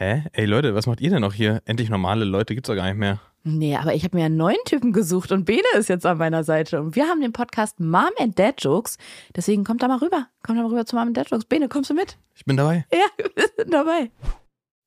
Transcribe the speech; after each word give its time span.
Hä? 0.00 0.22
Ey 0.32 0.44
Leute, 0.44 0.76
was 0.76 0.86
macht 0.86 1.00
ihr 1.00 1.10
denn 1.10 1.22
noch 1.22 1.34
hier? 1.34 1.60
Endlich 1.64 1.90
normale 1.90 2.24
Leute 2.24 2.54
gibt's 2.54 2.68
doch 2.68 2.76
gar 2.76 2.86
nicht 2.86 2.98
mehr. 2.98 3.20
Nee, 3.42 3.74
aber 3.74 3.96
ich 3.96 4.04
habe 4.04 4.16
mir 4.16 4.26
einen 4.26 4.36
neuen 4.36 4.62
Typen 4.64 4.92
gesucht 4.92 5.32
und 5.32 5.44
Bene 5.44 5.66
ist 5.76 5.88
jetzt 5.88 6.06
an 6.06 6.18
meiner 6.18 6.44
Seite. 6.44 6.80
Und 6.80 6.94
wir 6.94 7.06
haben 7.06 7.20
den 7.20 7.32
Podcast 7.32 7.80
Mom 7.80 8.10
and 8.20 8.38
Dad 8.38 8.62
Jokes. 8.62 8.96
Deswegen 9.34 9.64
kommt 9.64 9.82
da 9.82 9.88
mal 9.88 9.98
rüber. 9.98 10.28
Kommt 10.44 10.56
da 10.56 10.62
mal 10.62 10.68
rüber 10.68 10.86
zu 10.86 10.94
Mom 10.94 11.08
and 11.08 11.16
Dad 11.16 11.28
Jokes. 11.28 11.46
Bene, 11.46 11.68
kommst 11.68 11.90
du 11.90 11.94
mit? 11.94 12.16
Ich 12.36 12.44
bin 12.44 12.56
dabei. 12.56 12.86
Ja, 12.92 13.24
wir 13.34 13.48
sind 13.56 13.74
dabei. 13.74 14.12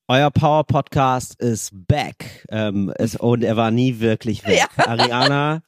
Euer 0.08 0.32
Power 0.32 0.64
Podcast 0.64 1.36
ist 1.42 1.72
back. 1.74 2.46
Ähm, 2.48 2.94
es, 2.96 3.18
und 3.18 3.44
er 3.44 3.58
war 3.58 3.70
nie 3.70 4.00
wirklich 4.00 4.48
weg. 4.48 4.60
Ja. 4.78 4.88
Ariana, 4.88 5.62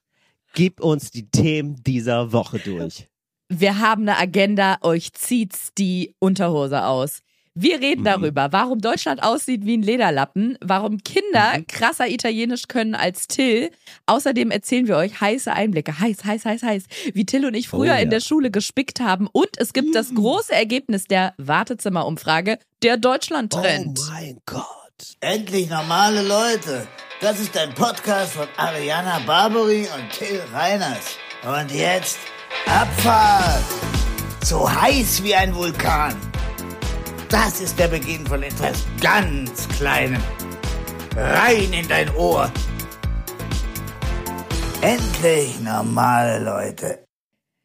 gib 0.54 0.80
uns 0.80 1.12
die 1.12 1.30
Themen 1.30 1.84
dieser 1.84 2.32
Woche 2.32 2.60
durch. 2.60 3.10
Wir 3.50 3.80
haben 3.80 4.04
eine 4.04 4.18
Agenda, 4.18 4.78
euch 4.84 5.12
zieht's 5.12 5.74
die 5.78 6.16
Unterhose 6.20 6.86
aus. 6.86 7.24
Wir 7.56 7.80
reden 7.82 8.02
Mhm. 8.02 8.06
darüber, 8.06 8.48
warum 8.52 8.80
Deutschland 8.82 9.22
aussieht 9.22 9.64
wie 9.64 9.78
ein 9.78 9.84
Lederlappen, 9.84 10.58
warum 10.60 10.98
Kinder 11.04 11.60
Mhm. 11.60 11.68
krasser 11.68 12.08
Italienisch 12.08 12.64
können 12.68 12.96
als 12.96 13.28
Till. 13.28 13.70
Außerdem 14.08 14.50
erzählen 14.50 14.88
wir 14.88 14.98
euch 14.98 15.22
heiße 15.22 15.54
Einblicke, 15.54 16.00
heiß, 16.00 16.26
heiß, 16.26 16.46
heiß, 16.46 16.64
heiß, 16.64 16.84
wie 17.14 17.26
Till 17.28 17.46
und 17.46 17.54
ich 17.54 17.70
früher 17.70 17.82
Oh 17.92 17.96
ja. 17.96 17.98
in 17.98 18.10
der 18.10 18.22
Schule 18.22 18.50
gespickt 18.50 19.00
haben. 19.02 19.28
Und 19.32 19.50
es 19.58 19.74
gibt 19.74 19.94
das 19.94 20.16
große 20.16 20.52
Ergebnis 20.54 21.06
der 21.06 21.36
Wartezimmerumfrage, 21.38 22.58
der 22.82 22.98
Deutschland-Trend. 22.98 24.00
Oh 24.02 24.12
mein 24.12 24.40
Gott. 24.48 24.66
Endlich 25.20 25.70
normale 25.70 26.24
Leute. 26.24 26.88
Das 27.22 27.40
ist 27.40 27.56
ein 27.58 27.74
Podcast 27.76 28.34
von 28.34 28.48
Ariana 28.58 29.20
Barbary 29.28 29.82
und 29.96 30.10
Till 30.18 30.42
Reiners. 30.54 31.18
Und 31.44 31.72
jetzt 31.72 32.18
Abfahrt. 32.66 33.64
So 34.44 34.70
heiß 34.70 35.24
wie 35.24 35.36
ein 35.36 35.54
Vulkan. 35.54 36.16
Das 37.34 37.60
ist 37.62 37.80
der 37.80 37.88
Beginn 37.88 38.28
von 38.28 38.44
etwas 38.44 38.86
ganz 39.02 39.68
Kleinem. 39.70 40.22
Rein 41.18 41.74
in 41.74 41.88
dein 41.88 42.16
Ohr. 42.16 42.52
Endlich 44.82 45.60
normale 45.60 46.44
Leute. 46.44 47.00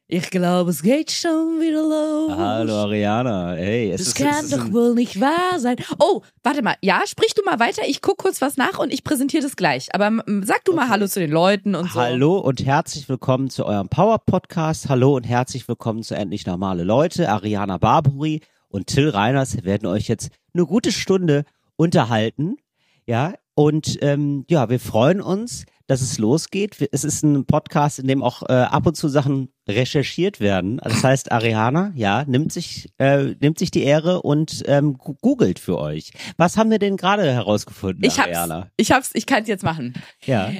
Ich 0.06 0.30
glaube, 0.30 0.70
es 0.70 0.80
geht 0.80 1.10
schon 1.10 1.60
wieder 1.60 1.82
los. 1.82 2.34
Hallo 2.34 2.76
Ariana. 2.76 3.56
Hey, 3.56 3.90
es 3.92 3.98
Das 3.98 4.06
ist, 4.06 4.14
kann 4.14 4.28
es 4.28 4.42
ist 4.44 4.52
doch 4.54 4.64
ein, 4.64 4.72
wohl 4.72 4.94
nicht 4.94 5.20
wahr 5.20 5.58
sein. 5.58 5.76
Oh, 5.98 6.22
warte 6.42 6.62
mal. 6.62 6.76
Ja, 6.80 7.02
sprich 7.06 7.34
du 7.34 7.42
mal 7.44 7.60
weiter. 7.60 7.82
Ich 7.86 8.00
guck 8.00 8.16
kurz 8.16 8.40
was 8.40 8.56
nach 8.56 8.78
und 8.78 8.90
ich 8.90 9.04
präsentiere 9.04 9.42
das 9.42 9.54
gleich. 9.54 9.94
Aber 9.94 10.10
sag 10.44 10.64
du 10.64 10.72
mal 10.72 10.84
Okay. 10.84 10.92
Hallo 10.92 11.08
zu 11.08 11.20
den 11.20 11.30
Leuten 11.30 11.74
und 11.74 11.92
so. 11.92 12.00
Hallo 12.00 12.38
und 12.38 12.64
herzlich 12.64 13.06
willkommen 13.10 13.50
zu 13.50 13.66
eurem 13.66 13.90
Power 13.90 14.18
Podcast. 14.18 14.88
Hallo 14.88 15.16
und 15.16 15.24
herzlich 15.24 15.68
willkommen 15.68 16.02
zu 16.02 16.14
Endlich 16.14 16.46
Normale 16.46 16.84
Leute. 16.84 17.28
Ariana 17.28 17.76
Barbary 17.76 18.40
und 18.68 18.86
Till 18.86 19.08
Reiners 19.08 19.64
werden 19.64 19.86
euch 19.86 20.08
jetzt 20.08 20.30
eine 20.54 20.66
gute 20.66 20.92
Stunde 20.92 21.44
unterhalten. 21.76 22.56
Ja, 23.06 23.34
und 23.54 23.98
ähm, 24.02 24.44
ja, 24.48 24.68
wir 24.68 24.78
freuen 24.78 25.20
uns, 25.20 25.64
dass 25.86 26.02
es 26.02 26.18
losgeht. 26.18 26.76
Es 26.92 27.02
ist 27.02 27.24
ein 27.24 27.46
Podcast, 27.46 27.98
in 27.98 28.06
dem 28.06 28.22
auch 28.22 28.42
äh, 28.42 28.52
ab 28.52 28.86
und 28.86 28.94
zu 28.96 29.08
Sachen 29.08 29.48
recherchiert 29.66 30.38
werden. 30.38 30.78
Also 30.80 30.96
Das 30.96 31.04
heißt, 31.04 31.32
Ariana, 31.32 31.92
ja, 31.94 32.24
nimmt 32.26 32.52
sich, 32.52 32.90
äh, 32.98 33.34
nimmt 33.40 33.58
sich 33.58 33.70
die 33.70 33.82
Ehre 33.82 34.20
und 34.22 34.62
ähm, 34.66 34.98
googelt 34.98 35.58
für 35.58 35.78
euch. 35.78 36.12
Was 36.36 36.56
haben 36.58 36.70
wir 36.70 36.78
denn 36.78 36.98
gerade 36.98 37.24
herausgefunden, 37.32 38.04
Ich 38.04 38.18
hab's. 38.18 38.28
Ariana? 38.28 38.70
Ich 38.76 38.92
hab's. 38.92 39.10
Ich 39.14 39.24
kann's 39.24 39.48
jetzt 39.48 39.64
machen. 39.64 39.94
Ja. 40.24 40.52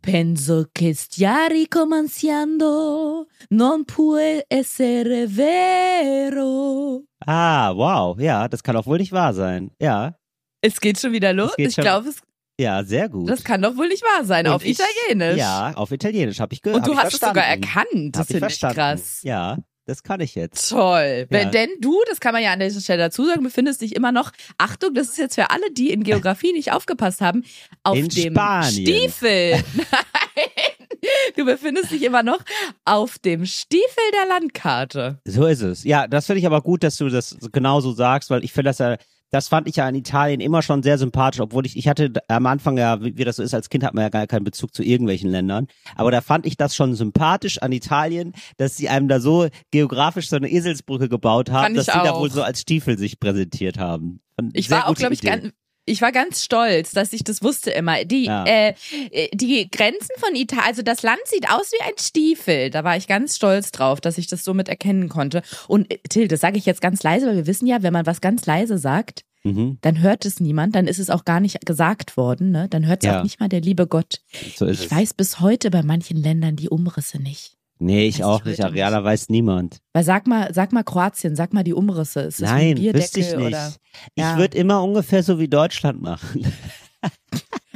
Penso 0.00 0.66
che 0.72 0.94
stia 0.94 1.46
ricominciando, 1.48 3.26
non 3.50 3.84
può 3.84 4.16
essere 4.46 5.26
vero. 5.26 7.02
Ah, 7.26 7.72
wow, 7.74 8.18
ja, 8.18 8.48
das 8.48 8.62
kann 8.62 8.74
doch 8.74 8.86
wohl 8.86 8.98
nicht 8.98 9.12
wahr 9.12 9.34
sein. 9.34 9.70
Ja, 9.80 10.14
Es 10.60 10.80
geht 10.80 10.98
schon 10.98 11.12
wieder 11.12 11.32
los. 11.32 11.52
Ich 11.56 11.74
schon- 11.74 11.82
glaube, 11.84 12.08
es- 12.08 12.20
ja, 12.60 12.82
sehr 12.84 13.08
gut. 13.08 13.28
das 13.28 13.44
kann 13.44 13.62
doch 13.62 13.76
wohl 13.76 13.88
nicht 13.88 14.02
wahr 14.02 14.24
sein. 14.24 14.46
Und 14.46 14.54
auf 14.54 14.64
ich- 14.64 14.78
Italienisch. 14.78 15.38
Ja, 15.38 15.72
auf 15.76 15.92
Italienisch 15.92 16.40
habe 16.40 16.54
ich 16.54 16.62
gehört. 16.62 16.80
Und 16.80 16.86
du 16.88 16.96
hast 16.98 17.14
es 17.14 17.20
sogar 17.20 17.44
erkannt. 17.44 18.16
Das 18.16 18.26
finde 18.26 18.48
ich 18.48 18.60
krass. 18.60 19.20
Ja, 19.22 19.58
das 19.88 20.02
kann 20.02 20.20
ich 20.20 20.34
jetzt. 20.34 20.68
Toll. 20.68 21.26
Ja. 21.30 21.44
Denn 21.46 21.70
du, 21.80 21.98
das 22.08 22.20
kann 22.20 22.34
man 22.34 22.42
ja 22.42 22.52
an 22.52 22.60
dieser 22.60 22.80
Stelle 22.80 23.04
dazu 23.04 23.24
sagen, 23.24 23.42
befindest 23.42 23.80
dich 23.80 23.96
immer 23.96 24.12
noch, 24.12 24.32
Achtung, 24.58 24.92
das 24.92 25.08
ist 25.08 25.18
jetzt 25.18 25.34
für 25.36 25.50
alle, 25.50 25.70
die 25.72 25.90
in 25.90 26.04
Geografie 26.04 26.52
nicht 26.52 26.72
aufgepasst 26.72 27.22
haben, 27.22 27.42
auf 27.84 27.96
In 27.96 28.08
dem 28.08 28.32
Spanien. 28.34 28.70
Stiefel. 28.70 29.52
Nein, 29.74 30.88
du 31.36 31.44
befindest 31.46 31.90
dich 31.90 32.02
immer 32.02 32.22
noch 32.22 32.40
auf 32.84 33.18
dem 33.18 33.46
Stiefel 33.46 34.04
der 34.12 34.28
Landkarte. 34.28 35.20
So 35.24 35.46
ist 35.46 35.62
es. 35.62 35.84
Ja, 35.84 36.06
das 36.06 36.26
finde 36.26 36.40
ich 36.40 36.46
aber 36.46 36.60
gut, 36.60 36.82
dass 36.82 36.96
du 36.96 37.08
das 37.08 37.36
genau 37.50 37.80
so 37.80 37.92
sagst, 37.92 38.28
weil 38.28 38.44
ich 38.44 38.52
finde 38.52 38.68
das 38.68 38.78
ja, 38.78 38.98
das 39.30 39.48
fand 39.48 39.68
ich 39.68 39.76
ja 39.76 39.88
in 39.88 39.94
Italien 39.94 40.40
immer 40.40 40.62
schon 40.62 40.82
sehr 40.82 40.98
sympathisch, 40.98 41.40
obwohl 41.40 41.66
ich, 41.66 41.76
ich 41.76 41.88
hatte 41.88 42.12
am 42.28 42.46
Anfang 42.46 42.78
ja, 42.78 43.02
wie, 43.02 43.16
wie 43.16 43.24
das 43.24 43.36
so 43.36 43.42
ist, 43.42 43.54
als 43.54 43.68
Kind 43.68 43.84
hat 43.84 43.94
man 43.94 44.02
ja 44.02 44.08
gar 44.08 44.26
keinen 44.26 44.44
Bezug 44.44 44.74
zu 44.74 44.82
irgendwelchen 44.82 45.30
Ländern. 45.30 45.66
Aber 45.96 46.10
da 46.10 46.20
fand 46.20 46.46
ich 46.46 46.56
das 46.56 46.74
schon 46.74 46.94
sympathisch 46.94 47.60
an 47.60 47.72
Italien, 47.72 48.32
dass 48.56 48.76
sie 48.76 48.88
einem 48.88 49.08
da 49.08 49.20
so 49.20 49.48
geografisch 49.70 50.28
so 50.28 50.36
eine 50.36 50.50
Eselsbrücke 50.50 51.08
gebaut 51.08 51.50
haben, 51.50 51.74
dass 51.74 51.86
sie 51.86 51.92
da 51.92 52.14
wohl 52.18 52.30
so 52.30 52.42
als 52.42 52.60
Stiefel 52.60 52.98
sich 52.98 53.20
präsentiert 53.20 53.78
haben. 53.78 54.20
Fand 54.36 54.56
Ich 54.56 54.70
war 54.70 54.88
auch, 54.88 54.94
glaube 54.94 55.14
ich, 55.14 55.20
ganz, 55.20 55.52
ich 55.88 56.02
war 56.02 56.12
ganz 56.12 56.44
stolz, 56.44 56.92
dass 56.92 57.12
ich 57.12 57.24
das 57.24 57.42
wusste 57.42 57.70
immer. 57.70 58.04
Die, 58.04 58.24
Ja. 58.26 58.44
äh, 58.44 58.74
äh, 59.10 59.28
die 59.34 59.68
Grenzen 59.70 60.14
von 60.18 60.34
Italien, 60.34 60.64
also 60.66 60.82
das 60.82 61.02
Land 61.02 61.20
sieht 61.24 61.48
aus 61.50 61.72
wie 61.72 61.82
ein 61.82 61.98
Stiefel. 61.98 62.70
Da 62.70 62.84
war 62.84 62.96
ich 62.96 63.06
ganz 63.06 63.36
stolz 63.36 63.72
drauf, 63.72 64.00
dass 64.00 64.18
ich 64.18 64.26
das 64.26 64.44
so 64.44 64.54
mit 64.54 64.68
erkennen 64.68 65.08
konnte. 65.08 65.42
Und 65.66 65.90
äh, 65.92 65.98
Till, 66.08 66.28
das 66.28 66.40
sage 66.40 66.58
ich 66.58 66.66
jetzt 66.66 66.80
ganz 66.80 67.02
leise, 67.02 67.26
weil 67.26 67.36
wir 67.36 67.46
wissen 67.46 67.66
ja, 67.66 67.82
wenn 67.82 67.92
man 67.92 68.06
was 68.06 68.20
ganz 68.20 68.46
leise 68.46 68.78
sagt, 68.78 69.24
Mhm, 69.44 69.78
dann 69.82 70.00
hört 70.00 70.24
es 70.26 70.40
niemand, 70.40 70.74
dann 70.74 70.88
ist 70.88 70.98
es 70.98 71.10
auch 71.10 71.24
gar 71.24 71.38
nicht 71.38 71.64
gesagt 71.64 72.16
worden, 72.16 72.50
ne? 72.50 72.66
Dann 72.68 72.86
hört 72.86 73.04
es 73.04 73.06
Ja. 73.06 73.20
auch 73.20 73.22
nicht 73.22 73.38
mal 73.38 73.48
der 73.48 73.60
liebe 73.60 73.86
Gott. 73.86 74.20
so 74.56 74.66
Ich 74.66 74.86
es. 74.86 74.90
weiß 74.90 75.14
bis 75.14 75.38
heute 75.38 75.70
bei 75.70 75.84
manchen 75.84 76.16
Ländern 76.16 76.56
die 76.56 76.68
Umrisse 76.68 77.22
nicht. 77.22 77.54
Nee, 77.80 78.06
ich 78.08 78.18
Weiß 78.18 78.24
auch 78.26 78.40
ich 78.40 78.46
nicht. 78.58 78.64
Ariana 78.64 79.02
weiß 79.04 79.28
niemand. 79.28 79.78
Weil 79.92 80.04
sag 80.04 80.26
mal, 80.26 80.52
sag 80.52 80.72
mal 80.72 80.82
Kroatien, 80.82 81.36
sag 81.36 81.52
mal 81.52 81.62
die 81.64 81.74
Umrisse. 81.74 82.20
Ist 82.22 82.42
das 82.42 82.50
Nein, 82.50 82.76
wüsste 82.78 83.20
ich 83.20 83.26
nicht. 83.36 83.46
oder? 83.46 83.72
Ich 84.14 84.22
Ja. 84.22 84.36
würde 84.36 84.56
immer 84.58 84.82
ungefähr 84.82 85.22
so 85.22 85.38
wie 85.38 85.48
Deutschland 85.48 86.00
machen. 86.02 86.44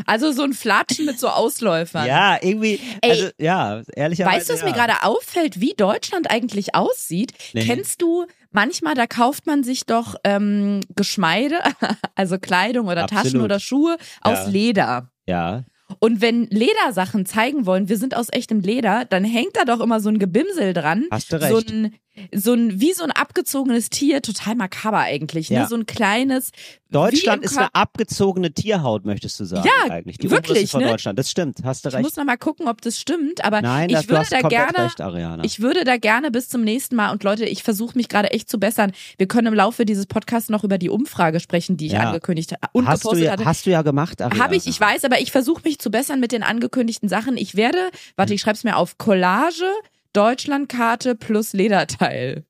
Also 0.06 0.32
so 0.32 0.42
ein 0.42 0.52
Flatschen 0.52 1.06
mit 1.06 1.20
so 1.20 1.28
Ausläufern. 1.28 2.06
Ja, 2.08 2.36
irgendwie, 2.42 2.80
Ey, 3.02 3.10
also 3.10 3.28
ja, 3.38 3.82
ehrlicherweise. 3.94 4.36
Weißt 4.36 4.48
du, 4.48 4.54
was 4.54 4.60
ja. 4.62 4.66
mir 4.66 4.72
gerade 4.72 5.04
auffällt, 5.04 5.60
wie 5.60 5.74
Deutschland 5.76 6.28
eigentlich 6.28 6.74
aussieht? 6.74 7.32
Nee. 7.52 7.64
Kennst 7.64 8.02
du 8.02 8.26
manchmal, 8.50 8.94
da 8.94 9.06
kauft 9.06 9.46
man 9.46 9.62
sich 9.62 9.86
doch 9.86 10.16
ähm, 10.24 10.80
Geschmeide, 10.96 11.60
also 12.16 12.38
Kleidung 12.38 12.86
oder 12.88 13.06
Taschen 13.06 13.18
Absolut. 13.26 13.44
oder 13.44 13.60
Schuhe 13.60 13.96
aus 14.22 14.38
Ja. 14.38 14.48
Leder. 14.48 15.10
Ja, 15.28 15.62
Und 15.98 16.20
wenn 16.20 16.46
Ledersachen 16.46 17.26
zeigen 17.26 17.66
wollen, 17.66 17.88
wir 17.88 17.96
sind 17.96 18.16
aus 18.16 18.28
echtem 18.30 18.60
Leder, 18.60 19.04
dann 19.04 19.24
hängt 19.24 19.56
da 19.56 19.64
doch 19.64 19.80
immer 19.80 20.00
so 20.00 20.08
ein 20.08 20.18
Gebimsel 20.18 20.72
dran. 20.72 21.06
hast 21.10 21.32
du 21.32 21.38
So 21.38 21.56
recht. 21.56 21.70
ein, 21.70 21.94
so 22.34 22.52
ein, 22.52 22.80
wie 22.80 22.92
so 22.92 23.04
ein 23.04 23.10
abgezogenes 23.10 23.88
Tier, 23.90 24.20
total 24.22 24.54
makaber 24.54 24.98
eigentlich, 25.00 25.50
ne? 25.50 25.56
Ja. 25.58 25.66
So 25.66 25.76
ein 25.76 25.86
kleines. 25.86 26.50
Deutschland 26.90 27.42
ist 27.42 27.56
eine 27.56 27.74
abgezogene 27.74 28.52
Tierhaut, 28.52 29.06
möchtest 29.06 29.40
du 29.40 29.46
sagen 29.46 29.66
Ja, 29.66 29.90
eigentlich. 29.90 30.18
Die 30.18 30.30
wirklich, 30.30 30.70
von 30.70 30.82
ne? 30.82 30.90
Deutschland, 30.90 31.18
das 31.18 31.30
stimmt, 31.30 31.60
hast 31.64 31.84
du 31.84 31.88
Ich 31.88 31.94
recht. 31.94 32.02
muss 32.04 32.16
noch 32.16 32.24
mal 32.26 32.36
gucken, 32.36 32.68
ob 32.68 32.82
das 32.82 32.98
stimmt, 33.00 33.42
aber 33.42 33.62
Nein, 33.62 33.88
ich 33.88 33.96
das, 33.96 34.06
du 34.06 34.14
würde 34.14 34.26
da 34.30 34.40
gerne 34.46 34.78
recht, 34.78 35.00
Ariana. 35.00 35.42
Ich 35.42 35.60
würde 35.60 35.84
da 35.84 35.96
gerne 35.96 36.30
bis 36.30 36.50
zum 36.50 36.62
nächsten 36.62 36.94
Mal 36.96 37.10
und 37.12 37.24
Leute, 37.24 37.46
ich 37.46 37.62
versuche 37.62 37.96
mich 37.96 38.10
gerade 38.10 38.30
echt 38.30 38.50
zu 38.50 38.58
bessern. 38.60 38.92
Wir 39.16 39.26
können 39.26 39.46
im 39.46 39.54
Laufe 39.54 39.86
dieses 39.86 40.04
Podcasts 40.04 40.50
noch 40.50 40.64
über 40.64 40.76
die 40.76 40.90
Umfrage 40.90 41.40
sprechen, 41.40 41.78
die 41.78 41.86
ich 41.86 41.92
Ja. 41.92 42.00
angekündigt 42.08 42.52
habe 42.52 42.60
und 42.72 42.86
hast, 42.86 43.04
du 43.04 43.08
gepostet 43.08 43.24
ja, 43.26 43.32
hatte. 43.32 43.44
hast 43.46 43.64
du 43.64 43.70
ja 43.70 43.80
gemacht, 43.80 44.20
Ariana. 44.20 44.44
Habe 44.44 44.56
ich, 44.56 44.66
ich 44.66 44.78
weiß, 44.78 45.04
aber 45.04 45.18
ich 45.20 45.32
versuche 45.32 45.62
mich 45.64 45.78
zu 45.78 45.90
bessern 45.90 46.20
mit 46.20 46.30
den 46.32 46.42
angekündigten 46.42 47.08
Sachen. 47.08 47.38
Ich 47.38 47.54
werde, 47.56 47.78
warte, 48.16 48.34
ich 48.34 48.42
schreibe 48.42 48.56
es 48.56 48.64
mir 48.64 48.76
auf, 48.76 48.98
Collage, 48.98 49.64
Deutschlandkarte 50.12 51.14
plus 51.14 51.52
Lederteil. 51.52 52.44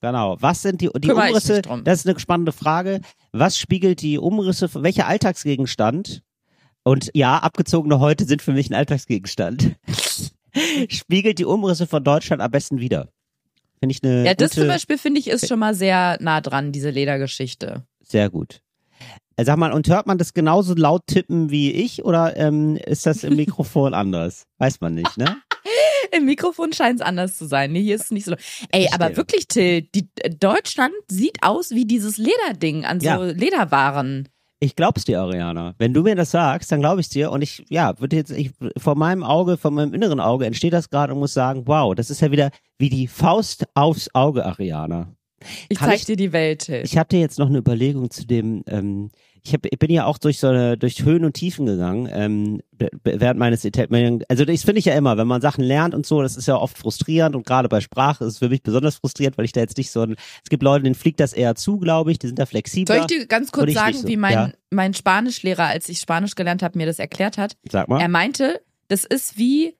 Genau. 0.00 0.36
Was 0.40 0.62
sind 0.62 0.80
die, 0.80 0.90
die 0.98 1.08
Kümmere 1.08 1.28
Umrisse? 1.28 1.62
Das 1.62 2.00
ist 2.00 2.06
eine 2.08 2.18
spannende 2.18 2.52
Frage. 2.52 3.00
Was 3.32 3.56
spiegelt 3.56 4.02
die 4.02 4.18
Umrisse, 4.18 4.68
welcher 4.82 5.06
Alltagsgegenstand? 5.06 6.22
Und 6.82 7.10
ja, 7.14 7.38
abgezogene 7.38 7.98
Häute 7.98 8.26
sind 8.26 8.42
für 8.42 8.52
mich 8.52 8.68
ein 8.70 8.74
Alltagsgegenstand. 8.74 9.76
spiegelt 10.88 11.38
die 11.38 11.46
Umrisse 11.46 11.86
von 11.86 12.04
Deutschland 12.04 12.42
am 12.42 12.50
besten 12.50 12.78
wieder? 12.78 13.08
Finde 13.78 13.94
ich 13.94 14.02
eine 14.02 14.24
Ja, 14.26 14.34
das 14.34 14.50
gute, 14.50 14.60
zum 14.60 14.68
Beispiel 14.68 14.98
finde 14.98 15.20
ich 15.20 15.28
ist 15.28 15.48
schon 15.48 15.58
mal 15.58 15.74
sehr 15.74 16.18
nah 16.20 16.40
dran, 16.40 16.72
diese 16.72 16.90
Ledergeschichte. 16.90 17.84
sehr 18.00 18.30
gut. 18.30 18.60
Äh, 19.36 19.44
Sag 19.44 19.56
mal, 19.56 19.72
und 19.72 19.88
hört 19.88 20.06
man 20.06 20.18
das 20.18 20.32
genauso 20.32 20.74
laut 20.74 21.06
tippen 21.06 21.50
wie 21.50 21.72
ich 21.72 22.04
oder 22.04 22.36
ähm, 22.36 22.76
ist 22.76 23.06
das 23.06 23.24
im 23.24 23.36
Mikrofon 23.36 23.94
anders? 23.94 24.44
Weiß 24.58 24.80
man 24.80 24.94
nicht, 24.94 25.16
ne? 25.16 25.36
Im 26.16 26.24
Mikrofon 26.26 26.72
scheint 26.72 27.00
es 27.00 27.06
anders 27.06 27.36
zu 27.36 27.46
sein. 27.46 27.72
Nee, 27.72 27.82
hier 27.82 27.96
ist 27.96 28.04
es 28.04 28.10
nicht 28.10 28.24
so. 28.26 28.34
Ey, 28.70 28.88
aber 28.92 29.16
wirklich, 29.16 29.48
Till, 29.48 29.82
die, 29.82 30.08
Deutschland 30.38 30.94
sieht 31.08 31.38
aus 31.42 31.70
wie 31.70 31.84
dieses 31.84 32.18
Lederding 32.18 32.84
an 32.84 33.00
so 33.00 33.06
Ja. 33.06 33.16
Lederwaren. 33.22 34.28
Ich 34.60 34.76
glaub's 34.76 35.04
dir, 35.04 35.20
Ariana. 35.20 35.74
Wenn 35.78 35.92
du 35.92 36.02
mir 36.02 36.14
das 36.14 36.30
sagst, 36.30 36.72
dann 36.72 36.80
glaube 36.80 37.00
ich 37.02 37.08
dir. 37.10 37.30
Und 37.32 37.42
ich, 37.42 37.64
ja, 37.68 37.98
würde 38.00 38.16
jetzt, 38.16 38.30
ich, 38.30 38.52
vor 38.78 38.94
meinem 38.94 39.22
Auge, 39.22 39.56
vor 39.58 39.70
meinem 39.70 39.92
inneren 39.92 40.20
Auge 40.20 40.46
entsteht 40.46 40.72
das 40.72 40.88
gerade 40.88 41.12
und 41.12 41.18
muss 41.18 41.34
sagen, 41.34 41.64
wow, 41.66 41.94
das 41.94 42.08
ist 42.10 42.20
ja 42.22 42.30
wieder 42.30 42.50
wie 42.78 42.88
die 42.88 43.06
Faust 43.08 43.66
aufs 43.74 44.08
Auge, 44.14 44.44
Ariana. 44.46 45.14
Ich 45.68 45.78
zeig 45.78 45.96
ich- 45.96 46.04
dir 46.06 46.16
die 46.16 46.32
Welt, 46.32 46.60
Till. 46.66 46.80
Ich 46.84 46.96
habe 46.96 47.08
dir 47.08 47.20
jetzt 47.20 47.38
noch 47.38 47.48
eine 47.48 47.58
Überlegung 47.58 48.10
zu 48.10 48.26
dem, 48.26 48.62
ähm, 48.66 49.10
ich, 49.46 49.52
hab, 49.52 49.66
ich 49.66 49.78
bin 49.78 49.90
ja 49.90 50.06
auch 50.06 50.16
durch 50.16 50.38
so 50.38 50.48
eine, 50.48 50.78
durch 50.78 51.04
Höhen 51.04 51.24
und 51.24 51.34
Tiefen 51.34 51.66
gegangen, 51.66 52.08
ähm, 52.10 52.62
während 53.04 53.38
meines 53.38 53.64
also 53.64 54.44
das 54.44 54.62
finde 54.62 54.78
ich 54.78 54.86
ja 54.86 54.94
immer, 54.94 55.18
wenn 55.18 55.26
man 55.26 55.42
Sachen 55.42 55.62
lernt 55.62 55.94
und 55.94 56.06
so, 56.06 56.22
das 56.22 56.36
ist 56.36 56.46
ja 56.46 56.56
oft 56.56 56.78
frustrierend 56.78 57.36
und 57.36 57.46
gerade 57.46 57.68
bei 57.68 57.80
Sprache 57.80 58.24
ist 58.24 58.34
es 58.34 58.38
für 58.38 58.48
mich 58.48 58.62
besonders 58.62 58.96
frustrierend, 58.96 59.36
weil 59.36 59.44
ich 59.44 59.52
da 59.52 59.60
jetzt 59.60 59.76
nicht 59.76 59.90
so 59.90 60.02
ein, 60.02 60.16
es 60.42 60.48
gibt 60.48 60.62
Leute, 60.62 60.84
denen 60.84 60.94
fliegt 60.94 61.20
das 61.20 61.34
eher 61.34 61.54
zu, 61.54 61.78
glaube 61.78 62.10
ich, 62.10 62.18
die 62.18 62.26
sind 62.26 62.38
da 62.38 62.46
flexibler. 62.46 62.94
Soll 62.96 63.06
ich 63.10 63.18
dir 63.18 63.26
ganz 63.26 63.52
kurz 63.52 63.72
sagen, 63.74 63.98
so. 63.98 64.08
wie 64.08 64.16
mein, 64.16 64.32
Ja. 64.32 64.52
mein 64.70 64.94
Spanischlehrer, 64.94 65.64
als 65.66 65.88
ich 65.90 65.98
Spanisch 65.98 66.34
gelernt 66.34 66.62
habe, 66.62 66.78
mir 66.78 66.86
das 66.86 66.98
erklärt 66.98 67.36
hat? 67.36 67.56
Sag 67.70 67.88
mal. 67.88 68.00
Er 68.00 68.08
meinte, 68.08 68.62
das 68.88 69.04
ist 69.04 69.36
wie 69.38 69.76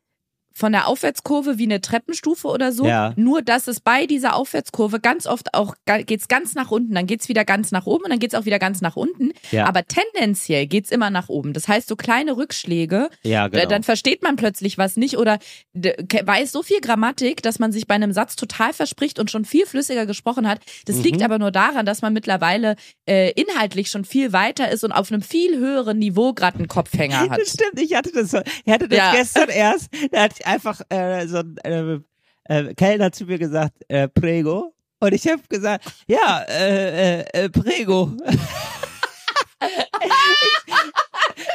von 0.57 0.73
der 0.73 0.87
Aufwärtskurve 0.87 1.59
wie 1.59 1.65
eine 1.65 1.81
Treppenstufe 1.81 2.47
oder 2.49 2.71
so. 2.73 2.87
Ja. 2.87 3.13
Nur, 3.17 3.43
dass 3.43 3.67
es 3.67 3.81
bei 3.81 4.07
dieser 4.07 4.37
Aufwärtskurve 4.37 5.01
ganz 5.01 5.27
oft 5.27 5.53
auch 5.53 5.75
ga- 5.85 6.03
geht's 6.03 6.29
ganz 6.29 6.55
nach 6.55 6.71
unten, 6.71 6.95
dann 6.95 7.07
geht's 7.07 7.29
wieder 7.29 7.45
ganz 7.45 7.73
nach 7.73 7.87
oben 7.87 8.05
und 8.05 8.11
dann 8.11 8.21
geht's 8.21 8.35
auch 8.35 8.45
wieder 8.45 8.59
ganz 8.61 8.81
nach 8.81 8.95
unten. 8.97 9.33
Ja. 9.51 9.67
Aber 9.67 9.83
tendenziell 9.85 10.67
geht's 10.67 10.91
immer 10.93 11.11
nach 11.11 11.29
oben. 11.29 11.53
Das 11.55 11.67
heißt, 11.67 11.89
so 11.89 11.97
kleine 11.97 12.37
Rückschläge, 12.37 13.09
ja, 13.23 13.49
genau. 13.49 13.67
dann 13.69 13.83
versteht 13.83 14.23
man 14.23 14.37
plötzlich 14.37 14.79
was 14.79 14.97
nicht 14.97 15.17
oder 15.19 15.39
weiß 15.75 16.53
so 16.53 16.63
viel 16.63 16.81
Grammatik, 16.81 17.43
dass 17.43 17.59
man 17.59 17.73
sich 17.73 17.87
bei 17.87 17.95
einem 17.97 18.13
Satz 18.13 18.37
total 18.37 18.73
verspricht 18.73 19.19
und 19.19 19.31
schon 19.31 19.45
viel 19.45 19.67
flüssiger 19.67 20.07
gesprochen 20.07 20.49
hat. 20.49 20.61
Das 20.87 20.97
Mhm. 20.97 21.03
liegt 21.03 21.23
aber 21.23 21.39
nur 21.39 21.51
daran, 21.51 21.85
dass 21.85 22.01
man 22.03 22.13
mittlerweile 22.13 22.77
äh, 23.07 23.33
inhaltlich 23.33 23.91
schon 23.91 24.05
viel 24.05 24.33
weiter 24.33 24.71
ist 24.71 24.85
und 24.85 24.93
auf 24.93 25.11
einem 25.11 25.21
viel 25.23 25.59
höheren 25.59 25.99
Niveau 25.99 26.33
gerade 26.33 26.59
einen 26.59 26.69
Kopfhänger 26.69 27.29
hat. 27.29 27.39
Das 27.41 27.51
stimmt, 27.51 27.81
ich 27.81 27.95
hatte 27.95 28.13
das, 28.13 28.33
ich 28.65 28.73
hatte 28.73 28.89
das 28.89 28.97
Ja. 28.99 29.13
gestern 29.13 29.49
erst, 29.49 29.89
da 30.13 30.23
hatte 30.23 30.44
einfach 30.47 30.81
äh, 30.89 31.27
so 31.27 31.39
ein 31.39 31.57
äh, 31.65 31.99
äh, 32.45 32.75
Kellner 32.75 33.13
zu 33.13 33.25
mir 33.25 33.39
gesagt, 33.39 33.75
äh, 33.89 34.09
Prego. 34.09 34.75
Und 35.01 35.13
ich 35.13 35.27
habe 35.27 35.43
gesagt, 35.49 35.85
ja, 36.07 36.45
äh, 36.49 37.21
äh, 37.21 37.45
äh, 37.45 37.49
Prego. 37.51 38.13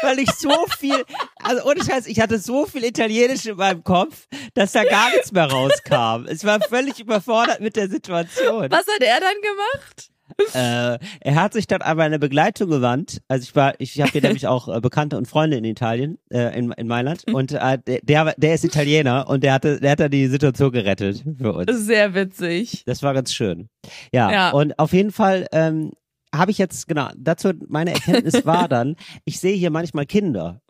weil 0.01 0.19
ich 0.19 0.31
so 0.31 0.65
viel, 0.77 1.03
also 1.43 1.63
ohne 1.69 1.83
Scheiß, 1.83 2.07
ich 2.07 2.19
hatte 2.19 2.39
so 2.39 2.65
viel 2.65 2.83
Italienisch 2.83 3.45
in 3.45 3.57
meinem 3.57 3.83
Kopf, 3.83 4.27
dass 4.53 4.71
da 4.71 4.83
gar 4.83 5.11
nichts 5.11 5.31
mehr 5.31 5.49
rauskam. 5.51 6.25
Es 6.27 6.43
war 6.43 6.59
völlig 6.61 6.99
überfordert 6.99 7.59
mit 7.59 7.75
der 7.75 7.89
Situation. 7.89 8.71
Was 8.71 8.87
hat 8.87 9.01
er 9.01 9.19
dann 9.19 9.35
gemacht? 9.41 10.09
Äh, 10.53 10.97
er 11.21 11.35
hat 11.35 11.53
sich 11.53 11.67
dann 11.67 11.81
an 11.81 11.97
meine 11.97 12.19
Begleitung 12.19 12.69
gewandt. 12.69 13.21
Also 13.27 13.43
ich 13.43 13.55
war, 13.55 13.73
ich 13.79 13.99
habe 14.01 14.11
hier 14.11 14.21
nämlich 14.21 14.47
auch 14.47 14.67
äh, 14.67 14.79
Bekannte 14.81 15.17
und 15.17 15.27
Freunde 15.27 15.57
in 15.57 15.63
Italien, 15.63 16.17
äh, 16.31 16.57
in, 16.57 16.71
in 16.71 16.87
Mailand. 16.87 17.23
Und 17.31 17.51
äh, 17.51 17.77
der, 18.03 18.33
der, 18.37 18.53
ist 18.53 18.63
Italiener 18.63 19.27
und 19.29 19.43
der 19.43 19.53
hatte, 19.53 19.79
der 19.79 19.91
hat 19.91 19.99
dann 19.99 20.11
die 20.11 20.27
Situation 20.27 20.71
gerettet 20.71 21.23
für 21.37 21.53
uns. 21.53 21.85
Sehr 21.85 22.13
witzig. 22.15 22.83
Das 22.85 23.03
war 23.03 23.13
ganz 23.13 23.33
schön. 23.33 23.69
Ja, 24.11 24.31
Ja. 24.31 24.49
und 24.51 24.77
auf 24.79 24.93
jeden 24.93 25.11
Fall 25.11 25.47
ähm, 25.51 25.91
habe 26.33 26.51
ich 26.51 26.57
jetzt, 26.57 26.87
genau, 26.87 27.09
dazu 27.17 27.51
meine 27.67 27.93
Erkenntnis 27.93 28.43
war 28.45 28.67
dann, 28.67 28.95
ich 29.25 29.39
sehe 29.39 29.55
hier 29.55 29.69
manchmal 29.71 30.05
Kinder. 30.05 30.61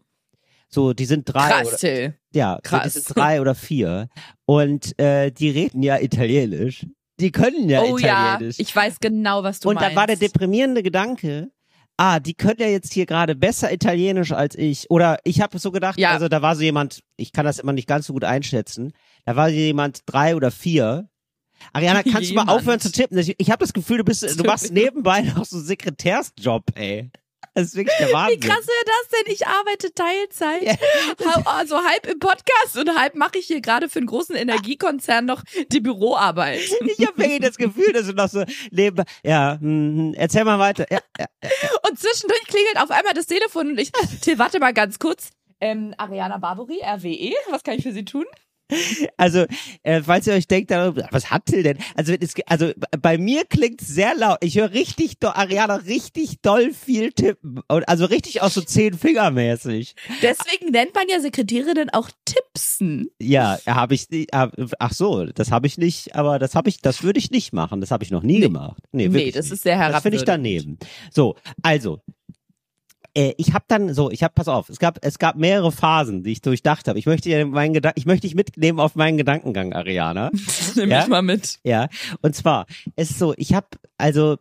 So, 0.71 0.93
die 0.93 1.05
sind 1.05 1.25
drei 1.25 1.47
oder, 1.47 1.69
Krass, 1.69 1.79
Till. 1.79 2.13
ja, 2.33 2.53
so, 2.53 2.57
die 2.57 2.61
krass. 2.69 2.93
sind 2.93 3.15
drei 3.17 3.41
oder 3.41 3.55
vier 3.55 4.07
und 4.45 4.97
äh, 4.99 5.31
die 5.31 5.49
reden 5.49 5.81
ja 5.81 5.97
Italienisch. 5.99 6.85
Die 7.19 7.31
können 7.31 7.69
ja 7.69 7.81
oh 7.81 7.97
ja, 7.97 8.33
Italienisch. 8.35 8.59
ich 8.59 8.75
weiß 8.75 8.99
genau, 8.99 9.43
was 9.43 9.59
du 9.59 9.69
und 9.69 9.75
meinst. 9.75 9.89
dann 9.89 9.95
war 9.95 10.07
der 10.07 10.15
deprimierende 10.15 10.81
Gedanke, 10.83 11.51
ah, 11.97 12.19
die 12.19 12.33
können 12.33 12.57
ja 12.59 12.67
jetzt 12.67 12.93
hier 12.93 13.05
gerade 13.05 13.35
besser 13.35 13.71
Italienisch 13.73 14.31
als 14.31 14.55
ich. 14.55 14.89
Oder 14.89 15.19
ich 15.25 15.41
habe 15.41 15.59
so 15.59 15.71
gedacht, 15.71 15.99
Ja. 15.99 16.11
also 16.11 16.27
da 16.29 16.41
war 16.41 16.55
so 16.55 16.61
jemand, 16.61 17.01
ich 17.17 17.31
kann 17.33 17.45
das 17.45 17.59
immer 17.59 17.73
nicht 17.73 17.87
ganz 17.87 18.07
so 18.07 18.13
gut 18.13 18.23
einschätzen, 18.23 18.93
da 19.25 19.35
war 19.35 19.49
jemand 19.49 20.01
drei 20.05 20.35
oder 20.35 20.49
vier. 20.51 21.09
Ariana, 21.73 22.03
kannst 22.03 22.29
du 22.29 22.33
mal 22.35 22.43
Jemand. 22.43 22.49
aufhören 22.51 22.79
zu 22.79 22.89
tippen? 22.91 23.17
Ich, 23.17 23.35
ich 23.37 23.51
habe 23.51 23.59
das 23.59 23.73
Gefühl, 23.73 23.97
du 23.97 24.05
bist, 24.05 24.23
du 24.39 24.43
machst 24.45 24.71
nebenbei 24.73 25.21
noch 25.23 25.43
so 25.43 25.57
einen 25.57 25.65
Sekretärsjob, 25.65 26.63
ey. 26.75 27.11
Das 27.55 27.67
ist 27.67 27.75
wirklich 27.75 27.97
der 27.97 28.13
Wahnsinn. 28.13 28.41
Wie 28.41 28.47
krass 28.47 28.65
wäre 28.67 28.85
das 28.85 29.09
denn? 29.25 29.33
Ich 29.33 29.47
arbeite 29.47 29.93
Teilzeit. 29.93 30.79
Ha- 31.25 31.43
Also 31.45 31.77
halb 31.83 32.07
im 32.07 32.19
Podcast 32.19 32.77
und 32.77 32.97
halb 32.97 33.15
mache 33.15 33.37
ich 33.39 33.47
hier 33.47 33.59
gerade 33.61 33.89
für 33.89 33.99
einen 33.99 34.07
großen 34.07 34.35
Energiekonzern 34.35 35.25
noch 35.25 35.43
die 35.71 35.79
Büroarbeit. 35.79 36.59
Ich 36.59 37.05
habe 37.05 37.17
wirklich 37.17 37.39
das 37.41 37.57
Gefühl, 37.57 37.91
dass 37.91 38.05
du 38.07 38.13
noch 38.13 38.29
so 38.29 38.43
nebenbei, 38.71 39.03
ja, 39.23 39.57
hm, 39.59 40.13
erzähl 40.15 40.43
mal 40.45 40.59
weiter. 40.59 40.85
Ja, 40.89 40.99
ja. 41.19 41.25
Und 41.89 41.99
zwischendurch 41.99 42.43
klingelt 42.47 42.77
auf 42.81 42.91
einmal 42.91 43.13
das 43.13 43.25
Telefon 43.25 43.69
und 43.71 43.79
ich, 43.79 43.91
Till, 44.21 44.37
warte 44.39 44.59
mal 44.59 44.73
ganz 44.73 44.99
kurz. 44.99 45.29
Ähm, 45.61 45.93
Ariana 45.97 46.37
Barbary, 46.37 46.79
RWE, 46.81 47.33
was 47.51 47.63
kann 47.63 47.75
ich 47.75 47.83
für 47.83 47.91
Sie 47.91 48.05
tun? 48.05 48.25
Also, 49.17 49.45
äh, 49.83 50.01
falls 50.01 50.27
ihr 50.27 50.33
euch 50.33 50.47
denkt, 50.47 50.71
da, 50.71 50.93
was 51.11 51.31
hat 51.31 51.45
Till 51.47 51.63
denn? 51.63 51.77
Also, 51.95 52.13
es, 52.13 52.33
also 52.45 52.71
bei 53.01 53.17
mir 53.17 53.43
klingt 53.45 53.81
sehr 53.81 54.15
laut. 54.15 54.37
Ich 54.41 54.57
höre 54.57 54.71
richtig, 54.73 55.19
do, 55.19 55.27
Ariana, 55.29 55.75
richtig 55.75 56.41
doll 56.41 56.71
viel 56.73 57.11
tippen. 57.11 57.61
Und, 57.67 57.87
also 57.89 58.05
richtig 58.05 58.41
auch 58.41 58.49
so 58.51 58.61
zehn 58.61 58.93
Finger 58.97 59.31
mäßig. 59.31 59.95
Deswegen 60.21 60.71
nennt 60.71 60.93
man 60.95 61.05
ja 61.09 61.19
Sekretärinnen 61.19 61.89
auch 61.91 62.09
Tippsen. 62.25 63.09
Ja, 63.19 63.57
habe 63.65 63.95
ich 63.95 64.09
nicht. 64.09 64.33
ah, 64.33 64.51
Ach 64.79 64.93
so, 64.93 65.25
das 65.25 65.51
habe 65.51 65.67
ich 65.67 65.77
nicht. 65.77 66.15
Aber 66.15 66.39
das 66.39 66.55
habe 66.55 66.69
ich, 66.69 66.81
das 66.81 67.03
würde 67.03 67.19
ich 67.19 67.31
nicht 67.31 67.53
machen. 67.53 67.81
Das 67.81 67.91
habe 67.91 68.03
ich 68.03 68.11
noch 68.11 68.23
nie 68.23 68.39
gemacht. 68.39 68.81
Nee, 68.91 69.07
Nee, 69.07 69.31
das 69.31 69.45
nicht. 69.45 69.53
ist 69.53 69.63
sehr 69.63 69.77
Das 69.89 70.01
finde 70.03 70.17
ich 70.17 70.25
herabwürdigend. 70.25 70.77
daneben. 70.81 71.11
So, 71.11 71.35
also. 71.63 72.01
Äh, 73.15 73.33
ich 73.37 73.53
habe 73.53 73.65
dann 73.67 73.93
so, 73.93 74.11
ich 74.11 74.23
habe, 74.23 74.33
pass 74.33 74.47
auf, 74.47 74.69
es 74.69 74.79
gab, 74.79 74.99
es 75.01 75.19
gab 75.19 75.35
mehrere 75.35 75.71
Phasen, 75.71 76.23
die 76.23 76.31
ich 76.31 76.41
durchdacht 76.41 76.87
habe. 76.87 76.99
Ich 76.99 77.05
möchte 77.05 77.29
dir 77.29 77.45
meinen 77.45 77.73
Gedanken, 77.73 77.99
ich 77.99 78.05
möchte 78.05 78.27
dich 78.27 78.35
mitnehmen 78.35 78.79
auf 78.79 78.95
meinen 78.95 79.17
Gedankengang, 79.17 79.73
Ariana. 79.73 80.31
Nimm 80.75 80.89
Ja? 80.89 80.99
mich 80.99 81.07
mal 81.07 81.21
mit. 81.21 81.59
Ja, 81.63 81.87
und 82.21 82.35
zwar, 82.35 82.65
es 82.95 83.11
ist 83.11 83.19
so, 83.19 83.33
ich 83.37 83.53
habe 83.53 83.67
also 83.97 84.37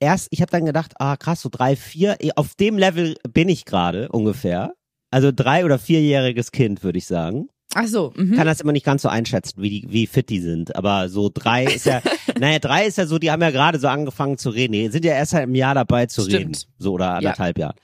erst, 0.00 0.28
ich 0.30 0.40
habe 0.40 0.50
dann 0.50 0.64
gedacht, 0.64 0.92
ah 0.98 1.16
krass, 1.16 1.40
so 1.40 1.48
drei, 1.50 1.76
vier, 1.76 2.16
eh, 2.20 2.30
auf 2.36 2.54
dem 2.54 2.78
Level 2.78 3.16
bin 3.28 3.48
ich 3.48 3.64
gerade 3.64 4.08
ungefähr. 4.08 4.74
Also 5.10 5.30
drei 5.34 5.64
oder 5.64 5.78
vierjähriges 5.78 6.50
Kind, 6.50 6.82
würde 6.82 6.98
ich 6.98 7.06
sagen. 7.06 7.48
Ach 7.74 7.86
so, 7.86 8.12
mhm. 8.16 8.36
Kann 8.36 8.46
das 8.46 8.60
immer 8.60 8.72
nicht 8.72 8.86
ganz 8.86 9.02
so 9.02 9.08
einschätzen, 9.08 9.60
wie 9.60 9.70
die, 9.70 9.86
wie 9.90 10.06
fit 10.06 10.28
die 10.28 10.40
sind. 10.40 10.74
Aber 10.76 11.08
so 11.08 11.30
drei 11.32 11.64
ist 11.64 11.86
ja, 11.86 12.00
naja, 12.38 12.58
drei 12.58 12.86
ist 12.86 12.98
ja 12.98 13.06
so, 13.06 13.18
die 13.18 13.30
haben 13.30 13.42
ja 13.42 13.50
gerade 13.50 13.78
so 13.78 13.88
angefangen 13.88 14.38
zu 14.38 14.50
reden. 14.50 14.72
Die 14.72 14.88
sind 14.88 15.04
ja 15.04 15.14
erst 15.14 15.32
seit 15.32 15.42
einem 15.42 15.54
Jahr 15.54 15.74
dabei 15.74 16.06
zu 16.06 16.22
Stimmt. 16.22 16.38
reden. 16.38 16.56
So 16.78 16.92
oder 16.92 17.14
anderthalb 17.14 17.58
Jahren. 17.58 17.76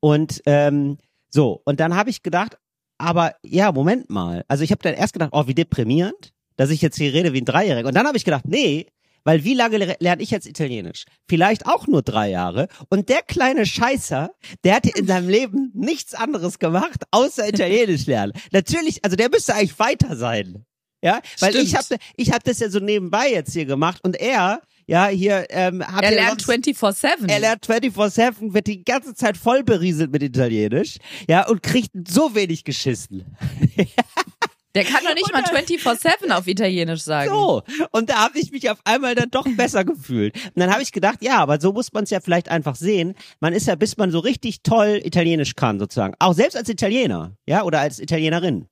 Und 0.00 0.40
ähm, 0.46 0.98
so, 1.30 1.60
und 1.64 1.80
dann 1.80 1.96
habe 1.96 2.10
ich 2.10 2.22
gedacht, 2.22 2.58
aber 2.98 3.34
ja, 3.42 3.72
Moment 3.72 4.08
mal. 4.08 4.44
Also 4.48 4.62
ich 4.62 4.70
habe 4.70 4.82
dann 4.82 4.94
erst 4.94 5.12
gedacht, 5.12 5.30
oh, 5.32 5.46
wie 5.46 5.54
deprimierend, 5.54 6.32
dass 6.56 6.70
ich 6.70 6.80
jetzt 6.80 6.96
hier 6.96 7.12
rede 7.12 7.32
wie 7.32 7.40
ein 7.40 7.44
Dreijähriger. 7.44 7.88
Und 7.88 7.96
dann 7.96 8.06
habe 8.06 8.16
ich 8.16 8.24
gedacht, 8.24 8.46
nee, 8.46 8.86
weil 9.24 9.42
wie 9.44 9.54
lange 9.54 9.78
le- 9.78 9.96
lerne 10.00 10.22
ich 10.22 10.30
jetzt 10.30 10.46
Italienisch? 10.46 11.04
Vielleicht 11.28 11.66
auch 11.66 11.86
nur 11.86 12.02
drei 12.02 12.30
Jahre. 12.30 12.68
Und 12.90 13.08
der 13.08 13.22
kleine 13.22 13.66
Scheißer, 13.66 14.30
der 14.64 14.74
hat 14.76 14.86
in 14.86 15.06
seinem 15.06 15.28
Leben 15.28 15.70
nichts 15.74 16.14
anderes 16.14 16.58
gemacht, 16.58 17.02
außer 17.10 17.48
Italienisch 17.48 18.06
lernen. 18.06 18.32
Natürlich, 18.52 19.04
also 19.04 19.16
der 19.16 19.30
müsste 19.30 19.54
eigentlich 19.54 19.78
weiter 19.78 20.16
sein. 20.16 20.64
Ja, 21.02 21.20
weil 21.40 21.50
Stimmt. 21.52 21.68
ich 21.68 21.74
habe 21.76 21.96
ich 22.16 22.32
hab 22.32 22.44
das 22.44 22.60
ja 22.60 22.70
so 22.70 22.78
nebenbei 22.78 23.30
jetzt 23.30 23.52
hier 23.52 23.66
gemacht 23.66 24.00
und 24.04 24.16
er, 24.16 24.62
ja, 24.86 25.08
hier 25.08 25.46
ähm, 25.50 25.86
hat 25.86 26.02
Er 26.02 26.12
ja 26.14 26.16
lernt 26.28 26.40
sonst- 26.40 26.66
24-7. 26.66 27.28
er 27.28 27.40
lernt 27.40 27.66
24-7, 27.66 28.54
wird 28.54 28.66
die 28.66 28.84
ganze 28.84 29.14
Zeit 29.14 29.36
voll 29.36 29.64
berieselt 29.64 30.12
mit 30.12 30.22
Italienisch, 30.22 30.96
ja, 31.28 31.46
und 31.46 31.62
kriegt 31.62 31.90
so 32.08 32.34
wenig 32.34 32.64
geschissen. 32.64 33.36
Der 34.74 34.84
kann 34.84 35.04
doch 35.04 35.14
nicht 35.14 35.32
mal 35.32 35.42
24-7 35.42 36.30
auf 36.32 36.46
Italienisch 36.46 37.02
sagen. 37.02 37.30
So, 37.30 37.62
und 37.92 38.10
da 38.10 38.24
habe 38.24 38.38
ich 38.38 38.50
mich 38.50 38.68
auf 38.70 38.78
einmal 38.84 39.14
dann 39.14 39.30
doch 39.30 39.46
besser 39.56 39.84
gefühlt. 39.84 40.34
Und 40.34 40.60
dann 40.60 40.72
habe 40.72 40.82
ich 40.82 40.90
gedacht, 40.90 41.18
ja, 41.22 41.38
aber 41.38 41.60
so 41.60 41.72
muss 41.72 41.92
man 41.92 42.04
es 42.04 42.10
ja 42.10 42.20
vielleicht 42.20 42.48
einfach 42.48 42.74
sehen. 42.74 43.14
Man 43.40 43.52
ist 43.52 43.66
ja, 43.66 43.76
bis 43.76 43.96
man 43.96 44.10
so 44.10 44.18
richtig 44.18 44.62
toll 44.62 45.00
Italienisch 45.04 45.54
kann, 45.54 45.78
sozusagen. 45.78 46.14
Auch 46.18 46.34
selbst 46.34 46.56
als 46.56 46.68
Italiener, 46.68 47.36
ja, 47.46 47.62
oder 47.62 47.80
als 47.80 48.00
Italienerin. 48.00 48.66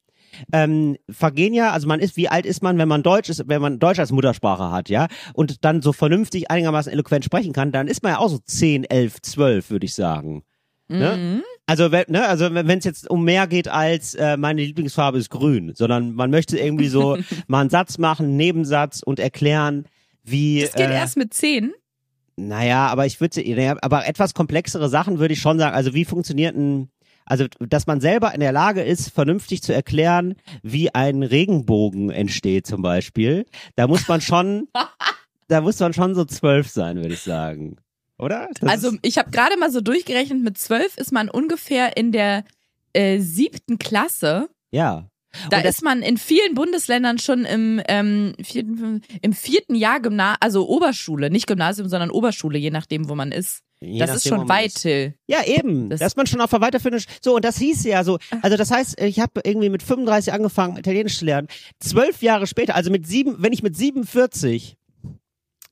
Ähm, 0.53 0.97
vergehen 1.11 1.55
ja, 1.55 1.73
also 1.73 1.87
man 1.87 2.01
ist, 2.01 2.17
wie 2.17 2.29
alt 2.29 2.47
ist 2.47 2.63
man, 2.63 2.79
wenn 2.79 2.89
man 2.89 3.03
Deutsch 3.03 3.29
ist, 3.29 3.49
wenn 3.49 3.61
man 3.61 3.79
Deutsch 3.79 3.99
als 3.99 4.13
Muttersprache 4.13 4.71
hat, 4.71 4.89
ja, 4.89 5.09
und 5.35 5.65
dann 5.65 5.83
so 5.83 5.93
vernünftig 5.93 6.51
einigermaßen 6.51 6.91
eloquent 6.91 7.25
sprechen 7.25 7.53
kann, 7.53 7.71
dann 7.71 7.87
ist 7.87 8.03
man 8.03 8.13
ja 8.13 8.19
auch 8.19 8.29
so 8.29 8.39
10, 8.39 8.85
11, 8.85 9.21
12, 9.21 9.71
würde 9.71 9.85
ich 9.85 9.95
sagen. 9.95 10.43
Ne? 10.89 11.17
Mhm. 11.17 11.43
Also, 11.67 11.93
wenn, 11.93 12.05
ne, 12.09 12.27
also 12.27 12.53
wenn 12.53 12.79
es 12.79 12.85
jetzt 12.85 13.09
um 13.09 13.25
mehr 13.25 13.47
geht 13.47 13.69
als 13.69 14.15
äh, 14.15 14.37
meine 14.37 14.63
Lieblingsfarbe 14.63 15.19
ist 15.19 15.31
grün, 15.31 15.73
sondern 15.75 16.13
man 16.13 16.31
möchte 16.31 16.59
irgendwie 16.59 16.89
so 16.89 17.19
mal 17.47 17.61
einen 17.61 17.71
Satz 17.71 17.99
machen, 17.99 18.27
einen 18.27 18.37
Nebensatz 18.37 19.03
und 19.03 19.21
erklären, 19.21 19.87
wie. 20.25 20.63
Das 20.63 20.73
geht 20.73 20.91
äh, 20.91 20.95
erst 20.95 21.17
mit 21.17 21.33
10. 21.33 21.73
Naja, 22.37 22.87
aber 22.87 23.07
ich 23.07 23.21
würde, 23.21 23.41
naja, 23.55 23.77
aber 23.83 24.07
etwas 24.07 24.35
komplexere 24.35 24.89
Sachen 24.89 25.19
würde 25.19 25.35
ich 25.35 25.41
schon 25.41 25.59
sagen. 25.59 25.75
Also 25.75 25.95
wie 25.95 26.05
funktioniert 26.05 26.57
ein, 26.57 26.91
also 27.27 27.47
dass 27.61 27.87
man 27.87 28.01
selber 28.01 28.35
in 28.35 28.41
der 28.41 28.53
Lage 28.53 28.83
ist, 28.83 29.11
vernünftig 29.11 29.63
zu 29.63 29.73
erklären, 29.75 30.35
wie 30.63 30.95
ein 30.95 31.23
Regenbogen 31.23 32.11
entsteht 32.11 32.67
zum 32.67 32.83
Beispiel. 32.83 33.45
Da 33.77 33.87
muss 33.87 34.09
man 34.09 34.21
schon, 34.21 34.69
da 35.49 35.61
muss 35.61 35.79
man 35.79 35.93
schon 35.93 36.15
so 36.15 36.25
zwölf 36.25 36.69
sein, 36.69 36.97
würde 36.97 37.15
ich 37.15 37.21
sagen. 37.21 37.77
Oder? 38.23 38.49
Das 38.61 38.71
Also 38.71 38.93
ich 39.03 39.19
habe 39.19 39.31
gerade 39.31 39.57
mal 39.59 39.71
so 39.71 39.81
durchgerechnet, 39.81 40.41
mit 40.43 40.57
12 40.59 40.97
ist 40.97 41.13
man 41.13 41.29
ungefähr 41.29 41.97
in 41.97 42.13
der 42.13 42.45
äh, 42.95 43.19
siebten 43.19 43.79
Klasse. 43.79 44.49
ja. 44.71 45.09
Da 45.49 45.61
ist 45.61 45.83
man 45.83 46.03
in 46.03 46.19
vielen 46.19 46.55
Bundesländern 46.55 47.19
schon 47.19 47.47
im, 47.47 47.81
ähm, 47.89 48.35
vierten, 48.43 49.01
im 49.23 49.33
vierten 49.33 49.75
Jahr 49.75 49.99
Gymnasium, 49.99 50.37
also 50.41 50.69
Oberschule, 50.69 51.31
nicht 51.31 51.47
Gymnasium, 51.47 51.89
sondern 51.89 52.11
Oberschule, 52.11 52.59
je 52.59 52.71
nachdem, 52.71 53.09
wo 53.09 53.15
man 53.15 53.33
ist. 53.33 53.61
Je 53.81 53.99
das 53.99 54.17
ist 54.17 54.29
schon 54.29 54.47
weit. 54.51 54.75
Till. 54.75 55.15
Ja, 55.27 55.43
eben. 55.47 55.89
Das- 55.89 56.01
dass 56.01 56.17
man 56.17 56.27
schon 56.27 56.43
auf 56.43 56.51
der 56.51 56.61
weiterführenden. 56.61 57.01
Sch- 57.03 57.09
So, 57.23 57.35
und 57.37 57.47
das 57.47 57.57
hieß 57.57 57.83
ja 57.85 58.05
so. 58.05 58.19
Also, 58.43 58.59
das 58.59 58.71
heißt, 58.71 59.01
ich 59.01 59.21
habe 59.21 59.41
irgendwie 59.43 59.71
mit 59.71 59.83
35 59.83 60.35
angefangen, 60.35 60.77
Italienisch 60.77 61.17
zu 61.19 61.25
lernen. 61.25 61.49
Zwölf 61.81 62.21
Jahre 62.21 62.47
später, 62.47 62.75
also 62.75 62.91
mit 62.91 63.07
sieben, 63.07 63.37
wenn 63.39 63.55
ich 63.55 63.63
mit 63.63 63.75
47 63.75 64.77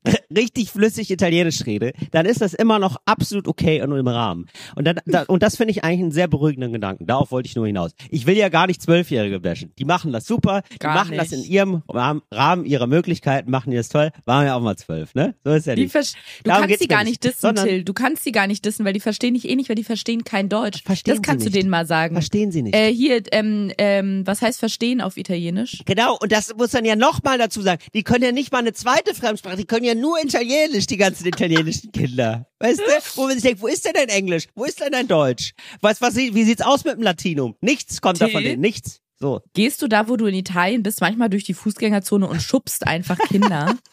richtig 0.35 0.71
flüssig 0.71 1.11
Italienisch 1.11 1.66
rede, 1.66 1.92
dann 2.11 2.26
ist 2.26 2.40
das 2.40 2.54
immer 2.54 2.78
noch 2.78 2.97
absolut 3.04 3.47
okay 3.49 3.83
und 3.83 3.92
im 3.97 4.09
Rahmen. 4.09 4.47
Und 4.76 4.87
dann, 4.87 4.99
da, 5.07 5.23
und 5.25 5.42
das 5.42 5.57
finde 5.57 5.73
ich 5.73 5.85
eigentlich 5.85 6.00
einen 6.00 6.12
sehr 6.12 6.28
beruhigenden 6.28 6.73
Gedanken. 6.73 7.07
Darauf 7.07 7.30
wollte 7.30 7.49
ich 7.49 7.57
nur 7.57 7.66
hinaus. 7.66 7.92
Ich 8.11 8.26
will 8.26 8.37
ja 8.37 8.49
gar 8.49 8.66
nicht 8.66 8.80
Zwölfjährige 8.83 9.40
bashen. 9.40 9.73
Die 9.78 9.85
machen 9.85 10.12
das 10.12 10.26
super. 10.26 10.62
Die 10.73 10.78
Gar 10.78 10.95
machen 10.95 11.16
das 11.16 11.33
in 11.33 11.40
nicht. 11.40 11.50
ihrem 11.50 11.83
Rahmen, 11.88 12.64
ihrer 12.64 12.87
Möglichkeiten, 12.87 13.50
machen 13.50 13.71
die 13.71 13.76
das 13.76 13.88
toll. 13.88 14.11
Waren 14.25 14.47
ja 14.47 14.54
auch 14.57 14.61
mal 14.61 14.76
zwölf, 14.76 15.14
ne? 15.14 15.35
So 15.45 15.50
ist 15.52 15.66
ja 15.66 15.75
Die 15.75 15.83
nicht. 15.83 15.95
du 15.95 16.00
Darum 16.45 16.66
kannst 16.66 16.80
mir 16.80 16.87
gar 16.88 17.04
nicht. 17.04 17.23
nicht 17.23 17.25
dissen, 17.25 17.54
Till. 17.57 17.85
Du 17.85 17.92
kannst 17.92 18.25
die 18.25 18.33
gar 18.33 18.47
nicht 18.47 18.64
dissen, 18.64 18.85
weil 18.85 18.92
die 18.92 19.00
verstehen 19.00 19.35
dich 19.35 19.49
eh 19.49 19.57
nicht, 19.57 19.69
weil 19.69 19.76
die 19.76 19.85
verstehen 19.85 20.25
kein 20.25 20.49
Deutsch. 20.49 20.83
Verstehen 20.85 21.14
das 21.16 21.23
kannst 21.23 21.45
sie 21.45 21.50
du 21.50 21.57
nicht. 21.57 21.62
denen 21.62 21.71
mal 21.71 21.87
sagen. 21.87 22.14
Verstehen 22.14 22.52
sie 22.52 22.62
nicht. 22.62 22.75
Äh, 22.75 22.92
hier, 22.92 23.23
ähm, 23.33 23.73
ähm, 23.78 24.23
was 24.26 24.40
heißt 24.42 24.59
verstehen 24.59 25.00
auf 25.00 25.16
Italienisch? 25.16 25.83
Genau, 25.85 26.16
und 26.21 26.33
das 26.33 26.54
muss 26.57 26.71
dann 26.71 26.85
ja 26.85 26.97
nochmal 26.97 27.38
dazu 27.38 27.61
sagen. 27.62 27.80
Die 27.95 28.02
können 28.02 28.25
ja 28.25 28.33
nicht 28.33 28.52
mal 28.52 28.59
eine 28.59 28.73
zweite 28.73 29.14
Fremdsprache, 29.14 29.57
die 29.57 29.64
können 29.64 29.85
ja 29.85 29.89
nur 29.94 30.23
Italienisch, 30.23 30.87
die 30.87 30.97
ganzen 30.97 31.26
italienischen 31.26 31.92
Kinder. 31.92 32.47
Weißt 32.59 32.80
du? 32.80 33.16
Wo 33.16 33.23
man 33.23 33.32
sich 33.35 33.42
denkt, 33.42 33.62
wo 33.62 33.66
ist 33.66 33.85
denn 33.85 33.92
dein 33.94 34.09
Englisch? 34.09 34.47
Wo 34.54 34.64
ist 34.64 34.80
denn 34.80 34.92
dein 34.92 35.09
Deutsch? 35.09 35.52
Was, 35.80 36.00
was, 36.00 36.16
wie 36.16 36.44
sieht's 36.44 36.62
aus 36.62 36.85
mit 36.85 36.94
dem 36.94 37.02
Latinum? 37.02 37.56
Nichts 37.61 38.00
kommt 38.00 38.20
da 38.20 38.28
von 38.28 38.42
denen, 38.42 38.61
nichts. 38.61 39.00
So. 39.18 39.40
Gehst 39.52 39.82
du 39.82 39.87
da, 39.87 40.09
wo 40.09 40.16
du 40.16 40.26
in 40.26 40.35
Italien 40.35 40.82
bist, 40.82 41.00
manchmal 41.02 41.28
durch 41.28 41.44
die 41.44 41.54
Fußgängerzone 41.54 42.26
und 42.26 42.40
schubst 42.42 42.87
einfach 42.87 43.18
Kinder? 43.18 43.76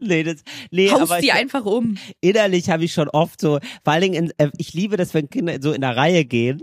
Nee, 0.00 0.24
das, 0.24 0.42
nee, 0.70 0.90
Haust 0.90 1.02
aber 1.02 1.20
die 1.20 1.26
ich, 1.26 1.32
einfach 1.32 1.64
um. 1.64 1.96
innerlich 2.20 2.70
habe 2.70 2.84
ich 2.84 2.92
schon 2.92 3.08
oft 3.08 3.40
so, 3.40 3.60
vor 3.84 3.92
allen 3.92 4.02
Dingen, 4.02 4.14
in, 4.14 4.32
äh, 4.38 4.50
ich 4.58 4.74
liebe 4.74 4.96
das, 4.96 5.14
wenn 5.14 5.30
Kinder 5.30 5.58
so 5.60 5.72
in 5.72 5.80
der 5.80 5.96
Reihe 5.96 6.24
gehen. 6.24 6.62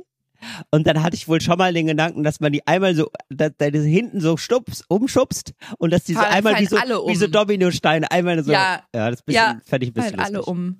Und 0.71 0.87
dann 0.87 1.03
hatte 1.03 1.15
ich 1.15 1.27
wohl 1.27 1.41
schon 1.41 1.57
mal 1.57 1.73
den 1.73 1.87
Gedanken, 1.87 2.23
dass 2.23 2.39
man 2.39 2.51
die 2.51 2.65
einmal 2.67 2.95
so, 2.95 3.09
dass, 3.29 3.51
dass 3.57 3.71
die 3.71 3.79
hinten 3.89 4.21
so 4.21 4.37
stups, 4.37 4.83
umschubst 4.87 5.53
und 5.77 5.91
dass 5.91 6.03
die 6.03 6.13
so 6.13 6.19
einmal 6.19 6.59
wie 6.59 6.65
so, 6.65 6.77
um. 6.77 7.11
wie 7.11 7.15
so 7.15 7.27
Dominosteine 7.27 8.09
einmal 8.11 8.43
so. 8.43 8.51
Ja. 8.51 8.83
ja 8.93 9.09
das 9.09 9.21
bisschen, 9.21 9.41
Ja, 9.41 9.59
fand 9.65 9.83
ich 9.83 9.89
ein 9.89 9.93
bisschen 9.93 10.09
Fallen 10.11 10.19
alle 10.19 10.37
lustig. 10.37 10.51
um. 10.51 10.77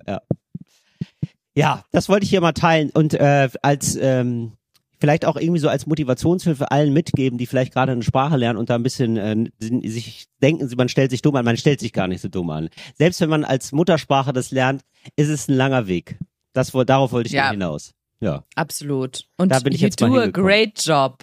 Ja, 1.54 1.84
das 1.90 2.08
wollte 2.08 2.24
ich 2.24 2.30
hier 2.30 2.42
mal 2.42 2.52
teilen 2.52 2.90
und 2.90 3.14
äh, 3.14 3.48
als 3.62 3.96
ähm, 3.96 4.52
vielleicht 5.00 5.24
auch 5.24 5.36
irgendwie 5.36 5.60
so 5.60 5.68
als 5.68 5.86
Motivationshilfe 5.86 6.70
allen 6.70 6.92
mitgeben, 6.92 7.38
die 7.38 7.46
vielleicht 7.46 7.72
gerade 7.72 7.92
eine 7.92 8.02
Sprache 8.02 8.36
lernen 8.36 8.58
und 8.58 8.68
da 8.70 8.74
ein 8.74 8.82
bisschen 8.82 9.16
äh, 9.16 9.50
sich 9.88 10.26
denken, 10.42 10.68
man 10.76 10.88
stellt 10.88 11.10
sich 11.10 11.22
dumm 11.22 11.36
an, 11.36 11.44
man 11.44 11.56
stellt 11.56 11.80
sich 11.80 11.92
gar 11.92 12.08
nicht 12.08 12.20
so 12.20 12.28
dumm 12.28 12.50
an. 12.50 12.68
Selbst 12.94 13.20
wenn 13.20 13.30
man 13.30 13.44
als 13.44 13.72
Muttersprache 13.72 14.32
das 14.32 14.50
lernt, 14.50 14.82
ist 15.16 15.28
es 15.28 15.48
ein 15.48 15.56
langer 15.56 15.86
Weg. 15.86 16.18
Das 16.52 16.72
darauf 16.72 17.12
wollte 17.12 17.28
ich 17.28 17.32
Ja. 17.34 17.50
hinaus. 17.50 17.92
Ja, 18.20 18.44
Absolut. 18.54 19.24
Und 19.36 19.50
Da 19.52 19.60
bin 19.60 19.72
ich 19.74 19.80
you 19.80 19.86
jetzt 19.88 20.00
mal 20.00 20.08
do 20.08 20.16
a 20.16 20.22
hingekommen. 20.22 20.46
great 20.48 20.82
job. 20.84 21.18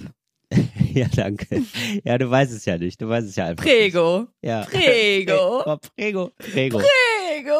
ja, 0.93 1.07
danke. 1.15 1.63
Ja, 2.03 2.17
du 2.19 2.29
weißt 2.29 2.51
es 2.53 2.65
ja 2.65 2.77
nicht. 2.77 3.01
Du 3.01 3.09
weißt 3.09 3.27
es 3.27 3.35
ja 3.35 3.45
einfach. 3.47 3.63
Prego. 3.65 4.19
Nicht. 4.19 4.29
Ja. 4.43 4.61
Prego. 4.65 5.79
Prego. 5.97 6.31
Prego. 6.37 6.77
Prego. 6.79 7.59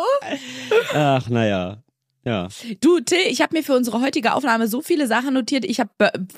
Ach, 0.94 1.28
naja. 1.30 1.84
Ja. 2.26 2.48
Du, 2.80 3.00
Till, 3.02 3.18
ich 3.28 3.42
habe 3.42 3.58
mir 3.58 3.64
für 3.64 3.76
unsere 3.76 4.00
heutige 4.02 4.34
Aufnahme 4.34 4.68
so 4.70 4.82
viele 4.82 5.08
Sachen 5.08 5.34
notiert. 5.34 5.66
Ich 5.66 5.80
habe 5.82 5.90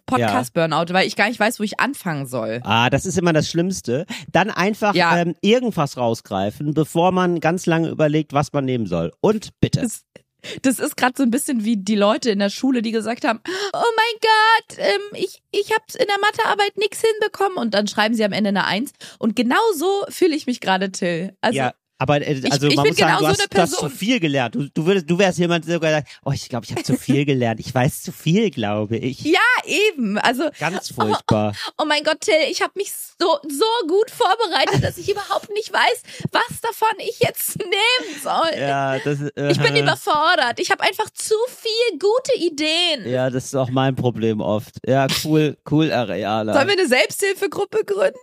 Podcast-Burnout, 0.08 0.92
weil 0.94 1.06
ich 1.08 1.16
gar 1.16 1.28
nicht 1.28 1.40
weiß, 1.40 1.60
wo 1.60 1.64
ich 1.64 1.80
anfangen 1.80 2.26
soll. 2.26 2.60
Ah, 2.64 2.90
das 2.90 3.06
ist 3.06 3.18
immer 3.20 3.34
das 3.34 3.50
Schlimmste. 3.50 4.06
Dann 4.32 4.50
einfach 4.50 4.96
Ja. 4.96 5.16
ähm, 5.20 5.36
irgendwas 5.42 5.98
rausgreifen, 5.98 6.74
bevor 6.74 7.12
man 7.12 7.40
ganz 7.40 7.66
lange 7.68 7.90
überlegt, 7.90 8.34
was 8.34 8.52
man 8.54 8.66
nehmen 8.66 8.88
soll. 8.88 9.12
Und 9.22 9.50
bitte. 9.60 9.82
Das, 9.82 10.06
das 10.62 10.80
ist 10.80 10.98
gerade 10.98 11.14
so 11.18 11.24
ein 11.24 11.32
bisschen 11.32 11.64
wie 11.64 11.78
die 11.78 11.96
Leute 11.96 12.32
in 12.32 12.40
der 12.40 12.50
Schule, 12.50 12.82
die 12.82 12.92
gesagt 12.92 13.26
haben, 13.26 13.40
oh 13.74 13.92
mein 13.96 14.22
Gott, 14.22 14.78
ähm, 14.80 15.02
ich, 15.14 15.42
ich 15.52 15.72
habe 15.72 15.84
in 15.98 16.08
der 16.08 16.20
Mathearbeit 16.20 16.78
nichts 16.78 17.02
hinbekommen 17.02 17.58
und 17.58 17.74
dann 17.74 17.88
schreiben 17.88 18.16
sie 18.16 18.24
am 18.24 18.32
Ende 18.32 18.50
eine 18.50 18.66
Eins. 18.66 18.92
Und 19.20 19.36
genau 19.36 19.62
so 19.76 20.06
fühle 20.10 20.36
ich 20.36 20.48
mich 20.48 20.62
gerade, 20.62 20.92
Till. 20.92 21.36
Also 21.42 21.58
ja. 21.58 21.74
Aber 22.06 22.22
äh, 22.22 22.40
also 22.52 22.68
ich 22.68 22.76
man 22.76 22.84
bin 22.84 22.92
muss 22.92 23.00
sagen, 23.00 23.18
genau 23.18 23.30
du 23.32 23.36
so 23.36 23.42
hast, 23.42 23.54
du 23.54 23.62
hast 23.62 23.72
zu 23.80 23.90
viel 23.90 24.20
gelernt. 24.20 24.54
Du, 24.54 24.70
du, 24.72 24.86
würdest, 24.86 25.10
du 25.10 25.18
wärst 25.18 25.40
jemand, 25.40 25.66
der 25.66 25.74
sogar 25.74 25.90
sagt, 25.92 26.08
oh, 26.24 26.32
ich 26.32 26.48
glaube, 26.48 26.66
ich 26.66 26.72
habe 26.72 26.84
zu 26.84 26.96
viel 26.96 27.26
gelernt. 27.32 27.60
Ich 27.60 27.74
weiß 27.74 28.04
zu 28.04 28.12
viel, 28.12 28.52
glaube 28.52 28.98
ich. 28.98 29.22
ja, 29.24 29.40
eben. 29.66 30.20
Also 30.20 30.44
Ganz 30.60 30.90
furchtbar. 30.92 31.54
Oh 31.78 31.86
mein 31.86 32.04
Gott, 32.04 32.22
Till, 32.22 32.34
ich 32.52 32.62
habe 32.62 32.74
mich 32.76 32.92
so, 32.92 33.38
so 33.48 33.88
gut 33.88 34.12
vorbereitet, 34.12 34.84
dass 34.84 34.98
ich 34.98 35.10
überhaupt 35.10 35.50
nicht 35.52 35.74
weiß, 35.74 36.04
was 36.32 36.62
davon 36.62 37.00
ich 37.00 37.20
jetzt 37.20 37.58
nehmen 37.60 38.22
soll. 38.22 38.60
Ja, 38.60 39.00
das, 39.00 39.22
äh, 39.22 39.52
Ich 39.52 39.60
bin 39.60 39.76
überfordert. 39.76 40.60
Ich 40.60 40.70
habe 40.70 40.84
einfach 40.84 41.10
zu 41.10 41.34
viel 41.48 42.00
gute 42.00 42.38
Ideen. 42.38 43.10
Ja, 43.10 43.30
das 43.30 43.46
ist 43.46 43.56
auch 43.56 43.70
mein 43.70 43.96
Problem 43.96 44.42
oft. 44.42 44.76
Ja, 44.86 45.08
cool, 45.24 45.58
cool, 45.72 45.92
Areala. 45.92 46.54
Sollen 46.54 46.68
wir 46.68 46.78
eine 46.78 46.88
Selbsthilfegruppe 46.88 47.84
gründen? 47.84 48.20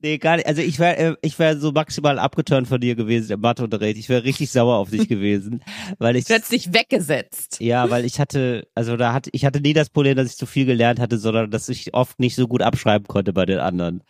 Nee, 0.00 0.18
gar 0.18 0.36
nicht. 0.36 0.46
Also 0.46 0.62
ich 0.62 0.78
wäre 0.78 0.96
äh, 0.96 1.16
ich 1.22 1.38
wär 1.38 1.58
so 1.58 1.72
maximal 1.72 2.18
abgeturnt 2.18 2.68
von 2.68 2.80
dir 2.80 2.94
gewesen 2.94 3.07
im 3.16 3.40
Matheunterricht. 3.40 3.98
Ich 3.98 4.08
wäre 4.08 4.24
richtig 4.24 4.50
sauer 4.50 4.76
auf 4.76 4.90
dich 4.90 5.08
gewesen, 5.08 5.62
weil 5.98 6.16
ich 6.16 6.24
dich 6.26 6.72
weggesetzt. 6.72 7.58
ja, 7.60 7.90
weil 7.90 8.04
ich 8.04 8.20
hatte, 8.20 8.66
also 8.74 8.96
da 8.96 9.12
hatte 9.12 9.30
ich 9.32 9.44
hatte 9.44 9.60
nie 9.60 9.72
das 9.72 9.90
Problem, 9.90 10.16
dass 10.16 10.30
ich 10.30 10.36
zu 10.36 10.46
viel 10.46 10.66
gelernt 10.66 11.00
hatte, 11.00 11.18
sondern 11.18 11.50
dass 11.50 11.68
ich 11.68 11.94
oft 11.94 12.18
nicht 12.20 12.36
so 12.36 12.46
gut 12.48 12.62
abschreiben 12.62 13.06
konnte 13.06 13.32
bei 13.32 13.46
den 13.46 13.58
anderen. 13.58 14.02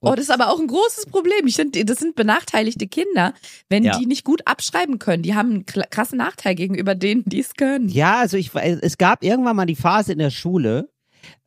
Oh, 0.00 0.14
das 0.14 0.24
ist 0.26 0.30
aber 0.30 0.50
auch 0.50 0.58
ein 0.60 0.66
großes 0.66 1.06
Problem. 1.06 1.46
Ich 1.46 1.56
finde, 1.56 1.84
das 1.84 1.98
sind 1.98 2.14
benachteiligte 2.14 2.86
Kinder, 2.86 3.34
wenn 3.68 3.84
Ja. 3.84 3.98
die 3.98 4.06
nicht 4.06 4.24
gut 4.24 4.46
abschreiben 4.46 4.98
können. 4.98 5.22
Die 5.22 5.34
haben 5.34 5.50
einen 5.50 5.66
krassen 5.66 6.18
Nachteil 6.18 6.54
gegenüber 6.54 6.94
denen, 6.94 7.24
die 7.26 7.40
es 7.40 7.54
können. 7.54 7.88
Ja, 7.88 8.18
also 8.20 8.36
ich 8.36 8.50
es 8.54 8.98
gab 8.98 9.22
irgendwann 9.24 9.56
mal 9.56 9.66
die 9.66 9.76
Phase 9.76 10.12
in 10.12 10.18
der 10.18 10.30
Schule, 10.30 10.88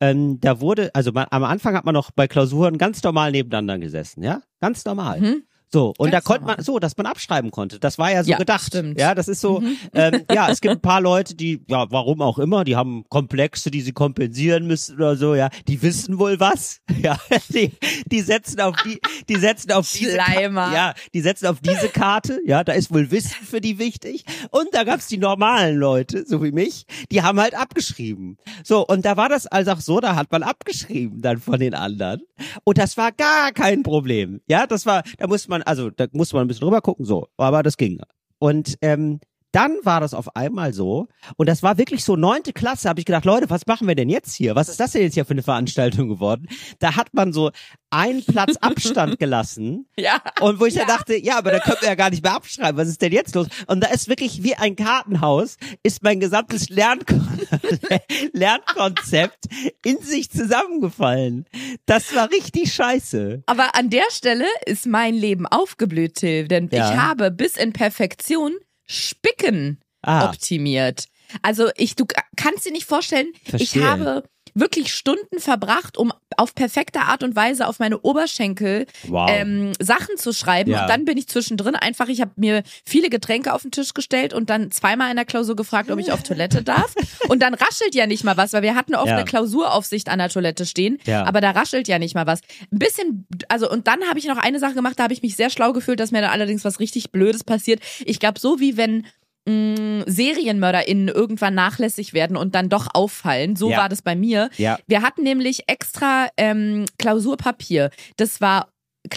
ähm, 0.00 0.40
da 0.40 0.60
wurde, 0.60 0.94
also 0.94 1.12
man, 1.12 1.26
am 1.30 1.44
Anfang 1.44 1.74
hat 1.76 1.84
man 1.84 1.94
noch 1.94 2.10
bei 2.10 2.26
Klausuren 2.28 2.78
ganz 2.78 3.02
normal 3.02 3.30
nebeneinander 3.32 3.78
gesessen, 3.78 4.22
ja, 4.22 4.42
ganz 4.60 4.84
normal. 4.84 5.20
Mhm. 5.20 5.42
So, 5.72 5.92
und 5.98 6.10
Ganz 6.10 6.24
da 6.24 6.26
konnte 6.32 6.46
man, 6.46 6.62
so, 6.62 6.78
dass 6.78 6.96
man 6.96 7.06
abschreiben 7.06 7.50
konnte. 7.50 7.78
Das 7.78 7.98
war 7.98 8.10
ja 8.10 8.24
so 8.24 8.30
Ja, 8.30 8.38
gedacht. 8.38 8.66
stimmt. 8.66 8.98
Ja, 8.98 9.14
das 9.14 9.28
ist 9.28 9.40
so, 9.40 9.60
Mhm. 9.60 9.76
ähm, 9.94 10.24
ja, 10.32 10.48
es 10.50 10.60
gibt 10.60 10.74
ein 10.74 10.80
paar 10.80 11.00
Leute, 11.00 11.34
die, 11.34 11.62
ja, 11.68 11.90
warum 11.90 12.22
auch 12.22 12.38
immer, 12.38 12.64
die 12.64 12.74
haben 12.76 13.04
Komplexe, 13.08 13.70
die 13.70 13.80
sie 13.82 13.92
kompensieren 13.92 14.66
müssen 14.66 14.96
oder 14.96 15.16
so, 15.16 15.34
ja, 15.34 15.48
die 15.66 15.80
wissen 15.82 16.18
wohl 16.18 16.40
was. 16.40 16.80
Ja, 17.00 17.16
die, 17.50 17.70
die 18.10 18.20
setzen 18.22 18.60
auf 18.60 18.74
die, 18.84 18.98
die 19.28 19.36
setzen 19.36 19.70
auf 19.72 19.88
diese 19.90 20.12
Schleimer. 20.14 20.72
Ja, 20.72 20.94
die 21.14 21.20
setzen 21.20 21.46
auf 21.46 21.60
diese 21.60 21.88
Karte, 21.88 22.40
ja, 22.44 22.64
da 22.64 22.72
ist 22.72 22.92
wohl 22.92 23.10
Wissen 23.12 23.44
für 23.46 23.60
die 23.60 23.78
wichtig. 23.78 24.24
Und 24.50 24.68
da 24.72 24.82
gab's 24.84 25.06
die 25.06 25.16
normalen 25.18 25.76
Leute, 25.76 26.24
so 26.26 26.42
wie 26.42 26.50
mich, 26.50 26.86
die 27.12 27.22
haben 27.22 27.38
halt 27.40 27.54
abgeschrieben. 27.54 28.36
So, 28.64 28.84
und 28.84 29.04
da 29.04 29.16
war 29.16 29.28
das 29.28 29.46
also 29.46 29.70
auch 29.72 29.80
so, 29.80 30.00
da 30.00 30.16
hat 30.16 30.32
man 30.32 30.42
abgeschrieben 30.42 31.20
dann 31.22 31.38
von 31.38 31.60
den 31.60 31.74
anderen. 31.74 32.22
Und 32.64 32.78
das 32.78 32.96
war 32.96 33.12
gar 33.12 33.52
kein 33.52 33.82
Problem. 33.84 34.40
Ja, 34.48 34.66
das 34.66 34.84
war, 34.84 35.02
da 35.18 35.26
musste 35.28 35.50
man, 35.50 35.57
also 35.62 35.90
da 35.90 36.06
musste 36.12 36.36
man 36.36 36.44
ein 36.44 36.48
bisschen 36.48 36.64
drüber 36.66 36.80
gucken, 36.80 37.04
so, 37.04 37.28
aber 37.36 37.62
das 37.62 37.76
ging. 37.76 38.00
Und 38.38 38.76
ähm, 38.82 39.20
dann 39.52 39.76
war 39.82 40.00
das 40.00 40.14
auf 40.14 40.36
einmal 40.36 40.72
so, 40.74 41.08
und 41.36 41.48
das 41.48 41.62
war 41.62 41.78
wirklich 41.78 42.04
so 42.04 42.16
neunte 42.16 42.52
Klasse, 42.52 42.88
habe 42.88 43.00
ich 43.00 43.06
gedacht, 43.06 43.24
Leute, 43.24 43.48
was 43.50 43.66
machen 43.66 43.88
wir 43.88 43.94
denn 43.94 44.08
jetzt 44.10 44.34
hier? 44.34 44.54
Was 44.54 44.68
ist 44.68 44.78
das 44.80 44.92
denn 44.92 45.02
jetzt 45.02 45.14
hier 45.14 45.24
für 45.24 45.30
eine 45.32 45.42
Veranstaltung 45.42 46.08
geworden? 46.08 46.48
Da 46.80 46.96
hat 46.96 47.14
man 47.14 47.32
so 47.32 47.50
einen 47.90 48.22
Platz 48.24 48.56
Abstand 48.60 49.18
gelassen. 49.18 49.88
Ja. 49.98 50.20
Und 50.40 50.60
wo 50.60 50.66
ich 50.66 50.74
dann 50.74 50.86
dachte, 50.86 51.16
ja, 51.16 51.38
aber 51.38 51.50
da 51.52 51.60
können 51.60 51.78
wir 51.80 51.88
ja 51.88 51.94
gar 51.94 52.10
nicht 52.10 52.22
mehr 52.22 52.34
abschreiben. 52.34 52.76
Was 52.78 52.88
ist 52.88 53.00
denn 53.00 53.12
jetzt 53.12 53.34
los? 53.34 53.46
Und 53.66 53.82
da 53.82 53.88
ist 53.88 54.08
wirklich 54.08 54.42
wie 54.42 54.54
ein 54.54 54.76
Kartenhaus, 54.76 55.56
ist 55.82 56.02
mein 56.02 56.20
gesamtes 56.20 56.68
Lernkon 56.68 57.26
Lernkonzept 58.32 59.46
in 59.84 59.98
sich 60.02 60.30
zusammengefallen. 60.30 61.46
Das 61.86 62.14
war 62.14 62.30
richtig 62.30 62.72
scheiße. 62.72 63.42
Aber 63.46 63.74
an 63.74 63.90
der 63.90 64.04
Stelle 64.10 64.46
ist 64.66 64.86
mein 64.86 65.14
Leben 65.14 65.46
aufgeblüht, 65.46 66.16
Till, 66.16 66.48
denn 66.48 66.68
Ja. 66.72 66.90
ich 66.90 66.96
habe 66.98 67.30
bis 67.30 67.56
in 67.56 67.72
Perfektion 67.72 68.52
Spicken 68.88 69.80
Ah. 70.02 70.28
optimiert. 70.28 71.06
Also 71.42 71.70
ich, 71.76 71.94
du 71.96 72.06
kannst 72.36 72.64
dir 72.64 72.72
nicht 72.72 72.86
vorstellen, 72.86 73.32
Verstehe. 73.44 73.82
ich 73.82 73.86
habe 73.86 74.22
wirklich 74.60 74.92
Stunden 74.94 75.38
verbracht, 75.38 75.96
um 75.96 76.12
auf 76.36 76.54
perfekte 76.54 77.00
Art 77.00 77.22
und 77.22 77.34
Weise 77.36 77.66
auf 77.66 77.78
meine 77.78 77.98
Oberschenkel 78.00 78.86
Wow. 79.08 79.28
ähm, 79.32 79.72
Sachen 79.80 80.16
zu 80.16 80.32
schreiben. 80.32 80.70
Ja. 80.70 80.82
Und 80.82 80.88
dann 80.90 81.04
bin 81.04 81.16
ich 81.18 81.26
zwischendrin 81.28 81.74
einfach, 81.74 82.08
ich 82.08 82.20
habe 82.20 82.30
mir 82.36 82.62
viele 82.84 83.08
Getränke 83.10 83.52
auf 83.54 83.62
den 83.62 83.70
Tisch 83.70 83.94
gestellt 83.94 84.32
und 84.34 84.50
dann 84.50 84.70
zweimal 84.70 85.10
in 85.10 85.16
der 85.16 85.24
Klausur 85.24 85.56
gefragt, 85.56 85.90
ob 85.90 85.98
ich 85.98 86.12
auf 86.12 86.22
Toilette 86.22 86.62
darf. 86.62 86.94
Und 87.28 87.42
dann 87.42 87.54
raschelt 87.54 87.94
ja 87.94 88.06
nicht 88.06 88.24
mal 88.24 88.36
was, 88.36 88.52
weil 88.52 88.62
wir 88.62 88.74
hatten 88.74 88.94
oft 88.94 89.06
Ja. 89.08 89.16
eine 89.16 89.24
Klausuraufsicht 89.24 90.08
an 90.08 90.18
der 90.18 90.28
Toilette 90.28 90.64
stehen, 90.66 90.98
Ja. 91.04 91.24
aber 91.24 91.40
da 91.40 91.50
raschelt 91.50 91.88
ja 91.88 91.98
nicht 91.98 92.14
mal 92.14 92.26
was. 92.26 92.40
Ein 92.72 92.78
bisschen, 92.78 93.26
also 93.48 93.70
und 93.70 93.86
dann 93.86 94.02
habe 94.08 94.18
ich 94.18 94.26
noch 94.26 94.38
eine 94.38 94.58
Sache 94.58 94.74
gemacht, 94.74 94.98
da 94.98 95.04
habe 95.04 95.12
ich 95.12 95.22
mich 95.22 95.36
sehr 95.36 95.50
schlau 95.50 95.72
gefühlt, 95.72 96.00
dass 96.00 96.10
mir 96.10 96.20
da 96.20 96.30
allerdings 96.30 96.64
was 96.64 96.80
richtig 96.80 97.10
Blödes 97.12 97.44
passiert. 97.44 97.80
Ich 98.04 98.18
glaube, 98.20 98.38
so 98.40 98.60
wie 98.60 98.76
wenn 98.76 99.06
mh, 99.48 100.04
SerienmörderInnen 100.06 101.08
irgendwann 101.08 101.54
nachlässig 101.54 102.12
werden 102.12 102.36
und 102.36 102.54
dann 102.54 102.68
doch 102.68 102.88
auffallen. 102.94 103.56
So 103.56 103.70
Ja. 103.70 103.78
war 103.78 103.88
das 103.88 104.02
bei 104.02 104.14
mir. 104.14 104.50
Ja. 104.56 104.78
Wir 104.86 105.02
hatten 105.02 105.22
nämlich 105.22 105.64
extra 105.68 106.28
ähm, 106.36 106.84
Klausurpapier. 106.98 107.90
Das 108.16 108.40
war 108.40 108.68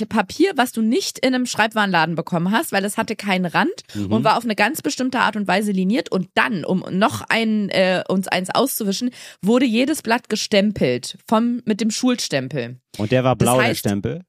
Papier, 0.08 0.54
was 0.56 0.72
du 0.72 0.82
nicht 0.82 1.20
in 1.20 1.36
einem 1.36 1.46
Schreibwarenladen 1.46 2.16
bekommen 2.16 2.52
hast, 2.52 2.72
weil 2.72 2.86
es 2.86 2.98
hatte 2.98 3.16
keinen 3.18 3.46
Rand 3.46 3.74
Mhm. 3.94 4.12
und 4.14 4.24
war 4.24 4.38
auf 4.38 4.46
eine 4.46 4.56
ganz 4.56 4.82
bestimmte 4.82 5.20
Art 5.20 5.36
und 5.36 5.48
Weise 5.50 5.72
liniert. 5.74 6.10
Und 6.10 6.30
dann, 6.34 6.64
um 6.64 6.86
noch 6.92 7.24
ein, 7.28 7.68
äh, 7.70 8.02
uns 8.08 8.28
eins 8.30 8.50
auszuwischen, 8.54 9.10
wurde 9.42 9.66
jedes 9.66 10.02
Blatt 10.02 10.30
gestempelt 10.30 11.18
vom, 11.28 11.62
mit 11.66 11.82
dem 11.82 11.92
Schulstempel. 11.92 12.78
Und 13.00 13.12
der 13.12 13.24
war 13.26 13.36
Das 13.36 13.46
blau, 13.46 13.58
der 13.58 13.68
heißt, 13.68 13.80
Stempel. 13.82 14.22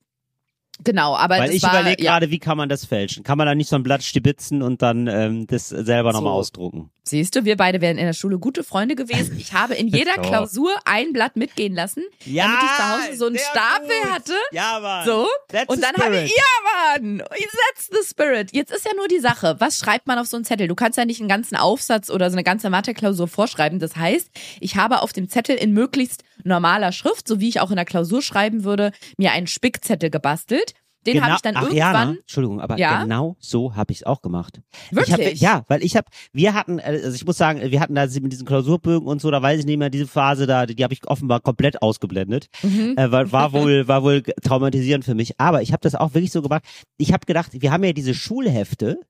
Genau, 0.84 1.16
aber 1.16 1.38
Weil 1.38 1.52
ich 1.52 1.62
überlege 1.62 2.02
ja, 2.02 2.12
gerade, 2.12 2.30
wie 2.30 2.38
kann 2.38 2.56
man 2.56 2.68
das 2.68 2.84
fälschen? 2.84 3.22
Kann 3.22 3.38
man 3.38 3.46
da 3.46 3.54
nicht 3.54 3.68
so 3.68 3.76
ein 3.76 3.82
Blatt 3.82 4.02
stibitzen 4.02 4.62
und 4.62 4.82
dann 4.82 5.06
ähm, 5.06 5.46
das 5.46 5.68
selber 5.68 6.12
nochmal 6.12 6.32
So. 6.32 6.38
ausdrucken? 6.38 6.90
siehst 7.04 7.34
du, 7.34 7.44
wir 7.44 7.56
beide 7.56 7.80
wären 7.80 7.98
in 7.98 8.06
der 8.06 8.12
Schule 8.12 8.38
gute 8.38 8.62
Freunde 8.62 8.94
gewesen. 8.94 9.36
Ich 9.38 9.52
habe 9.52 9.74
in 9.74 9.88
jeder. 9.88 10.12
Klausur 10.22 10.70
ein 10.84 11.12
Blatt 11.12 11.36
mitgehen 11.36 11.74
lassen, 11.74 12.02
damit 12.24 12.34
ich 12.34 12.76
zu 12.76 12.88
Hause 12.88 13.16
so 13.16 13.26
einen 13.26 13.38
Stapel 13.38 13.88
gut. 14.02 14.12
hatte. 14.12 14.32
Ja, 14.52 14.78
Mann. 14.80 15.06
So. 15.06 15.26
That's 15.48 15.68
Und 15.68 15.82
dann 15.82 15.94
habe 15.96 16.20
ich, 16.20 16.30
ja 16.30 16.98
Mann, 16.98 17.18
that's 17.18 17.88
the 17.90 18.08
spirit. 18.08 18.54
Jetzt 18.54 18.72
ist 18.72 18.84
ja 18.84 18.92
nur 18.94 19.08
die 19.08 19.18
Sache, 19.18 19.56
was 19.58 19.78
schreibt 19.78 20.06
man 20.06 20.18
auf 20.18 20.26
so 20.26 20.36
einen 20.36 20.44
Zettel? 20.44 20.68
Du 20.68 20.74
kannst 20.74 20.98
ja 20.98 21.04
nicht 21.04 21.20
einen 21.20 21.28
ganzen 21.28 21.56
Aufsatz 21.56 22.08
oder 22.10 22.30
so 22.30 22.34
eine 22.34 22.44
ganze 22.44 22.70
Mathe-Klausur 22.70 23.26
vorschreiben. 23.26 23.78
Das 23.78 23.96
heißt, 23.96 24.30
ich 24.60 24.76
habe 24.76 25.02
auf 25.02 25.12
dem 25.12 25.28
Zettel 25.28 25.56
in 25.56 25.72
möglichst 25.72 26.24
normaler 26.44 26.92
Schrift, 26.92 27.26
so 27.26 27.40
wie 27.40 27.48
ich 27.48 27.60
auch 27.60 27.70
in 27.70 27.76
der 27.76 27.84
Klausur 27.84 28.22
schreiben 28.22 28.64
würde, 28.64 28.92
mir 29.16 29.32
einen 29.32 29.46
Spickzettel 29.46 30.10
gebastelt. 30.10 30.71
Den 31.06 31.22
habe 31.24 31.34
ich 31.34 31.42
dann 31.42 31.56
Ach, 31.56 31.62
irgendwann. 31.62 31.76
Jana, 31.78 32.10
Entschuldigung, 32.20 32.60
aber 32.60 32.78
Ja? 32.78 33.02
genau 33.02 33.36
so 33.40 33.74
habe 33.74 33.92
ich 33.92 33.98
es 33.98 34.06
auch 34.06 34.22
gemacht. 34.22 34.60
Wirklich? 34.90 35.18
Ich 35.18 35.42
hab, 35.48 35.60
ja, 35.60 35.64
weil 35.68 35.82
ich 35.82 35.96
habe, 35.96 36.06
wir 36.32 36.54
hatten, 36.54 36.78
äh, 36.78 36.82
also 36.82 37.14
ich 37.14 37.24
muss 37.26 37.36
sagen, 37.36 37.60
wir 37.60 37.80
hatten 37.80 37.94
da 37.94 38.06
mit 38.06 38.32
diesen 38.32 38.46
Klausurbögen 38.46 39.08
und 39.08 39.20
so, 39.20 39.30
da 39.30 39.42
weiß 39.42 39.60
ich 39.60 39.66
nicht 39.66 39.78
mehr, 39.78 39.90
diese 39.90 40.06
Phase 40.06 40.46
da, 40.46 40.66
die 40.66 40.82
habe 40.84 40.94
ich 40.94 41.06
offenbar 41.08 41.40
komplett 41.40 41.82
ausgeblendet. 41.82 42.46
Mhm. 42.62 42.94
Äh, 42.96 43.10
war, 43.10 43.32
war 43.32 43.52
wohl, 43.52 43.88
war 43.88 44.02
wohl 44.02 44.22
traumatisierend 44.22 45.04
für 45.04 45.14
mich. 45.14 45.40
Aber 45.40 45.62
ich 45.62 45.72
habe 45.72 45.80
das 45.80 45.94
auch 45.94 46.14
wirklich 46.14 46.30
so 46.32 46.42
gemacht. 46.42 46.62
Ich 46.98 47.12
habe 47.12 47.26
gedacht, 47.26 47.50
wir 47.52 47.72
haben 47.72 47.82
ja 47.84 47.92
diese 47.92 48.14
Schulhefte, 48.14 49.00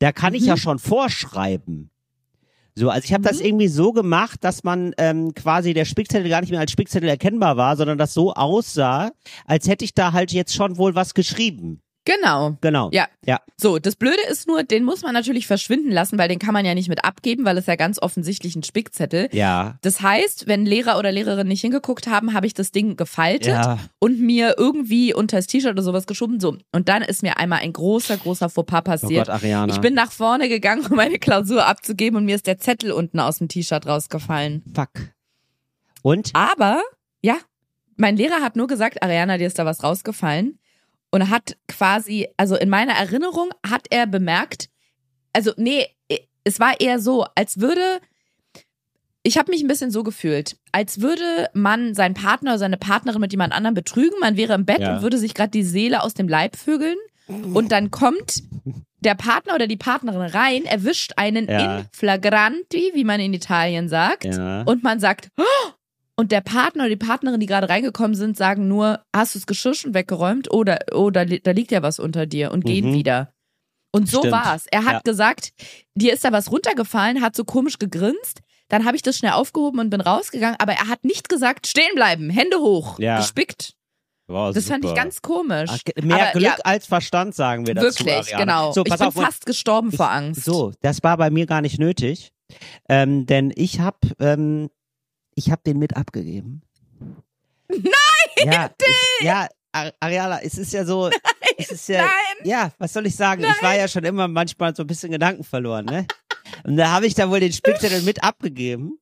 da 0.00 0.12
kann 0.12 0.34
ich 0.34 0.42
Mhm. 0.42 0.48
ja 0.48 0.56
schon 0.56 0.78
vorschreiben. 0.78 1.91
So, 2.74 2.88
also 2.88 3.04
ich 3.04 3.12
habe 3.12 3.22
das 3.22 3.40
Mhm. 3.40 3.46
irgendwie 3.46 3.68
so 3.68 3.92
gemacht, 3.92 4.42
dass 4.42 4.64
man 4.64 4.94
ähm, 4.96 5.34
quasi 5.34 5.74
der 5.74 5.84
Spickzettel 5.84 6.28
gar 6.30 6.40
nicht 6.40 6.50
mehr 6.50 6.60
als 6.60 6.72
Spickzettel 6.72 7.08
erkennbar 7.08 7.56
war, 7.56 7.76
sondern 7.76 7.98
das 7.98 8.14
so 8.14 8.32
aussah, 8.32 9.10
als 9.44 9.68
hätte 9.68 9.84
ich 9.84 9.94
da 9.94 10.12
halt 10.12 10.32
jetzt 10.32 10.54
schon 10.54 10.78
wohl 10.78 10.94
was 10.94 11.12
geschrieben. 11.14 11.82
Genau. 12.04 12.56
Genau. 12.60 12.90
Ja. 12.92 13.06
Ja. 13.24 13.40
So, 13.56 13.78
das 13.78 13.94
Blöde 13.94 14.20
ist 14.28 14.48
nur, 14.48 14.64
den 14.64 14.82
muss 14.82 15.02
man 15.02 15.12
natürlich 15.14 15.46
verschwinden 15.46 15.90
lassen, 15.92 16.18
weil 16.18 16.28
den 16.28 16.40
kann 16.40 16.52
man 16.52 16.64
ja 16.64 16.74
nicht 16.74 16.88
mit 16.88 17.04
abgeben, 17.04 17.44
weil 17.44 17.56
es 17.58 17.66
ja 17.66 17.76
ganz 17.76 18.00
offensichtlich 18.02 18.56
ein 18.56 18.64
Spickzettel. 18.64 19.28
Ja. 19.32 19.78
Das 19.82 20.00
heißt, 20.02 20.48
wenn 20.48 20.66
Lehrer 20.66 20.98
oder 20.98 21.12
Lehrerin 21.12 21.46
nicht 21.46 21.60
hingeguckt 21.60 22.08
haben, 22.08 22.34
habe 22.34 22.46
ich 22.46 22.54
das 22.54 22.72
Ding 22.72 22.96
gefaltet 22.96 23.46
Ja. 23.54 23.78
und 24.00 24.20
mir 24.20 24.56
irgendwie 24.58 25.14
unter 25.14 25.36
das 25.36 25.46
T-Shirt 25.46 25.70
oder 25.72 25.82
sowas 25.82 26.06
geschoben. 26.06 26.40
So. 26.40 26.56
Und 26.72 26.88
dann 26.88 27.02
ist 27.02 27.22
mir 27.22 27.36
einmal 27.36 27.60
ein 27.60 27.72
großer, 27.72 28.16
großer 28.16 28.48
Fauxpas 28.48 28.80
Oh 28.80 28.82
passiert. 28.82 29.26
Gott, 29.26 29.34
Ariana. 29.36 29.72
ich 29.72 29.80
bin 29.80 29.94
nach 29.94 30.10
vorne 30.10 30.48
gegangen, 30.48 30.84
um 30.90 30.96
meine 30.96 31.18
Klausur 31.20 31.66
abzugeben 31.66 32.16
und 32.18 32.24
mir 32.24 32.34
ist 32.34 32.48
der 32.48 32.58
Zettel 32.58 32.90
unten 32.90 33.20
aus 33.20 33.38
dem 33.38 33.46
T-Shirt 33.48 33.86
rausgefallen. 33.86 34.62
Fuck. 34.74 34.90
Und? 36.02 36.30
Aber, 36.34 36.82
ja, 37.20 37.36
mein 37.96 38.16
Lehrer 38.16 38.40
hat 38.40 38.56
nur 38.56 38.66
gesagt, 38.66 39.02
Ariana, 39.04 39.38
dir 39.38 39.46
ist 39.46 39.58
da 39.58 39.64
was 39.64 39.84
rausgefallen. 39.84 40.58
Und 41.14 41.28
hat 41.30 41.56
quasi, 41.68 42.26
also 42.38 42.56
in 42.56 42.68
meiner 42.70 42.94
Erinnerung 42.94 43.50
hat 43.68 43.86
er 43.90 44.06
bemerkt, 44.06 44.68
also 45.34 45.52
nee, 45.56 45.86
es 46.44 46.58
war 46.58 46.80
eher 46.80 46.98
so, 46.98 47.26
als 47.34 47.60
würde, 47.60 48.00
ich 49.22 49.36
habe 49.38 49.50
mich 49.52 49.62
ein 49.62 49.68
bisschen 49.68 49.90
so 49.90 50.02
gefühlt, 50.02 50.56
als 50.72 51.00
würde 51.00 51.48
man 51.54 51.94
seinen 51.94 52.14
Partner 52.14 52.52
oder 52.52 52.58
seine 52.58 52.76
Partnerin 52.78 53.20
mit 53.20 53.30
jemand 53.32 53.52
anderem 53.52 53.74
betrügen, 53.74 54.18
man 54.20 54.36
wäre 54.36 54.54
im 54.54 54.64
Bett 54.64 54.80
Ja. 54.80 54.96
und 54.96 55.02
würde 55.02 55.18
sich 55.18 55.34
gerade 55.34 55.50
die 55.50 55.62
Seele 55.62 56.02
aus 56.02 56.14
dem 56.14 56.28
Leib 56.28 56.56
vögeln 56.56 56.96
und 57.28 57.70
dann 57.72 57.90
kommt 57.90 58.42
der 59.00 59.14
Partner 59.14 59.54
oder 59.54 59.66
die 59.66 59.76
Partnerin 59.76 60.22
rein, 60.22 60.64
erwischt 60.64 61.12
einen 61.16 61.46
Ja. 61.48 61.78
in 61.80 61.84
flagranti, 61.92 62.90
wie 62.94 63.04
man 63.04 63.20
in 63.20 63.34
Italien 63.34 63.88
sagt, 63.88 64.24
Ja. 64.24 64.62
und 64.62 64.82
man 64.82 64.98
sagt, 64.98 65.28
"Oh!" 65.36 65.70
Und 66.16 66.30
der 66.32 66.40
Partner 66.40 66.82
oder 66.84 66.90
die 66.90 66.96
Partnerin, 66.96 67.40
die 67.40 67.46
gerade 67.46 67.68
reingekommen 67.68 68.14
sind, 68.14 68.36
sagen 68.36 68.68
nur, 68.68 69.00
hast 69.14 69.34
du 69.34 69.38
das 69.38 69.46
Geschirr 69.46 69.74
schon 69.74 69.94
weggeräumt 69.94 70.50
oder 70.52 70.78
oh, 70.92 71.10
da, 71.10 71.22
li- 71.22 71.40
da 71.42 71.50
liegt 71.52 71.70
ja 71.72 71.82
was 71.82 71.98
unter 71.98 72.26
dir 72.26 72.50
und 72.52 72.64
gehen 72.64 72.90
Mhm. 72.90 72.94
wieder. 72.94 73.32
Und 73.94 74.08
so 74.08 74.18
Stimmt. 74.20 74.32
war's. 74.32 74.66
Er 74.70 74.84
hat 74.84 74.92
Ja. 74.94 75.00
gesagt, 75.04 75.52
dir 75.94 76.12
ist 76.14 76.24
da 76.24 76.32
was 76.32 76.50
runtergefallen, 76.50 77.20
hat 77.20 77.36
so 77.36 77.44
komisch 77.44 77.78
gegrinst. 77.78 78.40
Dann 78.68 78.86
habe 78.86 78.96
ich 78.96 79.02
das 79.02 79.18
schnell 79.18 79.32
aufgehoben 79.32 79.80
und 79.80 79.90
bin 79.90 80.00
rausgegangen, 80.00 80.56
aber 80.58 80.72
er 80.72 80.88
hat 80.88 81.04
nicht 81.04 81.28
gesagt, 81.28 81.66
stehen 81.66 81.94
bleiben, 81.94 82.30
Hände 82.30 82.58
hoch, 82.58 82.98
Ja. 82.98 83.18
gespickt. 83.18 83.74
Wow, 84.28 84.54
Das 84.54 84.66
fand 84.68 84.84
ich 84.84 84.90
super. 84.90 85.02
ganz 85.02 85.20
komisch. 85.20 85.68
Ach, 85.70 86.02
mehr 86.02 86.16
aber, 86.30 86.30
Glück 86.32 86.42
ja, 86.44 86.56
als 86.64 86.86
Verstand, 86.86 87.34
sagen 87.34 87.66
wir 87.66 87.74
dazu. 87.74 87.86
Wirklich, 88.06 88.14
Ariana. 88.34 88.38
genau. 88.44 88.72
So, 88.72 88.82
ich 88.86 88.96
bin 88.96 89.06
auf, 89.06 89.14
fast 89.14 89.44
gestorben 89.44 89.90
ich- 89.90 89.96
vor 89.96 90.10
Angst. 90.10 90.44
So, 90.44 90.72
das 90.80 91.02
war 91.02 91.18
bei 91.18 91.28
mir 91.28 91.44
gar 91.44 91.60
nicht 91.60 91.78
nötig, 91.78 92.32
ähm, 92.88 93.26
denn 93.26 93.52
ich 93.54 93.80
habe 93.80 93.98
ähm, 94.20 94.70
ich 95.34 95.50
habe 95.50 95.62
den 95.64 95.78
mit 95.78 95.96
abgegeben. 95.96 96.62
Nein, 97.68 97.82
ja, 98.44 98.70
ich, 99.20 99.24
ja, 99.24 99.48
Ar- 99.72 99.92
Ariana, 100.00 100.40
es 100.42 100.58
ist 100.58 100.72
ja 100.72 100.84
so, 100.84 101.10
es 101.58 101.70
ist 101.70 101.88
ja, 101.88 102.02
nein. 102.02 102.10
ja, 102.44 102.72
was 102.78 102.92
soll 102.92 103.06
ich 103.06 103.16
sagen? 103.16 103.42
Ich 103.44 103.62
war 103.62 103.74
ja 103.76 103.88
schon 103.88 104.04
immer 104.04 104.28
manchmal 104.28 104.74
so 104.76 104.82
ein 104.82 104.86
bisschen 104.86 105.10
Gedanken 105.10 105.44
verloren, 105.44 105.86
ne? 105.86 106.06
Und 106.64 106.76
da 106.76 106.90
habe 106.92 107.06
ich 107.06 107.14
da 107.14 107.30
wohl 107.30 107.40
den 107.40 107.52
Spickzettel 107.52 108.02
mit 108.02 108.22
abgegeben 108.22 108.98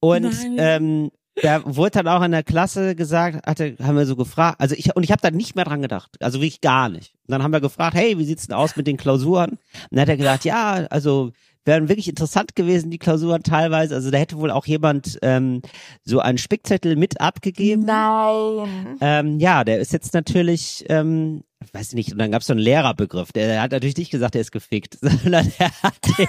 und 0.00 0.22
Nein. 0.22 0.56
ähm, 0.58 1.10
da 1.42 1.62
wurde 1.64 2.02
dann 2.02 2.08
auch 2.08 2.22
in 2.22 2.30
der 2.32 2.42
Klasse 2.42 2.94
gesagt, 2.94 3.46
hatte, 3.46 3.76
haben 3.82 3.96
wir 3.96 4.06
so 4.06 4.16
gefragt, 4.16 4.60
also 4.60 4.74
ich 4.76 4.94
und 4.96 5.02
ich 5.02 5.10
habe 5.12 5.22
da 5.22 5.30
nicht 5.30 5.54
mehr 5.54 5.64
dran 5.64 5.82
gedacht, 5.82 6.10
also 6.20 6.38
wirklich 6.40 6.60
gar 6.60 6.88
nicht. 6.88 7.14
Und 7.26 7.32
dann 7.32 7.42
haben 7.42 7.52
wir 7.52 7.60
gefragt, 7.60 7.94
hey, 7.94 8.18
wie 8.18 8.24
sieht's 8.24 8.46
denn 8.46 8.56
aus 8.56 8.76
mit 8.76 8.86
den 8.86 8.96
Klausuren? 8.96 9.50
Und 9.52 9.58
dann 9.90 10.00
hat 10.00 10.08
er 10.08 10.16
gesagt, 10.16 10.44
ja, 10.44 10.86
also 10.90 11.32
wären 11.64 11.88
wirklich 11.88 12.08
interessant 12.08 12.56
gewesen 12.56 12.90
die 12.90 12.98
Klausuren 12.98 13.42
teilweise. 13.42 13.94
Also 13.94 14.10
da 14.10 14.18
hätte 14.18 14.38
wohl 14.38 14.50
auch 14.50 14.66
jemand 14.66 15.18
ähm, 15.22 15.62
so 16.04 16.18
einen 16.20 16.38
Spickzettel 16.38 16.96
mit 16.96 17.20
abgegeben. 17.20 17.84
Nein. 17.84 18.98
Ähm, 19.00 19.38
ja, 19.38 19.64
der 19.64 19.78
ist 19.78 19.92
jetzt 19.92 20.14
natürlich, 20.14 20.84
ähm, 20.88 21.44
weiß 21.72 21.88
ich 21.90 21.94
nicht, 21.94 22.12
und 22.12 22.18
dann 22.18 22.32
gab 22.32 22.40
es 22.40 22.46
so 22.48 22.52
einen 22.52 22.60
Lehrerbegriff. 22.62 23.32
Der, 23.32 23.46
der 23.46 23.62
hat 23.62 23.72
natürlich 23.72 23.96
nicht 23.96 24.10
gesagt, 24.10 24.34
der 24.34 24.40
ist 24.40 24.52
gefickt, 24.52 24.98
sondern 25.00 25.52
der 25.58 25.70
hat 25.82 25.94
den, 26.18 26.26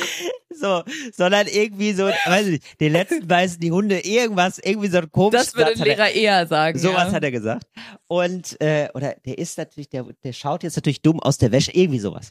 so, 0.60 0.82
sondern 1.12 1.46
irgendwie 1.46 1.92
so, 1.92 2.04
weiß 2.04 2.46
ich 2.46 2.52
nicht, 2.52 2.80
den 2.80 2.92
letzten 2.92 3.26
beißen 3.26 3.60
die 3.60 3.70
Hunde, 3.70 4.00
irgendwas, 4.00 4.58
irgendwie 4.58 4.88
so 4.88 4.98
ein 4.98 5.10
komisches 5.10 5.52
Das 5.52 5.56
würde 5.56 5.70
ein 5.72 5.78
hat 5.80 5.86
er- 5.86 5.96
Lehrer 5.96 6.10
eher 6.10 6.46
sagen. 6.46 6.78
Sowas 6.78 7.08
ja. 7.08 7.12
hat 7.12 7.22
er 7.22 7.30
gesagt. 7.30 7.64
Und, 8.08 8.58
äh, 8.62 8.88
oder 8.94 9.16
der 9.26 9.36
ist 9.36 9.58
natürlich, 9.58 9.90
der, 9.90 10.06
der 10.24 10.32
schaut 10.32 10.62
jetzt 10.62 10.76
natürlich 10.76 11.02
dumm 11.02 11.20
aus 11.20 11.36
der 11.36 11.52
Wäsche, 11.52 11.72
irgendwie 11.74 11.98
sowas. 11.98 12.30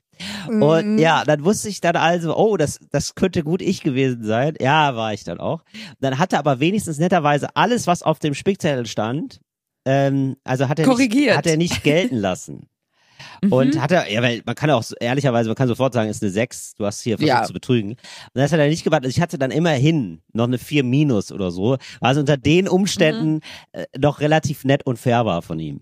Mhm. 0.49 0.63
Und 0.63 0.97
ja, 0.97 1.23
dann 1.23 1.45
wusste 1.45 1.69
ich 1.69 1.81
dann 1.81 1.95
also, 1.95 2.35
oh, 2.35 2.57
das, 2.57 2.79
das 2.89 3.13
könnte 3.13 3.43
gut 3.43 3.61
ich 3.61 3.81
gewesen 3.81 4.23
sein. 4.23 4.55
Ja, 4.59 4.95
war 4.95 5.13
ich 5.13 5.23
dann 5.23 5.39
auch. 5.39 5.63
Dann 5.99 6.17
hatte 6.17 6.39
aber 6.39 6.59
wenigstens 6.59 6.97
netterweise 6.97 7.55
alles, 7.55 7.85
was 7.85 8.01
auf 8.01 8.17
dem 8.17 8.33
Spickzettel 8.33 8.87
stand, 8.87 9.39
ähm, 9.85 10.35
also 10.43 10.67
hat 10.67 10.79
er, 10.79 10.85
Korrigiert. 10.85 11.27
Nicht, 11.27 11.37
hat 11.37 11.47
er 11.47 11.57
nicht 11.57 11.83
gelten 11.83 12.17
lassen. 12.17 12.67
Mhm. 13.41 13.51
Und 13.53 13.81
hat 13.81 13.91
er, 13.91 14.11
ja, 14.11 14.21
weil 14.21 14.41
man 14.45 14.55
kann 14.55 14.69
auch 14.71 14.83
ehrlicherweise, 14.99 15.49
man 15.49 15.55
kann 15.55 15.67
sofort 15.67 15.93
sagen, 15.93 16.09
ist 16.09 16.21
eine 16.23 16.31
6, 16.31 16.75
du 16.75 16.85
hast 16.85 17.01
hier 17.01 17.17
versucht 17.17 17.37
Ja. 17.37 17.43
zu 17.43 17.53
betrügen. 17.53 17.91
Und 17.91 17.99
das 18.33 18.51
hat 18.51 18.59
er 18.59 18.67
nicht 18.67 18.83
gewartet. 18.83 19.05
Also 19.07 19.17
ich 19.17 19.21
hatte 19.21 19.37
dann 19.37 19.51
immerhin 19.51 20.21
noch 20.33 20.45
eine 20.45 20.57
4 20.57 20.83
minus 20.83 21.31
oder 21.31 21.51
so, 21.51 21.77
was 21.99 22.17
unter 22.17 22.37
den 22.37 22.67
Umständen 22.67 23.33
Mhm. 23.35 23.39
äh, 23.73 23.85
doch 23.93 24.19
relativ 24.19 24.63
nett 24.65 24.85
und 24.85 24.97
fair 24.97 25.25
war 25.25 25.41
von 25.41 25.59
ihm. 25.59 25.81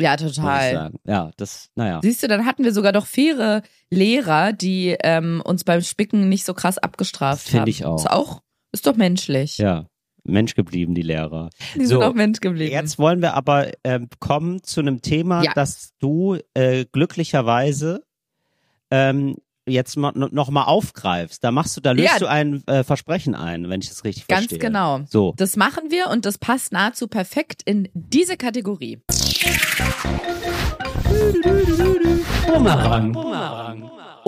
ja, 0.00 0.16
total. 0.16 0.92
Ja, 1.04 1.30
das, 1.36 1.70
naja. 1.74 1.98
Siehst 2.02 2.22
du, 2.22 2.28
dann 2.28 2.46
hatten 2.46 2.62
wir 2.62 2.72
sogar 2.72 2.92
doch 2.92 3.06
faire 3.06 3.62
Lehrer, 3.90 4.52
die 4.52 4.96
ähm, 5.02 5.42
uns 5.44 5.64
beim 5.64 5.80
Spicken 5.82 6.28
nicht 6.28 6.44
so 6.44 6.54
krass 6.54 6.78
abgestraft 6.78 7.42
Finde 7.48 7.62
haben. 7.62 7.68
ich 7.68 7.84
auch. 7.84 7.96
Ist 7.98 8.08
auch, 8.10 8.42
ist 8.72 8.86
doch 8.86 8.94
menschlich. 8.94 9.58
Ja. 9.58 9.86
Mensch 10.28 10.54
geblieben, 10.54 10.94
die 10.94 11.02
Lehrer. 11.02 11.50
Die 11.74 11.80
So, 11.86 11.96
sind 12.00 12.02
auch 12.02 12.14
Mensch 12.14 12.40
geblieben. 12.40 12.70
Jetzt 12.72 12.98
wollen 12.98 13.20
wir 13.22 13.34
aber 13.34 13.68
ähm, 13.84 14.08
kommen 14.20 14.62
zu 14.62 14.80
einem 14.80 15.02
Thema, 15.02 15.42
Ja. 15.42 15.52
das 15.54 15.92
du 15.98 16.38
äh, 16.54 16.84
glücklicherweise 16.92 18.04
ähm, 18.90 19.36
jetzt 19.66 19.96
mal, 19.96 20.12
no- 20.14 20.28
noch 20.30 20.48
mal 20.50 20.64
aufgreifst. 20.64 21.44
Da 21.44 21.50
machst 21.50 21.76
du, 21.76 21.80
da 21.82 21.92
löst 21.92 22.08
Ja. 22.12 22.18
du 22.18 22.26
ein 22.26 22.62
äh, 22.66 22.84
Versprechen 22.84 23.34
ein, 23.34 23.68
wenn 23.68 23.80
ich 23.82 23.88
das 23.88 24.04
richtig 24.04 24.26
Ganz 24.26 24.42
verstehe. 24.46 24.58
genau. 24.58 25.00
So. 25.10 25.34
Das 25.36 25.56
machen 25.56 25.90
wir 25.90 26.08
und 26.08 26.24
das 26.24 26.38
passt 26.38 26.72
nahezu 26.72 27.06
perfekt 27.08 27.62
in 27.64 27.88
diese 27.92 28.36
Kategorie. 28.38 29.02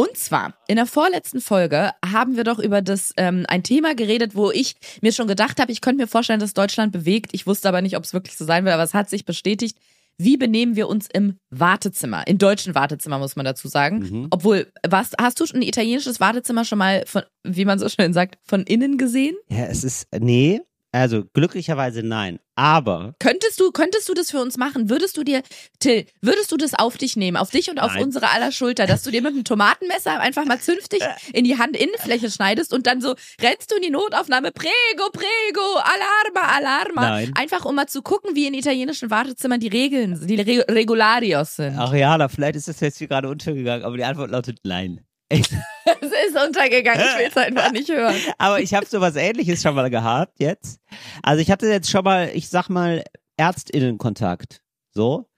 Und 0.01 0.17
zwar, 0.17 0.55
in 0.67 0.77
der 0.77 0.87
vorletzten 0.87 1.43
Folge 1.43 1.91
haben 2.03 2.35
wir 2.35 2.45
doch 2.45 2.59
über 2.59 2.81
das 2.81 3.13
ähm, 3.19 3.45
ein 3.49 3.63
Thema 3.63 3.95
geredet, 3.95 4.35
wo 4.35 4.51
ich 4.51 4.77
mir 5.03 5.13
schon 5.13 5.29
gedacht 5.29 5.61
habe, 5.61 5.73
ich 5.73 5.83
könnte 5.83 6.01
mir 6.01 6.07
vorstellen, 6.07 6.41
dass 6.41 6.55
Deutschland 6.55 6.91
bewegt. 6.91 7.33
Ich 7.33 7.47
wusste 7.47 7.69
aber 7.69 7.83
nicht, 7.83 7.99
ob 7.99 8.05
es 8.05 8.15
wirklich 8.15 8.35
so 8.39 8.47
sein 8.47 8.65
wird, 8.65 8.73
aber 8.73 8.83
es 8.83 8.95
hat 8.95 9.11
sich 9.11 9.27
bestätigt. 9.27 9.77
Wie 10.17 10.39
benehmen 10.39 10.75
wir 10.75 10.89
uns 10.89 11.07
im 11.13 11.37
Wartezimmer? 11.51 12.27
Im 12.27 12.39
deutschen 12.39 12.75
Wartezimmer 12.75 13.19
muss 13.19 13.37
man 13.37 13.45
dazu 13.45 13.69
sagen. 13.69 13.99
Mhm. 13.99 14.27
Obwohl, 14.31 14.73
was, 14.89 15.11
hast 15.21 15.39
du 15.39 15.45
schon 15.45 15.61
ein 15.61 15.69
italienisches 15.69 16.19
Wartezimmer 16.19 16.65
schon 16.65 16.79
mal 16.79 17.05
von, 17.07 17.23
wie 17.45 17.67
man 17.67 17.79
so 17.79 17.91
schön 17.91 18.15
sagt, 18.15 18.39
von 18.43 18.63
innen 18.63 18.97
gesehen? 18.97 19.37
Ja, 19.51 19.67
es 19.67 19.85
ist, 19.85 20.07
nee, 20.19 20.63
Also 20.93 21.25
glücklicherweise 21.33 22.03
nein. 22.03 22.41
Aber 22.57 23.15
Könntest 23.21 23.59
du, 23.61 23.71
könntest 23.71 24.09
du 24.09 24.15
das 24.15 24.31
für 24.31 24.41
uns 24.41 24.59
machen? 24.59 24.91
Würdest 24.91 25.17
du 25.17 25.25
dir, 25.25 25.43
Till, 25.79 26.05
würdest 26.21 26.51
du 26.53 26.57
das 26.57 26.75
auf 26.75 26.99
dich 26.99 27.17
nehmen, 27.17 27.37
auf 27.37 27.51
dich 27.51 27.71
und 27.71 27.79
auf 27.79 27.95
Nein. 27.95 28.05
unsere 28.05 28.29
aller 28.31 28.53
Schulter, 28.53 28.87
dass 28.87 29.03
du 29.03 29.11
dir 29.11 29.23
mit 29.23 29.33
einem 29.33 29.45
Tomatenmesser 29.45 30.21
einfach 30.21 30.45
mal 30.45 30.61
zünftig 30.61 31.01
in 31.33 31.45
die 31.45 31.59
Handinnenfläche 31.59 32.31
schneidest 32.31 32.75
und 32.75 32.87
dann 32.87 33.01
so 33.01 33.15
rennst 33.41 33.71
du 33.71 33.77
in 33.77 33.83
die 33.83 33.91
Notaufnahme, 33.91 34.51
prego, 34.51 35.11
prego, 35.13 35.77
alarma, 35.77 36.57
alarma. 36.57 37.09
Nein. 37.09 37.33
Einfach 37.37 37.65
um 37.65 37.77
mal 37.77 37.87
zu 37.87 38.03
gucken, 38.03 38.35
wie 38.35 38.47
in 38.47 38.55
italienischen 38.55 39.11
Wartezimmern 39.11 39.61
die 39.61 39.69
Regeln, 39.69 40.21
die 40.27 40.37
Re 40.37 40.65
Regularios 40.69 41.57
sind. 41.57 41.79
Ariana, 41.79 42.29
vielleicht 42.29 42.57
ist 42.57 42.69
das 42.69 42.81
jetzt 42.81 42.99
hier 42.99 43.09
gerade 43.09 43.29
untergegangen, 43.29 43.85
aber 43.85 43.97
die 43.97 44.05
Antwort 44.05 44.31
lautet 44.31 44.59
nein. 44.65 45.01
Es 46.03 46.11
ist 46.29 46.47
untergegangen, 46.47 47.01
ich 47.01 47.19
will 47.19 47.29
es 47.29 47.37
einfach 47.37 47.73
nicht 47.73 47.89
hören. 47.89 48.15
Aber 48.39 48.61
ich 48.61 48.75
habe 48.75 48.87
sowas 48.87 49.17
ähnliches 49.17 49.63
schon 49.63 49.75
mal 49.75 49.91
gehabt 49.91 50.39
jetzt. 50.39 50.81
Also 51.23 51.41
ich 51.41 51.51
hatte 51.51 51.67
jetzt 51.67 51.91
schon 51.91 52.05
mal, 52.05 52.31
ich 52.33 52.49
sag 52.49 52.69
mal, 52.69 53.03
Ärztinnenkontakt. 53.37 54.63
So. 54.93 55.29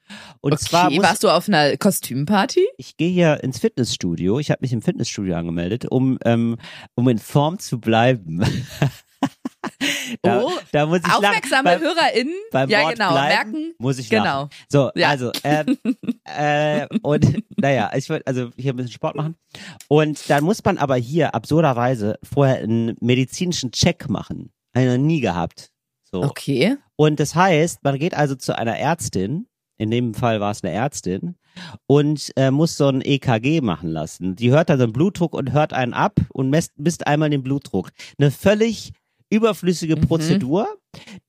Und 0.40 0.58
zwar 0.58 0.86
Okay, 0.86 0.96
muss, 0.96 1.04
warst 1.04 1.24
du 1.24 1.30
auf 1.30 1.48
einer 1.48 1.76
Kostümparty? 1.76 2.66
ich 2.76 2.96
gehe 2.96 3.10
hier 3.10 3.42
ins 3.42 3.60
Fitnessstudio. 3.60 4.38
Ich 4.40 4.50
habe 4.50 4.58
mich 4.62 4.72
im 4.72 4.82
Fitnessstudio 4.82 5.36
angemeldet, 5.36 5.86
um 5.90 6.18
ähm, 6.24 6.58
um 6.94 7.08
in 7.08 7.18
Form 7.18 7.58
zu 7.58 7.80
bleiben. 7.80 8.44
da, 10.22 10.42
Oh, 10.42 10.50
da 10.72 10.86
muss 10.86 11.00
ich 11.04 11.12
Aufmerksame 11.12 11.70
lachen. 11.70 11.80
Beim, 11.80 11.80
HörerInnen, 11.80 12.34
beim 12.50 12.68
ja 12.70 12.82
Wort 12.82 12.94
genau, 12.94 13.10
bleiben 13.12 13.28
merken, 13.52 13.74
muss 13.78 13.98
ich 13.98 14.08
genau. 14.08 14.24
lachen. 14.24 14.50
So, 14.68 14.90
Ja. 14.94 15.08
also 15.08 15.32
ähm, 15.44 15.78
äh, 16.24 16.86
und 17.02 17.44
naja, 17.56 17.90
ich 17.94 18.08
wollte 18.10 18.26
also 18.26 18.50
hier 18.56 18.72
ein 18.72 18.76
bisschen 18.76 18.92
Sport 18.92 19.16
machen 19.16 19.36
und 19.88 20.28
dann 20.28 20.44
muss 20.44 20.64
man 20.64 20.78
aber 20.78 20.96
hier 20.96 21.34
absurderweise 21.34 22.18
vorher 22.22 22.58
einen 22.58 22.96
medizinischen 23.00 23.72
Check 23.72 24.08
machen. 24.08 24.52
Habe 24.74 24.86
ich 24.86 24.92
noch 24.92 24.98
nie 24.98 25.20
gehabt. 25.20 25.70
So. 26.10 26.22
Okay. 26.22 26.76
Und 26.96 27.20
das 27.20 27.34
heißt, 27.34 27.82
man 27.84 27.98
geht 27.98 28.14
also 28.14 28.34
zu 28.34 28.56
einer 28.56 28.76
Ärztin, 28.78 29.46
in 29.78 29.90
dem 29.90 30.14
Fall 30.14 30.40
war 30.40 30.50
es 30.50 30.62
eine 30.62 30.72
Ärztin, 30.72 31.36
und 31.86 32.32
äh, 32.36 32.50
muss 32.50 32.76
so 32.76 32.88
ein 32.88 33.02
EKG 33.02 33.60
machen 33.60 33.90
lassen. 33.90 34.36
Die 34.36 34.50
hört 34.50 34.70
dann 34.70 34.78
den 34.78 34.92
Blutdruck 34.92 35.34
und 35.34 35.52
hört 35.52 35.72
einen 35.72 35.92
ab 35.92 36.18
und 36.30 36.48
messt, 36.50 36.72
misst 36.78 37.06
einmal 37.06 37.30
den 37.30 37.42
Blutdruck. 37.42 37.90
Eine 38.18 38.30
völlig 38.30 38.92
überflüssige 39.32 39.96
Mhm. 39.96 40.02
Prozedur, 40.02 40.68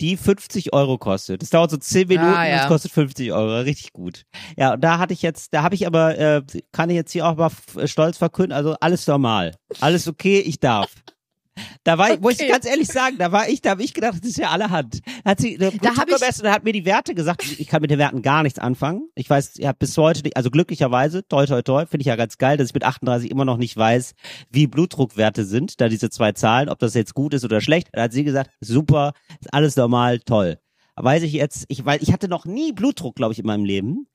die 0.02 0.18
50 0.18 0.74
Euro 0.74 0.98
kostet. 0.98 1.42
Das 1.42 1.50
dauert 1.50 1.72
so 1.72 1.78
10 1.78 2.08
Minuten 2.08 2.26
Ah, 2.28 2.42
und 2.44 2.50
ja. 2.50 2.62
es 2.64 2.68
kostet 2.68 2.92
50 2.92 3.32
Euro. 3.32 3.60
Richtig 3.62 3.94
gut. 3.94 4.24
Ja, 4.58 4.74
und 4.74 4.82
da 4.84 4.98
hatte 5.00 5.14
ich 5.14 5.22
jetzt, 5.22 5.54
da 5.54 5.64
habe 5.64 5.76
ich 5.76 5.88
aber, 5.88 6.18
äh, 6.18 6.42
kann 6.72 6.90
ich 6.90 6.96
jetzt 6.96 7.12
hier 7.12 7.26
auch 7.28 7.36
mal 7.38 7.50
stolz 7.88 8.18
verkünden, 8.18 8.52
also 8.54 8.76
alles 8.82 9.08
normal. 9.08 9.56
Alles 9.80 10.08
okay, 10.08 10.40
ich 10.40 10.60
darf. 10.60 10.92
Da 11.84 11.98
war 11.98 12.14
ich, 12.14 12.20
muss 12.20 12.34
ich 12.34 12.42
Okay. 12.42 12.50
ganz 12.52 12.66
ehrlich 12.66 12.88
sagen, 12.88 13.18
da 13.18 13.32
war 13.32 13.48
ich, 13.50 13.62
da 13.62 13.72
habe 13.72 13.84
ich 13.84 13.94
gedacht, 13.94 14.16
das 14.22 14.30
ist 14.32 14.38
ja 14.38 14.50
allerhand. 14.50 15.00
Hat 15.26 15.40
sie 15.40 15.58
Da 15.58 15.68
hab 15.68 16.10
ich- 16.10 16.40
und 16.42 16.50
hat 16.50 16.64
mir 16.64 16.72
die 16.74 16.86
Werte 16.86 17.14
gesagt. 17.14 17.44
Ich 17.60 17.68
kann 17.68 17.82
mit 17.82 17.92
den 17.92 18.00
Werten 18.00 18.22
gar 18.22 18.42
nichts 18.44 18.58
anfangen. 18.58 19.10
Ich 19.16 19.30
weiß, 19.30 19.54
ich 19.58 19.66
habe 19.66 19.78
bis 19.78 19.96
heute, 19.98 20.22
nicht, 20.24 20.38
also 20.38 20.50
glücklicherweise, 20.50 21.28
toi 21.28 21.46
toi 21.46 21.62
toi, 21.62 21.86
finde 21.86 22.02
ich 22.02 22.08
ja 22.08 22.16
ganz 22.16 22.38
geil, 22.38 22.58
dass 22.58 22.68
ich 22.70 22.74
mit 22.74 22.84
38 22.84 23.30
immer 23.30 23.46
noch 23.46 23.58
nicht 23.58 23.76
weiß, 23.78 24.14
wie 24.50 24.68
Blutdruckwerte 24.68 25.46
sind, 25.46 25.80
da 25.82 25.90
diese 25.90 26.10
zwei 26.10 26.32
Zahlen, 26.32 26.70
ob 26.70 26.80
das 26.80 26.94
jetzt 26.94 27.14
gut 27.14 27.34
ist 27.34 27.44
oder 27.46 27.62
schlecht. 27.62 27.90
Da 27.92 28.04
hat 28.04 28.14
sie 28.14 28.24
gesagt, 28.24 28.50
super, 28.62 29.14
ist 29.40 29.54
alles 29.54 29.76
normal, 29.76 30.20
toll. 30.20 30.58
Weiß 30.96 31.24
ich 31.24 31.34
jetzt, 31.34 31.66
ich 31.70 31.86
weil 31.86 32.02
ich 32.02 32.14
hatte 32.14 32.28
noch 32.28 32.46
nie 32.46 32.72
Blutdruck, 32.72 33.16
glaube 33.16 33.34
ich, 33.34 33.40
in 33.40 33.46
meinem 33.46 33.66
Leben. 33.66 34.08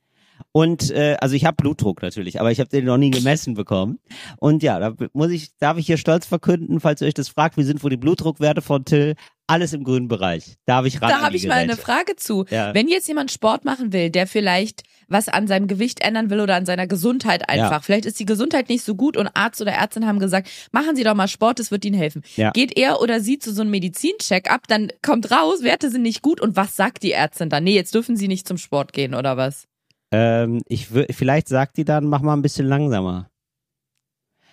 Und 0.53 0.91
äh, 0.91 1.17
also 1.21 1.35
ich 1.35 1.45
habe 1.45 1.57
Blutdruck 1.57 2.03
natürlich, 2.03 2.41
aber 2.41 2.51
ich 2.51 2.61
habe 2.61 2.71
den 2.71 2.85
noch 2.85 2.97
nie 2.99 3.11
gemessen 3.11 3.55
bekommen. 3.55 3.99
Und 4.39 4.63
ja, 4.63 4.79
da 4.79 4.95
muss 5.13 5.31
ich, 5.31 5.57
darf 5.59 5.79
ich 5.79 5.87
hier 5.87 5.99
stolz 5.99 6.27
verkünden, 6.27 6.81
falls 6.81 7.01
ihr 7.01 7.09
euch 7.09 7.15
das 7.15 7.29
fragt, 7.29 7.57
wie 7.57 7.63
sind 7.65 7.83
wohl 7.83 7.91
die 7.91 7.97
Blutdruckwerte 7.97 8.63
von 8.63 8.85
Till? 8.85 9.15
Alles 9.51 9.73
im 9.73 9.83
grünen 9.83 10.09
Bereich. 10.09 10.57
Darf 10.67 10.85
ich 10.85 11.01
ran 11.01 11.09
Da 11.09 11.21
habe 11.23 11.35
ich 11.35 11.47
mal 11.47 11.55
eine 11.55 11.69
Geräte. 11.69 11.83
Frage 11.83 12.17
zu. 12.17 12.45
Ja. 12.51 12.75
Wenn 12.75 12.87
jetzt 12.87 13.09
jemand 13.09 13.31
Sport 13.31 13.65
machen 13.65 13.95
will, 13.95 14.11
der 14.11 14.27
vielleicht 14.27 14.83
was 15.11 15.29
an 15.31 15.47
seinem 15.47 15.69
Gewicht 15.69 16.03
ändern 16.03 16.29
will 16.29 16.41
oder 16.41 16.55
an 16.55 16.67
seiner 16.67 16.87
Gesundheit 16.87 17.49
einfach, 17.49 17.71
Ja. 17.71 17.81
vielleicht 17.81 18.05
ist 18.05 18.21
die 18.21 18.27
Gesundheit 18.27 18.69
nicht 18.69 18.85
so 18.85 18.95
gut 18.95 19.17
und 19.17 19.27
Arzt 19.29 19.63
oder 19.63 19.73
Ärztin 19.73 20.07
haben 20.07 20.19
gesagt, 20.19 20.51
machen 20.71 20.97
Sie 20.97 21.03
doch 21.03 21.15
mal 21.15 21.29
Sport, 21.29 21.61
das 21.61 21.71
wird 21.71 21.83
Ihnen 21.87 21.97
helfen. 21.99 22.21
Ja. 22.37 22.51
Geht 22.51 22.77
er 22.77 23.01
oder 23.01 23.21
sie 23.21 23.39
zu 23.39 23.55
so 23.55 23.63
einem 23.63 23.71
Medizincheck-up, 23.71 24.69
dann 24.69 24.89
kommt 25.01 25.31
raus, 25.31 25.63
Werte 25.63 25.91
sind 25.91 26.03
nicht 26.03 26.21
gut 26.21 26.43
und 26.43 26.55
was 26.57 26.77
sagt 26.77 27.03
die 27.03 27.13
Ärztin 27.13 27.49
dann? 27.49 27.65
Nee, 27.65 27.75
jetzt 27.75 27.95
dürfen 27.95 28.19
Sie 28.19 28.29
nicht 28.29 28.47
zum 28.47 28.59
Sport 28.59 28.93
gehen 28.93 29.15
oder 29.15 29.39
was? 29.39 29.67
Ähm, 30.11 30.63
ich 30.67 30.89
vielleicht 30.89 31.49
sagt 31.49 31.77
die 31.77 31.85
dann, 31.85 32.07
mach 32.07 32.23
mal 32.23 32.35
ein 32.35 32.43
bisschen 32.43 32.67
langsamer. 32.67 33.31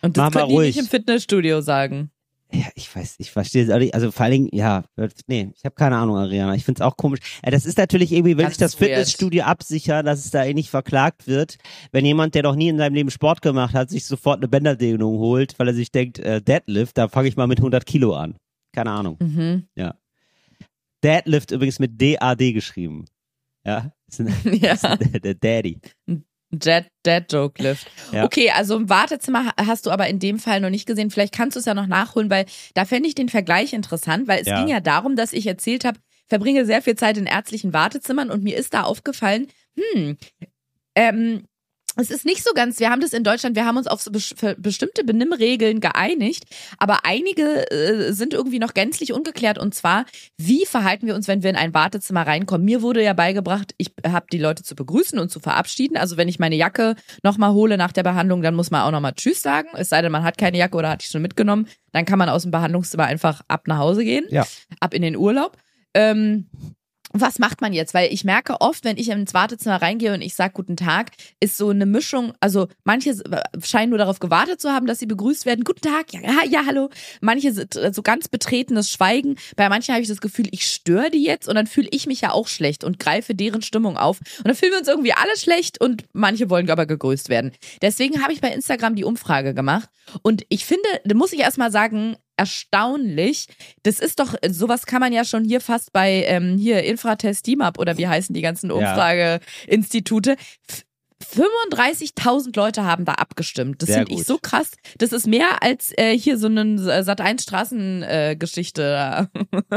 Und 0.02 0.18
das 0.18 0.24
Mach 0.26 0.34
mal 0.34 0.40
können 0.42 0.50
die 0.50 0.56
ruhig. 0.56 0.76
nicht 0.76 0.86
im 0.86 0.90
Fitnessstudio 0.90 1.62
sagen. 1.62 2.12
Ja, 2.52 2.68
ich 2.76 2.96
weiß, 2.96 3.16
ich 3.18 3.32
verstehe 3.32 3.64
es 3.64 3.70
auch 3.72 3.80
nicht. 3.80 3.96
Also 3.96 4.12
vor 4.12 4.24
allen 4.26 4.32
Dingen, 4.34 4.50
ja, 4.54 4.84
nee, 5.28 5.50
ich 5.56 5.66
habe 5.66 5.74
keine 5.76 5.98
Ahnung, 5.98 6.16
Ariana. 6.16 6.54
Ich 6.56 6.64
find's 6.64 6.80
auch 6.80 6.96
komisch. 6.96 7.20
Ja, 7.44 7.50
das 7.52 7.66
ist 7.66 7.78
natürlich 7.78 8.12
irgendwie, 8.12 8.38
wenn 8.38 8.48
sich 8.48 8.58
das 8.58 8.80
weird. 8.80 8.92
Fitnessstudio 8.92 9.44
absichern, 9.44 10.06
dass 10.06 10.24
es 10.24 10.32
da 10.32 10.46
eh 10.46 10.54
nicht 10.54 10.70
verklagt 10.70 11.26
wird, 11.28 11.58
wenn 11.92 12.06
jemand, 12.06 12.36
der 12.36 12.44
noch 12.44 12.56
nie 12.56 12.70
in 12.70 12.78
seinem 12.78 12.94
Leben 12.94 13.10
Sport 13.10 13.42
gemacht 13.42 13.74
hat, 13.74 13.90
sich 13.90 14.06
sofort 14.06 14.38
eine 14.38 14.48
Bänderdehnung 14.48 15.18
holt, 15.18 15.58
weil 15.58 15.70
er 15.70 15.74
sich 15.74 15.92
denkt, 15.92 16.20
äh, 16.20 16.40
Deadlift, 16.42 16.98
da 16.98 17.08
fange 17.08 17.28
ich 17.28 17.36
mal 17.36 17.48
mit 17.48 17.58
100 17.58 17.86
Kilo 17.86 18.16
an. 18.16 18.36
Keine 18.74 18.92
Ahnung. 18.92 19.18
Mhm. 19.20 19.68
Deadlift 21.04 21.52
übrigens 21.52 21.80
mit 21.80 22.00
D-A-D 22.00 22.54
geschrieben. 22.54 23.06
Ja, 23.66 23.92
Ja. 24.46 24.76
der 25.24 25.34
Daddy. 25.36 25.80
Jet, 26.52 26.88
Dead 27.06 27.26
Joke 27.32 27.62
Lift. 27.62 27.88
Ja. 28.12 28.24
Okay, 28.24 28.50
also 28.52 28.78
im 28.78 28.88
Wartezimmer 28.90 29.48
ha- 29.48 29.66
hast 29.66 29.86
du 29.86 29.92
aber 29.92 30.08
in 30.08 30.20
dem 30.20 30.40
Fall 30.40 30.62
noch 30.62 30.70
nicht 30.70 30.86
gesehen. 30.86 31.10
Vielleicht 31.12 31.34
kannst 31.34 31.56
du 31.56 31.60
es 31.60 31.66
ja 31.66 31.74
noch 31.74 31.88
nachholen, 31.88 32.30
weil 32.30 32.46
da 32.76 32.86
fände 32.86 33.10
ich 33.10 33.16
den 33.16 33.30
Vergleich 33.30 33.74
interessant, 33.74 34.28
weil 34.28 34.42
es 34.42 34.48
Ja. 34.48 34.60
ging 34.60 34.70
ja 34.70 34.80
darum, 34.80 35.16
dass 35.16 35.34
ich 35.34 35.48
erzählt 35.48 35.84
habe, 35.86 36.00
verbringe 36.30 36.66
sehr 36.66 36.82
viel 36.82 36.96
Zeit 36.96 37.18
in 37.18 37.26
ärztlichen 37.26 37.74
Wartezimmern 37.74 38.30
und 38.32 38.44
mir 38.44 38.58
ist 38.58 38.74
da 38.74 38.84
aufgefallen, 38.84 39.48
hm, 39.78 40.18
ähm, 40.96 41.44
es 41.98 42.10
ist 42.12 42.26
nicht 42.26 42.44
so 42.44 42.52
ganz, 42.54 42.80
wir 42.80 42.90
haben 42.90 43.02
das 43.02 43.14
in 43.14 43.24
Deutschland, 43.24 43.56
wir 43.56 43.66
haben 43.66 43.78
uns 43.78 43.88
auf 43.88 44.02
so 44.02 44.12
bestimmte 44.12 45.04
Benimmregeln 45.04 45.80
geeinigt, 45.80 46.44
aber 46.78 47.00
einige 47.06 47.70
äh, 47.72 48.12
sind 48.12 48.34
irgendwie 48.34 48.60
noch 48.60 48.74
gänzlich 48.74 49.14
ungeklärt 49.14 49.58
und 49.58 49.74
zwar, 49.74 50.06
wie 50.38 50.66
verhalten 50.66 51.08
wir 51.08 51.16
uns, 51.16 51.28
wenn 51.28 51.44
wir 51.44 51.50
in 51.50 51.56
ein 51.56 51.74
Wartezimmer 51.74 52.26
reinkommen? 52.28 52.66
Mir 52.66 52.82
wurde 52.82 53.04
ja 53.04 53.14
beigebracht, 53.14 53.74
ich 53.78 53.94
habe 54.06 54.26
die 54.32 54.38
Leute 54.38 54.64
zu 54.64 54.76
begrüßen 54.76 55.18
und 55.20 55.30
zu 55.30 55.40
verabschieden. 55.40 55.98
Also 55.98 56.18
wenn 56.18 56.28
ich 56.28 56.40
meine 56.40 56.56
Jacke 56.56 56.96
nochmal 57.24 57.54
hole 57.54 57.78
nach 57.78 57.92
der 57.92 58.04
Behandlung, 58.04 58.42
dann 58.42 58.56
muss 58.56 58.72
man 58.72 58.82
auch 58.82 58.92
nochmal 58.92 59.14
Tschüss 59.14 59.42
sagen. 59.42 59.70
Es 59.76 59.90
sei 59.90 60.02
denn, 60.02 60.12
man 60.12 60.24
hat 60.24 60.38
keine 60.38 60.58
Jacke 60.58 60.78
oder 60.78 60.90
hat 60.90 61.02
die 61.04 61.08
schon 61.08 61.22
mitgenommen. 61.22 61.68
Dann 61.92 62.06
kann 62.06 62.20
man 62.20 62.30
aus 62.30 62.42
dem 62.44 62.52
Behandlungszimmer 62.52 63.06
einfach 63.06 63.42
ab 63.48 63.68
nach 63.68 63.78
Hause 63.78 64.04
gehen, 64.04 64.26
Ja. 64.30 64.46
ab 64.80 64.94
in 64.94 65.02
den 65.02 65.16
Urlaub. 65.16 65.58
Ähm, 65.94 66.50
was 67.14 67.40
macht 67.40 67.62
man 67.62 67.74
jetzt? 67.74 67.94
Weil 67.94 68.12
ich 68.12 68.24
merke 68.24 68.62
oft, 68.62 68.84
wenn 68.84 68.98
ich 68.98 69.10
ins 69.10 69.34
Wartezimmer 69.34 69.82
reingehe 69.82 70.14
und 70.14 70.22
ich 70.22 70.36
sage 70.36 70.54
Guten 70.54 70.78
Tag, 70.78 71.12
ist 71.40 71.58
so 71.58 71.70
eine 71.70 71.86
Mischung, 71.86 72.34
also 72.40 72.68
manche 72.84 73.16
scheinen 73.64 73.90
nur 73.90 74.00
darauf 74.00 74.20
gewartet 74.20 74.62
zu 74.62 74.72
haben, 74.72 74.86
dass 74.88 75.00
sie 75.00 75.06
begrüßt 75.06 75.46
werden. 75.46 75.64
Guten 75.64 75.82
Tag, 75.82 76.14
ja, 76.14 76.44
ja, 76.50 76.66
hallo. 76.66 76.90
Manche 77.22 77.54
so 77.54 78.02
ganz 78.02 78.28
betretenes 78.28 78.90
Schweigen. 78.90 79.36
Bei 79.56 79.70
manchen 79.70 79.94
habe 79.94 80.02
ich 80.02 80.08
das 80.08 80.22
Gefühl, 80.22 80.48
ich 80.52 80.66
störe 80.66 81.10
die 81.10 81.24
jetzt 81.24 81.48
und 81.48 81.56
dann 81.56 81.68
fühle 81.68 81.88
ich 81.92 82.08
mich 82.08 82.22
ja 82.22 82.32
auch 82.32 82.48
schlecht 82.48 82.84
und 82.84 83.00
greife 83.00 83.36
deren 83.36 83.62
Stimmung 83.62 83.98
auf. 83.98 84.20
Und 84.38 84.48
dann 84.48 84.56
fühlen 84.56 84.72
wir 84.72 84.80
uns 84.80 84.88
irgendwie 84.88 85.14
alle 85.14 85.38
schlecht 85.38 85.80
und 85.82 86.04
manche 86.14 86.50
wollen 86.50 86.70
aber 86.70 86.86
gegrüßt 86.86 87.30
werden. 87.30 87.52
Deswegen 87.82 88.24
habe 88.24 88.34
ich 88.34 88.42
bei 88.42 88.50
Instagram 88.50 88.96
die 88.96 89.04
Umfrage 89.04 89.54
gemacht 89.54 89.90
und 90.22 90.44
ich 90.50 90.66
finde, 90.66 90.88
da 91.04 91.16
muss 91.16 91.34
ich 91.34 91.40
erstmal 91.40 91.72
sagen, 91.72 92.18
erstaunlich. 92.38 93.48
Das 93.84 94.00
ist 94.00 94.20
doch, 94.20 94.36
sowas 94.50 94.86
kann 94.86 95.00
man 95.00 95.14
ja 95.14 95.24
schon 95.26 95.44
hier 95.44 95.62
fast 95.62 95.92
bei 95.94 96.24
ähm, 96.28 96.58
hier 96.58 96.84
Infratest 96.84 97.48
DIMAP 97.48 97.80
oder 97.80 97.98
wie 97.98 98.08
heißen 98.08 98.34
die 98.34 98.42
ganzen 98.42 98.70
Ja. 98.70 98.76
Umfrageinstitute. 98.76 100.36
F- 100.68 100.84
35.000 101.34 102.56
Leute 102.58 102.84
haben 102.84 103.06
da 103.06 103.14
abgestimmt. 103.14 103.82
Das 103.82 103.90
finde 103.90 104.14
ich 104.14 104.26
so 104.26 104.38
krass. 104.38 104.72
Das 104.98 105.12
ist 105.14 105.26
mehr 105.28 105.64
als 105.64 105.92
äh, 105.98 106.16
hier 106.18 106.38
so 106.38 106.48
eine 106.48 106.62
Sat1 106.76 107.42
Straßengeschichte. 107.42 109.30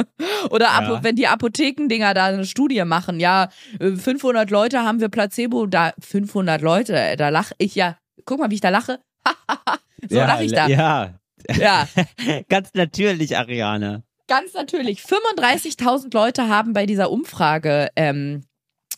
Oder 0.51 0.64
Ja. 0.66 1.03
wenn 1.03 1.16
die 1.16 1.27
Apothekendinger 1.29 2.12
da 2.14 2.27
eine 2.27 2.44
Studie 2.44 2.85
machen. 2.85 3.21
Ja, 3.21 3.51
äh, 3.81 3.92
500 3.92 4.51
Leute 4.51 4.83
haben 4.83 5.01
wir 5.01 5.09
Placebo. 5.09 5.66
Da 5.66 5.92
500 6.01 6.61
Leute, 6.61 6.97
äh, 6.99 7.16
da 7.16 7.29
lache 7.29 7.55
ich 7.59 7.75
ja. 7.75 7.97
Guck 8.25 8.40
mal, 8.40 8.51
wie 8.51 8.57
ich 8.57 8.61
da 8.61 8.71
lache. 8.71 8.99
so 10.09 10.16
ja, 10.16 10.27
lache 10.27 10.44
ich 10.44 10.53
da. 10.53 10.66
Ja, 10.66 11.14
ja. 11.57 11.88
ganz 12.48 12.70
natürlich, 12.74 13.37
Ariane. 13.37 14.03
Ganz 14.27 14.53
natürlich. 14.55 15.01
35.000 15.01 16.12
Leute 16.14 16.48
haben 16.48 16.72
bei 16.74 16.85
dieser 16.87 17.11
Umfrage 17.11 17.88
ähm, 17.96 18.44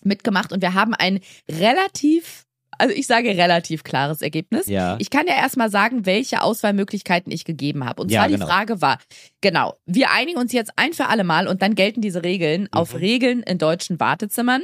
mitgemacht 0.03 0.53
und 0.53 0.61
wir 0.63 0.75
haben 0.75 0.95
ein 0.95 1.21
relativ, 1.49 2.45
also 2.79 2.95
ich 2.95 3.07
sage 3.07 3.29
relativ 3.31 3.85
klares 3.85 4.23
Ergebnis. 4.23 4.67
Ja. 4.67 4.97
Ich 4.99 5.11
kann 5.11 5.27
ja 5.27 5.35
erstmal 5.37 5.71
sagen, 5.71 6.05
welche 6.07 6.43
Auswahlmöglichkeiten 6.43 7.31
ich 7.31 7.45
gegeben 7.45 7.85
habe. 7.85 8.03
Und 8.03 8.11
Ja, 8.11 8.21
zwar 8.21 8.29
die 8.29 8.35
genau. 8.35 8.47
Frage 8.47 8.81
war, 8.83 8.99
genau, 9.41 9.75
wir 9.87 10.11
einigen 10.11 10.39
uns 10.39 10.53
jetzt 10.53 10.73
ein 10.77 10.93
für 10.95 11.07
alle 11.09 11.23
Mal 11.25 11.47
und 11.47 11.63
dann 11.63 11.75
gelten 11.75 12.01
diese 12.01 12.25
Regeln 12.25 12.63
Mhm. 12.63 12.69
auf 12.73 12.95
Regeln 12.95 13.43
in 13.43 13.59
deutschen 13.59 14.01
Wartezimmern. 14.01 14.63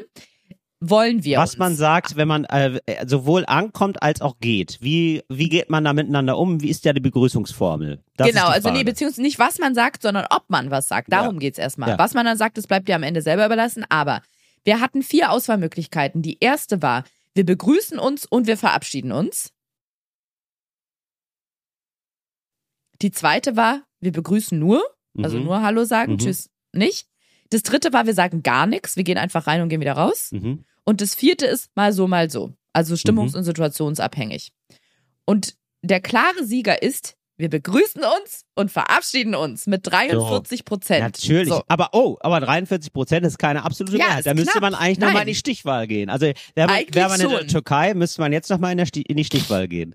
Wollen 0.81 1.25
wir 1.25 1.39
Was 1.39 1.53
uns. 1.53 1.59
man 1.59 1.75
sagt, 1.75 2.17
wenn 2.17 2.29
man 2.29 2.45
äh, 2.45 2.81
sowohl 3.07 3.45
ankommt 3.47 4.03
als 4.03 4.21
auch 4.21 4.39
geht. 4.41 4.79
Wie, 4.81 5.23
wie 5.29 5.49
geht 5.49 5.71
man 5.71 5.85
da 5.85 5.93
miteinander 5.95 6.37
um? 6.39 6.61
Wie 6.61 6.69
ist 6.69 6.85
ja 6.85 6.93
die 6.93 7.01
Begrüßungsformel? 7.01 8.03
Das 8.17 8.29
genau, 8.29 8.47
also 8.49 8.71
nee, 8.71 8.85
beziehungsweise 8.85 9.23
nicht, 9.23 9.39
was 9.39 9.59
man 9.59 9.75
sagt, 9.75 10.03
sondern 10.03 10.27
ob 10.31 10.45
man 10.49 10.71
was 10.71 10.87
sagt. 10.89 11.11
Darum 11.13 11.39
geht's 11.39 11.59
erstmal. 11.59 11.91
Ja. 11.91 11.99
Was 11.99 12.13
man 12.15 12.27
dann 12.27 12.37
sagt, 12.37 12.59
das 12.59 12.67
bleibt 12.67 12.89
dir 12.89 12.95
am 12.97 13.03
Ende 13.03 13.23
selber 13.23 13.47
überlassen. 13.47 13.85
Aber 13.89 14.21
wir 14.65 14.81
hatten 14.81 15.03
vier 15.03 15.31
Auswahlmöglichkeiten. 15.33 16.21
Die 16.23 16.39
erste 16.41 16.83
war, 16.83 17.05
wir 17.35 17.47
begrüßen 17.47 17.99
uns 17.99 18.27
und 18.27 18.47
wir 18.47 18.57
verabschieden 18.59 19.13
uns. 19.13 19.53
Die 23.03 23.11
zweite 23.11 23.57
war, 23.57 23.83
wir 24.01 24.13
begrüßen 24.13 24.59
nur, 24.59 24.83
also 25.23 25.39
Mhm. 25.39 25.45
nur 25.45 25.63
Hallo 25.63 25.85
sagen, 25.85 26.13
Mhm. 26.13 26.19
Tschüss 26.19 26.51
nicht. 26.73 27.09
Das 27.51 27.63
dritte 27.63 27.93
war, 27.93 28.07
wir 28.07 28.15
sagen 28.15 28.43
gar 28.43 28.67
nichts, 28.67 28.97
wir 28.97 29.05
gehen 29.05 29.19
einfach 29.19 29.47
rein 29.47 29.61
und 29.63 29.69
gehen 29.69 29.81
wieder 29.81 29.93
raus. 29.95 30.31
Mhm. 30.33 30.65
Und 30.85 31.01
das 31.01 31.15
vierte 31.15 31.47
ist 31.47 31.71
mal 31.77 31.93
so, 31.93 32.07
mal 32.09 32.31
so. 32.31 32.53
Also 32.73 32.95
stimmungs- 32.95 33.31
Mhm. 33.33 33.39
und 33.39 33.45
situationsabhängig. 33.45 34.53
Und 35.25 35.55
der 35.83 36.01
klare 36.01 36.45
Sieger 36.45 36.83
ist, 36.83 37.17
wir 37.39 37.51
begrüßen 37.51 38.03
uns 38.03 38.45
und 38.55 38.71
verabschieden 38.71 39.35
uns 39.35 39.67
mit 39.67 39.87
43 39.87 40.65
Prozent. 40.65 41.01
Natürlich. 41.03 41.49
So. 41.51 41.63
Aber 41.69 41.91
oh, 41.93 42.17
aber 42.21 42.41
43 42.41 42.93
Prozent 42.93 43.27
ist 43.27 43.39
keine 43.39 43.63
absolute 43.65 43.97
Ja, 43.99 44.07
Mehrheit. 44.07 44.27
Da 44.27 44.33
müsste 44.35 44.53
knapp. 44.53 44.63
man 44.63 44.75
eigentlich 44.75 44.99
nochmal 44.99 45.11
in 45.11 45.19
Nein. 45.19 45.27
die 45.29 45.35
Stichwahl 45.35 45.87
gehen. 45.87 46.09
Also 46.09 46.27
wäre 46.55 46.67
man, 46.69 46.83
wär 46.91 47.09
man 47.09 47.21
in 47.21 47.29
der. 47.29 47.47
Türkei, 47.47 47.93
müsste 47.95 48.23
man 48.23 48.33
jetzt 48.33 48.49
nochmal 48.49 48.73
in, 48.73 48.79
in 48.79 49.17
die 49.17 49.25
Stichwahl 49.25 49.69
gehen. 49.69 49.95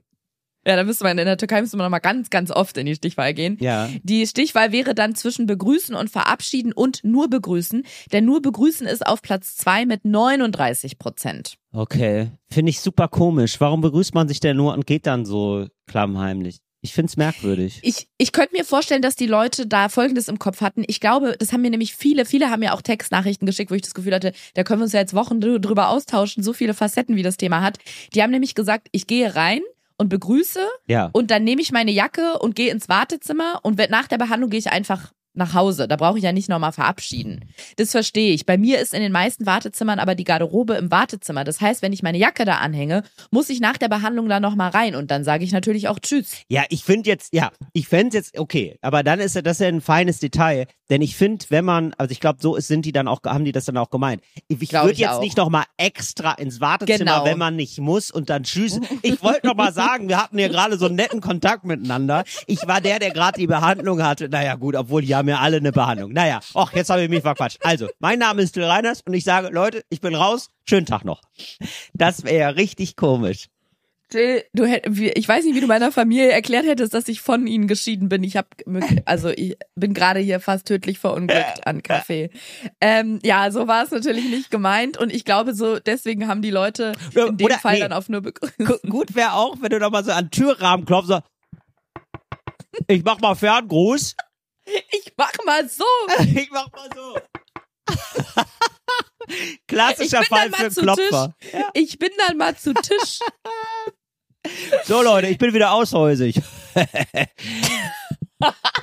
Ja, 0.65 0.75
da 0.75 0.83
müsste 0.83 1.03
man 1.03 1.17
in 1.17 1.25
der 1.25 1.37
Türkei 1.37 1.61
müsste 1.61 1.75
man 1.77 1.85
noch 1.85 1.91
mal 1.91 1.99
ganz, 1.99 2.29
ganz 2.29 2.51
oft 2.51 2.77
in 2.77 2.85
die 2.85 2.93
Stichwahl 2.95 3.33
gehen. 3.33 3.57
Ja. 3.59 3.89
Die 4.03 4.27
Stichwahl 4.27 4.71
wäre 4.71 4.93
dann 4.93 5.15
zwischen 5.15 5.47
begrüßen 5.47 5.95
und 5.95 6.09
verabschieden 6.11 6.71
und 6.71 7.03
nur 7.03 7.29
begrüßen. 7.29 7.83
Denn 8.11 8.25
nur 8.25 8.41
begrüßen 8.41 8.85
ist 8.85 9.05
auf 9.05 9.21
Platz 9.23 9.55
zwei 9.57 9.85
mit 9.87 10.05
39 10.05 10.99
Prozent. 10.99 11.55
Okay. 11.73 12.29
Finde 12.51 12.69
ich 12.69 12.79
super 12.81 13.07
komisch. 13.07 13.59
Warum 13.59 13.81
begrüßt 13.81 14.13
man 14.13 14.27
sich 14.27 14.39
denn 14.39 14.57
nur 14.57 14.73
und 14.73 14.85
geht 14.85 15.07
dann 15.07 15.25
so 15.25 15.67
klammheimlich? 15.87 16.59
Ich 16.83 16.93
find's 16.93 17.15
merkwürdig. 17.15 17.79
Ich, 17.83 18.07
ich 18.17 18.31
könnte 18.31 18.55
mir 18.57 18.65
vorstellen, 18.65 19.03
dass 19.03 19.15
die 19.15 19.27
Leute 19.27 19.67
da 19.67 19.87
Folgendes 19.87 20.27
im 20.27 20.39
Kopf 20.39 20.61
hatten. 20.61 20.83
Ich 20.87 20.99
glaube, 20.99 21.35
das 21.37 21.53
haben 21.53 21.61
mir 21.61 21.69
nämlich 21.69 21.95
viele, 21.95 22.25
viele 22.25 22.49
haben 22.49 22.61
mir 22.61 22.73
auch 22.73 22.81
Textnachrichten 22.81 23.45
geschickt, 23.45 23.69
wo 23.69 23.75
ich 23.75 23.83
das 23.83 23.93
Gefühl 23.93 24.15
hatte, 24.15 24.31
da 24.55 24.63
können 24.63 24.79
wir 24.79 24.85
uns 24.85 24.93
ja 24.93 24.99
jetzt 24.99 25.13
Wochen 25.13 25.35
drü- 25.37 25.59
drüber 25.59 25.89
austauschen, 25.89 26.41
so 26.43 26.53
viele 26.53 26.73
Facetten, 26.73 27.15
wie 27.15 27.21
das 27.21 27.37
Thema 27.37 27.61
hat. 27.61 27.77
Die 28.15 28.23
haben 28.23 28.31
nämlich 28.31 28.55
gesagt, 28.55 28.87
ich 28.91 29.05
gehe 29.05 29.35
rein 29.35 29.61
und 30.01 30.09
begrüße 30.09 30.67
Ja. 30.87 31.09
und 31.13 31.31
dann 31.31 31.43
nehme 31.43 31.61
ich 31.61 31.71
meine 31.71 31.91
Jacke 31.91 32.39
und 32.39 32.55
gehe 32.55 32.71
ins 32.71 32.89
Wartezimmer 32.89 33.59
und 33.63 33.77
nach 33.89 34.07
der 34.07 34.17
Behandlung 34.17 34.49
gehe 34.49 34.59
ich 34.59 34.71
einfach 34.71 35.11
nach 35.33 35.53
Hause. 35.53 35.87
Da 35.87 35.95
brauche 35.95 36.17
ich 36.17 36.25
ja 36.25 36.33
nicht 36.33 36.49
nochmal 36.49 36.73
verabschieden. 36.73 37.45
Das 37.77 37.91
verstehe 37.91 38.33
ich. 38.33 38.45
Bei 38.45 38.57
mir 38.57 38.79
ist 38.79 38.93
in 38.93 39.01
den 39.01 39.13
meisten 39.13 39.45
Wartezimmern 39.45 39.97
aber 39.97 40.13
die 40.13 40.25
Garderobe 40.25 40.73
im 40.73 40.91
Wartezimmer. 40.91 41.45
Das 41.45 41.61
heißt, 41.61 41.81
wenn 41.81 41.93
ich 41.93 42.03
meine 42.03 42.17
Jacke 42.17 42.43
da 42.43 42.55
anhänge, 42.57 43.03
muss 43.31 43.49
ich 43.49 43.61
nach 43.61 43.77
der 43.77 43.87
Behandlung 43.87 44.27
da 44.27 44.41
nochmal 44.41 44.71
rein 44.71 44.93
und 44.93 45.09
dann 45.09 45.23
sage 45.23 45.45
ich 45.45 45.53
natürlich 45.53 45.87
auch 45.87 45.99
Tschüss. 45.99 46.41
Ja, 46.49 46.63
ich 46.69 46.83
finde 46.83 47.09
jetzt, 47.09 47.33
ja, 47.33 47.51
ich 47.71 47.87
fände 47.87 48.17
jetzt 48.17 48.37
okay, 48.37 48.77
aber 48.81 49.03
dann 49.03 49.21
ist 49.21 49.35
ja 49.35 49.41
das 49.41 49.59
ja 49.59 49.69
ein 49.69 49.79
feines 49.79 50.19
Detail, 50.19 50.65
denn 50.91 51.01
ich 51.01 51.15
finde, 51.15 51.45
wenn 51.47 51.63
man, 51.63 51.93
also 51.97 52.11
ich 52.11 52.19
glaube, 52.19 52.39
so 52.41 52.57
ist, 52.57 52.67
sind 52.67 52.85
die 52.85 52.91
dann 52.91 53.07
auch, 53.07 53.21
haben 53.25 53.45
die 53.45 53.53
das 53.53 53.63
dann 53.63 53.77
auch 53.77 53.89
gemeint. 53.89 54.21
Ich, 54.49 54.73
würde 54.73 54.91
jetzt 54.93 55.09
auch. 55.09 55.21
nicht 55.21 55.37
nochmal 55.37 55.63
extra 55.77 56.33
ins 56.33 56.59
Wartezimmer, 56.59 56.97
Genau. 56.99 57.25
wenn 57.25 57.37
man 57.37 57.55
nicht 57.55 57.79
muss 57.79 58.11
und 58.11 58.29
dann 58.29 58.43
tschüss. 58.43 58.77
Ich 59.01 59.23
wollte 59.23 59.47
noch 59.47 59.55
mal 59.55 59.71
sagen, 59.71 60.09
wir 60.09 60.21
hatten 60.21 60.37
ja 60.37 60.49
gerade 60.49 60.77
so 60.77 60.87
einen 60.87 60.95
netten 60.95 61.21
Kontakt 61.21 61.63
miteinander. 61.63 62.25
Ich 62.45 62.67
war 62.67 62.81
der, 62.81 62.99
der 62.99 63.11
gerade 63.11 63.39
die 63.39 63.47
Behandlung 63.47 64.03
hatte. 64.03 64.27
Naja, 64.27 64.55
gut, 64.55 64.75
obwohl 64.75 65.01
die 65.01 65.15
haben 65.15 65.29
ja 65.29 65.39
alle 65.39 65.57
eine 65.57 65.71
Behandlung. 65.71 66.11
Naja, 66.11 66.41
ach, 66.53 66.73
jetzt 66.73 66.89
habe 66.89 67.03
ich 67.03 67.09
mich 67.09 67.21
verquatscht. 67.21 67.59
Also, 67.63 67.87
mein 67.99 68.19
Name 68.19 68.41
ist 68.41 68.51
Till 68.51 68.65
Reiners 68.65 69.01
und 69.07 69.13
ich 69.13 69.23
sage, 69.23 69.47
Leute, 69.49 69.85
ich 69.89 70.01
bin 70.01 70.13
raus. 70.13 70.49
Schönen 70.65 70.85
Tag 70.85 71.05
noch. 71.05 71.21
Das 71.93 72.25
wäre 72.25 72.37
ja 72.37 72.49
richtig 72.49 72.97
komisch. 72.97 73.47
Jill, 74.13 74.43
du 74.53 74.65
hätt, 74.65 74.85
ich 74.87 75.27
weiß 75.27 75.45
nicht, 75.45 75.55
wie 75.55 75.61
du 75.61 75.67
meiner 75.67 75.91
Familie 75.91 76.31
erklärt 76.31 76.65
hättest, 76.65 76.93
dass 76.93 77.07
ich 77.07 77.21
von 77.21 77.47
ihnen 77.47 77.67
geschieden 77.67 78.09
bin. 78.09 78.23
Ich 78.23 78.35
habe, 78.37 78.47
also 79.05 79.29
ich 79.29 79.57
bin 79.75 79.93
gerade 79.93 80.19
hier 80.19 80.39
fast 80.39 80.67
tödlich 80.67 80.99
verunglückt 80.99 81.65
an 81.65 81.81
Kaffee. 81.83 82.29
Ähm, 82.81 83.19
ja, 83.23 83.51
so 83.51 83.67
war 83.67 83.83
es 83.83 83.91
natürlich 83.91 84.25
nicht 84.29 84.51
gemeint 84.51 84.97
und 84.97 85.13
ich 85.13 85.23
glaube 85.25 85.53
so, 85.53 85.79
deswegen 85.79 86.27
haben 86.27 86.41
die 86.41 86.51
Leute 86.51 86.93
Ja, 87.13 87.27
in 87.27 87.37
dem 87.37 87.45
oder- 87.45 87.59
Fall 87.59 87.75
nee. 87.75 87.79
dann 87.79 87.93
auf 87.93 88.09
nur 88.09 88.21
begrüßt. 88.21 88.57
gut 88.89 89.15
wäre 89.15 89.33
auch, 89.33 89.55
wenn 89.61 89.69
du 89.69 89.79
noch 89.79 89.91
mal 89.91 90.03
so 90.03 90.11
an 90.11 90.25
den 90.25 90.31
Türrahmen 90.31 90.85
klopfst, 90.85 91.07
so, 91.09 91.19
ich 92.87 93.03
mach 93.03 93.19
mal 93.19 93.35
Ferngruß. 93.35 94.15
Ich 94.89 95.13
mach 95.17 95.31
mal 95.45 95.67
so. 95.69 95.83
Ich 96.35 96.49
mach 96.51 96.71
mal 96.71 96.89
so. 96.95 97.17
Klassischer 99.67 100.23
Fall 100.23 100.49
für 100.51 100.65
einen 100.65 100.75
Klopfer. 100.75 101.35
Ich 101.73 101.97
bin 101.99 102.09
dann 102.27 102.37
mal 102.37 102.55
zu 102.57 102.73
Tisch. 102.73 103.19
So 104.85 105.01
Leute, 105.01 105.27
ich 105.27 105.37
bin 105.37 105.53
wieder 105.53 105.71
aushäusig. 105.73 106.41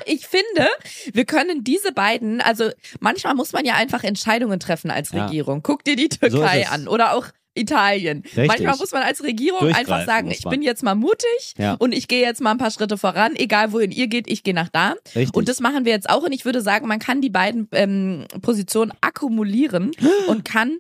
Ich 0.07 0.27
finde, 0.29 0.69
wir 1.13 1.25
können 1.25 1.65
diese 1.65 1.91
beiden, 1.93 2.41
also 2.41 2.71
manchmal 3.01 3.35
muss 3.35 3.53
man 3.53 3.65
ja 3.65 3.75
einfach 3.75 4.05
Entscheidungen 4.05 4.61
treffen 4.61 4.89
als 4.91 5.11
Ja. 5.11 5.25
Regierung. 5.27 5.63
Guck 5.65 5.83
dir 5.85 5.97
die 5.97 6.09
So 6.13 6.29
Türkei 6.29 6.61
es. 6.63 6.71
an 6.71 6.87
oder 6.87 7.13
auch 7.15 7.27
Italien. 7.55 8.23
Manchmal 8.37 8.77
muss 8.77 8.93
man 8.93 9.03
als 9.03 9.23
Regierung 9.25 9.75
einfach 9.75 10.07
sagen, 10.07 10.31
ich 10.31 10.45
bin 10.45 10.63
jetzt 10.63 10.85
mal 10.85 10.95
mutig 10.95 11.55
Ja. 11.59 11.75
und 11.75 11.93
ich 11.93 12.07
gehe 12.07 12.21
jetzt 12.23 12.41
mal 12.41 12.53
ein 12.53 12.59
paar 12.59 12.71
Schritte 12.71 12.97
voran, 12.97 13.35
egal 13.35 13.73
wohin 13.73 13.91
ihr 13.91 14.07
geht, 14.07 14.31
ich 14.31 14.45
gehe 14.45 14.55
nach 14.55 14.69
da. 14.69 14.95
Richtig. 15.17 15.35
Und 15.35 15.49
das 15.49 15.59
machen 15.59 15.85
wir 15.85 15.91
jetzt 15.93 16.09
auch 16.09 16.23
und 16.23 16.31
ich 16.33 16.45
würde 16.45 16.61
sagen, 16.63 16.87
man 16.87 17.01
kann 17.01 17.21
die 17.21 17.31
beiden 17.31 17.69
ähm, 17.73 18.27
Positionen 18.43 18.93
akkumulieren 19.01 19.91
und 20.29 20.45
kann 20.45 20.79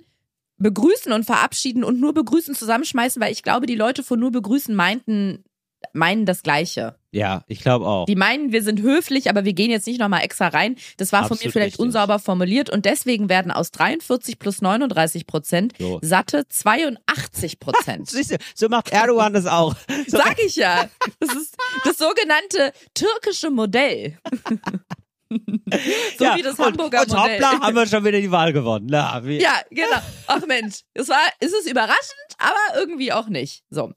begrüßen 0.59 1.13
und 1.13 1.25
verabschieden 1.25 1.85
und 1.85 2.01
nur 2.01 2.15
begrüßen 2.15 2.55
zusammenschmeißen, 2.55 3.21
weil 3.23 3.33
ich 3.33 3.43
glaube, 3.43 3.67
die 3.67 3.75
Leute 3.77 4.03
von 4.03 4.19
nur 4.21 4.31
begrüßen 4.33 4.75
meinten, 4.75 5.45
meinen 5.93 6.27
das 6.27 6.43
Gleiche. 6.43 6.97
Ja, 7.11 7.43
ich 7.47 7.61
glaube 7.61 7.87
auch. 7.87 8.05
Die 8.07 8.17
meinen, 8.17 8.53
wir 8.53 8.63
sind 8.63 8.83
höflich, 8.83 9.31
aber 9.31 9.45
wir 9.45 9.55
gehen 9.55 9.71
jetzt 9.71 9.87
nicht 9.87 9.99
nochmal 9.99 10.23
extra 10.23 10.49
rein. 10.49 10.77
Das 10.99 11.11
war 11.13 11.21
von 11.21 11.29
mir 11.31 11.35
Absolut 11.37 11.53
vielleicht 11.53 11.67
richtig. 11.75 11.85
unsauber 11.87 12.19
formuliert 12.19 12.69
und 12.69 12.85
deswegen 12.85 13.29
werden 13.31 13.51
aus 13.51 13.71
43 13.71 14.39
plus 14.39 14.61
39 14.61 15.27
Prozent 15.27 15.73
So. 15.79 16.01
satte 16.03 16.47
82 16.49 17.61
Prozent. 17.61 18.11
So 18.55 18.69
macht 18.69 18.91
Erdogan 18.93 19.33
das 19.33 19.47
auch. 19.47 19.75
So, 20.09 20.19
Sag 20.19 20.39
ich 20.45 20.57
ja. 20.57 20.89
Das 21.21 21.35
ist 21.35 21.57
das 21.85 21.97
sogenannte 21.99 22.73
türkische 22.95 23.51
Modell. 23.51 24.19
so 26.19 26.25
ja, 26.25 26.37
wie 26.37 26.43
das 26.43 26.59
und, 26.59 26.65
Hamburger 26.67 27.03
und 27.03 27.09
Modell. 27.09 27.35
hoppla, 27.43 27.61
haben 27.61 27.75
wir 27.77 27.87
schon 27.89 28.05
wieder 28.05 28.21
die 28.21 28.31
Wahl 28.31 28.53
gewonnen. 28.53 28.87
Na, 28.91 29.21
Ja, 29.27 29.61
genau. 29.71 29.99
Ach 30.27 30.47
Mensch, 30.47 30.81
es 30.95 31.09
war, 31.09 31.19
es 31.41 31.53
ist 31.53 31.71
überraschend, 31.71 32.35
aber 32.39 32.81
irgendwie 32.81 33.13
auch 33.13 33.29
nicht. 33.29 33.63
So. 33.71 33.93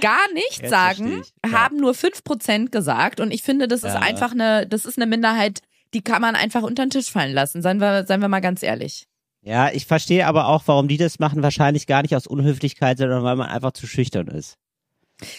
Gar 0.00 0.32
nicht 0.32 0.60
Jetzt 0.62 0.70
sagen, 0.70 1.22
ja. 1.44 1.52
haben 1.52 1.76
nur 1.76 1.92
5% 1.92 2.70
gesagt 2.70 3.20
und 3.20 3.30
ich 3.30 3.42
finde, 3.42 3.68
das 3.68 3.84
ist 3.84 3.94
Ja. 3.94 4.00
einfach 4.00 4.32
eine, 4.32 4.66
das 4.66 4.84
ist 4.86 4.98
eine 4.98 5.06
Minderheit, 5.06 5.60
die 5.92 6.02
kann 6.02 6.20
man 6.20 6.34
einfach 6.34 6.62
unter 6.62 6.84
den 6.84 6.90
Tisch 6.90 7.10
fallen 7.10 7.32
lassen, 7.32 7.62
seien 7.62 7.78
wir, 7.80 8.04
seien 8.06 8.20
wir 8.20 8.28
mal 8.28 8.40
ganz 8.40 8.62
ehrlich. 8.64 9.06
ja, 9.42 9.70
ich 9.70 9.86
verstehe 9.86 10.26
aber 10.26 10.48
auch, 10.48 10.62
warum 10.66 10.88
die 10.88 10.96
das 10.96 11.18
machen. 11.20 11.42
Wahrscheinlich 11.42 11.86
gar 11.86 12.02
nicht 12.02 12.16
aus 12.16 12.26
Unhöflichkeit, 12.26 12.98
sondern 12.98 13.22
weil 13.22 13.36
man 13.36 13.48
einfach 13.48 13.72
zu 13.72 13.86
schüchtern 13.86 14.26
ist. 14.28 14.56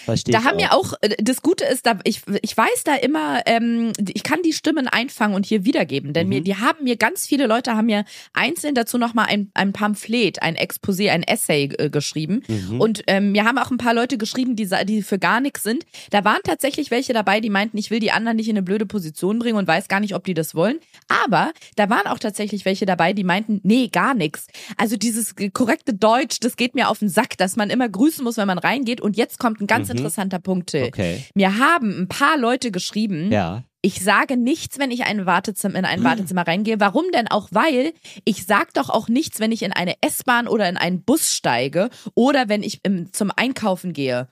Verstehe 0.06 0.32
Da 0.34 0.44
haben 0.44 0.58
auch. 0.58 0.62
ja 0.62 0.72
auch, 0.72 0.94
äh, 1.02 1.16
das 1.22 1.42
Gute 1.42 1.66
ist, 1.66 1.86
da, 1.86 2.00
ich, 2.04 2.22
ich 2.42 2.56
weiß 2.56 2.84
da 2.86 2.96
immer, 2.96 3.42
ähm, 3.46 3.92
ich 4.14 4.24
kann 4.24 4.42
die 4.44 4.54
Stimmen 4.54 4.88
einfangen 4.88 5.36
und 5.36 5.46
hier 5.46 5.66
wiedergeben, 5.66 6.14
denn 6.14 6.28
Mhm. 6.28 6.30
mir, 6.30 6.42
die 6.42 6.56
haben 6.56 6.84
mir, 6.84 6.96
ganz 6.96 7.28
viele 7.28 7.46
Leute 7.48 7.76
haben 7.76 7.88
mir 7.88 8.06
einzeln 8.34 8.74
dazu 8.76 8.98
nochmal 8.98 9.28
ein, 9.28 9.52
ein 9.54 9.74
Pamphlet, 9.74 10.42
ein 10.42 10.56
Exposé, 10.56 11.10
ein 11.12 11.24
Essay 11.24 11.66
äh, 11.78 11.90
geschrieben. 11.90 12.44
Mhm. 12.48 12.80
Und 12.82 13.04
ähm, 13.08 13.32
mir 13.34 13.44
haben 13.46 13.58
auch 13.58 13.70
ein 13.72 13.78
paar 13.78 13.94
Leute 13.94 14.18
geschrieben, 14.18 14.56
die, 14.56 14.70
die 14.86 15.02
für 15.04 15.20
gar 15.20 15.40
nichts 15.42 15.64
sind. 15.64 15.86
Da 16.10 16.24
waren 16.24 16.40
tatsächlich 16.44 16.90
welche 16.92 17.14
dabei, 17.14 17.42
die 17.42 17.50
meinten, 17.50 17.78
ich 17.78 17.92
will 17.92 18.00
die 18.00 18.12
anderen 18.12 18.38
nicht 18.38 18.48
in 18.48 18.56
eine 18.56 18.64
blöde 18.64 18.86
Position 18.86 19.40
bringen 19.40 19.58
und 19.58 19.68
weiß 19.68 19.88
gar 19.88 20.00
nicht, 20.00 20.16
ob 20.16 20.24
die 20.24 20.34
das 20.34 20.56
wollen. 20.56 20.80
Aber 21.08 21.52
da 21.76 21.90
waren 21.90 22.08
auch 22.08 22.20
tatsächlich 22.20 22.66
welche 22.66 22.86
dabei, 22.86 23.14
die 23.14 23.24
meinten, 23.24 23.60
nee, 23.64 23.90
gar 23.90 24.14
nichts. 24.14 24.48
Also 24.78 24.96
dieses 24.98 25.36
korrekte 25.54 25.94
Deutsch, 25.94 26.40
das 26.40 26.56
geht 26.56 26.76
mir 26.76 26.90
auf 26.90 27.00
den 27.00 27.10
Sack, 27.10 27.38
dass 27.38 27.56
man 27.56 27.70
immer 27.70 27.90
grüßen 27.90 28.24
muss, 28.24 28.38
wenn 28.38 28.48
man 28.48 28.58
reingeht. 28.58 29.02
Und 29.02 29.18
jetzt 29.18 29.40
kommt 29.40 29.62
ein 29.62 29.65
ganz 29.68 29.90
Mhm. 29.90 29.98
interessanter 29.98 30.40
Punkt, 30.40 30.70
Till. 30.72 30.86
Okay. 30.86 31.24
Mir 31.36 31.58
haben 31.58 32.02
ein 32.02 32.08
paar 32.08 32.38
Leute 32.38 32.72
geschrieben, 32.72 33.32
Ja. 33.32 33.64
ich 33.82 34.04
sage 34.04 34.38
nichts, 34.38 34.80
wenn 34.80 34.92
ich 34.92 35.04
ein 35.06 35.26
Wartezimmer, 35.26 35.78
in 35.80 35.86
ein 35.86 36.04
Wartezimmer 36.04 36.48
reingehe. 36.48 36.80
Warum 36.80 37.06
denn 37.14 37.28
auch? 37.28 37.50
Weil 37.52 37.94
ich 38.24 38.46
sag 38.46 38.74
doch 38.74 38.90
auch 38.90 39.08
nichts, 39.08 39.40
wenn 39.40 39.52
ich 39.52 39.62
in 39.64 39.72
eine 39.74 39.96
S-Bahn 40.02 40.48
oder 40.48 40.68
in 40.70 40.78
einen 40.78 41.04
Bus 41.04 41.34
steige 41.36 41.90
oder 42.16 42.50
wenn 42.50 42.64
ich 42.64 42.80
im, 42.84 43.12
zum 43.14 43.32
Einkaufen 43.36 43.94
gehe 43.94 44.28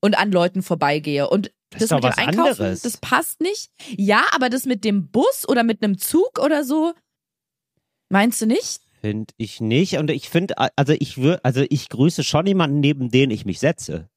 und 0.00 0.18
an 0.18 0.32
Leuten 0.32 0.62
vorbeigehe. 0.62 1.28
Und 1.30 1.52
Das 1.70 1.88
das, 1.88 1.90
mit 1.90 2.04
dem 2.04 2.12
Einkaufen, 2.18 2.50
anderes. 2.62 2.82
das 2.82 2.96
passt 2.98 3.40
nicht. 3.40 3.70
Ja, 3.96 4.24
aber 4.32 4.48
das 4.50 4.66
mit 4.66 4.84
dem 4.84 5.08
Bus 5.10 5.44
oder 5.48 5.62
mit 5.64 5.82
einem 5.82 5.98
Zug 5.98 6.38
oder 6.38 6.64
so, 6.64 6.92
meinst 8.08 8.40
du 8.40 8.46
nicht? 8.46 8.80
Finde 9.00 9.32
ich 9.36 9.60
nicht. 9.60 9.98
Und 9.98 10.10
ich 10.10 10.28
finde, 10.28 10.54
also 10.76 10.94
ich 10.98 11.18
würde, 11.18 11.44
also 11.44 11.64
ich 11.68 11.88
grüße 11.88 12.24
schon 12.24 12.46
jemanden, 12.46 12.80
neben 12.80 13.10
den 13.10 13.30
ich 13.30 13.44
mich 13.44 13.58
setze. 13.60 14.08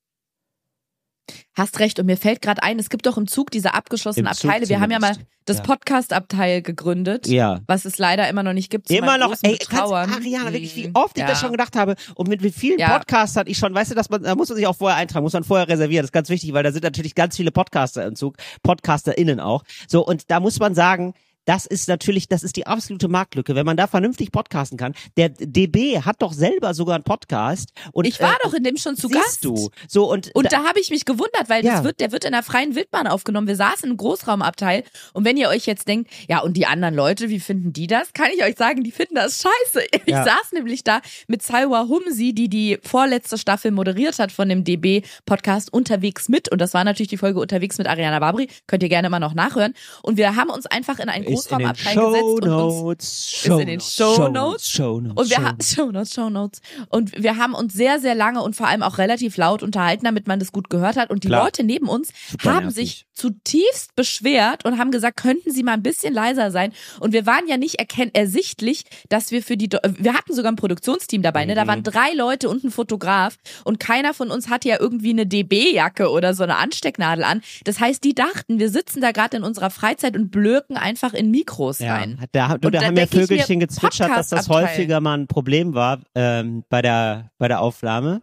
Hast 1.55 1.79
recht. 1.79 1.99
Und 1.99 2.05
mir 2.05 2.17
fällt 2.17 2.41
gerade 2.41 2.63
ein, 2.63 2.79
es 2.79 2.89
gibt 2.89 3.05
doch 3.05 3.17
im 3.17 3.27
Zug 3.27 3.51
diese 3.51 3.73
abgeschlossenen 3.73 4.27
Im 4.27 4.33
Zug 4.33 4.49
Abteile. 4.49 4.69
Wir 4.69 4.79
haben 4.79 4.91
ja 4.91 4.99
mal 4.99 5.15
das 5.45 5.57
Ja. 5.57 5.63
Podcast-Abteil 5.63 6.61
gegründet, 6.61 7.27
Ja. 7.27 7.61
was 7.65 7.85
es 7.85 7.97
leider 7.97 8.29
immer 8.29 8.43
noch 8.43 8.53
nicht 8.53 8.69
gibt. 8.69 8.89
Immer 8.91 9.17
noch, 9.17 9.35
ey, 9.41 9.57
kannst. 9.57 9.91
Ariana, 9.93 10.53
wirklich, 10.53 10.75
wie 10.75 10.87
Mhm. 10.89 10.95
oft 10.95 11.17
ich 11.17 11.21
Ja. 11.23 11.27
das 11.29 11.39
schon 11.39 11.51
gedacht 11.51 11.75
habe. 11.75 11.95
Und 12.15 12.27
mit, 12.29 12.41
mit 12.41 12.53
vielen 12.53 12.77
Ja. 12.79 12.97
Podcastern, 12.97 13.47
ich 13.47 13.57
schon, 13.57 13.73
weißt 13.73 13.91
du, 13.91 13.95
dass 13.95 14.09
man, 14.09 14.21
da 14.23 14.35
muss 14.35 14.49
man 14.49 14.57
sich 14.57 14.67
auch 14.67 14.75
vorher 14.75 14.97
eintragen, 14.97 15.23
muss 15.23 15.33
man 15.33 15.43
vorher 15.43 15.67
reservieren. 15.67 16.03
Das 16.03 16.09
ist 16.09 16.13
ganz 16.13 16.29
wichtig, 16.29 16.53
weil 16.53 16.63
da 16.63 16.71
sind 16.71 16.83
natürlich 16.83 17.15
ganz 17.15 17.35
viele 17.35 17.51
Podcaster 17.51 18.05
im 18.05 18.15
Zug, 18.15 18.35
PodcasterInnen 18.61 19.39
auch. 19.39 19.63
So, 19.87 20.05
und 20.05 20.29
da 20.29 20.39
muss 20.39 20.59
man 20.59 20.75
sagen, 20.75 21.13
das 21.49 21.65
ist 21.65 21.87
natürlich, 21.87 22.27
das 22.27 22.43
ist 22.43 22.55
die 22.57 22.67
absolute 22.67 23.07
Marktlücke, 23.07 23.55
wenn 23.55 23.65
man 23.65 23.75
da 23.75 23.87
vernünftig 23.87 24.31
podcasten 24.31 24.77
kann. 24.77 24.93
Der 25.17 25.29
DB 25.29 25.99
hat 26.01 26.21
doch 26.21 26.31
selber 26.31 26.75
sogar 26.75 26.93
einen 26.93 27.03
Podcast. 27.03 27.71
Und, 27.91 28.05
Ich 28.05 28.19
war 28.21 28.33
äh, 28.33 28.37
doch 28.43 28.53
in 28.53 28.63
dem 28.63 28.77
schon 28.77 28.95
zu 28.95 29.07
siehst 29.07 29.19
Gast. 29.19 29.45
du. 29.45 29.69
So, 29.87 30.11
und, 30.11 30.29
Und 30.35 30.51
da 30.53 30.63
habe 30.65 30.79
ich 30.79 30.91
mich 30.91 31.05
gewundert, 31.05 31.49
weil 31.49 31.65
Ja. 31.65 31.73
das 31.77 31.83
wird, 31.83 32.01
der 32.01 32.11
wird 32.11 32.23
in 32.23 32.33
der 32.33 32.43
freien 32.43 32.75
Wildbahn 32.75 33.07
aufgenommen. 33.07 33.47
Wir 33.47 33.55
saßen 33.55 33.89
im 33.89 33.97
Großraumabteil 33.97 34.83
und 35.13 35.25
wenn 35.25 35.37
ihr 35.37 35.49
euch 35.49 35.65
jetzt 35.65 35.87
denkt, 35.87 36.11
ja 36.27 36.39
und 36.41 36.55
die 36.55 36.67
anderen 36.67 36.93
Leute, 36.93 37.29
wie 37.29 37.39
finden 37.39 37.73
die 37.73 37.87
das? 37.87 38.13
Kann 38.13 38.27
ich 38.37 38.43
euch 38.43 38.55
sagen, 38.55 38.83
die 38.83 38.91
finden 38.91 39.15
das 39.15 39.41
scheiße. 39.41 39.85
Ich 40.05 40.13
Ja. 40.13 40.23
saß 40.23 40.51
nämlich 40.53 40.83
da 40.83 41.01
mit 41.27 41.41
Salwa 41.41 41.87
Humsi, 41.87 42.33
die 42.33 42.47
die 42.49 42.77
vorletzte 42.83 43.39
Staffel 43.39 43.71
moderiert 43.71 44.19
hat 44.19 44.31
von 44.31 44.49
dem 44.49 44.63
DB 44.63 45.01
Podcast 45.25 45.73
Unterwegs 45.73 46.29
mit 46.29 46.51
und 46.51 46.61
das 46.61 46.75
war 46.75 46.83
natürlich 46.83 47.09
die 47.09 47.17
Folge 47.17 47.39
Unterwegs 47.39 47.79
mit 47.79 47.87
Ariana 47.87 48.19
Babri. 48.19 48.49
Könnt 48.67 48.83
ihr 48.83 48.89
gerne 48.89 49.09
mal 49.09 49.19
noch 49.19 49.33
nachhören. 49.33 49.73
Und 50.03 50.17
wir 50.17 50.35
haben 50.35 50.49
uns 50.51 50.65
einfach 50.67 50.99
in 50.99 51.09
einen 51.09 51.23
ist 51.23 51.29
in 51.29 51.35
den 51.35 51.38
Großraumabteil 51.43 51.95
gesetzt 51.95 52.23
und 52.23 52.47
uns 52.49 53.29
Shownotes, 53.29 53.43
ist 53.43 53.45
in 53.61 53.67
den 53.67 53.79
Shownotes. 53.81 54.69
Shownotes, 54.69 55.17
und 55.21 55.29
wir 55.29 55.37
haben 55.37 55.57
Shownotes. 55.61 55.73
Show 55.73 55.91
Notes, 55.91 56.13
Show 56.13 56.29
Notes. 56.29 56.61
Und 56.89 57.23
wir 57.23 57.37
haben 57.37 57.53
uns 57.53 57.73
sehr, 57.73 57.99
sehr 57.99 58.15
lange 58.15 58.41
und 58.41 58.55
vor 58.55 58.67
allem 58.67 58.83
auch 58.83 58.97
relativ 58.97 59.37
laut 59.37 59.63
unterhalten, 59.63 60.05
damit 60.05 60.27
man 60.27 60.39
das 60.39 60.51
gut 60.51 60.69
gehört 60.69 60.97
hat. 60.97 61.09
Und 61.09 61.23
die 61.23 61.27
Klar. 61.27 61.45
Leute 61.45 61.63
neben 61.63 61.87
uns 61.87 62.09
Super 62.31 62.53
haben 62.55 62.65
nervig. 62.67 62.75
sich 62.75 63.05
zutiefst 63.13 63.95
beschwert 63.95 64.63
und 64.65 64.77
haben 64.77 64.91
gesagt, 64.91 65.17
könnten 65.17 65.51
Sie 65.51 65.63
mal 65.63 65.73
ein 65.73 65.83
bisschen 65.83 66.13
leiser 66.13 66.51
sein. 66.51 66.71
Und 66.99 67.11
wir 67.13 67.25
waren 67.25 67.47
ja 67.47 67.57
nicht 67.57 67.77
ersichtlich, 68.13 68.83
dass 69.09 69.31
wir 69.31 69.43
für 69.43 69.57
die, 69.57 69.67
Do 69.69 69.77
wir 69.97 70.13
hatten 70.13 70.33
sogar 70.33 70.51
ein 70.51 70.55
Produktionsteam 70.55 71.21
dabei, 71.21 71.45
ne? 71.45 71.55
Da 71.55 71.63
Mhm. 71.63 71.67
waren 71.67 71.83
drei 71.83 72.13
Leute 72.15 72.49
und 72.49 72.63
ein 72.63 72.71
Fotograf 72.71 73.35
und 73.65 73.79
keiner 73.79 74.13
von 74.13 74.31
uns 74.31 74.49
hatte 74.49 74.69
ja 74.69 74.77
irgendwie 74.79 75.09
eine 75.11 75.25
DB-Jacke 75.25 76.09
oder 76.09 76.33
so 76.33 76.43
eine 76.43 76.57
Anstecknadel 76.57 77.23
an. 77.23 77.41
Das 77.65 77.79
heißt, 77.79 78.03
die 78.03 78.13
dachten, 78.15 78.59
wir 78.59 78.69
sitzen 78.69 79.01
da 79.01 79.11
gerade 79.11 79.37
in 79.37 79.43
unserer 79.43 79.69
Freizeit 79.69 80.15
und 80.15 80.31
blöken 80.31 80.77
einfach 80.77 81.13
in 81.19 81.31
Mikros 81.31 81.79
Ja, 81.79 81.95
rein. 81.95 82.19
da, 82.31 82.53
Und 82.53 82.73
da 82.73 82.81
haben 82.81 82.95
ja 82.97 83.03
mir, 83.03 83.07
Vögelchen 83.07 83.59
gezwitschert, 83.59 84.09
dass 84.09 84.29
das 84.29 84.49
häufiger 84.49 84.99
mal 85.01 85.17
ein 85.17 85.27
Problem 85.27 85.73
war 85.73 85.99
ähm, 86.15 86.63
bei 86.69 86.81
der 86.81 87.31
bei 87.37 87.47
der 87.47 87.61
Aufnahme. 87.61 88.21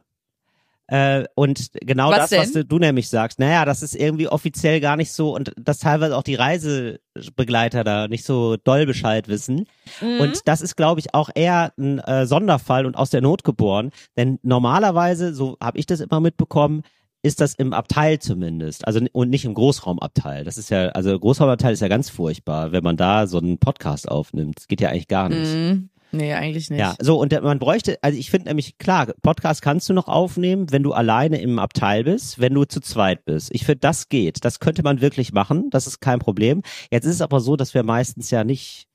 Äh, 0.88 1.24
und 1.34 1.70
genau 1.80 2.10
Was 2.10 2.30
das, 2.30 2.38
was 2.38 2.52
denn? 2.52 2.62
du, 2.62 2.64
du 2.68 2.78
nämlich 2.78 3.08
sagst, 3.08 3.40
naja, 3.40 3.64
das 3.64 3.82
ist 3.82 3.96
irgendwie 3.96 4.28
offiziell 4.28 4.80
gar 4.80 4.96
nicht 4.96 5.10
so 5.10 5.34
und 5.34 5.52
dass 5.58 5.78
teilweise 5.80 6.16
auch 6.16 6.22
die 6.22 6.36
Reisebegleiter 6.36 7.82
da 7.82 8.06
nicht 8.06 8.24
so 8.24 8.56
doll 8.56 8.86
Bescheid 8.86 9.26
wissen. 9.26 9.66
Mhm. 10.00 10.20
Und 10.20 10.40
das 10.44 10.60
ist, 10.62 10.76
glaube 10.76 11.00
ich, 11.00 11.12
auch 11.12 11.28
eher 11.34 11.72
ein 11.76 11.98
äh, 11.98 12.26
Sonderfall 12.26 12.86
und 12.86 12.96
aus 12.96 13.10
der 13.10 13.20
Not 13.20 13.42
geboren. 13.42 13.90
Denn 14.16 14.38
normalerweise, 14.42 15.34
so 15.34 15.56
habe 15.60 15.78
ich 15.78 15.86
das 15.86 15.98
immer 16.00 16.20
mitbekommen, 16.20 16.82
ist 17.26 17.40
das 17.40 17.54
im 17.54 17.72
Abteil 17.72 18.18
zumindest, 18.18 18.86
also 18.86 19.00
und 19.12 19.30
nicht 19.30 19.44
im 19.44 19.54
Großraumabteil. 19.54 20.44
Das 20.44 20.58
ist 20.58 20.70
ja, 20.70 20.88
also 20.90 21.18
Großraumabteil 21.18 21.72
ist 21.72 21.80
ja 21.80 21.88
ganz 21.88 22.08
furchtbar, 22.08 22.72
wenn 22.72 22.84
man 22.84 22.96
da 22.96 23.26
so 23.26 23.38
einen 23.38 23.58
Podcast 23.58 24.08
aufnimmt. 24.08 24.58
Das 24.58 24.68
geht 24.68 24.80
ja 24.80 24.90
eigentlich 24.90 25.08
gar 25.08 25.28
nicht. 25.28 25.52
Mhm. 25.52 25.90
Nee, 26.12 26.32
eigentlich 26.32 26.70
nicht. 26.70 26.78
Ja, 26.78 26.94
so 27.00 27.20
und 27.20 27.32
man 27.42 27.58
bräuchte, 27.58 27.98
also 28.00 28.16
ich 28.16 28.30
finde 28.30 28.48
nämlich 28.48 28.78
klar, 28.78 29.08
Podcast 29.22 29.60
kannst 29.60 29.88
du 29.88 29.92
noch 29.92 30.06
aufnehmen, 30.06 30.70
wenn 30.70 30.84
du 30.84 30.92
alleine 30.92 31.40
im 31.40 31.58
Abteil 31.58 32.04
bist, 32.04 32.38
wenn 32.38 32.54
du 32.54 32.64
zu 32.64 32.80
zweit 32.80 33.24
bist. 33.24 33.48
Ich 33.52 33.66
finde, 33.66 33.80
das 33.80 34.08
geht. 34.08 34.44
Das 34.44 34.60
könnte 34.60 34.84
man 34.84 35.00
wirklich 35.00 35.32
machen. 35.32 35.68
Das 35.70 35.86
ist 35.86 36.00
kein 36.00 36.20
Problem. 36.20 36.62
Jetzt 36.92 37.06
ist 37.06 37.16
es 37.16 37.22
aber 37.22 37.40
so, 37.40 37.56
dass 37.56 37.74
wir 37.74 37.82
meistens 37.82 38.30
ja 38.30 38.44
nicht 38.44 38.86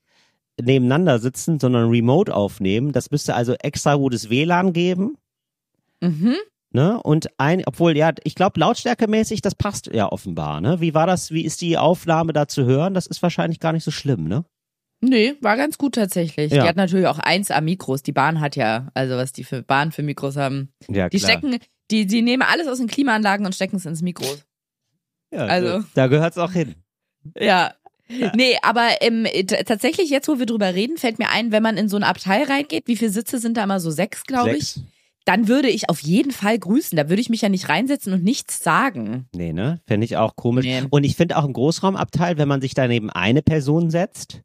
nebeneinander 0.60 1.18
sitzen, 1.18 1.60
sondern 1.60 1.90
remote 1.90 2.34
aufnehmen. 2.34 2.92
Das 2.92 3.10
müsste 3.10 3.34
also 3.34 3.54
extra 3.54 3.94
gutes 3.94 4.30
WLAN 4.30 4.72
geben. 4.72 5.16
Mhm. 6.00 6.36
Ne? 6.74 7.00
Und 7.02 7.28
ein, 7.38 7.62
obwohl, 7.66 7.96
ja, 7.96 8.12
ich 8.24 8.34
glaube, 8.34 8.58
lautstärkemäßig, 8.58 9.42
das 9.42 9.54
passt 9.54 9.88
ja 9.92 10.10
offenbar, 10.10 10.60
ne? 10.62 10.80
Wie 10.80 10.94
war 10.94 11.06
das, 11.06 11.30
wie 11.30 11.44
ist 11.44 11.60
die 11.60 11.76
Aufnahme 11.76 12.32
da 12.32 12.48
zu 12.48 12.64
hören? 12.64 12.94
Das 12.94 13.06
ist 13.06 13.22
wahrscheinlich 13.22 13.60
gar 13.60 13.72
nicht 13.72 13.84
so 13.84 13.90
schlimm, 13.90 14.24
ne? 14.26 14.44
Nee, 15.02 15.34
war 15.42 15.56
ganz 15.56 15.76
gut 15.78 15.96
tatsächlich. 15.96 16.50
Ja. 16.52 16.62
Die 16.62 16.68
hat 16.68 16.76
natürlich 16.76 17.08
auch 17.08 17.18
1A 17.18 17.60
Mikros. 17.60 18.02
Die 18.02 18.12
Bahn 18.12 18.40
hat 18.40 18.56
ja, 18.56 18.88
also 18.94 19.16
was 19.16 19.32
die 19.32 19.44
für 19.44 19.62
Bahn 19.62 19.92
für 19.92 20.02
Mikros 20.02 20.36
haben. 20.36 20.72
Ja, 20.88 21.08
Die 21.08 21.18
stecken, 21.18 21.58
die, 21.90 22.06
die 22.06 22.22
nehmen 22.22 22.42
alles 22.42 22.68
aus 22.68 22.78
den 22.78 22.86
Klimaanlagen 22.86 23.44
und 23.44 23.54
stecken 23.54 23.76
es 23.76 23.84
ins 23.84 24.00
Mikro. 24.00 24.24
ja, 25.32 25.40
also- 25.46 25.84
Da 25.94 26.06
gehört's 26.06 26.38
auch 26.38 26.52
hin. 26.52 26.76
Ja. 27.38 27.74
Nee, 28.34 28.56
aber 28.62 28.88
ähm, 29.00 29.26
tatsächlich 29.66 30.10
jetzt, 30.10 30.28
wo 30.28 30.38
wir 30.38 30.46
drüber 30.46 30.74
reden, 30.74 30.96
fällt 30.98 31.18
mir 31.18 31.30
ein, 31.30 31.50
wenn 31.50 31.62
man 31.62 31.76
in 31.76 31.88
so 31.88 31.96
ein 31.96 32.02
Abteil 32.02 32.44
reingeht, 32.44 32.86
wie 32.86 32.96
viele 32.96 33.10
Sitze 33.10 33.38
sind 33.38 33.56
da 33.56 33.64
immer 33.64 33.80
so? 33.80 33.90
Sechs, 33.90 34.24
glaube 34.24 34.50
ich. 34.56 34.72
Sechs? 34.72 34.86
Dann 35.24 35.46
würde 35.48 35.68
ich 35.68 35.88
auf 35.88 36.00
jeden 36.00 36.32
Fall 36.32 36.58
grüßen. 36.58 36.96
Da 36.96 37.08
würde 37.08 37.20
ich 37.22 37.30
mich 37.30 37.42
ja 37.42 37.48
nicht 37.48 37.68
reinsetzen 37.68 38.12
und 38.12 38.24
nichts 38.24 38.62
sagen. 38.62 39.26
Nee, 39.34 39.52
ne? 39.52 39.80
Fände 39.86 40.04
ich 40.04 40.16
auch 40.16 40.34
komisch. 40.36 40.64
Nee. 40.66 40.82
Und 40.90 41.04
ich 41.04 41.14
finde 41.16 41.36
auch 41.36 41.44
im 41.44 41.52
Großraumabteil, 41.52 42.38
wenn 42.38 42.48
man 42.48 42.60
sich 42.60 42.74
daneben 42.74 43.08
eine 43.10 43.42
Person 43.42 43.90
setzt, 43.90 44.40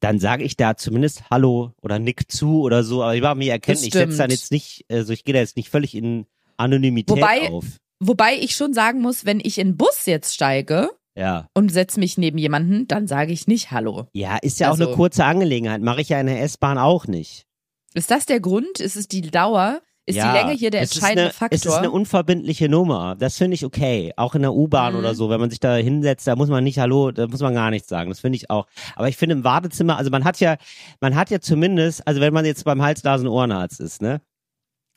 dann 0.00 0.18
sage 0.18 0.44
ich 0.44 0.56
da 0.56 0.76
zumindest 0.76 1.30
Hallo 1.30 1.72
oder 1.82 1.98
Nick 1.98 2.30
zu 2.30 2.60
oder 2.62 2.84
so. 2.84 3.02
Aber 3.02 3.14
ich 3.14 3.22
war 3.22 3.34
mir 3.34 3.52
erkennen, 3.52 3.76
Das 3.78 3.86
ich 3.86 3.92
setze 3.92 4.18
dann 4.18 4.30
jetzt 4.30 4.50
nicht, 4.52 4.84
also 4.90 5.12
ich 5.12 5.24
gehe 5.24 5.32
da 5.34 5.40
jetzt 5.40 5.56
nicht 5.56 5.70
völlig 5.70 5.94
in 5.94 6.26
Anonymität 6.56 7.16
Wobei- 7.16 7.48
auf. 7.50 7.64
Wobei 8.02 8.34
ich 8.36 8.56
schon 8.56 8.72
sagen 8.72 9.00
muss, 9.02 9.26
wenn 9.26 9.40
ich 9.40 9.58
in 9.58 9.68
den 9.72 9.76
Bus 9.76 10.06
jetzt 10.06 10.34
steige 10.34 10.88
Ja. 11.16 11.48
und 11.54 11.70
setze 11.70 12.00
mich 12.00 12.16
neben 12.16 12.38
jemanden, 12.38 12.88
dann 12.88 13.06
sage 13.06 13.32
ich 13.32 13.46
nicht 13.46 13.70
Hallo. 13.72 14.06
Ja, 14.14 14.38
ist 14.38 14.58
ja 14.60 14.68
auch 14.68 14.72
Also- 14.72 14.86
eine 14.86 14.96
kurze 14.96 15.24
Angelegenheit. 15.24 15.82
Mache 15.82 16.00
ich 16.00 16.08
ja 16.10 16.20
in 16.20 16.26
der 16.26 16.42
S-Bahn 16.42 16.78
auch 16.78 17.06
nicht. 17.06 17.44
Ist 17.92 18.10
das 18.10 18.24
der 18.24 18.40
Grund? 18.40 18.80
Ist 18.80 18.96
es 18.96 19.06
die 19.08 19.20
Dauer? 19.22 19.80
Ist 20.10 20.16
ja, 20.16 20.32
die 20.32 20.38
Länge 20.38 20.52
hier 20.52 20.70
der 20.70 20.82
es 20.82 20.90
ist 20.90 20.96
entscheidende 20.96 21.22
eine, 21.24 21.32
Faktor? 21.32 21.56
Es 21.56 21.66
ist 21.66 21.72
eine 21.72 21.90
unverbindliche 21.90 22.68
Nummer. 22.68 23.16
Das 23.18 23.36
finde 23.38 23.54
ich 23.54 23.64
okay. 23.64 24.12
Auch 24.16 24.34
in 24.34 24.42
der 24.42 24.52
U-Bahn 24.52 24.92
Mhm. 24.92 24.98
oder 25.00 25.14
so, 25.14 25.30
wenn 25.30 25.40
man 25.40 25.50
sich 25.50 25.60
da 25.60 25.74
hinsetzt, 25.76 26.26
da 26.26 26.36
muss 26.36 26.48
man 26.48 26.62
nicht 26.64 26.78
Hallo, 26.78 27.10
da 27.10 27.26
muss 27.26 27.40
man 27.40 27.54
gar 27.54 27.70
nichts 27.70 27.88
sagen. 27.88 28.10
Das 28.10 28.20
finde 28.20 28.36
ich 28.36 28.50
auch. 28.50 28.66
Aber 28.96 29.08
ich 29.08 29.16
finde 29.16 29.34
im 29.36 29.44
Wartezimmer, 29.44 29.96
also 29.96 30.10
man 30.10 30.24
hat 30.24 30.38
ja, 30.40 30.56
man 31.00 31.14
hat 31.14 31.30
ja 31.30 31.40
zumindest, 31.40 32.06
also 32.06 32.20
wenn 32.20 32.32
man 32.34 32.44
jetzt 32.44 32.64
beim 32.64 32.82
Hals-Nasen-Ohrenarzt 32.82 33.80
ist, 33.80 34.02
ne? 34.02 34.20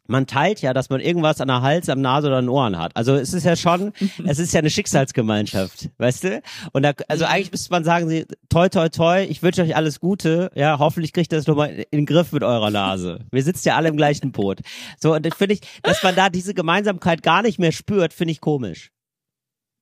Man 0.08 0.28
teilt 0.28 0.62
ja, 0.62 0.74
dass 0.74 0.90
man 0.90 1.00
irgendwas 1.00 1.40
an 1.40 1.48
der 1.48 1.62
Hals, 1.62 1.88
am 1.88 2.02
Nase 2.02 2.28
oder 2.28 2.38
an 2.38 2.46
den 2.46 2.50
Ohren 2.50 2.78
hat. 2.78 2.96
Also 2.96 3.16
es 3.16 3.34
ist 3.34 3.46
ja 3.46 3.56
schon, 3.56 3.94
es 4.26 4.38
ist 4.40 4.54
ja 4.54 4.60
eine 4.60 4.70
Schicksalsgemeinschaft, 4.70 5.90
weißt 5.98 6.24
du? 6.26 6.42
Und 6.74 6.84
da, 6.84 6.92
also 7.08 7.26
eigentlich 7.26 7.52
müsste 7.52 7.72
man 7.72 7.84
sagen, 7.84 8.10
sie, 8.10 8.26
toi, 8.50 8.68
toi, 8.70 8.90
toi, 8.90 9.24
ich 9.24 9.42
wünsche 9.42 9.62
euch 9.62 9.76
alles 9.76 10.00
Gute. 10.00 10.52
Ja, 10.56 10.78
hoffentlich 10.80 11.14
kriegt 11.14 11.32
ihr 11.32 11.38
das 11.38 11.48
nochmal 11.48 11.70
in 11.70 12.00
den 12.00 12.06
Griff 12.06 12.32
mit 12.34 12.44
eurer 12.44 12.70
Nase. 12.70 13.26
Wir 13.32 13.44
sitzen 13.44 13.70
ja 13.70 13.76
alle 13.78 13.90
im 13.90 13.98
gleichen 13.98 14.32
Boot. 14.32 14.60
So, 15.00 15.14
und 15.16 15.26
das 15.26 15.36
finde 15.36 15.56
ich, 15.56 15.62
dass 15.84 16.04
man 16.04 16.16
da 16.16 16.30
diese 16.30 16.54
Gemeinsamkeit 16.54 17.24
gar 17.24 17.42
nicht 17.42 17.60
mehr 17.60 17.72
spürt, 17.72 18.14
finde 18.14 18.34
ich 18.34 18.42
komisch. 18.42 18.92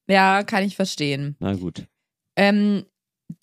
ja, 0.07 0.43
kann 0.43 0.63
ich 0.63 0.75
verstehen. 0.75 1.35
Na 1.39 1.53
gut. 1.53 1.85
Ähm, 2.35 2.85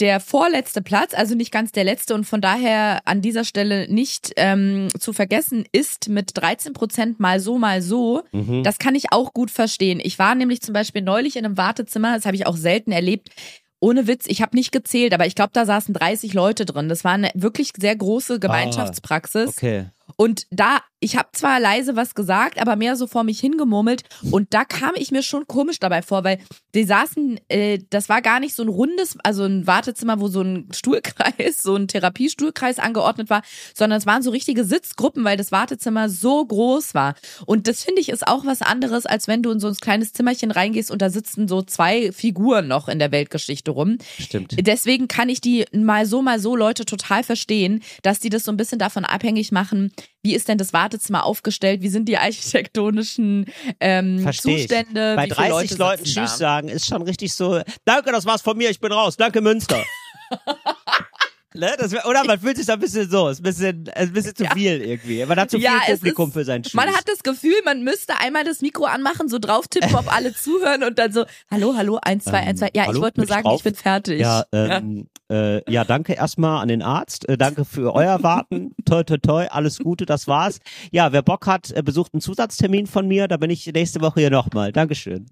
der 0.00 0.20
vorletzte 0.20 0.82
Platz, 0.82 1.14
also 1.14 1.34
nicht 1.34 1.52
ganz 1.52 1.72
der 1.72 1.84
letzte 1.84 2.14
und 2.14 2.24
von 2.24 2.40
daher 2.40 3.00
an 3.06 3.22
dieser 3.22 3.44
Stelle 3.44 3.92
nicht 3.92 4.32
ähm, 4.36 4.88
zu 4.98 5.12
vergessen, 5.12 5.64
ist 5.72 6.08
mit 6.08 6.36
13 6.36 6.72
Prozent 6.72 7.20
mal 7.20 7.40
so, 7.40 7.58
mal 7.58 7.82
so. 7.82 8.22
Mhm. 8.32 8.62
Das 8.64 8.78
kann 8.78 8.94
ich 8.94 9.12
auch 9.12 9.32
gut 9.32 9.50
verstehen. 9.50 10.00
Ich 10.02 10.18
war 10.18 10.34
nämlich 10.34 10.60
zum 10.62 10.72
Beispiel 10.72 11.02
neulich 11.02 11.36
in 11.36 11.44
einem 11.44 11.56
Wartezimmer, 11.56 12.14
das 12.14 12.26
habe 12.26 12.36
ich 12.36 12.46
auch 12.46 12.56
selten 12.56 12.92
erlebt. 12.92 13.30
Ohne 13.80 14.08
Witz, 14.08 14.26
ich 14.26 14.42
habe 14.42 14.56
nicht 14.56 14.72
gezählt, 14.72 15.14
aber 15.14 15.26
ich 15.26 15.36
glaube, 15.36 15.50
da 15.52 15.64
saßen 15.64 15.94
30 15.94 16.34
Leute 16.34 16.64
drin. 16.64 16.88
Das 16.88 17.04
war 17.04 17.12
eine 17.12 17.30
wirklich 17.34 17.72
sehr 17.78 17.94
große 17.94 18.40
Gemeinschaftspraxis. 18.40 19.48
Okay. 19.50 19.86
Und 20.16 20.46
da, 20.50 20.80
ich 21.00 21.16
habe 21.16 21.28
zwar 21.32 21.60
leise 21.60 21.96
was 21.96 22.14
gesagt, 22.14 22.60
aber 22.60 22.76
mehr 22.76 22.96
so 22.96 23.06
vor 23.06 23.22
mich 23.22 23.38
hingemurmelt. 23.38 24.02
Und 24.30 24.52
da 24.52 24.64
kam 24.64 24.92
ich 24.96 25.10
mir 25.10 25.22
schon 25.22 25.46
komisch 25.46 25.78
dabei 25.78 26.02
vor, 26.02 26.24
weil 26.24 26.38
die 26.74 26.84
saßen, 26.84 27.40
äh, 27.48 27.78
das 27.90 28.08
war 28.08 28.20
gar 28.20 28.40
nicht 28.40 28.54
so 28.54 28.62
ein 28.62 28.68
rundes, 28.68 29.16
also 29.22 29.44
ein 29.44 29.66
Wartezimmer, 29.66 30.20
wo 30.20 30.28
so 30.28 30.40
ein 30.42 30.68
Stuhlkreis, 30.74 31.62
so 31.62 31.76
ein 31.76 31.86
Therapiestuhlkreis 31.86 32.78
angeordnet 32.78 33.30
war, 33.30 33.42
sondern 33.74 33.98
es 33.98 34.06
waren 34.06 34.22
so 34.22 34.30
richtige 34.30 34.64
Sitzgruppen, 34.64 35.24
weil 35.24 35.36
das 35.36 35.52
Wartezimmer 35.52 36.08
so 36.08 36.44
groß 36.44 36.94
war. 36.94 37.14
Und 37.46 37.68
das 37.68 37.84
finde 37.84 38.00
ich 38.00 38.08
ist 38.08 38.26
auch 38.26 38.44
was 38.44 38.62
anderes, 38.62 39.06
als 39.06 39.28
wenn 39.28 39.42
du 39.42 39.52
in 39.52 39.60
so 39.60 39.68
ein 39.68 39.74
kleines 39.74 40.12
Zimmerchen 40.12 40.50
reingehst 40.50 40.90
und 40.90 41.00
da 41.00 41.10
sitzen 41.10 41.46
so 41.46 41.62
zwei 41.62 42.10
Figuren 42.10 42.66
noch 42.66 42.88
in 42.88 42.98
der 42.98 43.12
Weltgeschichte 43.12 43.70
rum. 43.70 43.98
Stimmt. 44.18 44.56
Deswegen 44.58 45.06
kann 45.06 45.28
ich 45.28 45.40
die 45.40 45.64
mal 45.72 46.06
so, 46.06 46.22
mal 46.22 46.40
so 46.40 46.56
Leute 46.56 46.84
total 46.84 47.22
verstehen, 47.22 47.82
dass 48.02 48.18
die 48.18 48.30
das 48.30 48.44
so 48.44 48.50
ein 48.50 48.56
bisschen 48.56 48.78
davon 48.78 49.04
abhängig 49.04 49.52
machen, 49.52 49.92
wie 50.28 50.34
ist 50.34 50.46
denn 50.46 50.58
das 50.58 50.74
Wartezimmer 50.74 51.24
aufgestellt, 51.24 51.80
wie 51.80 51.88
sind 51.88 52.06
die 52.06 52.18
architektonischen 52.18 53.46
ähm. 53.80 54.30
Zustände. 54.30 55.14
Bei 55.16 55.24
wie 55.24 55.30
viele 55.34 55.48
30 55.48 55.50
Leute 55.70 55.74
Leuten 55.76 56.04
Tschüss 56.04 56.32
da? 56.32 56.36
sagen, 56.36 56.68
ist 56.68 56.86
schon 56.86 57.00
richtig 57.00 57.32
so, 57.32 57.62
danke, 57.86 58.12
das 58.12 58.26
war's 58.26 58.42
von 58.42 58.58
mir, 58.58 58.68
ich 58.68 58.78
bin 58.78 58.92
raus, 58.92 59.16
danke 59.16 59.40
Münster. 59.40 59.82
Ne? 61.54 61.74
Das 61.78 61.92
oder 62.04 62.24
man 62.24 62.38
fühlt 62.38 62.58
sich 62.58 62.66
da 62.66 62.74
ein 62.74 62.78
bisschen 62.78 63.10
so, 63.10 63.28
ist 63.30 63.40
ein 63.40 63.42
bisschen, 63.42 63.86
ist 63.86 63.94
ein 63.96 64.12
bisschen 64.12 64.36
zu 64.36 64.44
Ja. 64.44 64.54
viel 64.54 64.82
irgendwie. 64.82 65.24
Man 65.24 65.40
hat 65.40 65.50
zu 65.50 65.56
viel 65.56 65.64
Ja, 65.64 65.80
Publikum 65.90 66.28
ist- 66.28 66.34
für 66.34 66.44
seinen 66.44 66.62
Tschüss. 66.62 66.74
Man 66.74 66.88
hat 66.94 67.08
das 67.08 67.22
Gefühl, 67.22 67.54
man 67.64 67.82
müsste 67.82 68.18
einmal 68.20 68.44
das 68.44 68.60
Mikro 68.60 68.84
anmachen, 68.84 69.28
so 69.30 69.38
drauf 69.38 69.66
tippen, 69.66 69.94
ob 69.96 70.14
alle 70.14 70.34
zuhören 70.34 70.84
und 70.84 70.98
dann 70.98 71.10
so, 71.10 71.24
hallo, 71.50 71.74
hallo, 71.74 71.98
eins, 72.02 72.24
zwei, 72.24 72.40
eins, 72.40 72.60
zwei. 72.60 72.70
Ja, 72.74 72.82
hallo, 72.84 72.96
ich 72.98 73.02
wollte 73.02 73.20
nur 73.20 73.26
sagen, 73.26 73.44
drauf? 73.44 73.56
ich 73.56 73.64
bin 73.64 73.74
fertig. 73.74 74.20
ja, 74.20 74.44
ähm, 74.52 75.08
Äh, 75.30 75.70
ja, 75.70 75.84
danke 75.84 76.14
erstmal 76.14 76.62
an 76.62 76.68
den 76.68 76.82
Arzt. 76.82 77.28
Äh, 77.28 77.36
danke 77.36 77.64
für 77.64 77.94
euer 77.94 78.22
Warten. 78.22 78.74
toi, 78.86 79.02
toi, 79.02 79.18
toi. 79.18 79.46
Alles 79.50 79.78
Gute, 79.78 80.06
das 80.06 80.26
war's. 80.26 80.58
Ja, 80.90 81.12
wer 81.12 81.22
Bock 81.22 81.46
hat, 81.46 81.70
äh, 81.72 81.82
besucht 81.82 82.14
einen 82.14 82.20
Zusatztermin 82.22 82.86
von 82.86 83.06
mir. 83.06 83.28
Da 83.28 83.36
bin 83.36 83.50
ich 83.50 83.66
nächste 83.66 84.00
Woche 84.00 84.20
hier 84.20 84.30
nochmal. 84.30 84.72
Dankeschön. 84.72 85.26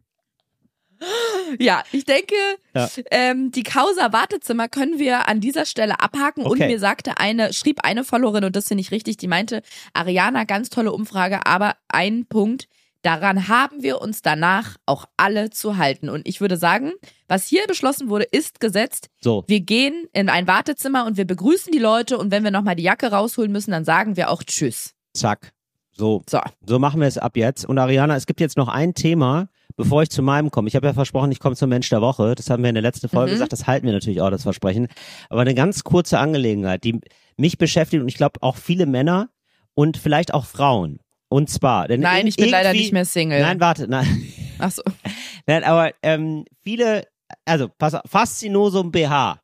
Ja, 1.60 1.82
ich 1.92 2.04
denke, 2.04 2.34
Ja. 2.74 2.88
ähm, 3.10 3.52
die 3.52 3.62
Causa 3.62 4.12
Wartezimmer 4.12 4.68
können 4.68 4.98
wir 4.98 5.28
an 5.28 5.40
dieser 5.40 5.64
Stelle 5.64 6.00
abhaken. 6.00 6.42
Und 6.44 6.52
Okay. 6.52 6.66
mir 6.66 6.78
sagte 6.78 7.18
eine, 7.18 7.52
schrieb 7.52 7.80
eine 7.84 8.02
Followerin, 8.04 8.44
und 8.44 8.56
das 8.56 8.68
finde 8.68 8.80
ich 8.80 8.90
richtig, 8.90 9.16
die 9.18 9.28
meinte, 9.28 9.62
Ariana, 9.92 10.44
ganz 10.44 10.70
tolle 10.70 10.92
Umfrage, 10.92 11.46
aber 11.46 11.76
ein 11.88 12.26
Punkt, 12.26 12.66
daran 13.06 13.48
haben 13.48 13.82
wir 13.82 14.00
uns 14.02 14.20
danach 14.20 14.76
auch 14.84 15.06
alle 15.16 15.50
zu 15.50 15.76
halten. 15.78 16.08
Und 16.08 16.26
ich 16.28 16.40
würde 16.40 16.56
sagen, 16.56 16.92
was 17.28 17.46
hier 17.46 17.66
beschlossen 17.66 18.08
wurde, 18.10 18.24
ist 18.24 18.60
gesetzt. 18.60 19.08
So. 19.20 19.44
Wir 19.46 19.60
gehen 19.60 20.06
in 20.12 20.28
ein 20.28 20.46
Wartezimmer 20.46 21.06
und 21.06 21.16
wir 21.16 21.24
begrüßen 21.26 21.72
die 21.72 21.78
Leute 21.78 22.18
und 22.18 22.30
wenn 22.30 22.44
wir 22.44 22.50
nochmal 22.50 22.76
die 22.76 22.82
Jacke 22.82 23.10
rausholen 23.10 23.52
müssen, 23.52 23.70
dann 23.70 23.84
sagen 23.84 24.16
wir 24.16 24.30
auch 24.30 24.42
Tschüss. 24.42 24.92
Zack. 25.14 25.52
So. 25.92 26.22
So. 26.28 26.40
So 26.66 26.78
machen 26.78 27.00
wir 27.00 27.06
es 27.08 27.16
ab 27.16 27.36
jetzt. 27.36 27.64
Und 27.64 27.78
Ariana, 27.78 28.16
es 28.16 28.26
gibt 28.26 28.40
jetzt 28.40 28.56
noch 28.58 28.68
ein 28.68 28.92
Thema, 28.92 29.48
bevor 29.76 30.02
ich 30.02 30.10
zu 30.10 30.20
meinem 30.22 30.50
komme. 30.50 30.68
Ich 30.68 30.76
habe 30.76 30.86
ja 30.86 30.92
versprochen, 30.92 31.32
ich 31.32 31.40
komme 31.40 31.56
zum 31.56 31.70
Mensch 31.70 31.88
der 31.88 32.02
Woche. 32.02 32.34
Das 32.34 32.50
haben 32.50 32.62
wir 32.62 32.68
in 32.68 32.74
der 32.74 32.82
letzten 32.82 33.08
Folge 33.08 33.30
Mhm. 33.30 33.34
gesagt. 33.36 33.52
Das 33.52 33.66
halten 33.66 33.86
wir 33.86 33.92
natürlich 33.94 34.20
auch, 34.20 34.30
das 34.30 34.42
Versprechen. 34.42 34.88
Aber 35.30 35.40
eine 35.40 35.54
ganz 35.54 35.84
kurze 35.84 36.18
Angelegenheit, 36.18 36.84
die 36.84 37.00
mich 37.38 37.56
beschäftigt 37.56 38.02
und 38.02 38.08
ich 38.08 38.16
glaube 38.16 38.42
auch 38.42 38.56
viele 38.56 38.84
Männer 38.86 39.28
und 39.74 39.96
vielleicht 39.96 40.34
auch 40.34 40.44
Frauen. 40.44 40.98
Und 41.28 41.50
zwar, 41.50 41.88
denn 41.88 42.00
Nein, 42.00 42.22
in- 42.22 42.26
ich 42.28 42.36
bin 42.36 42.48
leider 42.50 42.72
nicht 42.72 42.92
mehr 42.92 43.04
Single. 43.04 43.40
Nein, 43.40 43.58
warte, 43.60 43.88
nein. 43.88 44.32
Ach 44.58 44.70
so. 44.70 44.82
Nein, 45.46 45.64
aber 45.64 45.90
ähm, 46.02 46.44
viele, 46.62 47.06
also 47.44 47.68
pass 47.78 47.96
Faszinosum 48.06 48.90
BH. 48.90 49.40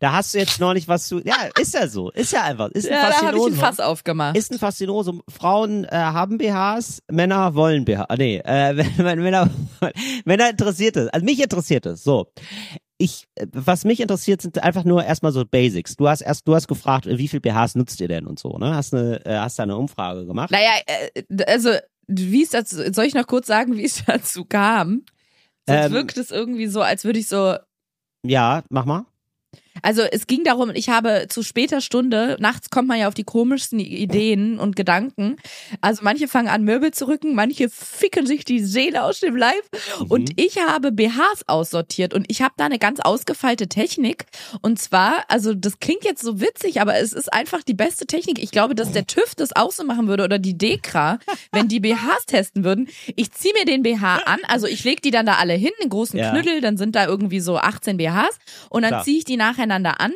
Da 0.00 0.12
hast 0.12 0.34
du 0.34 0.38
jetzt 0.38 0.58
noch 0.58 0.74
nicht 0.74 0.88
was 0.88 1.06
zu. 1.06 1.20
Ja, 1.20 1.36
ist 1.60 1.72
ja 1.74 1.86
so. 1.86 2.10
Ist 2.10 2.32
ja 2.32 2.42
einfach. 2.42 2.70
Ist 2.70 2.86
ein 2.88 2.92
Ja, 2.94 3.08
da 3.08 3.14
habe 3.14 3.14
ich 3.14 3.22
ein 3.22 3.32
Faszinosum. 3.34 3.58
Fass 3.60 3.80
aufgemacht. 3.80 4.36
Ist 4.36 4.50
ein 4.50 4.58
Faszinosum. 4.58 5.22
Frauen 5.28 5.84
äh, 5.84 5.90
haben 5.96 6.38
BHs, 6.38 7.02
Männer 7.08 7.54
wollen 7.54 7.84
BH. 7.84 8.06
Ah, 8.08 8.16
nee, 8.16 8.38
äh, 8.44 8.72
Männer, 8.98 9.48
Männer 10.24 10.50
interessiert 10.50 10.96
es. 10.96 11.08
Also 11.08 11.24
mich 11.24 11.40
interessiert 11.40 11.86
es. 11.86 12.02
So. 12.02 12.26
Ich, 12.98 13.26
äh, 13.34 13.46
was 13.52 13.84
mich 13.84 14.00
interessiert, 14.00 14.40
sind 14.42 14.62
einfach 14.62 14.84
nur 14.84 15.04
erstmal 15.04 15.32
so 15.32 15.44
Basics. 15.44 15.96
Du 15.96 16.08
hast 16.08 16.22
erst, 16.22 16.48
du 16.48 16.54
hast 16.54 16.66
gefragt, 16.68 17.06
wie 17.06 17.28
viel 17.28 17.40
BHs 17.40 17.74
nutzt 17.74 18.00
ihr 18.00 18.08
denn 18.08 18.26
und 18.26 18.38
so, 18.38 18.56
ne? 18.58 18.74
Hast 18.74 18.94
eine, 18.94 19.24
äh, 19.26 19.36
hast 19.36 19.58
da 19.58 19.64
eine 19.64 19.76
Umfrage 19.76 20.26
gemacht? 20.26 20.50
Naja, 20.50 20.70
äh, 20.86 21.44
also, 21.46 21.70
wie 22.06 22.42
es 22.42 22.50
dazu, 22.50 22.76
soll 22.92 23.04
ich 23.04 23.14
noch 23.14 23.26
kurz 23.26 23.46
sagen, 23.46 23.76
wie 23.76 23.84
es 23.84 24.04
dazu 24.06 24.44
kam? 24.44 25.04
Sonst 25.68 25.86
Ähm. 25.86 25.92
wirkt 25.92 26.16
es 26.16 26.30
irgendwie 26.30 26.68
so, 26.68 26.80
als 26.80 27.04
würde 27.04 27.18
ich 27.18 27.28
so, 27.28 27.56
Ja, 28.24 28.62
mach 28.70 28.84
mal. 28.84 29.04
Also 29.82 30.02
es 30.02 30.26
ging 30.26 30.44
darum, 30.44 30.70
ich 30.74 30.88
habe 30.88 31.26
zu 31.28 31.42
später 31.42 31.80
Stunde, 31.80 32.36
nachts 32.40 32.70
kommt 32.70 32.88
man 32.88 32.98
ja 32.98 33.08
auf 33.08 33.14
die 33.14 33.24
komischsten 33.24 33.78
Ideen 33.80 34.58
und 34.58 34.76
Gedanken. 34.76 35.36
Also 35.80 36.02
manche 36.02 36.28
fangen 36.28 36.48
an, 36.48 36.64
Möbel 36.64 36.90
zu 36.92 37.08
rücken, 37.08 37.34
manche 37.34 37.68
ficken 37.68 38.26
sich 38.26 38.44
die 38.44 38.60
Seele 38.60 39.02
aus 39.04 39.20
dem 39.20 39.36
Leib. 39.36 39.62
Mhm. 40.00 40.06
Und 40.06 40.40
ich 40.40 40.58
habe 40.58 40.92
BHs 40.92 41.44
aussortiert 41.46 42.14
und 42.14 42.26
ich 42.28 42.42
habe 42.42 42.54
da 42.56 42.66
eine 42.66 42.78
ganz 42.78 43.00
ausgefeilte 43.00 43.68
Technik. 43.68 44.26
Und 44.62 44.78
zwar, 44.78 45.24
also 45.28 45.54
das 45.54 45.78
klingt 45.80 46.04
jetzt 46.04 46.22
so 46.22 46.40
witzig, 46.40 46.80
aber 46.80 46.96
es 46.96 47.12
ist 47.12 47.32
einfach 47.32 47.62
die 47.62 47.74
beste 47.74 48.06
Technik. 48.06 48.42
Ich 48.42 48.50
glaube, 48.50 48.74
dass 48.74 48.92
der 48.92 49.06
TÜV 49.06 49.34
das 49.34 49.54
auch 49.54 49.72
so 49.72 49.84
machen 49.84 50.08
würde 50.08 50.24
oder 50.24 50.38
die 50.38 50.56
Dekra, 50.56 51.18
wenn 51.52 51.68
die 51.68 51.80
BHs 51.80 52.26
testen 52.26 52.64
würden. 52.64 52.88
Ich 53.14 53.32
ziehe 53.32 53.54
mir 53.54 53.64
den 53.64 53.82
BH 53.82 54.22
an, 54.26 54.38
also 54.48 54.66
ich 54.66 54.84
lege 54.84 55.00
die 55.00 55.10
dann 55.10 55.26
da 55.26 55.34
alle 55.34 55.54
hin, 55.54 55.72
einen 55.80 55.90
großen 55.90 56.18
Ja. 56.18 56.30
Knüttel, 56.30 56.60
dann 56.60 56.76
sind 56.76 56.96
da 56.96 57.06
irgendwie 57.06 57.40
so 57.40 57.58
18 57.58 57.96
BHs 57.96 58.38
und 58.70 58.82
dann 58.82 59.04
ziehe 59.04 59.18
ich 59.18 59.24
die 59.24 59.36
nacheinander 59.66 60.00
an. 60.00 60.12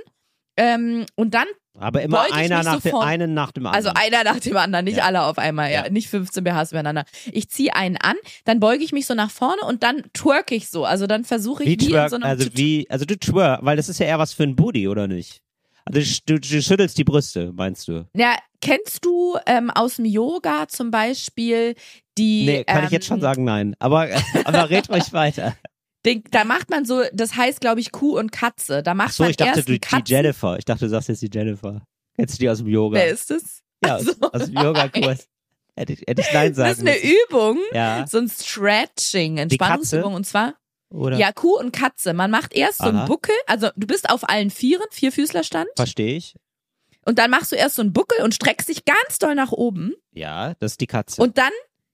Ähm, 0.57 1.07
und 1.14 1.32
dann, 1.34 1.46
Aber 1.78 2.03
immer 2.03 2.26
einer 2.32 2.62
nach 2.62 2.80
dem, 2.80 2.90
sofort- 2.90 3.07
einen 3.07 3.32
nach 3.34 3.53
dem 3.53 3.66
also 3.66 3.88
anderen. 3.90 4.12
einer 4.14 4.24
nach 4.32 4.40
dem 4.40 4.57
anderen, 4.57 4.84
nicht 4.84 4.98
Ja. 4.98 5.05
alle 5.05 5.22
auf 5.22 5.38
einmal, 5.38 5.70
ja, 5.70 5.84
Ja. 5.84 5.90
nicht 5.90 6.09
15 6.09 6.44
BHs 6.44 6.72
übereinander. 6.72 7.05
Ich 7.32 7.48
ziehe 7.48 7.74
einen 7.74 7.96
an, 7.96 8.16
dann 8.44 8.61
beuge 8.61 8.84
ich 8.84 8.92
mich 8.92 9.07
so 9.07 9.14
nach 9.14 9.30
vorne 9.30 9.62
und 9.66 9.82
dann 9.82 10.03
twerk 10.12 10.53
ich 10.53 10.68
so. 10.68 10.84
Also 10.84 11.07
dann 11.07 11.24
versuche 11.24 11.62
ich 11.64 11.68
Wie 11.70 11.80
wie, 11.80 11.84
in 11.86 11.90
twerk, 11.92 12.11
so 12.11 12.16
also 12.16 12.46
wie, 12.55 12.86
also 12.90 13.05
du 13.05 13.16
twerk, 13.18 13.61
weil 13.64 13.76
das 13.76 13.88
ist 13.88 14.01
ja 14.01 14.07
eher 14.07 14.18
was 14.18 14.32
für 14.34 14.42
ein 14.42 14.57
Booty, 14.57 14.88
oder 14.88 15.07
nicht? 15.07 15.40
Also 15.86 16.01
du, 16.26 16.38
du 16.38 16.62
schüttelst 16.62 16.98
die 16.98 17.05
Brüste, 17.05 17.53
meinst 17.55 17.88
du? 17.88 18.07
Ja, 18.14 18.36
kennst 18.61 19.05
du 19.05 19.38
ähm, 19.46 19.70
aus 19.70 19.96
dem 19.96 20.05
Yoga 20.05 20.68
zum 20.68 20.90
Beispiel 20.90 21.74
die. 22.18 22.44
Nee, 22.44 22.64
kann 22.64 22.80
ähm, 22.80 22.84
ich 22.84 22.90
jetzt 22.90 23.07
schon 23.07 23.20
sagen, 23.22 23.44
nein. 23.44 23.74
Aber, 23.78 24.07
aber 24.44 24.68
red 24.68 24.88
ruhig 24.90 25.12
weiter. 25.14 25.57
Den, 26.07 26.22
da 26.30 26.44
macht 26.44 26.70
man 26.70 26.84
so, 26.84 27.03
das 27.12 27.36
heißt, 27.36 27.61
glaube 27.61 27.80
ich, 27.80 27.92
Kuh 27.92 28.18
und 28.18 28.32
Katze. 28.32 28.82
Da 28.82 28.94
macht 28.94 29.11
Ach 29.11 29.14
so, 29.14 29.22
man 29.24 29.30
ich 29.30 29.36
dachte, 29.36 29.59
erst 29.59 29.68
du, 29.68 29.78
die. 29.78 30.03
Jennifer. 30.07 30.59
Ich 30.59 30.64
dachte, 30.64 30.86
du 30.86 30.88
sagst 30.90 31.09
jetzt 31.09 31.22
die 31.22 31.30
Jennifer. 31.32 31.82
Kennst 32.16 32.34
du 32.34 32.38
die 32.38 32.48
aus 32.48 32.59
dem 32.59 32.68
Yoga? 32.68 32.98
Wer 32.98 33.09
ist 33.09 33.30
das? 33.30 33.61
Ja, 33.84 33.96
aus, 33.96 34.05
so. 34.05 34.12
aus 34.32 34.44
dem 34.46 34.55
Yoga-Kurs. 34.55 35.26
Hätte 35.76 35.92
ich, 35.94 36.01
hätte 36.07 36.20
ich 36.22 36.32
Nein 36.32 36.53
sagen 36.55 36.68
Das 36.70 36.78
ist 36.78 36.86
eine 36.86 36.96
müssen. 36.96 37.16
Übung, 37.28 37.59
Ja, 37.72 38.07
so 38.07 38.18
ein 38.18 38.28
Stretching, 38.28 39.38
Entspannungsübung. 39.38 40.14
Und 40.14 40.26
zwar, 40.26 40.55
oder? 40.90 41.16
ja, 41.18 41.32
Kuh 41.32 41.57
und 41.59 41.72
Katze. 41.72 42.12
Man 42.12 42.30
macht 42.30 42.55
erst 42.55 42.78
so 42.78 42.84
Aha. 42.84 42.98
einen 43.01 43.09
Buckel, 43.09 43.34
also 43.46 43.68
du 43.76 43.86
bist 43.86 44.11
auf 44.11 44.28
allen 44.28 44.51
Vieren, 44.51 44.86
Vierfüßlerstand. 44.90 45.68
Verstehe 45.76 46.16
ich. 46.16 46.34
Und 47.07 47.18
dann 47.18 47.30
machst 47.30 47.53
du 47.53 47.57
erst 47.57 47.76
so 47.76 47.82
einen 47.82 47.92
Buckel 47.94 48.22
und 48.22 48.34
streckst 48.34 48.68
dich 48.68 48.84
ganz 48.84 49.18
doll 49.18 49.34
nach 49.34 49.53
oben. 49.53 49.94
Ja, 50.12 50.55
das 50.61 50.72
ist 50.72 50.80
die 50.82 50.86
Katze. 50.86 51.22
Und 51.22 51.38
dann, 51.38 51.53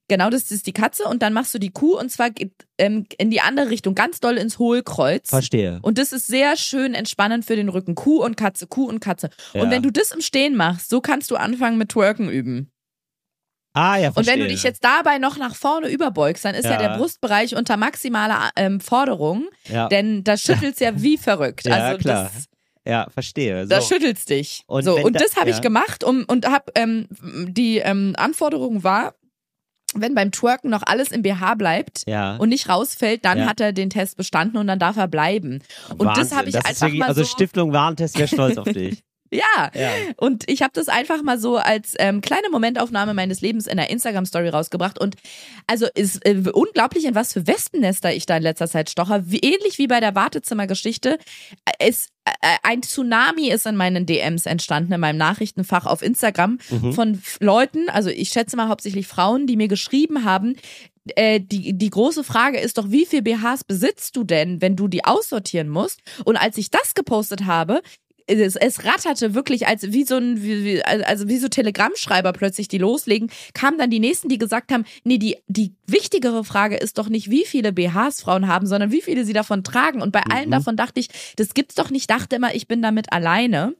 genau, 0.08 0.30
das 0.30 0.50
ist 0.50 0.66
die 0.66 0.72
Katze. 0.72 1.04
Und 1.04 1.22
dann 1.22 1.32
machst 1.32 1.52
du 1.54 1.58
die 1.58 1.70
Kuh 1.70 1.98
und 1.98 2.10
zwar 2.10 2.30
geht, 2.30 2.52
ähm, 2.78 3.06
in 3.18 3.30
die 3.30 3.40
andere 3.40 3.70
Richtung, 3.70 3.94
ganz 3.94 4.20
doll 4.20 4.36
ins 4.36 4.58
Hohlkreuz. 4.58 5.28
Verstehe. 5.30 5.78
Und 5.82 5.98
das 5.98 6.12
ist 6.12 6.26
sehr 6.26 6.56
schön 6.56 6.94
entspannend 6.94 7.44
für 7.44 7.56
den 7.56 7.68
Rücken. 7.68 7.94
Kuh 7.94 8.22
und 8.24 8.36
Katze, 8.36 8.66
Kuh 8.66 8.86
und 8.88 9.00
Katze. 9.00 9.30
Ja. 9.52 9.62
Und 9.62 9.70
wenn 9.70 9.82
du 9.82 9.90
das 9.90 10.10
im 10.12 10.20
Stehen 10.20 10.56
machst, 10.56 10.88
so 10.90 11.00
kannst 11.00 11.30
du 11.30 11.36
anfangen 11.36 11.78
mit 11.78 11.90
Twerken 11.90 12.28
üben. 12.28 12.70
Ah, 13.72 13.98
ja, 13.98 14.08
Und 14.08 14.14
verstehe. 14.14 14.34
wenn 14.34 14.40
du 14.40 14.48
dich 14.48 14.62
jetzt 14.62 14.82
dabei 14.84 15.18
noch 15.18 15.36
nach 15.36 15.54
vorne 15.54 15.88
überbeugst, 15.88 16.46
dann 16.46 16.54
ist 16.54 16.64
ja, 16.64 16.72
Ja. 16.80 16.88
der 16.88 16.96
Brustbereich 16.96 17.54
unter 17.56 17.76
maximaler 17.76 18.50
ähm, 18.56 18.80
Forderung, 18.80 19.48
ja, 19.68 19.88
denn 19.88 20.24
da 20.24 20.38
schüttelt's 20.38 20.80
ja 20.80 20.98
wie 21.02 21.18
verrückt. 21.18 21.64
Ja, 21.66 21.74
also 21.74 21.98
klar. 21.98 22.30
das, 22.32 22.46
ja, 22.86 23.06
verstehe. 23.12 23.64
So. 23.64 23.68
da 23.68 23.82
schüttelt's 23.82 24.24
dich. 24.24 24.62
Und 24.66 24.84
so, 24.84 24.96
und 24.96 25.12
da- 25.14 25.20
das 25.20 25.36
habe 25.36 25.50
ja. 25.50 25.56
ich 25.56 25.60
gemacht 25.60 26.04
um, 26.04 26.24
und 26.26 26.46
hab 26.46 26.70
ähm, 26.74 27.06
die 27.20 27.76
ähm, 27.78 28.14
Anforderung 28.16 28.82
war, 28.82 29.14
wenn 29.94 30.14
beim 30.14 30.32
Twerken 30.32 30.70
noch 30.70 30.82
alles 30.84 31.10
im 31.10 31.22
BH 31.22 31.54
bleibt, 31.54 32.02
ja. 32.06 32.36
und 32.36 32.48
nicht 32.50 32.68
rausfällt, 32.68 33.24
dann 33.24 33.38
Ja. 33.38 33.46
hat 33.46 33.60
er 33.60 33.72
den 33.72 33.88
Test 33.90 34.16
bestanden 34.16 34.58
und 34.58 34.66
dann 34.66 34.78
darf 34.78 34.96
er 34.96 35.08
bleiben. 35.08 35.62
Und 35.96 36.06
das 36.08 36.16
Wahnsinn. 36.18 36.36
habe 36.38 36.48
ich 36.48 36.54
das 36.54 36.64
einfach 36.64 36.82
wirklich, 36.86 36.98
mal 37.00 37.06
Also 37.08 37.22
so. 37.22 37.28
Stiftung 37.28 37.72
Warentest 37.72 38.18
wäre 38.18 38.28
stolz 38.28 38.58
auf 38.58 38.64
dich. 38.64 39.02
Ja. 39.36 39.70
Ja. 39.74 39.90
Und 40.16 40.44
ich 40.48 40.62
habe 40.62 40.72
das 40.74 40.88
einfach 40.88 41.22
mal 41.22 41.38
so 41.38 41.56
als 41.56 41.94
ähm, 41.98 42.20
kleine 42.20 42.48
Momentaufnahme 42.50 43.14
meines 43.14 43.40
Lebens 43.40 43.66
in 43.66 43.76
der 43.76 43.90
Instagram-Story 43.90 44.48
rausgebracht. 44.48 44.98
Und 44.98 45.16
also 45.66 45.86
ist 45.94 46.24
äh, 46.26 46.42
unglaublich, 46.52 47.04
in 47.04 47.14
was 47.14 47.32
für 47.32 47.46
Wespennester 47.46 48.12
ich 48.12 48.26
da 48.26 48.36
in 48.36 48.42
letzter 48.42 48.68
Zeit 48.68 48.90
stocher. 48.90 49.22
Wie, 49.30 49.40
ähnlich 49.40 49.78
wie 49.78 49.86
bei 49.86 50.00
der 50.00 50.14
Wartezimmergeschichte. 50.14 51.18
Äh, 51.64 51.72
Es, 51.78 52.08
äh, 52.24 52.30
ein 52.62 52.82
Tsunami 52.82 53.48
ist 53.50 53.66
in 53.66 53.76
meinen 53.76 54.06
DMs 54.06 54.46
entstanden, 54.46 54.92
in 54.92 55.00
meinem 55.00 55.18
Nachrichtenfach 55.18 55.86
auf 55.86 56.02
Instagram 56.02 56.58
Mhm. 56.70 56.92
von 56.92 57.22
Leuten, 57.40 57.88
also 57.88 58.08
ich 58.10 58.30
schätze 58.30 58.56
mal 58.56 58.68
hauptsächlich 58.68 59.06
Frauen, 59.06 59.46
die 59.46 59.56
mir 59.56 59.68
geschrieben 59.68 60.24
haben, 60.24 60.56
äh, 61.14 61.38
die, 61.40 61.76
die 61.78 61.90
große 61.90 62.24
Frage 62.24 62.58
ist 62.58 62.78
doch, 62.78 62.90
wie 62.90 63.06
viel 63.06 63.22
BHs 63.22 63.62
besitzt 63.64 64.16
du 64.16 64.24
denn, 64.24 64.60
wenn 64.60 64.74
du 64.74 64.88
die 64.88 65.04
aussortieren 65.04 65.68
musst? 65.68 66.00
Und 66.24 66.36
als 66.36 66.56
ich 66.58 66.70
das 66.70 66.94
gepostet 66.94 67.44
habe, 67.46 67.80
es, 68.26 68.56
es 68.56 68.84
ratterte 68.84 69.34
wirklich 69.34 69.66
als 69.66 69.92
wie 69.92 70.04
so 70.04 70.16
ein 70.16 70.42
wie, 70.42 70.64
wie, 70.64 70.84
also 70.84 71.28
wie 71.28 71.38
so 71.38 71.48
Telegrammschreiber 71.48 72.32
plötzlich 72.32 72.68
die 72.68 72.78
loslegen 72.78 73.30
kamen 73.54 73.78
dann 73.78 73.90
die 73.90 74.00
nächsten 74.00 74.28
die 74.28 74.38
gesagt 74.38 74.72
haben 74.72 74.84
nee 75.04 75.18
die 75.18 75.36
die 75.46 75.72
wichtigere 75.86 76.44
Frage 76.44 76.76
ist 76.76 76.98
doch 76.98 77.08
nicht 77.08 77.30
wie 77.30 77.44
viele 77.44 77.72
BHs 77.72 78.20
Frauen 78.22 78.48
haben 78.48 78.66
sondern 78.66 78.90
wie 78.90 79.02
viele 79.02 79.24
sie 79.24 79.32
davon 79.32 79.64
tragen. 79.64 80.02
Und 80.02 80.12
bei 80.12 80.22
allen 80.22 80.46
Mhm. 80.46 80.52
davon 80.52 80.76
dachte 80.76 81.00
ich 81.00 81.08
das 81.36 81.54
gibt's 81.54 81.74
doch 81.74 81.90
nicht. 81.90 82.10
Dachte 82.10 82.36
immer 82.36 82.54
ich 82.54 82.68
bin 82.68 82.82
damit 82.82 83.12
alleine 83.12 83.74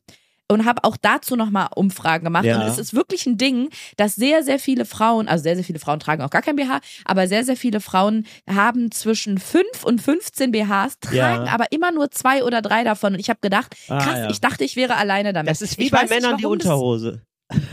und 0.51 0.65
habe 0.65 0.85
auch 0.85 0.97
dazu 0.97 1.37
nochmal 1.37 1.69
Umfragen 1.75 2.25
gemacht. 2.25 2.45
Ja. 2.45 2.61
Und 2.61 2.67
es 2.69 2.79
ist 2.79 2.95
wirklich 2.95 3.27
ein 3.27 3.37
Ding, 3.39 3.71
dass 3.97 4.15
sehr, 4.15 4.43
sehr 4.43 4.59
viele 4.59 4.85
Frauen, 4.85 5.29
also 5.29 5.43
sehr, 5.43 5.57
sehr 5.57 5.65
viele 5.65 5.79
Frauen 5.79 5.99
tragen 6.01 6.23
auch 6.23 6.31
gar 6.31 6.43
kein 6.43 6.57
BH, 6.57 6.81
aber 7.05 7.27
sehr, 7.29 7.45
sehr 7.45 7.57
viele 7.57 7.81
Frauen 7.81 8.27
haben 8.49 8.91
zwischen 8.93 9.39
5 9.39 9.85
und 9.85 10.01
15 10.01 10.53
BHs, 10.53 11.01
tragen 11.01 11.47
Ja. 11.47 11.53
aber 11.53 11.73
immer 11.73 11.91
nur 11.93 12.11
zwei 12.11 12.45
oder 12.45 12.63
drei 12.63 12.85
davon. 12.85 13.15
Und 13.15 13.21
ich 13.21 13.29
habe 13.31 13.41
gedacht, 13.43 13.75
Ah, 13.89 13.99
krass, 14.03 14.19
ja. 14.19 14.31
ich 14.31 14.41
dachte, 14.41 14.65
ich 14.65 14.77
wäre 14.77 14.97
alleine 14.97 15.33
damit. 15.33 15.51
Das 15.51 15.63
ist 15.63 15.79
wie 15.79 15.85
ich 15.87 15.91
bei 15.91 16.03
weiß 16.03 16.11
nicht, 16.11 16.23
Männern 16.23 16.37
die 16.39 16.47
Unterhose. 16.47 17.23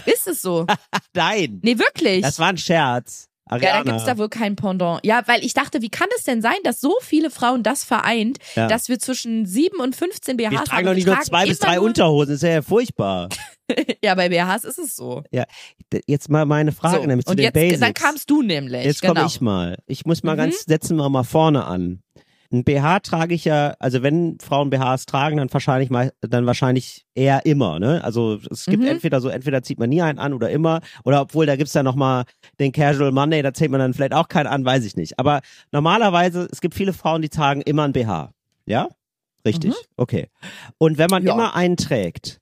Ist 0.06 0.28
es 0.28 0.42
so? 0.42 0.66
Nein. 1.14 1.60
Nee, 1.64 1.78
wirklich. 1.80 2.22
Das 2.22 2.40
war 2.40 2.48
ein 2.50 2.58
Scherz. 2.58 3.28
Ariana. 3.54 3.78
Ja, 3.78 3.84
da 3.84 3.91
gibt's 3.91 4.06
da 4.06 4.18
wohl 4.18 4.30
kein 4.30 4.56
Pendant. 4.56 4.99
Ja, 5.06 5.24
weil 5.28 5.43
ich 5.43 5.54
dachte, 5.54 5.82
wie 5.82 5.89
kann 5.89 6.08
es 6.18 6.24
denn 6.24 6.41
sein, 6.41 6.58
dass 6.64 6.80
so 6.82 6.93
viele 7.01 7.30
Frauen 7.30 7.64
das 7.64 7.84
vereint, 7.84 8.38
Ja. 8.56 8.68
dass 8.68 8.89
wir 8.89 8.99
zwischen 8.99 9.45
7 9.45 9.80
und 9.80 9.95
15 9.95 10.38
BHs 10.38 10.51
wir 10.51 10.58
haben? 10.60 10.66
tragen 10.66 10.84
doch 10.86 10.91
und 10.91 10.95
nicht 10.97 11.06
nur 11.06 11.16
tragen 11.16 11.28
zwei 11.28 11.45
bis 11.45 11.60
drei 11.60 11.80
Unterhosen, 11.80 12.34
ist 12.36 12.43
ja 12.43 12.62
furchtbar. 12.62 13.30
Ja, 14.04 14.14
bei 14.16 14.28
BHs 14.28 14.66
ist 14.66 14.78
es 14.78 14.95
so. 14.97 15.24
D- 15.32 16.01
Jetzt 16.06 16.30
mal 16.30 16.45
meine 16.45 16.74
Frage 16.74 16.97
so. 17.01 17.06
nämlich 17.08 17.26
zu 17.26 17.32
und 17.32 17.38
den 17.38 17.45
jetzt, 17.45 17.54
Basics. 17.54 17.80
dann 17.80 17.93
kamst 17.93 18.30
du 18.30 18.41
nämlich. 18.41 18.84
Jetzt 18.84 19.01
genau. 19.01 19.14
komme 19.14 19.26
ich 19.28 19.39
mal. 19.39 19.78
Ich 19.88 20.06
muss 20.06 20.22
mal 20.22 20.34
Mhm. 20.34 20.38
ganz, 20.38 20.66
setzen 20.66 20.97
wir 20.97 21.08
mal 21.10 21.24
vorne 21.24 21.64
an. 21.64 22.04
Ein 22.54 22.64
BH 22.64 22.99
trage 22.99 23.34
ich 23.34 23.45
ja, 23.45 23.76
also 23.80 24.04
wenn 24.04 24.38
Frauen 24.39 24.70
BHs 24.70 25.08
tragen, 25.08 25.38
dann 25.38 25.51
wahrscheinlich 25.51 25.89
mal, 25.89 26.14
dann 26.22 26.45
wahrscheinlich 26.45 27.04
eher 27.16 27.45
immer, 27.47 27.80
ne? 27.80 28.04
Also 28.04 28.39
es 28.51 28.66
gibt 28.66 28.84
Mhm. 28.84 28.89
entweder 28.89 29.22
so, 29.22 29.30
entweder 29.30 29.64
zieht 29.64 29.80
man 29.80 29.89
nie 29.89 30.04
einen 30.04 30.20
an 30.20 30.34
oder 30.34 30.51
immer, 30.51 30.82
oder 31.04 31.22
obwohl 31.22 31.47
da 31.47 31.56
gibt's 31.56 31.74
ja 31.74 31.82
noch 31.82 31.95
mal 31.95 32.26
den 32.60 32.72
Casual 32.72 33.12
Monday, 33.12 33.41
da 33.41 33.54
zählt 33.56 33.72
man 33.72 33.80
dann 33.80 33.95
vielleicht 33.95 34.14
auch 34.14 34.28
keinen 34.28 34.45
an, 34.47 34.64
weiß 34.64 34.86
ich 34.86 34.95
nicht. 34.95 35.18
Aber 35.18 35.41
normalerweise, 35.72 36.47
es 36.51 36.62
gibt 36.62 36.76
viele 36.76 36.93
Frauen, 36.93 37.24
die 37.24 37.30
tragen 37.30 37.62
immer 37.62 37.84
ein 37.86 37.91
BH. 37.93 38.32
Ja? 38.68 38.88
Richtig. 39.45 39.72
Mhm. 39.72 39.76
Okay. 39.97 40.28
Und 40.78 40.99
wenn 40.99 41.10
man 41.10 41.26
Ja. 41.26 41.34
immer 41.34 41.56
einen 41.56 41.76
trägt, 41.76 42.39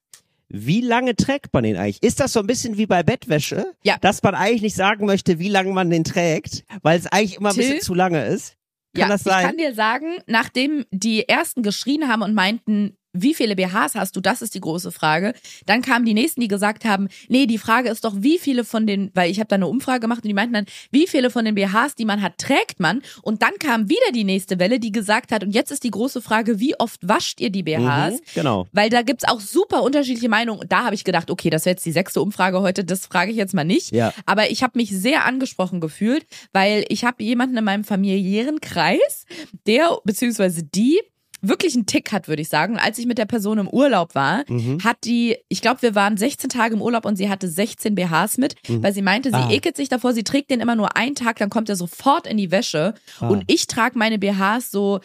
wie 0.49 0.81
lange 0.81 1.15
trägt 1.15 1.53
man 1.53 1.63
den 1.63 1.77
eigentlich? 1.77 2.03
Ist 2.03 2.19
das 2.19 2.33
so 2.33 2.41
ein 2.41 2.47
bisschen 2.47 2.77
wie 2.77 2.85
bei 2.85 3.01
Bettwäsche? 3.03 3.65
Ja. 3.83 3.95
Dass 4.01 4.21
man 4.21 4.35
eigentlich 4.35 4.61
nicht 4.61 4.75
sagen 4.75 5.05
möchte, 5.05 5.39
wie 5.39 5.47
lange 5.47 5.71
man 5.71 5.89
den 5.89 6.03
trägt, 6.03 6.65
weil 6.81 6.99
es 6.99 7.07
eigentlich 7.07 7.37
immer 7.37 7.49
ein 7.49 7.55
Till? 7.55 7.63
bisschen 7.63 7.81
zu 7.81 7.93
lange 7.93 8.25
ist? 8.25 8.57
Kann 8.93 9.01
ja, 9.01 9.07
das 9.07 9.23
sein? 9.23 9.39
ich 9.39 9.45
kann 9.47 9.57
dir 9.57 9.73
sagen, 9.73 10.17
nachdem 10.27 10.85
die 10.91 11.27
ersten 11.27 11.63
geschrien 11.63 12.07
haben 12.07 12.21
und 12.21 12.33
meinten, 12.33 12.97
wie 13.13 13.33
viele 13.33 13.55
BHs 13.55 13.95
hast 13.95 14.15
du? 14.15 14.21
Das 14.21 14.41
ist 14.41 14.55
die 14.55 14.61
große 14.61 14.91
Frage. 14.91 15.33
Dann 15.65 15.81
kamen 15.81 16.05
die 16.05 16.13
nächsten, 16.13 16.41
die 16.41 16.47
gesagt 16.47 16.85
haben, 16.85 17.07
nee, 17.27 17.45
die 17.45 17.57
Frage 17.57 17.89
ist 17.89 18.05
doch, 18.05 18.13
wie 18.17 18.39
viele 18.39 18.63
von 18.63 18.87
den, 18.87 19.11
weil 19.13 19.29
ich 19.29 19.39
habe 19.39 19.47
da 19.47 19.55
eine 19.55 19.67
Umfrage 19.67 20.01
gemacht 20.01 20.23
und 20.23 20.27
die 20.27 20.33
meinten 20.33 20.53
dann, 20.53 20.65
wie 20.91 21.07
viele 21.07 21.29
von 21.29 21.45
den 21.45 21.55
BHs, 21.55 21.95
die 21.97 22.05
man 22.05 22.21
hat, 22.21 22.37
trägt 22.37 22.79
man? 22.79 23.01
Und 23.21 23.41
dann 23.41 23.53
kam 23.59 23.89
wieder 23.89 24.11
die 24.13 24.23
nächste 24.23 24.59
Welle, 24.59 24.79
die 24.79 24.91
gesagt 24.91 25.31
hat, 25.31 25.43
und 25.43 25.51
jetzt 25.51 25.71
ist 25.71 25.83
die 25.83 25.91
große 25.91 26.21
Frage, 26.21 26.59
wie 26.59 26.79
oft 26.79 27.07
wascht 27.07 27.41
ihr 27.41 27.49
die 27.49 27.63
BHs? 27.63 28.13
Mhm, 28.13 28.19
genau. 28.33 28.67
Weil 28.71 28.89
da 28.89 29.01
gibt's 29.01 29.25
auch 29.27 29.39
super 29.39 29.83
unterschiedliche 29.83 30.29
Meinungen. 30.29 30.61
Und 30.61 30.71
da 30.71 30.85
habe 30.85 30.95
ich 30.95 31.03
gedacht, 31.03 31.29
okay, 31.29 31.49
das 31.49 31.65
wäre 31.65 31.73
jetzt 31.73 31.85
die 31.85 31.91
sechste 31.91 32.21
Umfrage 32.21 32.61
heute, 32.61 32.83
das 32.83 33.05
frage 33.05 33.31
ich 33.31 33.37
jetzt 33.37 33.53
mal 33.53 33.63
nicht. 33.63 33.91
Ja. 33.91 34.13
Aber 34.25 34.49
ich 34.49 34.63
habe 34.63 34.77
mich 34.77 34.89
sehr 34.91 35.25
angesprochen 35.25 35.79
gefühlt, 35.79 36.25
weil 36.53 36.85
ich 36.89 37.03
habe 37.03 37.23
jemanden 37.23 37.57
in 37.57 37.63
meinem 37.63 37.83
familiären 37.83 38.61
Kreis, 38.61 39.25
der 39.67 39.97
beziehungsweise 40.03 40.63
die 40.63 40.99
wirklich 41.41 41.75
einen 41.75 41.85
Tick 41.85 42.11
hat, 42.11 42.27
würde 42.27 42.41
ich 42.41 42.49
sagen. 42.49 42.73
Und 42.73 42.79
als 42.79 42.97
ich 42.97 43.05
mit 43.05 43.17
der 43.17 43.25
Person 43.25 43.57
im 43.57 43.67
Urlaub 43.67 44.15
war, 44.15 44.43
Mhm. 44.47 44.83
hat 44.83 44.97
die, 45.05 45.37
ich 45.49 45.61
glaube, 45.61 45.81
wir 45.81 45.95
waren 45.95 46.17
16 46.17 46.49
Tage 46.49 46.75
im 46.75 46.81
Urlaub 46.81 47.05
und 47.05 47.15
sie 47.15 47.29
hatte 47.29 47.47
16 47.47 47.95
BHs 47.95 48.37
mit, 48.37 48.55
weil 48.67 48.93
sie 48.93 49.01
meinte, 49.01 49.29
sie 49.29 49.35
Ah. 49.35 49.49
ekelt 49.49 49.75
sich 49.75 49.89
davor, 49.89 50.13
sie 50.13 50.23
trägt 50.23 50.51
den 50.51 50.59
immer 50.59 50.75
nur 50.75 50.95
einen 50.95 51.15
Tag, 51.15 51.37
dann 51.39 51.49
kommt 51.49 51.69
er 51.69 51.75
sofort 51.75 52.27
in 52.27 52.37
die 52.37 52.51
Wäsche. 52.51 52.93
Ah. 53.19 53.27
Und 53.29 53.43
ich 53.47 53.67
trage 53.67 53.97
meine 53.97 54.19
BHs 54.19 54.71
so 54.71 54.99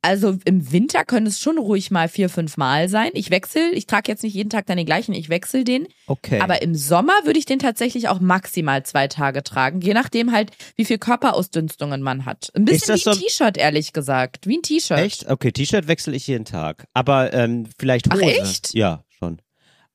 also 0.00 0.36
im 0.44 0.70
Winter 0.72 1.04
können 1.04 1.26
es 1.26 1.40
schon 1.40 1.58
ruhig 1.58 1.90
mal 1.90 2.08
vier, 2.08 2.28
fünf 2.28 2.56
Mal 2.56 2.88
sein. 2.88 3.10
Ich 3.14 3.30
wechsle, 3.30 3.70
ich 3.72 3.86
trage 3.86 4.10
jetzt 4.10 4.22
nicht 4.22 4.34
jeden 4.34 4.48
Tag 4.50 4.66
dann 4.66 4.76
den 4.76 4.86
gleichen, 4.86 5.12
ich 5.12 5.28
wechsle 5.28 5.64
den. 5.64 5.88
Okay. 6.06 6.40
Aber 6.40 6.62
im 6.62 6.74
Sommer 6.74 7.12
würde 7.24 7.38
ich 7.38 7.46
den 7.46 7.58
tatsächlich 7.58 8.08
auch 8.08 8.20
maximal 8.20 8.84
zwei 8.84 9.08
Tage 9.08 9.42
tragen, 9.42 9.80
je 9.80 9.94
nachdem 9.94 10.32
halt, 10.32 10.52
wie 10.76 10.84
viel 10.84 10.98
Körperausdünstungen 10.98 12.00
man 12.00 12.24
hat. 12.24 12.50
Ein 12.54 12.64
bisschen 12.64 12.94
das 12.94 13.04
wie 13.06 13.10
ein 13.10 13.14
so- 13.14 13.20
T-Shirt, 13.20 13.56
ehrlich 13.56 13.92
gesagt. 13.92 14.46
Wie 14.46 14.58
ein 14.58 14.62
T-Shirt. 14.62 14.98
Echt? 14.98 15.28
Okay, 15.28 15.52
T-Shirt 15.52 15.88
wechsle 15.88 16.14
ich 16.14 16.26
jeden 16.26 16.44
Tag. 16.44 16.86
Aber 16.94 17.32
ähm, 17.32 17.66
vielleicht 17.78 18.06
Ach, 18.10 18.16
Hose. 18.16 18.24
echt? 18.24 18.74
Ja, 18.74 19.04
schon. 19.08 19.40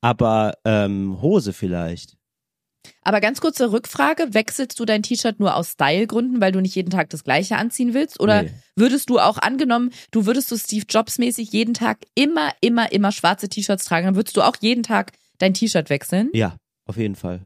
Aber 0.01 0.55
ähm, 0.65 1.21
Hose 1.21 1.53
vielleicht. 1.53 2.17
Aber 3.01 3.19
ganz 3.21 3.41
kurze 3.41 3.71
Rückfrage, 3.71 4.33
wechselst 4.33 4.79
du 4.79 4.85
dein 4.85 5.03
T-Shirt 5.03 5.39
nur 5.39 5.55
aus 5.55 5.71
Stylegründen, 5.73 6.41
weil 6.41 6.51
du 6.51 6.61
nicht 6.61 6.75
jeden 6.75 6.89
Tag 6.89 7.09
das 7.09 7.23
gleiche 7.23 7.55
anziehen 7.57 7.93
willst? 7.93 8.19
Oder 8.19 8.43
Nee. 8.43 8.51
würdest 8.75 9.09
du 9.09 9.19
auch 9.19 9.37
angenommen, 9.37 9.91
du 10.11 10.25
würdest 10.25 10.49
so 10.49 10.57
Steve 10.57 10.85
Jobs 10.89 11.17
mäßig 11.19 11.51
jeden 11.51 11.73
Tag 11.73 11.99
immer, 12.15 12.51
immer, 12.61 12.91
immer 12.91 13.11
schwarze 13.11 13.49
T-Shirts 13.49 13.85
tragen, 13.85 14.05
dann 14.07 14.15
würdest 14.15 14.35
du 14.37 14.41
auch 14.41 14.55
jeden 14.61 14.83
Tag 14.83 15.11
dein 15.39 15.53
T-Shirt 15.53 15.89
wechseln? 15.89 16.29
Ja, 16.33 16.55
auf 16.85 16.97
jeden 16.97 17.15
Fall. 17.15 17.41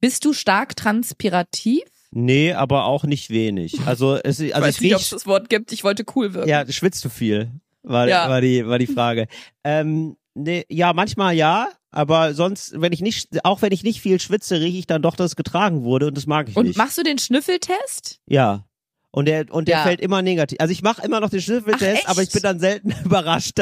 Bist 0.00 0.24
du 0.24 0.32
stark 0.32 0.76
transpirativ? 0.76 1.82
Nee, 2.10 2.52
aber 2.52 2.84
auch 2.84 3.04
nicht 3.04 3.30
wenig. 3.30 3.80
Also 3.86 4.16
es 4.16 4.40
also 4.40 4.52
Weiß 4.60 4.76
ich 4.76 4.80
nicht, 4.82 4.94
ob 4.94 5.00
es 5.00 5.10
das 5.10 5.26
Wort 5.26 5.48
gibt. 5.48 5.72
Ich 5.72 5.82
wollte 5.82 6.04
cool 6.14 6.32
wirken. 6.34 6.48
ja, 6.48 6.70
schwitzt 6.70 7.04
du 7.04 7.08
viel? 7.08 7.50
War, 7.82 8.08
Ja. 8.08 8.28
war 8.28 8.40
die 8.40 8.66
war 8.66 8.78
die 8.78 8.86
Frage. 8.86 9.26
ähm, 9.64 10.16
nee, 10.34 10.64
ja, 10.68 10.92
manchmal 10.92 11.34
ja, 11.34 11.68
aber 11.90 12.34
sonst 12.34 12.80
wenn 12.80 12.92
ich 12.92 13.00
nicht 13.00 13.44
auch 13.44 13.62
wenn 13.62 13.72
ich 13.72 13.82
nicht 13.84 14.00
viel 14.00 14.20
schwitze, 14.20 14.60
rieche 14.60 14.78
ich 14.78 14.86
dann 14.86 15.02
doch, 15.02 15.16
dass 15.16 15.32
es 15.32 15.36
getragen 15.36 15.82
wurde 15.84 16.08
und 16.08 16.16
das 16.16 16.26
mag 16.26 16.48
ich 16.48 16.56
Und 16.56 16.66
nicht. 16.66 16.76
machst 16.76 16.98
du 16.98 17.02
den 17.02 17.18
Schnüffeltest? 17.18 18.20
Ja. 18.26 18.64
Und 19.10 19.26
der, 19.26 19.46
und 19.54 19.68
der 19.68 19.76
Ja. 19.78 19.82
fällt 19.84 20.00
immer 20.00 20.22
negativ. 20.22 20.58
Also 20.60 20.72
ich 20.72 20.82
mache 20.82 21.02
immer 21.06 21.20
noch 21.20 21.30
den 21.30 21.40
Schnüffeltest, 21.40 22.08
aber 22.08 22.22
ich 22.22 22.30
bin 22.32 22.42
dann 22.42 22.58
selten 22.58 22.92
überrascht. 23.04 23.60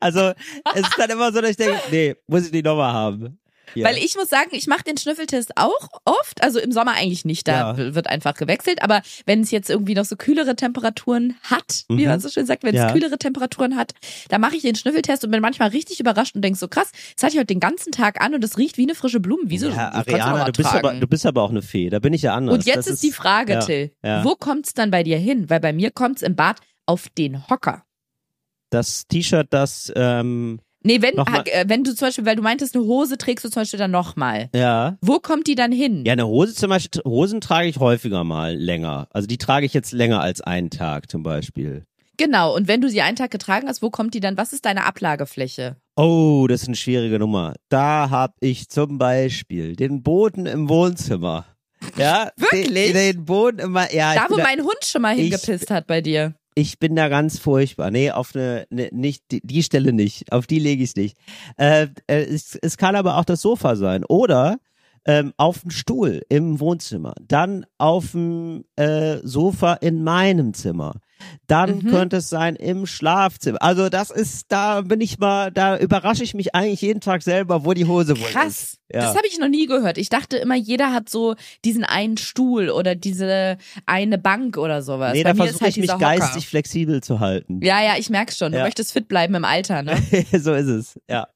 Also 0.00 0.32
es 0.74 0.80
ist 0.82 0.94
dann 0.98 1.10
immer 1.10 1.32
so, 1.32 1.40
dass 1.40 1.50
ich 1.50 1.56
denke, 1.56 1.80
nee, 1.90 2.14
muss 2.26 2.44
ich 2.44 2.50
die 2.50 2.62
nochmal 2.62 2.92
haben. 2.92 3.38
Ja. 3.74 3.86
Weil 3.88 3.96
ich 3.98 4.14
muss 4.16 4.28
sagen, 4.28 4.50
ich 4.52 4.66
mache 4.66 4.84
den 4.84 4.96
Schnüffeltest 4.96 5.56
auch 5.56 5.88
oft. 6.04 6.42
Also 6.42 6.58
im 6.60 6.72
Sommer 6.72 6.92
eigentlich 6.92 7.24
nicht, 7.24 7.48
da 7.48 7.76
Ja. 7.76 7.94
wird 7.94 8.06
einfach 8.08 8.34
gewechselt. 8.34 8.82
Aber 8.82 9.02
wenn 9.26 9.40
es 9.40 9.50
jetzt 9.50 9.68
irgendwie 9.70 9.94
noch 9.94 10.04
so 10.04 10.16
kühlere 10.16 10.56
Temperaturen 10.56 11.34
hat, 11.42 11.84
wie 11.88 12.02
Mhm. 12.02 12.08
man 12.08 12.20
so 12.20 12.28
schön 12.28 12.46
sagt, 12.46 12.62
wenn 12.62 12.74
es 12.74 12.80
Ja. 12.82 12.92
kühlere 12.92 13.18
Temperaturen 13.18 13.76
hat, 13.76 13.92
da 14.28 14.38
mache 14.38 14.56
ich 14.56 14.62
den 14.62 14.74
Schnüffeltest 14.76 15.24
und 15.24 15.30
bin 15.30 15.40
manchmal 15.42 15.68
richtig 15.70 16.00
überrascht 16.00 16.34
und 16.36 16.42
denk 16.42 16.56
so 16.56 16.68
krass, 16.68 16.90
das 17.14 17.24
hatte 17.24 17.32
ich 17.34 17.38
heute 17.38 17.46
den 17.46 17.60
ganzen 17.60 17.92
Tag 17.92 18.20
an 18.22 18.34
und 18.34 18.44
es 18.44 18.56
riecht 18.58 18.76
wie 18.78 18.82
eine 18.84 18.94
frische 18.94 19.20
Blume. 19.20 19.42
Wieso? 19.46 19.68
ja, 19.68 19.90
Ariana, 19.92 20.44
du 20.44 20.52
bist, 20.52 20.72
aber, 20.74 20.94
du 20.94 21.06
bist 21.06 21.26
aber 21.26 21.42
auch 21.42 21.50
eine 21.50 21.62
Fee. 21.62 21.90
Da 21.90 21.98
bin 21.98 22.12
ich 22.14 22.22
ja 22.22 22.34
anders. 22.34 22.54
Und 22.54 22.66
jetzt 22.66 22.76
Das 22.76 22.86
ist, 22.86 23.02
die 23.02 23.12
Frage, 23.12 23.58
Till, 23.64 23.90
wo 24.22 24.34
kommt's 24.36 24.74
dann 24.74 24.90
bei 24.90 25.02
dir 25.02 25.18
hin? 25.18 25.50
Weil 25.50 25.60
bei 25.60 25.72
mir 25.72 25.90
kommt's 25.90 26.22
im 26.22 26.36
Bad 26.36 26.60
auf 26.86 27.08
den 27.18 27.48
Hocker. 27.48 27.82
Das 28.70 29.06
T-Shirt, 29.06 29.46
das, 29.50 29.92
ähm, 29.96 30.60
Nee, 30.86 31.02
wenn, 31.02 31.14
Nochmal. 31.16 31.42
äh, 31.46 31.64
wenn 31.68 31.84
du 31.84 31.94
zum 31.94 32.08
Beispiel, 32.08 32.24
weil 32.24 32.36
du 32.36 32.42
meintest, 32.42 32.74
eine 32.76 32.84
Hose 32.84 33.18
trägst 33.18 33.44
du 33.44 33.50
zum 33.50 33.62
Beispiel 33.62 33.78
dann 33.78 33.90
nochmal. 33.90 34.48
ja. 34.54 34.96
Wo 35.00 35.18
kommt 35.18 35.46
die 35.46 35.54
dann 35.54 35.72
hin? 35.72 36.04
Ja, 36.06 36.12
eine 36.12 36.26
Hose 36.26 36.54
zum 36.54 36.70
Beispiel, 36.70 37.02
Hosen 37.04 37.40
trage 37.40 37.68
ich 37.68 37.78
häufiger 37.78 38.24
mal 38.24 38.54
länger. 38.56 39.08
Also 39.10 39.26
die 39.26 39.38
trage 39.38 39.66
ich 39.66 39.74
jetzt 39.74 39.92
länger 39.92 40.20
als 40.20 40.40
einen 40.40 40.70
Tag 40.70 41.10
zum 41.10 41.22
Beispiel. 41.22 41.84
Genau, 42.18 42.54
und 42.56 42.66
wenn 42.66 42.80
du 42.80 42.88
sie 42.88 43.02
einen 43.02 43.16
Tag 43.16 43.30
getragen 43.30 43.68
hast, 43.68 43.82
wo 43.82 43.90
kommt 43.90 44.14
die 44.14 44.20
dann? 44.20 44.38
Was 44.38 44.54
ist 44.54 44.64
deine 44.64 44.84
Ablagefläche? 44.86 45.76
Oh, 45.96 46.46
das 46.48 46.62
ist 46.62 46.68
eine 46.68 46.76
schwierige 46.76 47.18
Nummer. 47.18 47.54
Da 47.68 48.08
habe 48.10 48.32
ich 48.40 48.68
zum 48.70 48.96
Beispiel 48.98 49.76
den 49.76 50.02
Boden 50.02 50.46
im 50.46 50.68
Wohnzimmer. 50.68 51.44
Ja, 51.98 52.30
Wirklich? 52.36 52.92
Den, 52.92 52.94
den 52.94 53.24
Boden 53.26 53.58
immer, 53.58 53.92
ja. 53.92 54.14
ich 54.14 54.18
da, 54.20 54.26
wo 54.30 54.36
bin 54.36 54.44
mein 54.44 54.60
Hund 54.62 54.78
schon 54.84 55.02
mal 55.02 55.14
ich- 55.14 55.22
hingepisst 55.22 55.70
hat 55.70 55.86
bei 55.86 56.00
dir. 56.00 56.34
Ich 56.56 56.78
bin 56.78 56.96
da 56.96 57.08
ganz 57.08 57.38
furchtbar. 57.38 57.90
Nee, 57.90 58.10
auf 58.10 58.34
eine, 58.34 58.66
ne, 58.70 58.88
nicht, 58.90 59.30
die, 59.30 59.40
die 59.44 59.62
Stelle 59.62 59.92
nicht. 59.92 60.32
Auf 60.32 60.46
die 60.46 60.58
lege 60.58 60.82
ich 60.82 60.96
nicht. 60.96 61.16
Äh, 61.58 61.88
äh, 62.06 62.24
es, 62.24 62.56
es 62.56 62.78
kann 62.78 62.96
aber 62.96 63.18
auch 63.18 63.26
das 63.26 63.42
Sofa 63.42 63.76
sein. 63.76 64.04
Oder 64.04 64.56
ähm, 65.04 65.34
auf 65.36 65.60
dem 65.60 65.70
Stuhl 65.70 66.22
im 66.30 66.58
Wohnzimmer. 66.58 67.12
Dann 67.20 67.66
auf 67.76 68.12
dem 68.12 68.64
äh, 68.76 69.18
Sofa 69.22 69.74
in 69.74 70.02
meinem 70.02 70.54
Zimmer. 70.54 70.94
Dann 71.46 71.78
Mhm. 71.78 71.90
könnte 71.90 72.16
es 72.18 72.28
sein 72.28 72.56
im 72.56 72.86
Schlafzimmer. 72.86 73.62
Also 73.62 73.88
das 73.88 74.10
ist, 74.10 74.46
da 74.52 74.82
bin 74.82 75.00
ich 75.00 75.18
mal, 75.18 75.50
da 75.50 75.78
überrasche 75.78 76.22
ich 76.24 76.34
mich 76.34 76.54
eigentlich 76.54 76.82
jeden 76.82 77.00
Tag 77.00 77.22
selber, 77.22 77.64
wo 77.64 77.72
die 77.72 77.86
Hose 77.86 78.18
wohl 78.18 78.26
ist. 78.26 78.32
Krass. 78.32 78.78
Ja. 78.92 79.00
Das 79.00 79.16
habe 79.16 79.26
ich 79.26 79.38
noch 79.38 79.48
nie 79.48 79.66
gehört. 79.66 79.98
Ich 79.98 80.08
dachte 80.10 80.36
immer, 80.36 80.54
jeder 80.54 80.92
hat 80.92 81.08
so 81.08 81.34
diesen 81.64 81.84
einen 81.84 82.16
Stuhl 82.18 82.68
oder 82.70 82.94
diese 82.94 83.56
eine 83.86 84.18
Bank 84.18 84.56
oder 84.58 84.82
sowas. 84.82 85.12
Nee, 85.14 85.24
bei 85.24 85.32
da 85.32 85.44
ist 85.44 85.50
versuche 85.50 85.64
halt 85.64 85.76
ich 85.76 85.80
mich 85.80 85.90
Hocker. 85.90 86.00
geistig 86.00 86.46
flexibel 86.48 87.02
zu 87.02 87.20
halten. 87.20 87.60
Ja, 87.62 87.82
ja, 87.82 87.94
ich 87.98 88.10
merk's 88.10 88.36
schon. 88.38 88.52
Du 88.52 88.58
Ja. 88.58 88.64
möchtest 88.64 88.92
fit 88.92 89.08
bleiben 89.08 89.34
im 89.34 89.44
Alter, 89.44 89.82
ne? 89.82 89.96
so 90.38 90.54
ist 90.54 90.68
es, 90.68 91.00
ja. 91.08 91.26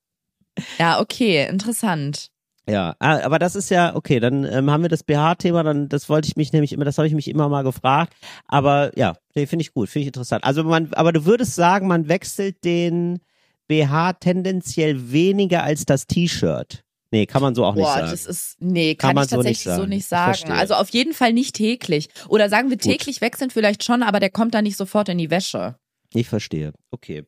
ja, 0.79 1.01
okay, 1.01 1.47
interessant. 1.49 2.29
Ja, 2.71 2.95
ah, 2.99 3.21
aber 3.25 3.39
das 3.39 3.57
ist 3.57 3.71
ja, 3.71 3.95
okay, 3.97 4.21
dann 4.21 4.45
ähm, 4.45 4.71
haben 4.71 4.83
wir 4.83 4.89
das 4.89 5.03
BH-Thema, 5.03 5.63
dann, 5.63 5.89
das 5.89 6.09
wollte 6.09 6.29
ich 6.29 6.37
mich 6.37 6.53
nämlich 6.53 6.73
immer, 6.73 6.85
das 6.85 6.99
habe 6.99 7.09
ich 7.09 7.15
mich 7.15 7.29
immer 7.29 7.49
mal 7.49 7.63
gefragt. 7.63 8.15
Aber 8.47 8.97
ja, 8.97 9.17
nee, 9.35 9.47
finde 9.47 9.63
ich 9.63 9.73
gut, 9.73 9.89
finde 9.89 10.03
ich 10.03 10.07
interessant. 10.09 10.45
Also 10.45 10.63
man, 10.65 10.93
aber 10.93 11.13
du 11.13 11.25
würdest 11.25 11.55
sagen, 11.55 11.89
man 11.89 12.09
wechselt 12.09 12.65
den 12.65 13.21
BH 13.69 14.15
tendenziell 14.15 15.13
weniger 15.13 15.63
als 15.63 15.85
das 15.85 16.07
T-Shirt. 16.07 16.85
Nee, 17.13 17.27
kann 17.27 17.43
man 17.43 17.57
so 17.57 17.65
auch 17.65 17.75
nicht 17.75 17.85
Boah, 17.85 17.95
sagen. 17.95 18.11
das 18.11 18.27
ist, 18.27 18.57
nee, 18.61 18.95
Kann 18.95 19.09
kann, 19.09 19.15
man 19.17 19.25
ich 19.25 19.31
so 19.31 19.37
nicht 19.37 19.47
tatsächlich 19.47 19.65
so 19.65 19.71
sagen. 19.71 19.89
nicht 19.89 19.99
Ich 19.99 20.07
sagen. 20.07 20.53
Also 20.53 20.75
auf 20.75 20.91
jeden 20.91 21.13
Fall 21.13 21.33
nicht 21.33 21.57
täglich. 21.57 22.09
Oder 22.29 22.49
sagen 22.49 22.71
wir 22.71 22.77
Gut. 22.77 22.85
täglich 22.85 23.21
wechseln 23.21 23.51
vielleicht 23.51 23.83
schon, 23.83 24.05
aber 24.05 24.21
der 24.21 24.31
kommt 24.31 24.55
dann 24.55 24.65
nicht 24.65 24.77
sofort 24.77 25.09
in 25.09 25.19
die 25.19 25.31
Wäsche. 25.31 25.75
Ich 26.15 26.29
verstehe. 26.29 26.73
Okay. 26.93 27.25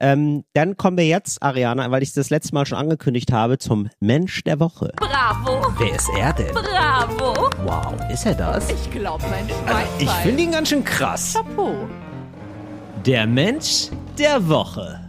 Ähm, 0.00 0.44
dann 0.54 0.76
kommen 0.76 0.96
wir 0.96 1.06
jetzt, 1.06 1.42
Ariana, 1.42 1.90
weil 1.90 2.02
ich 2.02 2.10
es 2.10 2.14
das 2.14 2.30
letzte 2.30 2.54
Mal 2.54 2.66
schon 2.66 2.78
angekündigt 2.78 3.32
habe, 3.32 3.58
zum 3.58 3.88
Mensch 4.00 4.42
der 4.44 4.60
Woche. 4.60 4.92
Bravo, 4.96 5.66
Wer 5.78 5.94
ist 5.94 6.08
er 6.16 6.32
denn? 6.32 6.52
bravo. 6.52 7.50
Wow, 7.64 7.94
ist 8.10 8.26
er 8.26 8.34
das? 8.34 8.70
Ich 8.70 8.90
glaub, 8.90 9.20
mein 9.22 9.48
Schwein. 9.48 9.86
Ich 9.98 10.10
finde 10.10 10.42
ihn 10.42 10.52
ganz 10.52 10.68
schön 10.68 10.84
krass. 10.84 11.34
Chapeau. 11.34 11.74
Der 13.06 13.26
Mensch 13.26 13.88
der 14.18 14.48
Woche. 14.48 15.01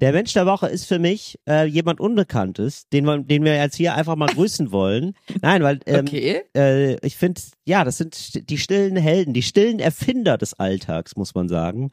Der 0.00 0.12
Mensch 0.12 0.32
der 0.32 0.44
Woche 0.44 0.66
ist 0.66 0.86
für 0.86 0.98
mich 0.98 1.38
äh, 1.48 1.64
jemand 1.66 2.00
Unbekanntes, 2.00 2.88
den, 2.88 3.04
wir, 3.06 3.18
den 3.18 3.44
wir 3.44 3.54
jetzt 3.56 3.76
hier 3.76 3.94
einfach 3.94 4.16
mal 4.16 4.28
grüßen 4.28 4.72
wollen. 4.72 5.14
Nein, 5.40 5.62
weil 5.62 5.80
ähm, 5.86 6.04
Okay. 6.06 6.42
äh, 6.56 6.96
ich 7.06 7.16
finde, 7.16 7.40
ja, 7.64 7.84
das 7.84 7.98
sind 7.98 8.50
die 8.50 8.58
stillen 8.58 8.96
Helden, 8.96 9.32
die 9.34 9.42
stillen 9.42 9.78
Erfinder 9.78 10.36
des 10.36 10.54
Alltags, 10.54 11.16
muss 11.16 11.34
man 11.34 11.48
sagen. 11.48 11.90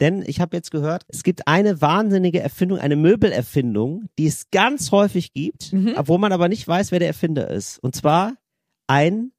Denn 0.00 0.22
ich 0.26 0.40
habe 0.40 0.56
jetzt 0.56 0.70
gehört, 0.70 1.04
es 1.08 1.22
gibt 1.22 1.46
eine 1.46 1.80
wahnsinnige 1.80 2.40
Erfindung, 2.40 2.78
eine 2.78 2.96
Möbelerfindung, 2.96 4.06
die 4.18 4.26
es 4.26 4.50
ganz 4.50 4.90
häufig 4.90 5.32
gibt, 5.32 5.72
Mhm. 5.72 5.94
wo 6.04 6.18
man 6.18 6.32
aber 6.32 6.48
nicht 6.48 6.66
weiß, 6.66 6.90
wer 6.90 6.98
der 7.00 7.08
Erfinder 7.08 7.48
ist. 7.50 7.78
Und 7.80 7.94
zwar 7.94 8.34
ein 8.88 9.32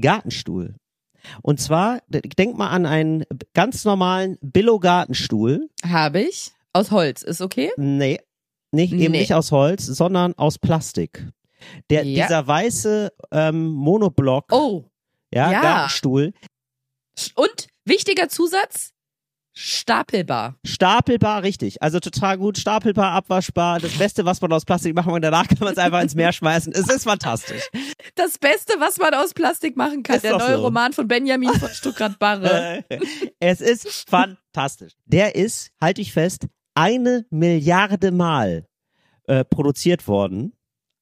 Gartenstuhl. 0.00 0.76
Und 1.42 1.60
zwar, 1.60 2.00
denk 2.08 2.56
mal 2.56 2.70
an 2.70 2.86
einen 2.86 3.24
ganz 3.54 3.84
normalen 3.84 4.38
Billo-Gartenstuhl. 4.40 5.68
Habe 5.88 6.22
ich. 6.22 6.52
Aus 6.72 6.90
Holz. 6.90 7.22
Ist 7.22 7.40
okay? 7.40 7.70
Nee, 7.76 8.20
nicht, 8.72 8.92
eben 8.92 9.12
Nee. 9.12 9.20
nicht 9.20 9.34
aus 9.34 9.52
Holz, 9.52 9.84
sondern 9.86 10.34
aus 10.38 10.58
Plastik. 10.58 11.26
Der, 11.90 12.04
Ja. 12.04 12.24
Dieser 12.26 12.46
weiße 12.46 13.12
ähm, 13.30 13.66
Monoblock, 13.66 14.46
Oh. 14.52 14.84
ja, 15.32 15.52
ja. 15.52 15.60
Gartenstuhl, 15.62 16.32
Und 17.36 17.68
wichtiger 17.84 18.28
Zusatz: 18.28 18.92
Stapelbar. 19.54 20.56
stapelbar, 20.66 21.42
richtig. 21.42 21.82
Also 21.82 22.00
total 22.00 22.38
gut, 22.38 22.56
stapelbar, 22.56 23.12
abwaschbar. 23.12 23.78
Das 23.80 23.92
Beste, 23.98 24.24
was 24.24 24.40
man 24.40 24.50
aus 24.54 24.64
Plastik 24.64 24.94
machen 24.96 25.12
kann, 25.12 25.20
danach 25.22 25.46
kann 25.46 25.58
man 25.60 25.72
es 25.74 25.78
einfach 25.78 26.00
ins 26.00 26.14
Meer 26.14 26.32
schmeißen. 26.32 26.72
Es 26.72 26.88
ist 26.88 27.04
fantastisch. 27.04 27.68
Das 28.14 28.38
Beste, 28.38 28.72
was 28.78 28.96
man 28.96 29.12
aus 29.14 29.34
Plastik 29.34 29.76
machen 29.76 30.02
kann. 30.02 30.16
Ist 30.16 30.24
der 30.24 30.38
neue 30.38 30.56
so. 30.56 30.62
Roman 30.64 30.94
von 30.94 31.06
Benjamin 31.06 31.50
von 31.52 31.68
Stuckrad-Barre. 31.72 32.82
es 33.40 33.60
ist 33.60 34.08
fantastisch. 34.08 34.94
Der 35.04 35.34
ist, 35.36 35.70
halte 35.80 36.00
ich 36.00 36.12
fest, 36.14 36.46
eine 36.74 37.26
Milliarde 37.30 38.12
Mal 38.12 38.66
äh, 39.26 39.44
produziert 39.44 40.08
worden. 40.08 40.54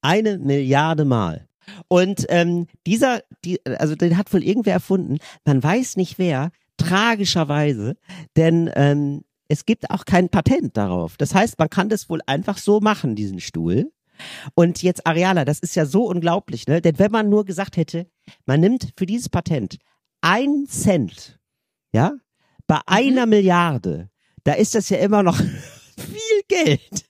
Eine 0.03 0.39
Milliarde 0.39 1.05
Mal. 1.05 1.49
Und 1.89 2.27
ähm, 2.29 2.67
dieser, 2.87 3.23
die, 3.45 3.65
also 3.67 3.95
den 3.95 4.17
hat 4.17 4.33
wohl 4.33 4.43
irgendwer 4.43 4.73
erfunden. 4.73 5.19
Man 5.45 5.63
weiß 5.63 5.97
nicht 5.97 6.19
wer, 6.19 6.51
tragischerweise, 6.77 7.97
denn 8.37 8.71
ähm, 8.75 9.23
es 9.49 9.67
gibt 9.67 9.91
auch 9.91 10.05
kein 10.05 10.29
Patent 10.29 10.77
darauf. 10.77 11.17
Das 11.17 11.35
heißt, 11.35 11.59
man 11.59 11.69
kann 11.69 11.89
das 11.89 12.09
wohl 12.09 12.21
einfach 12.27 12.59
so 12.59 12.81
machen, 12.81 13.17
diesen 13.17 13.41
Stuhl. 13.41 13.93
Und 14.55 14.83
jetzt 14.83 15.07
Ariala, 15.07 15.45
das 15.45 15.59
ist 15.59 15.75
ja 15.77 15.87
so 15.87 16.05
unglaublich, 16.05 16.67
ne? 16.67 16.81
Denn 16.81 16.99
wenn 16.99 17.11
man 17.11 17.29
nur 17.29 17.45
gesagt 17.45 17.77
hätte, 17.77 18.07
man 18.47 18.61
nimmt 18.61 18.93
für 18.97 19.07
dieses 19.07 19.29
Patent 19.29 19.79
ein 20.21 20.67
Cent, 20.69 21.39
ja, 21.93 22.13
bei 22.67 22.79
einer 22.87 23.27
Milliarde, 23.27 24.11
da 24.45 24.53
ist 24.55 24.75
das 24.75 24.89
ja 24.89 24.99
immer 24.99 25.23
noch 25.23 25.37
viel 25.97 26.43
Geld. 26.49 27.05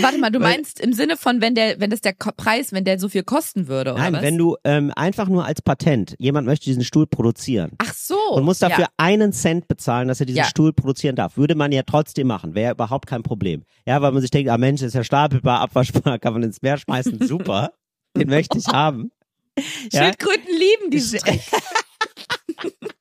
Warte 0.00 0.16
mal, 0.18 0.30
du 0.30 0.38
meinst 0.38 0.80
im 0.80 0.92
Sinne 0.94 1.16
von, 1.18 1.40
wenn 1.42 1.54
der, 1.54 1.80
wenn 1.80 1.90
das 1.90 2.00
der 2.00 2.12
Preis, 2.12 2.72
wenn 2.72 2.84
der 2.84 2.98
so 2.98 3.08
viel 3.10 3.24
kosten 3.24 3.66
würde, 3.68 3.92
oder 3.92 4.00
Nein, 4.00 4.12
was? 4.14 4.22
wenn 4.22 4.38
du 4.38 4.56
ähm, 4.64 4.90
einfach 4.94 5.28
nur 5.28 5.44
als 5.44 5.60
Patent, 5.60 6.14
jemand 6.18 6.46
möchte 6.46 6.64
diesen 6.66 6.84
Stuhl 6.84 7.06
produzieren 7.06 7.72
Ach 7.78 7.92
so. 7.92 8.16
und 8.30 8.44
muss 8.44 8.60
dafür 8.60 8.84
Ja. 8.84 8.88
einen 8.96 9.32
Cent 9.32 9.66
bezahlen, 9.68 10.08
dass 10.08 10.20
er 10.20 10.26
diesen 10.26 10.38
Ja. 10.38 10.44
Stuhl 10.44 10.72
produzieren 10.72 11.16
darf, 11.16 11.36
würde 11.36 11.56
man 11.56 11.72
ja 11.72 11.82
trotzdem 11.82 12.28
machen, 12.28 12.54
wäre 12.54 12.66
ja 12.66 12.72
überhaupt 12.72 13.06
kein 13.06 13.22
Problem. 13.22 13.64
Ja, 13.86 14.00
weil 14.00 14.12
man 14.12 14.22
sich 14.22 14.30
denkt, 14.30 14.50
ah 14.50 14.56
Mensch, 14.56 14.80
ist 14.82 14.94
ja 14.94 15.04
stapelbar, 15.04 15.60
abwaschbar, 15.60 16.18
kann 16.20 16.32
man 16.32 16.42
ins 16.44 16.62
Meer 16.62 16.78
schmeißen, 16.78 17.18
super, 17.26 17.72
den 18.16 18.28
möchte 18.30 18.56
ich 18.56 18.68
haben. 18.68 19.10
Ja? 19.90 20.04
Schildkröten 20.04 20.48
lieben 20.58 20.90
diesen 20.90 21.18
Sch- 21.18 21.24
Trick. 21.24 21.40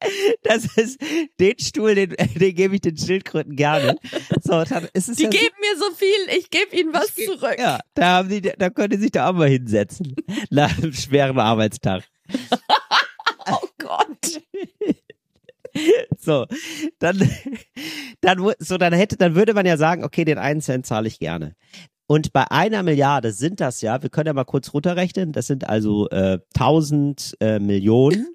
Das 0.42 0.64
ist 0.76 0.98
den 1.38 1.58
Stuhl, 1.58 1.94
den, 1.94 2.14
den 2.34 2.54
gebe 2.54 2.74
ich 2.74 2.80
den 2.80 2.96
Schildkröten 2.96 3.54
gerne. 3.56 3.96
So, 4.42 4.64
dann 4.64 4.88
ist 4.94 5.08
es 5.08 5.16
Die 5.16 5.24
ja 5.24 5.28
geben 5.30 5.54
mir 5.60 5.78
so 5.78 5.94
viel, 5.94 6.38
ich 6.38 6.50
gebe 6.50 6.74
ihnen 6.76 6.92
was 6.94 7.14
geb- 7.14 7.26
zurück. 7.26 7.56
Ja, 7.58 7.80
da 7.94 8.06
haben 8.16 8.28
die, 8.28 8.40
da 8.40 8.70
können 8.70 8.90
die 8.90 8.96
sich 8.96 9.10
da 9.12 9.28
auch 9.28 9.34
mal 9.34 9.48
hinsetzen. 9.48 10.14
Nach 10.50 10.76
einem 10.78 10.92
schweren 10.92 11.38
Arbeitstag. 11.38 12.04
Oh 13.46 13.66
Gott. 13.78 14.42
So, 16.18 16.46
dann, 16.98 17.28
dann, 18.20 18.52
so, 18.58 18.76
dann 18.76 18.92
hätte, 18.92 19.16
dann 19.16 19.34
würde 19.34 19.54
man 19.54 19.66
ja 19.66 19.76
sagen, 19.76 20.04
okay, 20.04 20.24
den 20.24 20.38
einen 20.38 20.60
Cent 20.60 20.84
zahle 20.86 21.08
ich 21.08 21.18
gerne. 21.18 21.54
Und 22.06 22.32
bei 22.32 22.50
einer 22.50 22.82
Milliarde 22.82 23.32
sind 23.32 23.60
das 23.60 23.80
ja, 23.80 24.02
wir 24.02 24.10
können 24.10 24.26
ja 24.26 24.32
mal 24.32 24.44
kurz 24.44 24.72
runterrechnen, 24.74 25.32
das 25.32 25.46
sind 25.46 25.68
also 25.68 26.08
äh, 26.10 26.38
1000 26.54 27.36
äh, 27.40 27.58
Millionen. 27.60 28.28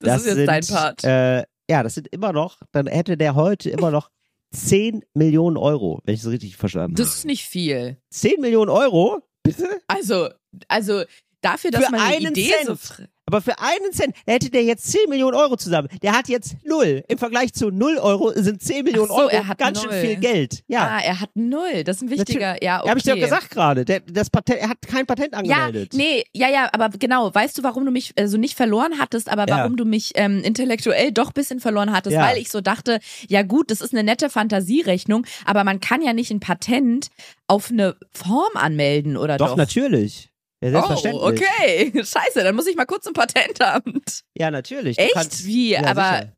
Das, 0.00 0.20
ist 0.22 0.26
jetzt 0.26 0.36
sind, 0.36 0.46
dein 0.46 0.64
Part. 0.66 1.04
Äh, 1.04 1.44
ja, 1.70 1.82
das 1.82 1.94
sind 1.94 2.08
immer 2.08 2.32
noch, 2.32 2.58
dann 2.72 2.86
hätte 2.86 3.16
der 3.16 3.34
heute 3.34 3.70
immer 3.70 3.90
noch 3.90 4.10
10 4.52 5.02
Millionen 5.14 5.56
Euro, 5.56 6.00
wenn 6.04 6.14
ich 6.14 6.20
es 6.20 6.28
richtig 6.30 6.56
verstanden 6.56 6.94
Das 6.96 7.08
habe. 7.08 7.16
ist 7.16 7.24
nicht 7.24 7.44
viel. 7.46 7.96
10 8.10 8.40
Millionen 8.40 8.70
Euro? 8.70 9.22
Bitte? 9.42 9.80
Also, 9.88 10.28
also 10.68 11.02
dafür, 11.40 11.70
dass 11.70 11.86
Für 11.86 11.90
man 11.92 12.00
eine 12.00 12.16
einen 12.16 12.26
Idee 12.32 12.52
Cent. 12.64 12.80
so 12.80 13.04
Aber 13.26 13.40
für 13.40 13.58
einen 13.58 13.92
Cent 13.92 14.14
hätte 14.26 14.50
der 14.50 14.64
jetzt 14.64 14.86
10 14.90 15.08
Millionen 15.08 15.34
Euro 15.34 15.56
zusammen. 15.56 15.88
Der 16.02 16.12
hat 16.12 16.28
jetzt 16.28 16.56
null. 16.64 17.02
Im 17.08 17.16
Vergleich 17.18 17.52
zu 17.54 17.70
null 17.70 17.96
Euro 17.98 18.32
sind 18.34 18.62
10 18.62 18.84
Millionen 18.84 19.08
so, 19.08 19.14
Euro 19.14 19.28
er 19.28 19.48
hat 19.48 19.56
ganz 19.58 19.82
null. 19.82 19.92
schön 19.92 20.00
viel 20.06 20.16
Geld. 20.16 20.62
Ja. 20.68 20.96
Ah, 20.96 21.00
er 21.02 21.20
hat 21.20 21.30
null. 21.34 21.84
Das 21.84 21.96
ist 21.96 22.02
ein 22.02 22.10
wichtiger, 22.10 22.62
ja, 22.62 22.80
okay. 22.80 22.86
Ja, 22.86 22.90
hab 22.90 22.96
ich 22.98 23.02
dir 23.04 23.14
doch 23.14 23.20
gesagt 23.22 23.50
gerade. 23.50 23.84
Das 23.84 24.28
Patent, 24.28 24.58
er 24.60 24.68
hat 24.68 24.78
kein 24.86 25.06
Patent 25.06 25.32
Ja, 25.32 25.38
angemeldet. 25.64 25.94
nee, 25.94 26.24
ja, 26.34 26.48
ja, 26.50 26.68
aber 26.72 26.90
genau, 26.90 27.34
weißt 27.34 27.56
du, 27.56 27.62
warum 27.62 27.84
du 27.86 27.90
mich 27.90 28.12
also 28.18 28.36
nicht 28.36 28.56
verloren 28.56 28.98
hattest, 28.98 29.30
aber 29.30 29.48
Ja. 29.48 29.58
warum 29.58 29.76
du 29.76 29.84
mich 29.86 30.12
ähm, 30.16 30.42
intellektuell 30.42 31.10
doch 31.10 31.32
bisschen 31.32 31.60
verloren 31.60 31.92
hattest, 31.92 32.14
Ja. 32.14 32.22
weil 32.26 32.36
ich 32.38 32.50
so 32.50 32.60
dachte, 32.60 33.00
ja 33.28 33.42
gut, 33.42 33.70
das 33.70 33.80
ist 33.80 33.94
eine 33.94 34.04
nette 34.04 34.28
Fantasierechnung, 34.28 35.24
aber 35.46 35.64
man 35.64 35.80
kann 35.80 36.02
ja 36.02 36.12
nicht 36.12 36.30
ein 36.30 36.40
Patent 36.40 37.08
auf 37.46 37.70
eine 37.70 37.96
Form 38.12 38.52
anmelden, 38.54 39.16
oder 39.16 39.38
doch? 39.38 39.48
Doch, 39.48 39.56
natürlich. 39.56 40.28
Ja, 40.64 40.70
selbstverständlich. 40.70 41.22
Oh, 41.22 41.26
okay. 41.28 41.92
Scheiße, 41.94 42.42
dann 42.42 42.54
muss 42.56 42.66
ich 42.66 42.76
mal 42.76 42.86
kurz 42.86 43.04
zum 43.04 43.12
Patentamt. 43.12 44.22
Ja, 44.36 44.50
natürlich. 44.50 44.98
Echt? 44.98 45.14
kannst- 45.14 45.44
Wie? 45.44 45.70
Ja, 45.72 45.84
aber 45.86 46.16
sicher. 46.18 46.32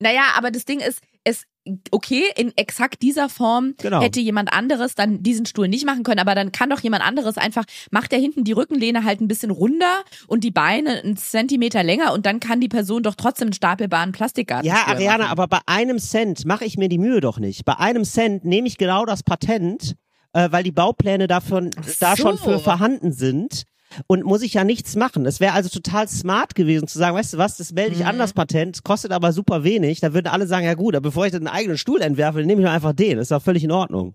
naja, 0.00 0.22
aber 0.36 0.50
das 0.50 0.64
Ding 0.64 0.80
ist, 0.80 1.00
es 1.24 1.44
okay, 1.90 2.22
in 2.36 2.56
exakt 2.56 3.02
dieser 3.02 3.28
Form 3.28 3.74
Genau. 3.76 4.00
hätte 4.00 4.20
jemand 4.20 4.50
anderes 4.54 4.94
dann 4.94 5.22
diesen 5.22 5.44
Stuhl 5.44 5.68
nicht 5.68 5.84
machen 5.84 6.02
können, 6.02 6.18
aber 6.20 6.34
dann 6.34 6.50
kann 6.50 6.70
doch 6.70 6.80
jemand 6.80 7.04
anderes 7.06 7.36
einfach, 7.36 7.64
macht 7.90 8.14
er 8.14 8.18
hinten 8.18 8.42
die 8.44 8.52
Rückenlehne 8.52 9.04
halt 9.04 9.20
ein 9.20 9.28
bisschen 9.28 9.50
runder 9.50 10.02
und 10.28 10.44
die 10.44 10.50
Beine 10.50 11.02
einen 11.02 11.18
Zentimeter 11.18 11.82
länger 11.82 12.14
und 12.14 12.24
dann 12.24 12.40
kann 12.40 12.60
die 12.62 12.68
Person 12.70 13.02
doch 13.02 13.16
trotzdem 13.16 13.48
einen 13.48 13.52
stapelbaren 13.52 14.12
Plastikgarten 14.12 14.66
Ja, 14.66 14.86
Ariana, 14.86 15.24
machen. 15.24 15.30
aber 15.30 15.46
bei 15.46 15.58
einem 15.66 15.98
Cent 15.98 16.46
mache 16.46 16.64
ich 16.64 16.78
mir 16.78 16.88
die 16.88 16.96
Mühe 16.98 17.20
doch 17.20 17.38
nicht. 17.38 17.66
Bei 17.66 17.76
einem 17.78 18.04
Cent 18.04 18.46
nehme 18.46 18.66
ich 18.66 18.78
genau 18.78 19.04
das 19.04 19.22
Patent, 19.22 19.94
äh, 20.32 20.48
weil 20.50 20.62
die 20.64 20.72
Baupläne 20.72 21.26
davon 21.26 21.70
Ach 21.78 21.84
da 22.00 22.16
so. 22.16 22.22
schon 22.22 22.38
für 22.38 22.58
vorhanden 22.58 23.12
sind. 23.12 23.64
Und 24.06 24.22
muss 24.22 24.42
ich 24.42 24.52
ja 24.52 24.64
nichts 24.64 24.96
machen. 24.96 25.24
Es 25.24 25.40
wäre 25.40 25.54
also 25.54 25.70
total 25.70 26.06
smart 26.08 26.54
gewesen 26.54 26.86
zu 26.88 26.98
sagen, 26.98 27.16
weißt 27.16 27.32
du 27.32 27.38
was, 27.38 27.56
das 27.56 27.72
melde 27.72 27.94
ich 27.94 28.00
Mhm. 28.02 28.06
an 28.08 28.18
das 28.18 28.34
Patent, 28.34 28.84
kostet 28.84 29.12
aber 29.12 29.32
super 29.32 29.64
wenig. 29.64 30.00
Da 30.00 30.12
würden 30.12 30.26
alle 30.26 30.46
sagen, 30.46 30.66
ja 30.66 30.74
gut, 30.74 30.94
aber 30.94 31.08
bevor 31.08 31.24
ich 31.24 31.32
dann 31.32 31.46
einen 31.46 31.56
eigenen 31.56 31.78
Stuhl 31.78 32.02
entwerfe, 32.02 32.40
nehme 32.44 32.60
ich 32.60 32.66
doch 32.66 32.72
einfach 32.74 32.92
den. 32.92 33.16
Das 33.16 33.24
ist 33.24 33.30
doch 33.30 33.42
völlig 33.42 33.64
in 33.64 33.70
Ordnung. 33.72 34.14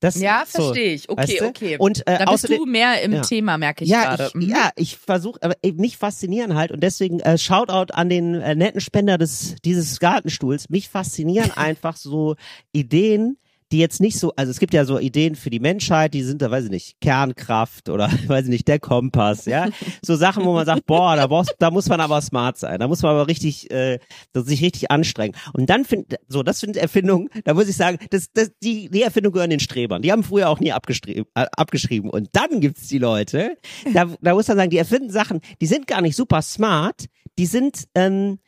Das, 0.00 0.18
Ja, 0.18 0.44
so, 0.46 0.62
verstehe 0.62 0.94
ich. 0.94 1.10
Okay, 1.10 1.20
weißt 1.22 1.40
du? 1.42 1.44
okay. 1.46 1.76
Und 1.78 2.06
äh, 2.06 2.18
da 2.24 2.30
bist 2.32 2.48
du 2.48 2.64
mehr 2.64 3.02
im 3.02 3.12
Ja. 3.12 3.20
Thema, 3.20 3.58
merke 3.58 3.84
ich 3.84 3.90
ja, 3.90 4.02
gerade. 4.16 4.28
ich, 4.28 4.34
Mhm. 4.34 4.48
ja, 4.48 4.70
ich 4.76 4.96
versuche, 4.96 5.42
aber 5.42 5.54
eben 5.62 5.78
mich 5.78 5.98
faszinieren 5.98 6.54
halt 6.54 6.72
und 6.72 6.82
deswegen 6.82 7.20
äh, 7.20 7.36
Shoutout 7.36 7.92
an 7.92 8.08
den 8.08 8.34
äh, 8.34 8.54
netten 8.54 8.80
Spender 8.80 9.18
des 9.18 9.56
dieses 9.62 10.00
Gartenstuhls. 10.00 10.70
Mich 10.70 10.88
faszinieren 10.88 11.50
einfach 11.54 11.98
so 11.98 12.36
Ideen, 12.72 13.36
die 13.72 13.78
jetzt 13.78 14.00
nicht 14.00 14.18
so, 14.18 14.32
also 14.36 14.50
es 14.50 14.60
gibt 14.60 14.74
ja 14.74 14.84
so 14.84 14.98
Ideen 14.98 15.34
für 15.34 15.50
die 15.50 15.58
Menschheit, 15.58 16.14
die 16.14 16.22
sind 16.22 16.40
da, 16.40 16.50
weiß 16.50 16.66
ich 16.66 16.70
nicht, 16.70 17.00
Kernkraft 17.00 17.88
oder 17.88 18.10
weiß 18.26 18.44
ich 18.44 18.50
nicht, 18.50 18.68
der 18.68 18.78
Kompass, 18.78 19.46
ja, 19.46 19.68
so 20.02 20.14
Sachen, 20.14 20.44
wo 20.44 20.52
man 20.52 20.66
sagt, 20.66 20.86
boah, 20.86 21.16
da 21.16 21.26
brauchst, 21.26 21.54
da 21.58 21.70
muss 21.70 21.88
man 21.88 22.00
aber 22.00 22.20
smart 22.20 22.58
sein, 22.58 22.78
da 22.78 22.86
muss 22.86 23.02
man 23.02 23.12
aber 23.12 23.26
richtig, 23.26 23.70
äh, 23.70 23.98
sich 24.34 24.62
richtig 24.62 24.90
anstrengen. 24.90 25.34
Und 25.52 25.68
dann 25.68 25.84
find, 25.84 26.16
so, 26.28 26.42
das 26.42 26.60
sind 26.60 26.76
Erfindungen, 26.76 27.28
da 27.44 27.54
muss 27.54 27.68
ich 27.68 27.76
sagen, 27.76 27.98
das, 28.10 28.28
das, 28.32 28.52
die, 28.62 28.88
die 28.88 29.02
Erfindungen 29.02 29.34
gehören 29.34 29.50
den 29.50 29.60
Strebern. 29.60 30.02
Die 30.02 30.12
haben 30.12 30.22
früher 30.22 30.48
auch 30.48 30.60
nie 30.60 30.72
abgeschrieben, 30.72 31.24
äh, 31.34 31.46
abgeschrieben. 31.56 32.10
Und 32.10 32.28
dann 32.32 32.60
gibt's 32.60 32.86
die 32.88 32.98
Leute, 32.98 33.56
da, 33.92 34.06
da 34.20 34.34
muss 34.34 34.48
man 34.48 34.56
sagen, 34.56 34.70
die 34.70 34.78
erfinden 34.78 35.10
Sachen, 35.10 35.40
die 35.60 35.66
sind 35.66 35.86
gar 35.86 36.02
nicht 36.02 36.16
super 36.16 36.42
smart, 36.42 37.06
die 37.38 37.46
sind, 37.46 37.84
ähm, 37.94 38.38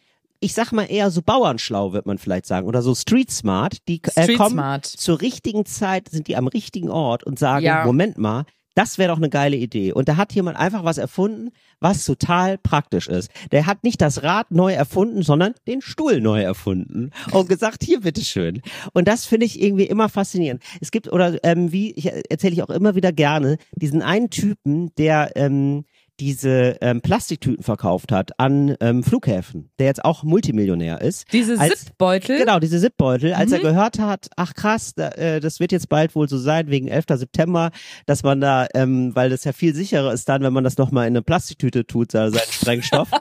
ich 0.41 0.55
sag 0.55 0.73
mal 0.73 0.85
eher 0.85 1.11
so 1.11 1.23
bauernschlau, 1.23 1.93
wird 1.93 2.07
man 2.07 2.19
vielleicht 2.19 2.47
sagen, 2.47 2.67
oder 2.67 2.83
so 2.83 2.95
street 2.95 3.31
smart, 3.31 3.79
die 3.89 4.01
äh, 4.03 4.23
Street 4.23 4.37
kommen 4.39 4.53
smart. 4.53 4.87
zur 4.87 5.21
richtigen 5.21 5.67
Zeit, 5.67 6.09
sind 6.09 6.29
die 6.29 6.37
am 6.37 6.47
richtigen 6.47 6.91
Ort 6.91 7.25
und 7.25 7.39
sagen, 7.39 7.65
Ja. 7.65 7.85
Moment 7.85 8.19
mal, 8.19 8.45
das 8.75 8.97
wäre 8.97 9.09
doch 9.11 9.17
eine 9.17 9.29
geile 9.29 9.57
Idee. 9.57 9.93
Und 9.93 10.09
da 10.09 10.17
hat 10.17 10.33
jemand 10.35 10.57
einfach 10.57 10.85
was 10.85 10.99
erfunden, 10.99 11.51
was 11.81 12.05
total 12.05 12.59
praktisch 12.59 13.09
ist. 13.09 13.29
Der 13.51 13.67
hat 13.67 13.83
nicht 13.83 14.01
das 14.01 14.23
Rad 14.23 14.53
neu 14.53 14.73
erfunden, 14.73 15.23
sondern 15.23 15.55
den 15.67 15.81
Stuhl 15.81 16.21
neu 16.21 16.41
erfunden 16.43 17.11
und 17.33 17.49
gesagt, 17.49 17.83
hier 17.83 18.03
bitteschön. 18.03 18.63
Und 18.93 19.09
das 19.09 19.25
finde 19.27 19.47
ich 19.47 19.61
irgendwie 19.61 19.87
immer 19.87 20.09
faszinierend. 20.09 20.63
Es 20.81 20.93
gibt, 20.93 21.13
oder 21.13 21.43
ähm, 21.43 21.73
wie, 21.73 21.91
ich 21.95 22.07
erzähle 22.31 22.53
ich 22.53 22.63
auch 22.63 22.71
immer 22.71 22.95
wieder 22.95 23.11
gerne, 23.11 23.59
diesen 23.73 24.01
einen 24.01 24.31
Typen, 24.31 24.95
der 24.95 25.33
ähm, 25.35 25.85
diese 26.21 26.77
ähm, 26.81 27.01
Plastiktüten 27.01 27.63
verkauft 27.63 28.11
hat 28.13 28.39
an 28.41 28.77
ähm, 28.81 29.03
Flughäfen, 29.03 29.71
der 29.79 29.87
jetzt 29.87 30.05
auch 30.05 30.23
Multimillionär 30.25 31.01
ist. 31.01 31.33
Diese 31.33 31.59
Als- 31.59 31.85
Zipbeutel. 31.87 32.39
Genau, 32.39 32.59
diese 32.59 32.81
Zipbeutel. 32.81 33.35
Als 33.35 33.53
er 33.53 33.59
Mhm. 33.59 33.63
gehört 33.63 33.99
hat, 33.99 34.29
ach 34.37 34.55
krass, 34.55 34.95
da, 34.95 35.09
äh, 35.11 35.41
das 35.41 35.61
wird 35.61 35.73
jetzt 35.73 35.89
bald 35.89 36.15
wohl 36.15 36.29
so 36.29 36.39
sein, 36.39 36.69
wegen 36.71 36.89
11. 36.89 37.17
September, 37.19 37.71
dass 38.07 38.23
man 38.23 38.41
da, 38.41 38.67
ähm, 38.75 39.15
weil 39.15 39.31
das 39.31 39.45
ja 39.45 39.53
viel 39.53 39.75
sicherer 39.75 40.13
ist 40.13 40.29
dann, 40.29 40.43
wenn 40.43 40.53
man 40.53 40.65
das 40.65 40.77
nochmal 40.79 41.07
in 41.07 41.13
eine 41.13 41.23
Plastiktüte 41.23 41.87
tut, 41.87 42.13
so 42.13 42.19
seinen 42.29 42.39
Sprengstoff. 42.51 43.09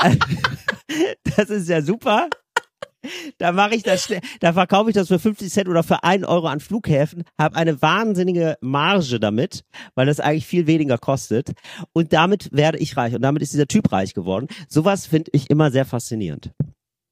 das 1.36 1.50
ist 1.50 1.68
ja 1.68 1.82
super. 1.82 2.28
Da 3.38 3.52
mache 3.52 3.74
ich 3.74 3.82
das, 3.82 4.12
da 4.40 4.52
verkaufe 4.52 4.90
ich 4.90 4.94
das 4.94 5.08
für 5.08 5.18
50 5.18 5.52
Cent 5.52 5.68
oder 5.68 5.82
für 5.82 6.02
1 6.02 6.26
Euro 6.26 6.48
an 6.48 6.60
Flughäfen, 6.60 7.24
habe 7.38 7.56
eine 7.56 7.80
wahnsinnige 7.80 8.56
Marge 8.60 9.20
damit, 9.20 9.64
weil 9.94 10.06
das 10.06 10.20
eigentlich 10.20 10.46
viel 10.46 10.66
weniger 10.66 10.98
kostet. 10.98 11.52
Und 11.92 12.12
damit 12.12 12.50
werde 12.52 12.78
ich 12.78 12.96
reich. 12.96 13.14
Und 13.14 13.22
damit 13.22 13.42
ist 13.42 13.52
dieser 13.52 13.68
Typ 13.68 13.92
reich 13.92 14.14
geworden. 14.14 14.48
Sowas 14.68 15.06
finde 15.06 15.30
ich 15.32 15.50
immer 15.50 15.70
sehr 15.70 15.84
faszinierend. 15.84 16.50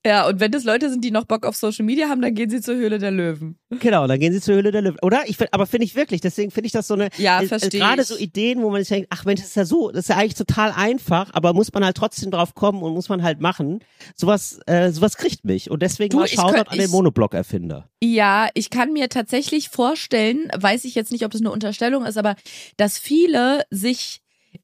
Ja, 0.07 0.29
und 0.29 0.39
wenn 0.39 0.53
das 0.53 0.63
Leute 0.63 0.89
sind, 0.89 1.03
die 1.03 1.11
noch 1.11 1.25
Bock 1.25 1.45
auf 1.45 1.57
Social 1.57 1.85
Media 1.85 2.09
haben, 2.09 2.23
dann 2.23 2.33
gehen 2.33 2.49
sie 2.49 2.61
zur 2.61 2.77
Höhle 2.77 3.01
der 3.01 3.11
Löwen. 3.11 3.59
Genau, 3.71 4.07
dann 4.07 4.21
gehen 4.21 4.33
sie 4.33 4.41
zur 4.41 4.55
Höhle 4.55 4.71
der 4.71 4.83
Löwen. 4.83 4.99
Oder? 5.03 5.23
Ich 5.27 5.37
find, 5.37 5.53
aber 5.53 5.67
finde 5.67 5.85
ich 5.85 5.97
wirklich, 5.97 6.21
deswegen 6.21 6.53
finde 6.53 6.67
ich 6.67 6.73
das 6.73 6.87
so 6.87 6.95
eine, 6.95 7.09
Ja, 7.17 7.43
äh, 7.43 7.47
verstehe 7.49 7.81
gerade 7.81 8.05
so 8.05 8.17
Ideen, 8.17 8.63
wo 8.63 8.71
man 8.71 8.81
sich 8.81 8.89
denkt, 8.89 9.09
ach 9.11 9.25
Mensch, 9.25 9.41
das 9.41 9.49
ist 9.49 9.57
ja 9.57 9.65
so, 9.65 9.91
das 9.91 10.05
ist 10.05 10.09
ja 10.09 10.17
eigentlich 10.17 10.35
total 10.37 10.71
einfach, 10.71 11.31
aber 11.33 11.53
muss 11.55 11.73
man 11.73 11.85
halt 11.85 11.97
trotzdem 11.97 12.31
drauf 12.31 12.55
kommen 12.55 12.83
und 12.83 12.93
muss 12.93 13.09
man 13.09 13.25
halt 13.25 13.41
machen. 13.41 13.81
Sowas, 14.15 14.61
äh, 14.67 14.93
sowas 14.93 15.17
kriegt 15.17 15.45
mich. 15.45 15.73
Und 15.73 15.83
deswegen 15.83 16.11
Du, 16.11 16.19
mal 16.19 16.29
Shoutout 16.29 16.71
an 16.71 16.79
den 16.79 16.91
Monoblock-Erfinder. 16.91 17.89
Ja, 18.01 18.49
ich 18.55 18.71
kann 18.71 18.93
mir 18.93 19.09
tatsächlich 19.09 19.71
vorstellen, 19.71 20.49
weiß 20.57 20.85
ich 20.85 20.95
jetzt 20.95 21.11
nicht, 21.11 21.25
ob 21.25 21.33
das 21.33 21.41
eine 21.41 21.51
Unterstellung 21.51 22.05
ist, 22.07 22.17
aber 22.17 22.37
dass 22.77 22.97
viele 22.97 23.65
sich 23.71 24.23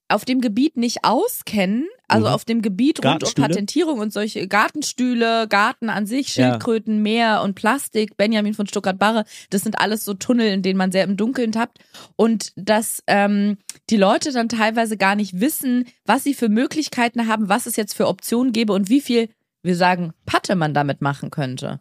auf 0.09 0.25
dem 0.25 0.41
Gebiet 0.41 0.77
nicht 0.77 0.99
auskennen, 1.05 1.89
also 2.09 2.27
Mhm. 2.29 2.33
auf 2.35 2.45
dem 2.45 2.63
Gebiet 2.63 3.05
rund 3.05 3.25
um? 3.25 3.35
Patentierung 3.35 3.99
und 3.99 4.13
solche 4.13 4.47
Gartenstühle, 4.49 5.47
Garten 5.49 5.89
an 5.91 6.07
sich, 6.07 6.37
Ja. 6.37 6.51
Schildkröten, 6.51 7.03
Meer 7.03 7.43
und 7.43 7.55
Plastik, 7.55 8.17
Benjamin 8.17 8.55
von 8.55 8.67
Stuttgart-Barre, 8.67 9.25
das 9.51 9.63
sind 9.63 9.79
alles 9.79 10.05
so 10.05 10.15
Tunnel, 10.15 10.49
in 10.49 10.63
denen 10.63 10.79
man 10.79 10.93
sehr 10.93 11.05
im 11.05 11.17
Dunkeln 11.17 11.53
tappt 11.53 11.79
und 12.17 12.53
dass 12.57 13.03
ähm, 13.07 13.59
die 13.91 13.97
Leute 13.97 14.33
dann 14.33 14.49
teilweise 14.49 14.97
gar 14.97 15.15
nicht 15.17 15.41
wissen, 15.41 15.87
was 16.05 16.25
sie 16.25 16.35
für 16.35 16.49
Möglichkeiten 16.49 17.29
haben, 17.29 17.49
was 17.49 17.67
es 17.67 17.77
jetzt 17.77 17.95
für 17.95 18.09
Optionen 18.09 18.53
gäbe 18.53 18.73
und 18.73 18.89
wie 18.89 19.01
viel, 19.01 19.29
wir 19.63 19.77
sagen, 19.77 20.13
Patte 20.27 20.57
man 20.57 20.75
damit 20.75 21.01
machen 21.03 21.31
könnte. 21.31 21.81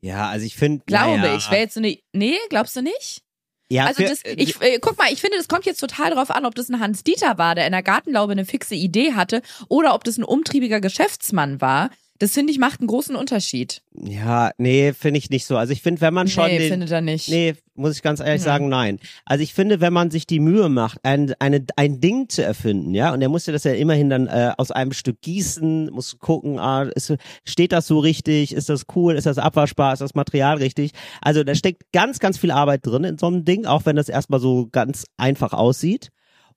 Ja, 0.00 0.28
also 0.28 0.44
ich 0.44 0.54
finde, 0.56 0.82
Glaube 0.86 1.18
naja, 1.18 1.36
ich. 1.36 1.50
Wäre 1.50 1.62
jetzt 1.62 1.74
so 1.74 1.80
eine. 1.80 1.96
Nee, 2.12 2.36
glaubst 2.50 2.76
du 2.76 2.82
nicht? 2.82 3.22
Ja, 3.68 3.86
Also 3.86 4.02
das, 4.02 4.20
ich 4.24 4.60
äh, 4.60 4.78
guck 4.80 4.98
mal, 4.98 5.12
ich 5.12 5.20
finde, 5.20 5.38
das 5.38 5.48
kommt 5.48 5.64
jetzt 5.64 5.80
total 5.80 6.10
drauf 6.10 6.30
an, 6.30 6.44
ob 6.44 6.54
das 6.54 6.68
ein 6.68 6.80
Hans 6.80 7.02
Dieter 7.02 7.38
war, 7.38 7.54
der 7.54 7.66
in 7.66 7.72
der 7.72 7.82
Gartenlaube 7.82 8.32
eine 8.32 8.44
fixe 8.44 8.74
Idee 8.74 9.14
hatte, 9.14 9.42
oder 9.68 9.94
ob 9.94 10.04
das 10.04 10.18
ein 10.18 10.24
umtriebiger 10.24 10.80
Geschäftsmann 10.80 11.60
war. 11.60 11.90
Das 12.24 12.32
finde 12.32 12.52
ich 12.54 12.58
macht 12.58 12.80
einen 12.80 12.86
großen 12.86 13.16
Unterschied. 13.16 13.82
ja, 13.92 14.50
nee, 14.56 14.94
finde 14.94 15.18
ich 15.18 15.28
nicht 15.28 15.44
so. 15.44 15.58
Also 15.58 15.74
ich 15.74 15.82
finde, 15.82 16.00
wenn 16.00 16.14
man 16.14 16.26
schon 16.26 16.46
nee, 16.46 16.56
den, 16.58 16.70
findet 16.70 16.90
er 16.90 17.02
nicht. 17.02 17.28
Nee, 17.28 17.52
muss 17.74 17.94
ich 17.96 18.00
ganz 18.00 18.20
ehrlich 18.20 18.40
Ja. 18.40 18.44
sagen, 18.46 18.70
nein. 18.70 18.98
Also 19.26 19.42
ich 19.42 19.52
finde, 19.52 19.82
wenn 19.82 19.92
man 19.92 20.10
sich 20.10 20.26
die 20.26 20.40
Mühe 20.40 20.70
macht, 20.70 21.00
ein, 21.02 21.34
eine, 21.38 21.66
ein 21.76 22.00
Ding 22.00 22.30
zu 22.30 22.42
erfinden, 22.42 22.94
ja, 22.94 23.12
und 23.12 23.20
er 23.20 23.28
musste 23.28 23.52
das 23.52 23.64
ja 23.64 23.72
immerhin 23.72 24.08
dann 24.08 24.26
äh, 24.26 24.52
aus 24.56 24.70
einem 24.70 24.92
Stück 24.92 25.20
gießen, 25.20 25.90
muss 25.90 26.18
gucken, 26.18 26.58
ah, 26.58 26.84
ist, 26.94 27.12
steht 27.44 27.72
das 27.72 27.86
so 27.86 27.98
richtig, 27.98 28.54
ist 28.54 28.70
das 28.70 28.86
cool, 28.96 29.16
ist 29.16 29.26
das 29.26 29.36
abwaschbar, 29.36 29.92
ist 29.92 30.00
das 30.00 30.14
Material 30.14 30.56
richtig? 30.56 30.92
Also 31.20 31.44
da 31.44 31.54
steckt 31.54 31.92
ganz, 31.92 32.20
ganz 32.20 32.38
viel 32.38 32.52
Arbeit 32.52 32.86
drin 32.86 33.04
in 33.04 33.18
so 33.18 33.26
einem 33.26 33.44
Ding, 33.44 33.66
auch 33.66 33.84
wenn 33.84 33.96
das 33.96 34.08
erstmal 34.08 34.40
so 34.40 34.66
ganz 34.72 35.04
einfach 35.18 35.52
aussieht. 35.52 36.08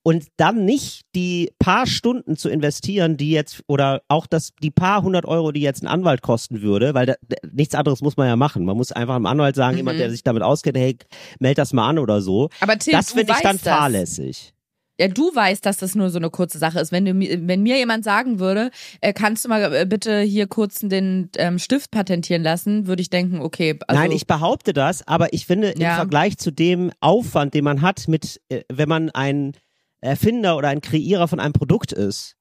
Und 0.04 0.28
dann 0.38 0.64
nicht 0.64 1.02
die 1.16 1.52
paar 1.60 1.86
Stunden 1.86 2.38
zu 2.38 2.48
investieren, 2.50 3.18
die 3.18 3.32
jetzt, 3.32 3.62
oder 3.68 4.04
auch 4.08 4.26
das, 4.26 4.52
die 4.64 4.72
paar 4.72 5.02
hundert 5.04 5.26
Euro, 5.26 5.52
die 5.52 5.60
jetzt 5.62 5.84
ein 5.84 5.88
Anwalt 5.88 6.22
kosten 6.22 6.62
würde, 6.62 6.94
weil 6.94 7.08
da, 7.08 7.16
nichts 7.52 7.76
anderes 7.76 8.02
muss 8.02 8.16
man 8.16 8.28
ja 8.28 8.38
machen. 8.38 8.64
Man 8.64 8.78
muss 8.78 8.94
einfach 8.94 9.16
einem 9.16 9.26
Anwalt 9.26 9.56
sagen, 9.58 9.74
Mhm. 9.74 9.80
jemand, 9.80 10.00
der 10.00 10.10
sich 10.10 10.24
damit 10.24 10.44
auskennt, 10.44 10.78
hey, 10.78 10.98
meld 11.40 11.58
das 11.58 11.74
mal 11.74 11.90
an 11.90 12.00
oder 12.00 12.22
so. 12.22 12.50
Aber 12.62 12.78
Tim, 12.78 12.94
das 12.94 13.12
finde 13.12 13.34
ich 13.36 13.42
dann 13.42 13.58
das. 13.58 13.64
fahrlässig. 13.64 14.54
Ja, 15.00 15.08
du 15.10 15.30
weißt, 15.36 15.64
dass 15.64 15.78
das 15.78 15.94
nur 15.94 16.10
so 16.10 16.18
eine 16.18 16.32
kurze 16.32 16.58
Sache 16.58 16.80
ist. 16.80 16.92
Wenn, 16.92 17.06
du, 17.06 17.14
wenn 17.14 17.62
mir 17.62 17.78
jemand 17.78 18.04
sagen 18.04 18.40
würde, 18.40 18.72
äh, 19.02 19.14
kannst 19.14 19.46
du 19.46 19.50
mal 19.50 19.72
äh, 19.72 19.86
bitte 19.86 20.22
hier 20.22 20.48
kurz 20.48 20.80
den 20.80 21.30
ähm, 21.38 21.60
Stift 21.60 21.92
patentieren 21.92 22.42
lassen, 22.42 22.88
würde 22.88 23.04
ich 23.04 23.12
denken, 23.12 23.40
okay. 23.42 23.78
Also, 23.88 24.02
Nein, 24.02 24.12
ich 24.12 24.26
behaupte 24.26 24.74
das, 24.74 25.08
aber 25.08 25.34
ich 25.34 25.46
finde 25.46 25.70
im 25.70 25.82
Ja. 25.82 25.98
Vergleich 25.98 26.38
zu 26.40 26.50
dem 26.50 26.92
Aufwand, 27.00 27.54
den 27.54 27.64
man 27.66 27.84
hat 27.84 28.08
mit, 28.08 28.42
äh, 28.50 28.62
wenn 28.74 28.90
man 28.90 29.12
ein 29.12 29.52
Erfinder 30.08 30.58
oder 30.58 30.70
ein 30.70 30.82
Kreierer 30.82 31.28
von 31.28 31.40
einem 31.40 31.54
Produkt 31.54 31.92
ist, 31.92 32.36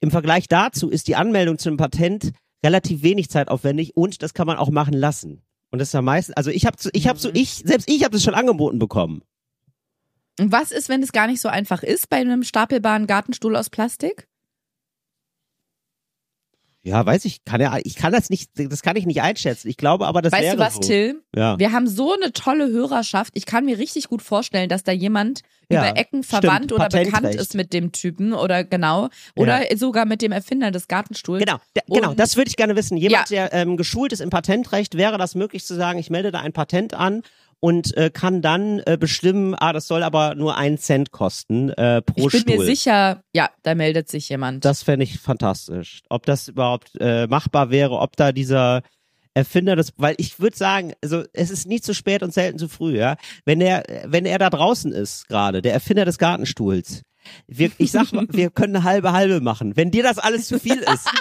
im 0.00 0.10
Vergleich 0.10 0.48
dazu 0.48 0.90
ist 0.90 1.08
die 1.08 1.16
Anmeldung 1.16 1.58
zu 1.58 1.68
einem 1.68 1.76
Patent 1.76 2.32
relativ 2.64 3.02
wenig 3.02 3.30
zeitaufwendig 3.30 3.96
und 3.96 4.22
das 4.22 4.34
kann 4.34 4.46
man 4.46 4.56
auch 4.56 4.70
machen 4.70 4.94
lassen. 4.94 5.42
Und 5.70 5.78
das 5.78 5.88
ist 5.88 5.94
ja 5.94 6.02
meistens, 6.02 6.36
also 6.36 6.50
ich 6.50 6.66
habe, 6.66 6.76
ich 6.92 7.06
habe 7.06 7.18
Mhm. 7.18 7.22
so, 7.22 7.30
ich 7.32 7.62
selbst 7.64 7.88
ich 7.88 8.04
habe 8.04 8.16
es 8.16 8.24
schon 8.24 8.34
angeboten 8.34 8.78
bekommen. 8.78 9.22
Und 10.38 10.52
was 10.52 10.72
ist, 10.72 10.88
wenn 10.88 11.02
es 11.02 11.12
gar 11.12 11.26
nicht 11.26 11.40
so 11.40 11.48
einfach 11.48 11.82
ist 11.82 12.08
bei 12.08 12.16
einem 12.16 12.42
stapelbaren 12.42 13.06
Gartenstuhl 13.06 13.56
aus 13.56 13.68
Plastik? 13.70 14.26
Ja, 16.82 17.04
weiß 17.04 17.26
ich, 17.26 17.44
kann 17.44 17.60
ja, 17.60 17.76
ich 17.82 17.94
kann 17.94 18.10
das 18.12 18.30
nicht, 18.30 18.50
das 18.54 18.80
kann 18.82 18.96
ich 18.96 19.04
nicht 19.04 19.20
einschätzen. 19.20 19.68
Ich 19.68 19.76
glaube 19.76 20.06
aber, 20.06 20.22
das 20.22 20.32
weißt 20.32 20.54
du 20.54 20.58
was, 20.58 20.74
so. 20.74 20.80
Till? 20.80 21.22
Ja. 21.36 21.58
Wir 21.58 21.72
haben 21.72 21.86
so 21.86 22.14
eine 22.14 22.32
tolle 22.32 22.68
Hörerschaft. 22.70 23.32
Ich 23.36 23.44
kann 23.44 23.66
mir 23.66 23.78
richtig 23.78 24.08
gut 24.08 24.22
vorstellen, 24.22 24.70
dass 24.70 24.82
da 24.82 24.92
jemand 24.92 25.42
Ja, 25.70 25.80
über 25.90 25.98
Ecken 25.98 26.22
verwandt 26.22 26.72
oder 26.72 26.88
bekannt 26.88 27.34
ist 27.34 27.54
mit 27.54 27.74
dem 27.74 27.92
Typen 27.92 28.32
oder 28.32 28.64
genau. 28.64 29.10
Oder 29.36 29.60
sogar 29.76 30.06
mit 30.06 30.22
dem 30.22 30.32
Erfinder 30.32 30.70
des 30.70 30.88
Gartenstuhls. 30.88 31.44
Genau, 31.44 31.58
der, 31.76 31.82
genau, 31.86 32.14
das 32.14 32.36
würde 32.36 32.48
ich 32.48 32.56
gerne 32.56 32.74
wissen. 32.76 32.96
Jemand, 32.96 33.28
Ja. 33.28 33.48
der 33.48 33.60
ähm, 33.60 33.76
geschult 33.76 34.12
ist 34.14 34.20
im 34.20 34.30
Patentrecht, 34.30 34.96
wäre 34.96 35.18
das 35.18 35.34
möglich 35.34 35.66
zu 35.66 35.74
sagen, 35.74 35.98
ich 35.98 36.08
melde 36.08 36.30
da 36.32 36.40
ein 36.40 36.54
Patent 36.54 36.94
an 36.94 37.22
und 37.60 37.96
äh, 37.96 38.10
kann 38.10 38.40
dann 38.42 38.80
äh, 38.86 38.96
bestimmen, 38.98 39.54
ah, 39.54 39.72
das 39.72 39.86
soll 39.86 40.02
aber 40.02 40.34
nur 40.34 40.56
einen 40.56 40.78
Cent 40.78 41.10
kosten 41.10 41.68
äh, 41.70 42.00
pro 42.02 42.26
Ich 42.26 42.32
bin 42.32 42.40
Stuhl. 42.40 42.56
mir 42.58 42.64
sicher, 42.64 43.22
ja, 43.34 43.50
da 43.62 43.74
meldet 43.74 44.08
sich 44.08 44.28
jemand. 44.30 44.64
Das 44.64 44.82
fände 44.82 45.04
ich 45.04 45.18
fantastisch. 45.20 46.00
Ob 46.08 46.24
das 46.26 46.48
überhaupt 46.48 46.92
äh, 47.00 47.26
machbar 47.26 47.70
wäre, 47.70 47.98
ob 47.98 48.16
da 48.16 48.32
dieser 48.32 48.82
Erfinder 49.34 49.76
das, 49.76 49.92
weil 49.96 50.14
ich 50.18 50.40
würde 50.40 50.56
sagen, 50.56 50.92
also 51.04 51.22
es 51.32 51.50
ist 51.50 51.66
nie 51.66 51.80
zu 51.80 51.94
spät 51.94 52.22
und 52.22 52.32
selten 52.34 52.58
zu 52.58 52.68
früh, 52.68 52.98
ja. 52.98 53.16
Wenn 53.44 53.60
er, 53.60 53.84
wenn 54.06 54.24
er 54.26 54.38
da 54.38 54.50
draußen 54.50 54.90
ist 54.92 55.28
gerade, 55.28 55.62
der 55.62 55.72
Erfinder 55.72 56.04
des 56.04 56.18
Gartenstuhls, 56.18 57.02
wir, 57.46 57.70
ich 57.78 57.92
sag 57.92 58.12
mal, 58.12 58.26
wir 58.32 58.50
können 58.50 58.74
eine 58.74 58.84
halbe 58.84 59.12
halbe 59.12 59.40
machen. 59.40 59.76
Wenn 59.76 59.90
dir 59.90 60.02
das 60.02 60.18
alles 60.18 60.48
zu 60.48 60.58
viel 60.58 60.78
ist. 60.78 61.08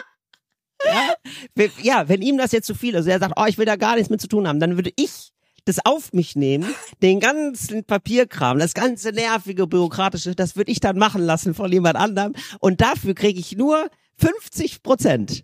Ja, 0.86 1.14
wenn- 1.56 1.72
ja, 1.84 2.08
wenn 2.08 2.22
ihm 2.22 2.38
das 2.38 2.54
jetzt 2.54 2.66
zu 2.66 2.74
viel 2.74 2.96
ist, 2.96 3.06
er 3.06 3.20
sagt, 3.20 3.34
oh, 3.36 3.44
ich 3.48 3.58
will 3.58 3.66
da 3.66 3.76
gar 3.76 3.96
nichts 3.96 4.10
mit 4.10 4.22
zu 4.22 4.30
tun 4.30 4.48
haben, 4.48 4.62
dann 4.62 4.78
würde 4.78 4.92
ich 4.96 5.32
das 5.66 5.78
auf 5.86 6.14
mich 6.14 6.36
nehmen, 6.36 6.74
den 7.02 7.20
ganzen 7.20 7.84
Papierkram, 7.84 8.60
das 8.60 8.74
ganze 8.74 9.12
nervige 9.12 9.68
bürokratische, 9.68 10.36
das 10.36 10.56
würde 10.56 10.72
ich 10.72 10.80
dann 10.80 10.98
machen 10.98 11.22
lassen 11.22 11.54
von 11.54 11.72
jemand 11.72 11.96
anderem 11.96 12.34
und 12.60 12.82
dafür 12.82 13.14
kriege 13.16 13.40
ich 13.40 13.56
nur 13.56 13.90
50 14.18 14.84
Prozent. 14.84 15.44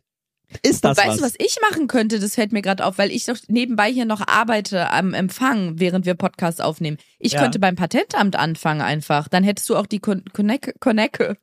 Ist 0.62 0.86
das 0.86 0.98
Und 0.98 1.04
weißt 1.06 1.10
was? 1.10 1.18
du, 1.18 1.24
was 1.24 1.34
ich 1.40 1.58
machen 1.70 1.88
könnte? 1.88 2.20
Das 2.20 2.36
fällt 2.36 2.52
mir 2.52 2.62
gerade 2.62 2.86
auf, 2.86 2.98
weil 3.00 3.12
ich 3.12 3.26
doch 3.26 3.36
nebenbei 3.48 3.92
hier 3.92 4.06
noch 4.06 4.26
arbeite 4.28 4.92
am 4.92 5.14
Empfang, 5.14 5.80
während 5.80 6.06
wir 6.06 6.14
Podcasts 6.14 6.62
aufnehmen. 6.62 6.98
Ich 7.20 7.34
Ja. 7.34 7.42
könnte 7.42 7.58
beim 7.60 7.76
Patentamt 7.76 8.36
anfangen 8.36 8.82
einfach. 8.82 9.28
Dann 9.28 9.44
hättest 9.44 9.68
du 9.70 9.76
auch 9.76 9.88
die 9.88 10.00
Kon 10.00 10.24
Konecke. 10.34 10.74
Konecke. 10.80 11.36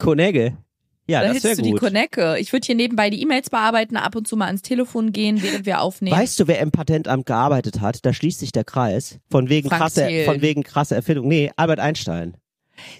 Ja, 1.12 1.20
Dann 1.20 1.34
das 1.34 1.44
wäre 1.44 1.56
du 1.56 1.62
die. 1.62 1.72
Konecke. 1.72 2.36
Ich 2.38 2.54
würde 2.54 2.64
hier 2.64 2.74
nebenbei 2.74 3.10
die 3.10 3.20
E-Mails 3.20 3.50
bearbeiten, 3.50 3.98
ab 3.98 4.16
und 4.16 4.26
zu 4.26 4.34
mal 4.34 4.46
ans 4.46 4.62
Telefon 4.62 5.12
gehen, 5.12 5.42
während 5.42 5.66
wir 5.66 5.82
aufnehmen. 5.82 6.16
Weißt 6.16 6.40
du, 6.40 6.46
wer 6.46 6.58
im 6.60 6.70
Patentamt 6.70 7.26
gearbeitet 7.26 7.82
hat? 7.82 8.06
Da 8.06 8.14
schließt 8.14 8.40
sich 8.40 8.50
der 8.50 8.64
Kreis. 8.64 9.18
Von 9.30 9.50
wegen 9.50 9.68
Frank 9.68 9.82
krasse, 9.82 10.08
von 10.24 10.40
wegen 10.40 10.62
krasse 10.62 10.94
Erfindung. 10.94 11.28
Nee, 11.28 11.50
Albert 11.56 11.80
Einstein. 11.80 12.34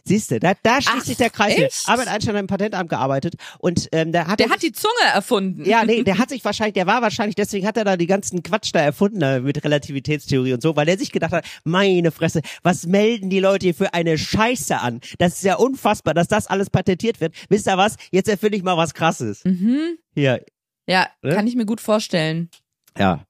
Siehst 0.05 0.31
du, 0.31 0.41
da, 0.41 0.53
da 0.63 0.81
schließt 0.83 0.97
Ach, 1.01 1.05
sich 1.05 1.17
der 1.17 1.31
Kreis. 1.31 1.55
hier. 1.55 1.69
Albert 1.87 2.09
Einstein 2.09 2.35
hat 2.35 2.41
im 2.41 2.47
Patentamt 2.47 2.91
gearbeitet 2.91 3.35
und 3.59 3.89
ähm, 3.93 4.13
der 4.13 4.27
hat 4.27 4.41
Der 4.41 4.47
er 4.47 4.53
hat 4.53 4.63
die 4.63 4.73
Zunge 4.73 4.93
erfunden. 5.15 5.65
Ja, 5.65 5.85
nee, 5.85 6.03
der 6.03 6.19
hat 6.19 6.29
sich 6.31 6.45
wahrscheinlich, 6.45 6.75
der 6.75 6.87
war 6.87 7.03
wahrscheinlich, 7.03 7.35
deswegen 7.35 7.67
hat 7.67 7.77
er 7.77 7.85
da 7.85 7.97
die 7.97 8.07
ganzen 8.07 8.43
Quatsch 8.43 8.71
da 8.73 8.81
erfunden 8.81 9.43
mit 9.45 9.63
Relativitätstheorie 9.65 10.53
und 10.55 10.63
so, 10.63 10.77
weil 10.77 10.89
er 10.89 10.99
sich 10.99 11.13
gedacht 11.13 11.33
hat, 11.33 11.45
meine 11.65 12.11
Fresse, 12.11 12.41
was 12.63 12.87
melden 12.87 13.31
die 13.31 13.41
Leute 13.41 13.67
hier 13.67 13.75
für 13.75 13.95
eine 13.95 14.19
Scheiße 14.19 14.79
an? 14.79 15.01
Das 15.19 15.35
ist 15.35 15.45
ja 15.45 15.57
unfassbar, 15.57 16.15
dass 16.15 16.29
das 16.29 16.47
alles 16.47 16.71
patentiert 16.71 17.21
wird. 17.21 17.35
Wisst 17.49 17.67
ihr 17.69 17.77
was? 17.79 17.97
Jetzt 18.11 18.29
erfinde 18.29 18.57
ich 18.57 18.63
mal 18.63 18.77
was 18.77 18.95
krasses. 18.95 19.45
Mhm. 19.45 19.99
Hier, 20.15 20.45
Ja, 20.87 21.07
Ne? 21.23 21.35
kann 21.35 21.47
ich 21.47 21.57
mir 21.57 21.67
gut 21.67 21.81
vorstellen. 21.81 22.51
ja. 22.99 23.25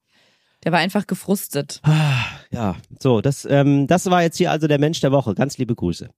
Der 0.65 0.71
war 0.71 0.79
einfach 0.79 1.07
gefrustet. 1.07 1.81
Ja, 2.49 2.77
so, 2.97 3.19
das, 3.19 3.43
ähm, 3.43 3.85
das 3.85 4.05
war 4.09 4.21
jetzt 4.23 4.37
hier 4.37 4.49
also 4.49 4.67
der 4.67 4.79
Mensch 4.79 5.01
der 5.01 5.11
Woche. 5.11 5.35
Ganz 5.35 5.57
liebe 5.57 5.75
Grüße. 5.75 6.09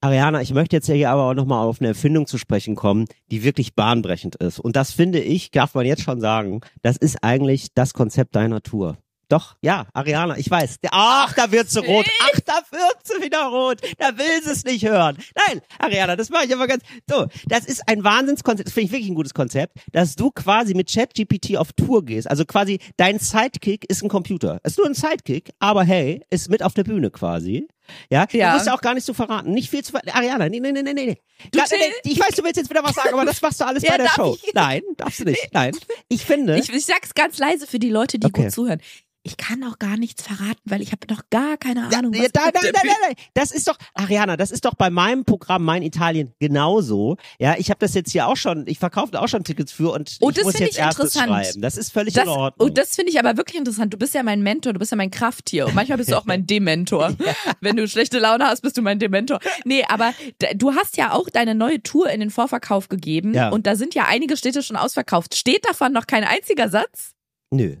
Ariana, 0.00 0.40
ich 0.42 0.52
möchte 0.52 0.76
jetzt 0.76 0.86
hier 0.86 1.10
aber 1.10 1.30
auch 1.30 1.34
nochmal 1.34 1.66
auf 1.66 1.80
eine 1.80 1.88
Erfindung 1.88 2.26
zu 2.26 2.38
sprechen 2.38 2.74
kommen, 2.74 3.06
die 3.30 3.44
wirklich 3.44 3.74
bahnbrechend 3.74 4.36
ist. 4.36 4.58
Und 4.58 4.76
das 4.76 4.92
finde 4.92 5.20
ich, 5.20 5.50
darf 5.50 5.74
man 5.74 5.86
jetzt 5.86 6.02
schon 6.02 6.20
sagen, 6.20 6.60
das 6.82 6.96
ist 6.96 7.22
eigentlich 7.22 7.74
das 7.74 7.94
Konzept 7.94 8.36
deiner 8.36 8.62
Tour. 8.62 8.98
Doch, 9.28 9.56
ja, 9.60 9.86
Ariana, 9.92 10.38
ich 10.38 10.48
weiß. 10.48 10.78
Ach, 10.92 11.32
da 11.32 11.50
wird 11.50 11.68
sie 11.68 11.80
rot. 11.80 12.06
Ach, 12.22 12.40
da 12.40 12.60
wird 12.70 12.96
sie 13.02 13.24
wieder 13.24 13.46
rot. 13.46 13.80
Da 13.98 14.16
will 14.16 14.42
sie 14.42 14.50
es 14.50 14.64
nicht 14.64 14.84
hören. 14.84 15.18
Nein, 15.48 15.60
Ariana, 15.80 16.14
das 16.14 16.30
mache 16.30 16.44
ich 16.46 16.54
aber 16.54 16.68
ganz. 16.68 16.84
So, 17.10 17.26
das 17.46 17.66
ist 17.66 17.88
ein 17.88 18.04
Wahnsinnskonzept. 18.04 18.68
Das 18.68 18.74
finde 18.74 18.86
ich 18.86 18.92
wirklich 18.92 19.10
ein 19.10 19.16
gutes 19.16 19.34
Konzept, 19.34 19.78
dass 19.90 20.14
du 20.14 20.30
quasi 20.30 20.74
mit 20.74 20.92
ChatGPT 20.92 21.56
auf 21.56 21.72
Tour 21.72 22.04
gehst. 22.04 22.30
Also 22.30 22.44
quasi 22.44 22.78
dein 22.98 23.18
Sidekick 23.18 23.84
ist 23.90 24.02
ein 24.04 24.08
Computer. 24.08 24.60
Ist 24.62 24.78
nur 24.78 24.86
ein 24.86 24.94
Sidekick, 24.94 25.50
aber 25.58 25.82
hey, 25.82 26.22
ist 26.30 26.48
mit 26.48 26.62
auf 26.62 26.74
der 26.74 26.84
Bühne 26.84 27.10
quasi. 27.10 27.66
Ja, 28.10 28.26
Ja. 28.32 28.48
du 28.50 28.54
musst 28.54 28.66
ja 28.66 28.74
auch 28.74 28.80
gar 28.80 28.94
nicht 28.94 29.04
so 29.06 29.14
verraten. 29.14 29.50
Nicht 29.52 29.70
viel 29.70 29.82
zu 29.84 29.92
ver 29.92 30.00
Ariana, 30.14 30.48
nee, 30.48 30.60
nee, 30.60 30.72
nee, 30.72 30.82
nee, 30.82 30.92
nee. 30.92 31.18
Du, 31.52 31.58
Till- 31.60 31.78
nee, 31.78 32.10
ich 32.12 32.18
weiß, 32.18 32.34
du 32.36 32.42
willst 32.44 32.56
jetzt 32.56 32.70
wieder 32.70 32.82
was 32.84 32.94
sagen, 32.94 33.10
aber 33.12 33.24
das 33.24 33.40
machst 33.42 33.60
du 33.60 33.66
alles 33.66 33.82
Ja, 33.82 33.90
bei 33.92 33.98
der 33.98 34.08
Show. 34.10 34.36
ich? 34.42 34.54
Nein, 34.54 34.82
darfst 34.96 35.20
du 35.20 35.24
nicht. 35.24 35.48
Nein. 35.52 35.76
Ich 36.08 36.24
finde. 36.24 36.58
Ich, 36.58 36.72
ich 36.72 36.86
sag's 36.86 37.14
ganz 37.14 37.38
leise 37.38 37.66
für 37.66 37.78
die 37.78 37.90
Leute, 37.90 38.18
die 38.18 38.26
Okay. 38.26 38.44
gut 38.44 38.52
zuhören. 38.52 38.80
Ich 39.28 39.36
kann 39.36 39.64
auch 39.64 39.80
gar 39.80 39.96
nichts 39.96 40.22
verraten, 40.22 40.60
weil 40.66 40.80
ich 40.80 40.92
habe 40.92 41.00
noch 41.10 41.22
gar 41.30 41.56
keine 41.56 41.88
Ja, 41.90 41.98
Ahnung. 41.98 42.12
ja, 42.14 42.22
was 42.22 42.30
nein, 42.32 42.44
auf 42.46 42.52
nein, 42.62 42.72
nein, 42.72 42.82
nein, 42.86 42.96
nein. 43.08 43.14
Das 43.34 43.50
ist 43.50 43.66
doch, 43.66 43.76
Ariana, 43.94 44.36
das 44.36 44.52
ist 44.52 44.64
doch 44.64 44.74
bei 44.74 44.88
meinem 44.88 45.24
Programm 45.24 45.64
Mein 45.64 45.82
Italien 45.82 46.32
genauso. 46.38 47.16
Ja, 47.40 47.56
ich 47.58 47.68
habe 47.70 47.78
das 47.80 47.94
jetzt 47.94 48.12
hier 48.12 48.28
auch 48.28 48.36
schon, 48.36 48.68
ich 48.68 48.78
verkaufe 48.78 49.20
auch 49.20 49.26
schon 49.28 49.44
Tickets 49.44 49.72
für 49.72 49.90
und 49.92 50.16
Oh, 50.20 50.30
ich 50.30 50.36
das 50.36 50.44
muss 50.44 50.52
finde 50.54 50.70
jetzt 50.70 50.78
ich 50.78 50.84
interessant. 50.84 51.28
schreiben. 51.28 51.60
Das 51.60 51.76
ist 51.76 51.92
völlig 51.92 52.14
Das, 52.14 52.22
in 52.22 52.30
Ordnung. 52.30 52.68
oh, 52.68 52.72
das 52.72 52.94
finde 52.94 53.10
ich 53.10 53.18
aber 53.18 53.36
wirklich 53.36 53.56
interessant. 53.58 53.92
Du 53.92 53.98
bist 53.98 54.14
ja 54.14 54.22
mein 54.22 54.42
Mentor, 54.42 54.72
du 54.74 54.78
bist 54.78 54.92
ja 54.92 54.96
mein 54.96 55.10
Krafttier 55.10 55.66
und 55.66 55.74
manchmal 55.74 55.98
bist 55.98 56.12
du 56.12 56.16
auch 56.16 56.24
mein 56.24 56.46
Dementor. 56.46 57.14
Wenn 57.60 57.75
du 57.76 57.88
schlechte 57.88 58.18
Laune 58.18 58.46
hast, 58.46 58.62
bist 58.62 58.76
du 58.76 58.82
mein 58.82 58.98
Dementor. 58.98 59.40
Nee, 59.64 59.84
aber 59.88 60.12
du 60.56 60.74
hast 60.74 60.96
ja 60.96 61.12
auch 61.12 61.28
deine 61.30 61.54
neue 61.54 61.82
Tour 61.82 62.10
in 62.10 62.20
den 62.20 62.30
Vorverkauf 62.30 62.88
gegeben 62.88 63.34
Ja. 63.34 63.50
und 63.50 63.66
da 63.66 63.76
sind 63.76 63.94
ja 63.94 64.06
einige 64.08 64.36
Städte 64.36 64.62
schon 64.62 64.76
ausverkauft. 64.76 65.34
Steht 65.36 65.64
davon 65.66 65.92
noch 65.92 66.06
kein 66.06 66.24
einziger 66.24 66.68
Satz? 66.68 67.12
Nö. 67.50 67.76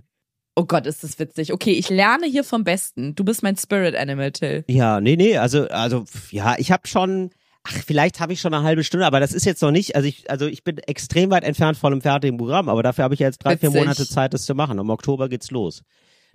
Oh 0.54 0.64
Gott, 0.64 0.86
ist 0.86 1.04
das 1.04 1.18
witzig. 1.18 1.52
Okay, 1.52 1.72
ich 1.72 1.90
lerne 1.90 2.26
hier 2.26 2.42
vom 2.42 2.64
Besten. 2.64 3.14
Du 3.14 3.24
bist 3.24 3.42
mein 3.42 3.56
Spirit 3.56 3.94
Animal, 3.94 4.32
Till. 4.32 4.64
Ja, 4.68 5.00
nee, 5.02 5.16
nee, 5.16 5.36
also, 5.36 5.68
also, 5.68 6.04
ja, 6.30 6.54
ich 6.56 6.72
habe 6.72 6.86
schon, 6.88 7.30
ach, 7.62 7.74
vielleicht 7.86 8.20
habe 8.20 8.32
ich 8.32 8.40
schon 8.40 8.54
eine 8.54 8.62
halbe 8.64 8.82
Stunde, 8.82 9.04
aber 9.04 9.20
das 9.20 9.32
ist 9.34 9.44
jetzt 9.44 9.60
noch 9.60 9.70
nicht, 9.70 9.96
also 9.96 10.08
ich, 10.08 10.30
also 10.30 10.46
ich 10.46 10.64
bin 10.64 10.78
extrem 10.78 11.30
weit 11.30 11.44
entfernt 11.44 11.76
von 11.76 11.92
einem 11.92 12.00
fertigen 12.00 12.38
Programm, 12.38 12.70
aber 12.70 12.82
dafür 12.82 13.04
habe 13.04 13.12
ich 13.12 13.20
ja 13.20 13.26
jetzt 13.26 13.44
drei, 13.44 13.58
vier 13.58 13.68
Witzig. 13.68 13.80
Monate 13.82 14.08
Zeit, 14.08 14.32
das 14.32 14.46
zu 14.46 14.54
machen. 14.54 14.78
Im 14.78 14.88
Oktober 14.88 15.28
geht's 15.28 15.50
los. 15.50 15.82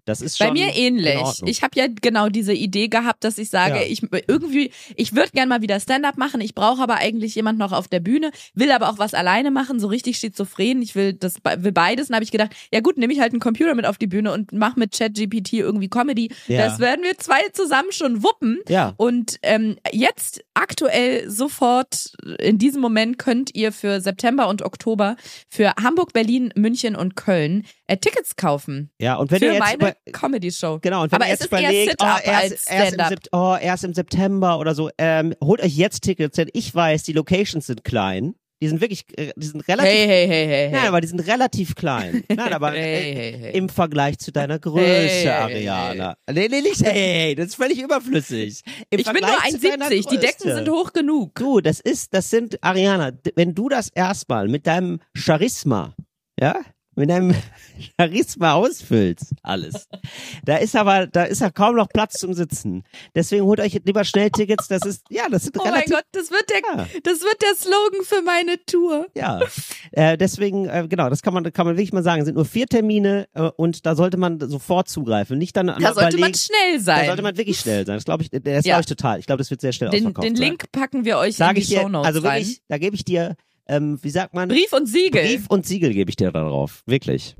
Das 0.05 0.21
ist 0.21 0.37
schon 0.37 0.47
Bei 0.47 0.53
mir 0.53 0.75
ähnlich. 0.75 1.19
Ich 1.45 1.61
habe 1.63 1.77
ja 1.79 1.85
genau 2.01 2.29
diese 2.29 2.53
Idee 2.53 2.87
gehabt, 2.87 3.23
dass 3.23 3.37
ich 3.37 3.49
sage, 3.49 3.75
Ja. 3.75 3.83
ich 3.83 4.01
irgendwie, 4.27 4.71
ich 4.95 5.15
würde 5.15 5.29
gern 5.31 5.49
mal 5.49 5.61
wieder 5.61 5.79
Stand-up 5.79 6.17
machen. 6.17 6.41
Ich 6.41 6.55
brauche 6.55 6.81
aber 6.81 6.95
eigentlich 6.95 7.35
jemand 7.35 7.59
noch 7.59 7.71
auf 7.71 7.87
der 7.87 7.99
Bühne, 7.99 8.31
will 8.53 8.71
aber 8.71 8.89
auch 8.89 8.97
was 8.97 9.13
alleine 9.13 9.51
machen, 9.51 9.79
so 9.79 9.87
richtig 9.87 10.17
schizophren. 10.17 10.81
Ich 10.81 10.95
will 10.95 11.13
das, 11.13 11.35
will 11.57 11.71
beides. 11.71 12.09
Und 12.09 12.15
habe 12.15 12.23
ich 12.23 12.31
gedacht, 12.31 12.51
ja 12.73 12.79
gut, 12.79 12.97
nehme 12.97 13.13
ich 13.13 13.19
halt 13.19 13.33
einen 13.33 13.39
Computer 13.39 13.75
mit 13.75 13.85
auf 13.85 13.97
die 13.97 14.07
Bühne 14.07 14.31
und 14.31 14.51
mach 14.53 14.75
mit 14.75 14.91
ChatGPT 14.97 15.53
irgendwie 15.53 15.89
Comedy. 15.89 16.31
Ja. 16.47 16.65
Das 16.67 16.79
werden 16.79 17.03
wir 17.03 17.17
zwei 17.17 17.41
zusammen 17.53 17.91
schon 17.91 18.23
wuppen. 18.23 18.59
ja. 18.67 18.93
Und 18.97 19.37
ähm, 19.43 19.77
jetzt 19.91 20.43
aktuell 20.53 21.29
sofort 21.29 22.13
in 22.39 22.57
diesem 22.57 22.81
Moment 22.81 23.17
könnt 23.17 23.55
ihr 23.55 23.71
für 23.71 24.01
September 24.01 24.47
und 24.47 24.61
Oktober 24.63 25.15
für 25.47 25.73
Hamburg, 25.81 26.13
Berlin, 26.13 26.51
München 26.55 26.95
und 26.95 27.15
Köln 27.15 27.65
äh, 27.91 27.97
Tickets 27.97 28.35
kaufen 28.35 28.91
Ja, 28.99 29.15
und 29.15 29.31
wenn 29.31 29.39
für 29.39 29.45
ihr 29.45 29.53
jetzt 29.53 29.77
meine 29.79 29.95
Comedy-Show. 30.11 30.79
Genau, 30.81 31.03
und 31.03 31.11
wenn 31.11 31.17
Aber 31.17 31.27
ihr 31.27 31.33
es 31.33 31.39
jetzt 31.41 31.47
überlegt, 31.47 31.95
oh, 32.01 32.05
erst, 32.23 32.71
erst, 32.71 32.97
im 32.97 33.17
oh, 33.31 33.55
erst 33.59 33.83
im 33.83 33.93
September 33.93 34.59
oder 34.59 34.75
so, 34.75 34.89
ähm, 34.97 35.33
holt 35.43 35.61
euch 35.61 35.75
jetzt 35.75 36.01
Tickets, 36.01 36.35
denn 36.35 36.49
ich 36.53 36.73
weiß, 36.73 37.03
die 37.03 37.13
Locations 37.13 37.65
sind 37.65 37.83
klein. 37.83 38.35
Die 38.61 38.67
sind 38.67 38.79
wirklich, 38.79 39.05
äh, 39.17 39.31
die 39.35 39.47
sind 39.47 39.67
relativ, 39.67 39.91
Hey, 39.91 40.05
hey, 40.07 40.27
hey, 40.27 40.47
hey, 40.47 40.69
nein, 40.69 40.79
hey. 40.81 40.87
aber 40.87 41.01
die 41.01 41.07
sind 41.07 41.19
relativ 41.21 41.73
klein. 41.73 42.23
Nein, 42.29 42.53
aber 42.53 42.73
Hey, 42.73 42.79
äh, 43.11 43.15
hey, 43.15 43.37
hey. 43.39 43.57
im 43.57 43.69
Vergleich 43.69 44.19
zu 44.19 44.31
deiner 44.31 44.59
Größe, 44.59 44.85
Hey, 44.85 45.23
hey, 45.23 45.67
Ariana. 45.67 46.15
Nee, 46.31 46.47
nee, 46.47 46.61
nicht, 46.61 46.79
hey, 46.83 46.93
hey, 46.93 47.13
hey, 47.13 47.35
das 47.35 47.47
ist 47.47 47.55
völlig 47.55 47.81
überflüssig. 47.81 48.61
Im 48.91 48.99
Ich 48.99 49.05
bin 49.05 49.15
nur 49.21 49.29
Vergleich 49.29 49.51
zu 49.59 49.67
deiner 49.67 49.87
1,70, 49.87 50.09
die 50.09 50.17
Decken 50.19 50.55
sind 50.55 50.69
hoch 50.69 50.93
genug. 50.93 51.33
Du, 51.33 51.59
das 51.59 51.79
ist, 51.79 52.13
das 52.13 52.29
sind, 52.29 52.63
Ariana, 52.63 53.11
wenn 53.35 53.55
du 53.55 53.67
das 53.67 53.89
erstmal 53.89 54.47
mit 54.47 54.67
deinem 54.67 54.99
Charisma, 55.15 55.95
ja, 56.39 56.55
mit 57.01 57.09
deinem 57.09 57.35
Charisma 57.99 58.53
ausfüllst, 58.53 59.33
alles. 59.43 59.87
Da 60.45 60.57
ist 60.57 60.75
aber, 60.75 61.07
da 61.07 61.23
ist 61.23 61.41
ja 61.41 61.49
kaum 61.49 61.75
noch 61.75 61.89
Platz 61.89 62.19
zum 62.19 62.33
Sitzen. 62.33 62.83
Deswegen 63.15 63.43
holt 63.45 63.59
euch 63.59 63.79
lieber 63.83 64.03
schnell 64.03 64.29
Tickets, 64.29 64.67
das 64.67 64.85
ist, 64.85 65.03
ja, 65.09 65.27
das 65.29 65.43
sind 65.43 65.57
Oh 65.59 65.63
mein 65.63 65.73
relativ, 65.73 65.95
Gott, 65.95 66.05
das 66.11 66.31
wird 66.31 66.49
der, 66.49 66.61
Ja. 66.77 66.87
das 67.03 67.21
wird 67.21 67.41
der 67.41 67.55
Slogan 67.55 68.03
für 68.05 68.21
meine 68.21 68.63
Tour. 68.65 69.07
ja. 69.15 69.39
Äh, 69.91 70.17
deswegen, 70.17 70.69
äh, 70.69 70.87
genau, 70.87 71.09
das 71.09 71.21
kann 71.21 71.33
man, 71.33 71.51
kann 71.51 71.65
man 71.65 71.75
wirklich 71.75 71.91
mal 71.91 72.03
sagen, 72.03 72.23
sind 72.23 72.35
nur 72.35 72.45
vier 72.45 72.67
Termine, 72.67 73.27
äh, 73.33 73.49
und 73.57 73.85
da 73.85 73.95
sollte 73.95 74.17
man 74.17 74.39
sofort 74.49 74.87
zugreifen. 74.87 75.37
Nicht 75.37 75.55
dann 75.57 75.67
Da 75.67 75.93
sollte 75.93 76.17
man 76.17 76.33
schnell 76.33 76.77
da 76.77 76.83
sein. 76.83 77.05
sollte 77.07 77.21
man 77.23 77.37
wirklich 77.37 77.59
schnell 77.59 77.85
sein. 77.85 77.95
Das 77.97 78.05
glaube 78.05 78.23
ich, 78.23 78.29
der 78.29 78.59
ist 78.59 78.65
Ja. 78.65 78.75
glaube 78.75 78.81
ich 78.81 78.85
total. 78.87 79.19
Ich 79.19 79.25
glaube, 79.25 79.39
das 79.39 79.49
wird 79.49 79.59
sehr 79.61 79.71
schnell 79.73 79.89
den, 79.89 80.05
ausverkauft 80.07 80.27
den. 80.27 80.35
Link 80.35 80.71
packen 80.71 81.03
wir 81.03 81.17
euch 81.17 81.29
in 81.29 81.33
Sage 81.33 81.55
die 81.55 81.61
ich 81.61 81.67
dir, 81.69 81.81
Shownotes 81.81 82.07
also 82.07 82.19
rein. 82.21 82.41
wirklich, 82.41 82.61
da 82.67 82.77
gebe 82.77 82.95
ich 82.95 83.03
dir, 83.03 83.35
ähm, 83.67 83.99
wie 84.01 84.09
sagt 84.09 84.33
man? 84.33 84.49
Brief 84.49 84.73
und 84.73 84.87
Siegel. 84.87 85.21
Brief 85.23 85.45
und 85.49 85.65
Siegel 85.65 85.93
gebe 85.93 86.09
ich 86.09 86.15
dir 86.15 86.31
da 86.31 86.41
drauf. 86.43 86.83
Wirklich. 86.85 87.35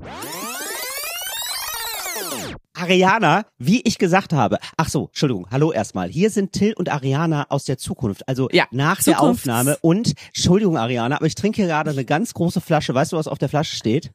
Ariana, 2.74 3.44
wie 3.58 3.80
ich 3.82 3.98
gesagt 3.98 4.32
habe. 4.32 4.58
Ach 4.76 4.88
so, 4.88 5.06
Entschuldigung. 5.06 5.46
Hallo 5.50 5.72
erstmal. 5.72 6.08
Hier 6.08 6.30
sind 6.30 6.52
Till 6.52 6.72
und 6.72 6.90
Ariana 6.90 7.46
aus 7.48 7.64
der 7.64 7.78
Zukunft. 7.78 8.26
Also 8.26 8.48
Ja, 8.50 8.66
nach 8.72 9.02
der 9.02 9.14
Zukunfts- 9.16 9.20
Aufnahme. 9.42 9.76
Und, 9.82 10.14
Entschuldigung, 10.28 10.76
Ariana, 10.78 11.16
aber 11.16 11.26
ich 11.26 11.34
trinke 11.34 11.56
hier 11.56 11.66
gerade 11.66 11.90
eine 11.90 12.04
ganz 12.04 12.34
große 12.34 12.60
Flasche. 12.60 12.94
Weißt 12.94 13.12
du, 13.12 13.16
was 13.16 13.28
auf 13.28 13.38
der 13.38 13.48
Flasche 13.48 13.76
steht? 13.76 14.10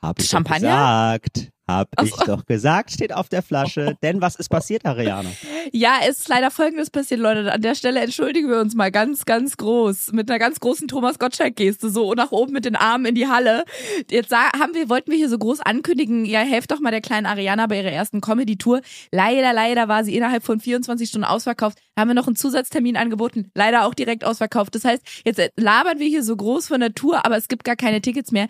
Hab 0.00 0.20
ich 0.20 0.28
Champagner? 0.28 1.18
gesagt. 1.18 1.50
Hab 1.68 1.88
ich 2.02 2.14
so. 2.14 2.24
doch 2.24 2.46
gesagt, 2.46 2.92
steht 2.92 3.12
auf 3.12 3.28
der 3.28 3.42
Flasche. 3.42 3.96
Denn 4.02 4.22
was 4.22 4.36
ist 4.36 4.48
passiert, 4.48 4.86
Ariana? 4.86 5.28
Ja, 5.70 5.98
es 6.02 6.20
ist 6.20 6.28
leider 6.28 6.50
folgendes 6.50 6.88
passiert, 6.88 7.20
Leute. 7.20 7.52
An 7.52 7.60
der 7.60 7.74
Stelle 7.74 8.00
entschuldigen 8.00 8.48
wir 8.48 8.58
uns 8.58 8.74
mal 8.74 8.90
ganz, 8.90 9.26
ganz 9.26 9.58
groß. 9.58 10.12
Mit 10.12 10.30
einer 10.30 10.38
ganz 10.38 10.60
großen 10.60 10.88
Thomas 10.88 11.18
Gottschalk-Geste, 11.18 11.90
so 11.90 12.14
nach 12.14 12.32
oben 12.32 12.52
mit 12.52 12.64
den 12.64 12.74
Armen 12.74 13.04
in 13.04 13.14
die 13.14 13.28
Halle. 13.28 13.64
Jetzt 14.10 14.32
haben 14.32 14.74
wir, 14.74 14.88
wollten 14.88 15.10
wir 15.10 15.18
hier 15.18 15.28
so 15.28 15.36
groß 15.36 15.60
ankündigen, 15.60 16.24
ja, 16.24 16.40
helft 16.40 16.70
doch 16.70 16.80
mal 16.80 16.90
der 16.90 17.02
kleinen 17.02 17.26
Ariana 17.26 17.66
bei 17.66 17.78
ihrer 17.80 17.92
ersten 17.92 18.22
Comedy-Tour. 18.22 18.80
Leider, 19.12 19.52
leider 19.52 19.88
war 19.88 20.04
sie 20.04 20.16
innerhalb 20.16 20.44
von 20.44 20.60
24 20.60 21.08
Stunden 21.08 21.26
ausverkauft. 21.26 21.78
Haben 21.98 22.08
wir 22.10 22.14
noch 22.14 22.28
einen 22.28 22.36
Zusatztermin 22.36 22.96
angeboten. 22.96 23.50
Leider 23.54 23.84
auch 23.84 23.92
direkt 23.92 24.22
ausverkauft. 24.24 24.72
Das 24.76 24.84
heißt, 24.84 25.02
jetzt 25.24 25.40
äh, 25.40 25.50
labern 25.56 25.98
wir 25.98 26.06
hier 26.06 26.22
so 26.22 26.36
groß 26.36 26.68
von 26.68 26.78
der 26.78 26.94
Tour, 26.94 27.26
aber 27.26 27.36
es 27.36 27.48
gibt 27.48 27.64
gar 27.64 27.74
keine 27.74 28.00
Tickets 28.00 28.30
mehr. 28.30 28.46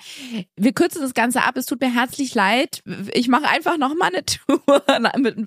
Wir 0.57 0.73
kürzen 0.73 1.01
das 1.01 1.15
Ganze 1.15 1.43
ab. 1.43 1.57
Es 1.57 1.65
tut 1.65 1.81
mir 1.81 1.93
herzlich 1.93 2.35
leid. 2.35 2.83
Ich 3.15 3.29
mache 3.29 3.49
einfach 3.49 3.79
noch 3.79 3.95
mal 3.95 4.09
eine 4.09 4.23
Tour 4.27 4.83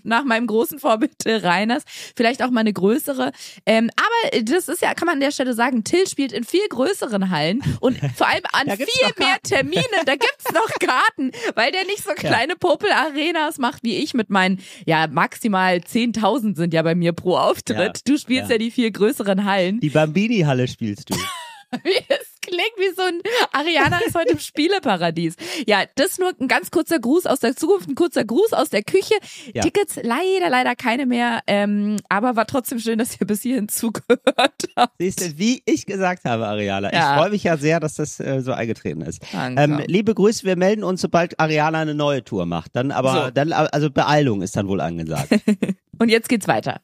nach, 0.04 0.24
meinem 0.24 0.48
großen 0.48 0.80
Vorbild 0.80 1.20
Till 1.20 1.38
Reiners. 1.38 1.84
Vielleicht 2.16 2.42
auch 2.42 2.50
mal 2.50 2.62
eine 2.62 2.74
größere. 2.74 3.34
Ähm, 3.68 3.92
aber 3.96 4.42
das 4.42 4.68
ist 4.68 4.82
ja, 4.82 4.96
kann 4.96 5.06
man 5.06 5.16
an 5.16 5.22
der 5.22 5.32
Stelle 5.32 5.54
sagen, 5.54 5.84
Till 5.84 6.08
spielt 6.08 6.32
in 6.32 6.44
viel 6.44 6.68
größeren 6.70 7.30
Hallen 7.30 7.62
und 7.82 8.00
vor 8.16 8.28
allem 8.28 8.44
an 8.52 8.68
viel 8.78 9.12
mehr. 9.20 9.38
Terminen. 9.44 9.84
Da 10.08 10.14
gibt's 10.14 10.52
noch 10.52 10.70
Karten, 10.80 11.32
weil 11.54 11.72
der 11.72 11.86
nicht 11.86 12.04
so 12.04 12.14
kleine 12.14 12.56
Popel-Arenas 12.56 13.60
macht 13.60 13.84
wie 13.84 13.98
ich 13.98 14.16
mit 14.16 14.32
meinen, 14.32 14.60
ja, 14.88 15.06
maximal 15.06 15.76
10.000 15.78 16.56
sind 16.56 16.74
ja 16.74 16.82
bei 16.82 16.96
mir 16.96 17.14
pro 17.14 17.38
Auftritt. 17.38 17.78
Ja, 17.78 17.91
Du 18.06 18.18
spielst 18.18 18.50
ja. 18.50 18.56
ja. 18.56 18.58
die 18.58 18.72
viel 18.72 18.92
größeren 18.92 19.46
Hallen. 19.46 19.80
Die 19.80 19.90
Bambini-Halle 19.90 20.68
spielst 20.68 21.10
du. 21.10 21.16
Es 21.74 22.36
klingt 22.42 22.76
wie 22.78 22.94
so 22.94 23.02
ein 23.02 23.22
Ariana 23.54 24.00
ist 24.06 24.14
heute 24.14 24.34
im 24.34 24.40
Spieleparadies. 24.40 25.36
Ja, 25.66 25.84
das 25.96 26.20
nur 26.20 26.34
ein 26.38 26.50
ganz 26.50 26.70
kurzer 26.70 27.00
Gruß 27.00 27.26
aus 27.28 27.40
der 27.40 27.56
Zukunft, 27.56 27.88
ein 27.88 27.96
kurzer 27.96 28.26
Gruß 28.26 28.52
aus 28.52 28.70
der 28.70 28.84
Küche. 28.84 29.14
Ja. 29.54 29.62
Tickets 29.62 29.96
leider, 30.04 30.50
leider 30.50 30.76
keine 30.76 31.06
mehr. 31.06 31.40
Ähm, 31.48 31.96
aber 32.10 32.36
war 32.36 32.46
trotzdem 32.46 32.80
schön, 32.80 33.00
dass 33.00 33.20
ihr 33.22 33.26
bis 33.26 33.44
hierhin 33.44 33.70
zugehört 33.70 34.22
habt. 34.76 34.96
Siehst 35.00 35.22
du, 35.22 35.38
wie 35.38 35.62
ich 35.66 35.86
gesagt 35.86 36.26
habe, 36.26 36.46
Ariana. 36.46 36.92
Ja. 36.92 37.14
Ich 37.14 37.22
freue 37.22 37.30
mich 37.32 37.44
ja 37.44 37.56
sehr, 37.56 37.80
dass 37.80 37.96
das 37.96 38.20
äh, 38.20 38.42
so 38.42 38.52
eingetreten 38.52 39.02
ist. 39.02 39.22
Danke. 39.32 39.62
Ähm, 39.62 39.82
liebe 39.88 40.14
Grüße, 40.14 40.44
wir 40.44 40.58
melden 40.58 40.84
uns, 40.84 41.00
sobald 41.00 41.40
Ariana 41.40 41.80
eine 41.80 41.96
neue 41.96 42.22
Tour 42.24 42.46
macht. 42.46 42.76
Dann 42.76 42.92
aber, 42.92 43.28
So. 43.28 43.32
dann, 43.32 43.54
also 43.54 43.90
Beeilung 43.90 44.42
ist 44.42 44.58
dann 44.58 44.68
wohl 44.68 44.82
angesagt. 44.82 45.30
Und 46.00 46.10
jetzt 46.10 46.28
geht's 46.28 46.50
weiter. 46.50 46.82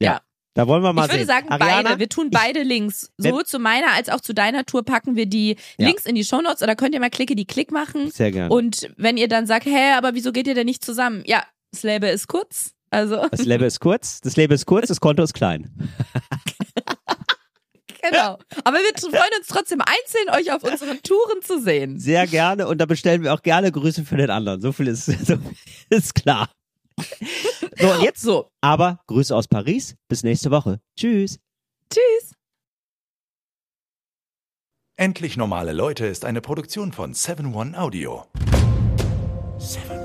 Ja. 0.00 0.20
Da 0.54 0.66
wollen 0.66 0.82
wir 0.82 0.92
mal 0.92 1.04
Ich 1.06 1.12
würde 1.12 1.18
sehen. 1.20 1.26
sagen, 1.28 1.48
Ariana, 1.48 1.82
beide. 1.90 2.00
Wir 2.00 2.08
tun 2.08 2.30
beide 2.30 2.62
Links. 2.64 3.12
Wenn- 3.18 3.30
Sowohl 3.30 3.46
zu 3.46 3.60
meiner 3.60 3.92
als 3.92 4.08
auch 4.08 4.20
zu 4.20 4.34
deiner 4.34 4.66
Tour 4.66 4.84
packen 4.84 5.14
wir 5.14 5.26
die 5.26 5.56
Ja. 5.78 5.86
Links 5.86 6.06
in 6.06 6.16
die 6.16 6.24
Shownotes 6.24 6.62
oder 6.62 6.74
könnt 6.74 6.92
ihr 6.94 7.00
mal 7.00 7.10
klicke 7.10 7.36
die 7.36 7.46
Klick 7.46 7.70
machen. 7.70 8.10
Sehr 8.10 8.32
gerne. 8.32 8.52
Und 8.52 8.90
wenn 8.96 9.16
ihr 9.16 9.28
dann 9.28 9.46
sagt, 9.46 9.66
hä, 9.66 9.92
aber 9.96 10.14
wieso 10.14 10.32
geht 10.32 10.48
ihr 10.48 10.54
denn 10.54 10.66
nicht 10.66 10.84
zusammen? 10.84 11.22
Ja, 11.24 11.44
das 11.72 11.84
Label 11.84 12.10
ist 12.10 12.26
kurz. 12.26 12.72
Also, 12.92 13.24
das 13.30 13.44
Leben 13.44 13.62
ist 13.62 13.78
kurz, 13.78 14.20
das 14.20 14.34
Leben 14.36 14.52
ist 14.52 14.66
kurz, 14.66 14.88
das 14.88 15.00
Konto 15.00 15.22
ist 15.22 15.32
klein. 15.34 15.70
genau. 18.02 18.36
Aber 18.64 18.78
wir 18.78 18.90
freuen 18.98 19.30
uns 19.38 19.46
trotzdem 19.46 19.80
einzeln, 19.80 20.28
euch 20.36 20.50
auf 20.52 20.64
unseren 20.64 21.00
Touren 21.02 21.40
zu 21.42 21.60
sehen. 21.60 22.00
Sehr 22.00 22.26
gerne 22.26 22.66
und 22.66 22.78
da 22.78 22.86
bestellen 22.86 23.22
wir 23.22 23.32
auch 23.32 23.42
gerne 23.42 23.70
Grüße 23.70 24.04
für 24.04 24.16
den 24.16 24.30
anderen. 24.30 24.60
So 24.60 24.72
viel 24.72 24.88
ist, 24.88 25.04
so 25.06 25.36
viel 25.36 25.40
ist 25.90 26.16
klar. 26.16 26.50
So, 27.78 27.90
und 27.92 28.02
jetzt 28.02 28.20
so. 28.20 28.50
Aber 28.60 29.00
Grüße 29.06 29.34
aus 29.34 29.48
Paris. 29.48 29.94
Bis 30.08 30.22
nächste 30.22 30.50
Woche. 30.50 30.80
Tschüss. 30.96 31.38
Tschüss. 31.92 32.34
Endlich 34.96 35.36
normale 35.36 35.72
Leute 35.72 36.06
ist 36.06 36.24
eine 36.26 36.40
Produktion 36.42 36.92
von 36.92 37.14
7-One 37.14 37.78
Audio. 37.78 38.26
7 39.58 39.99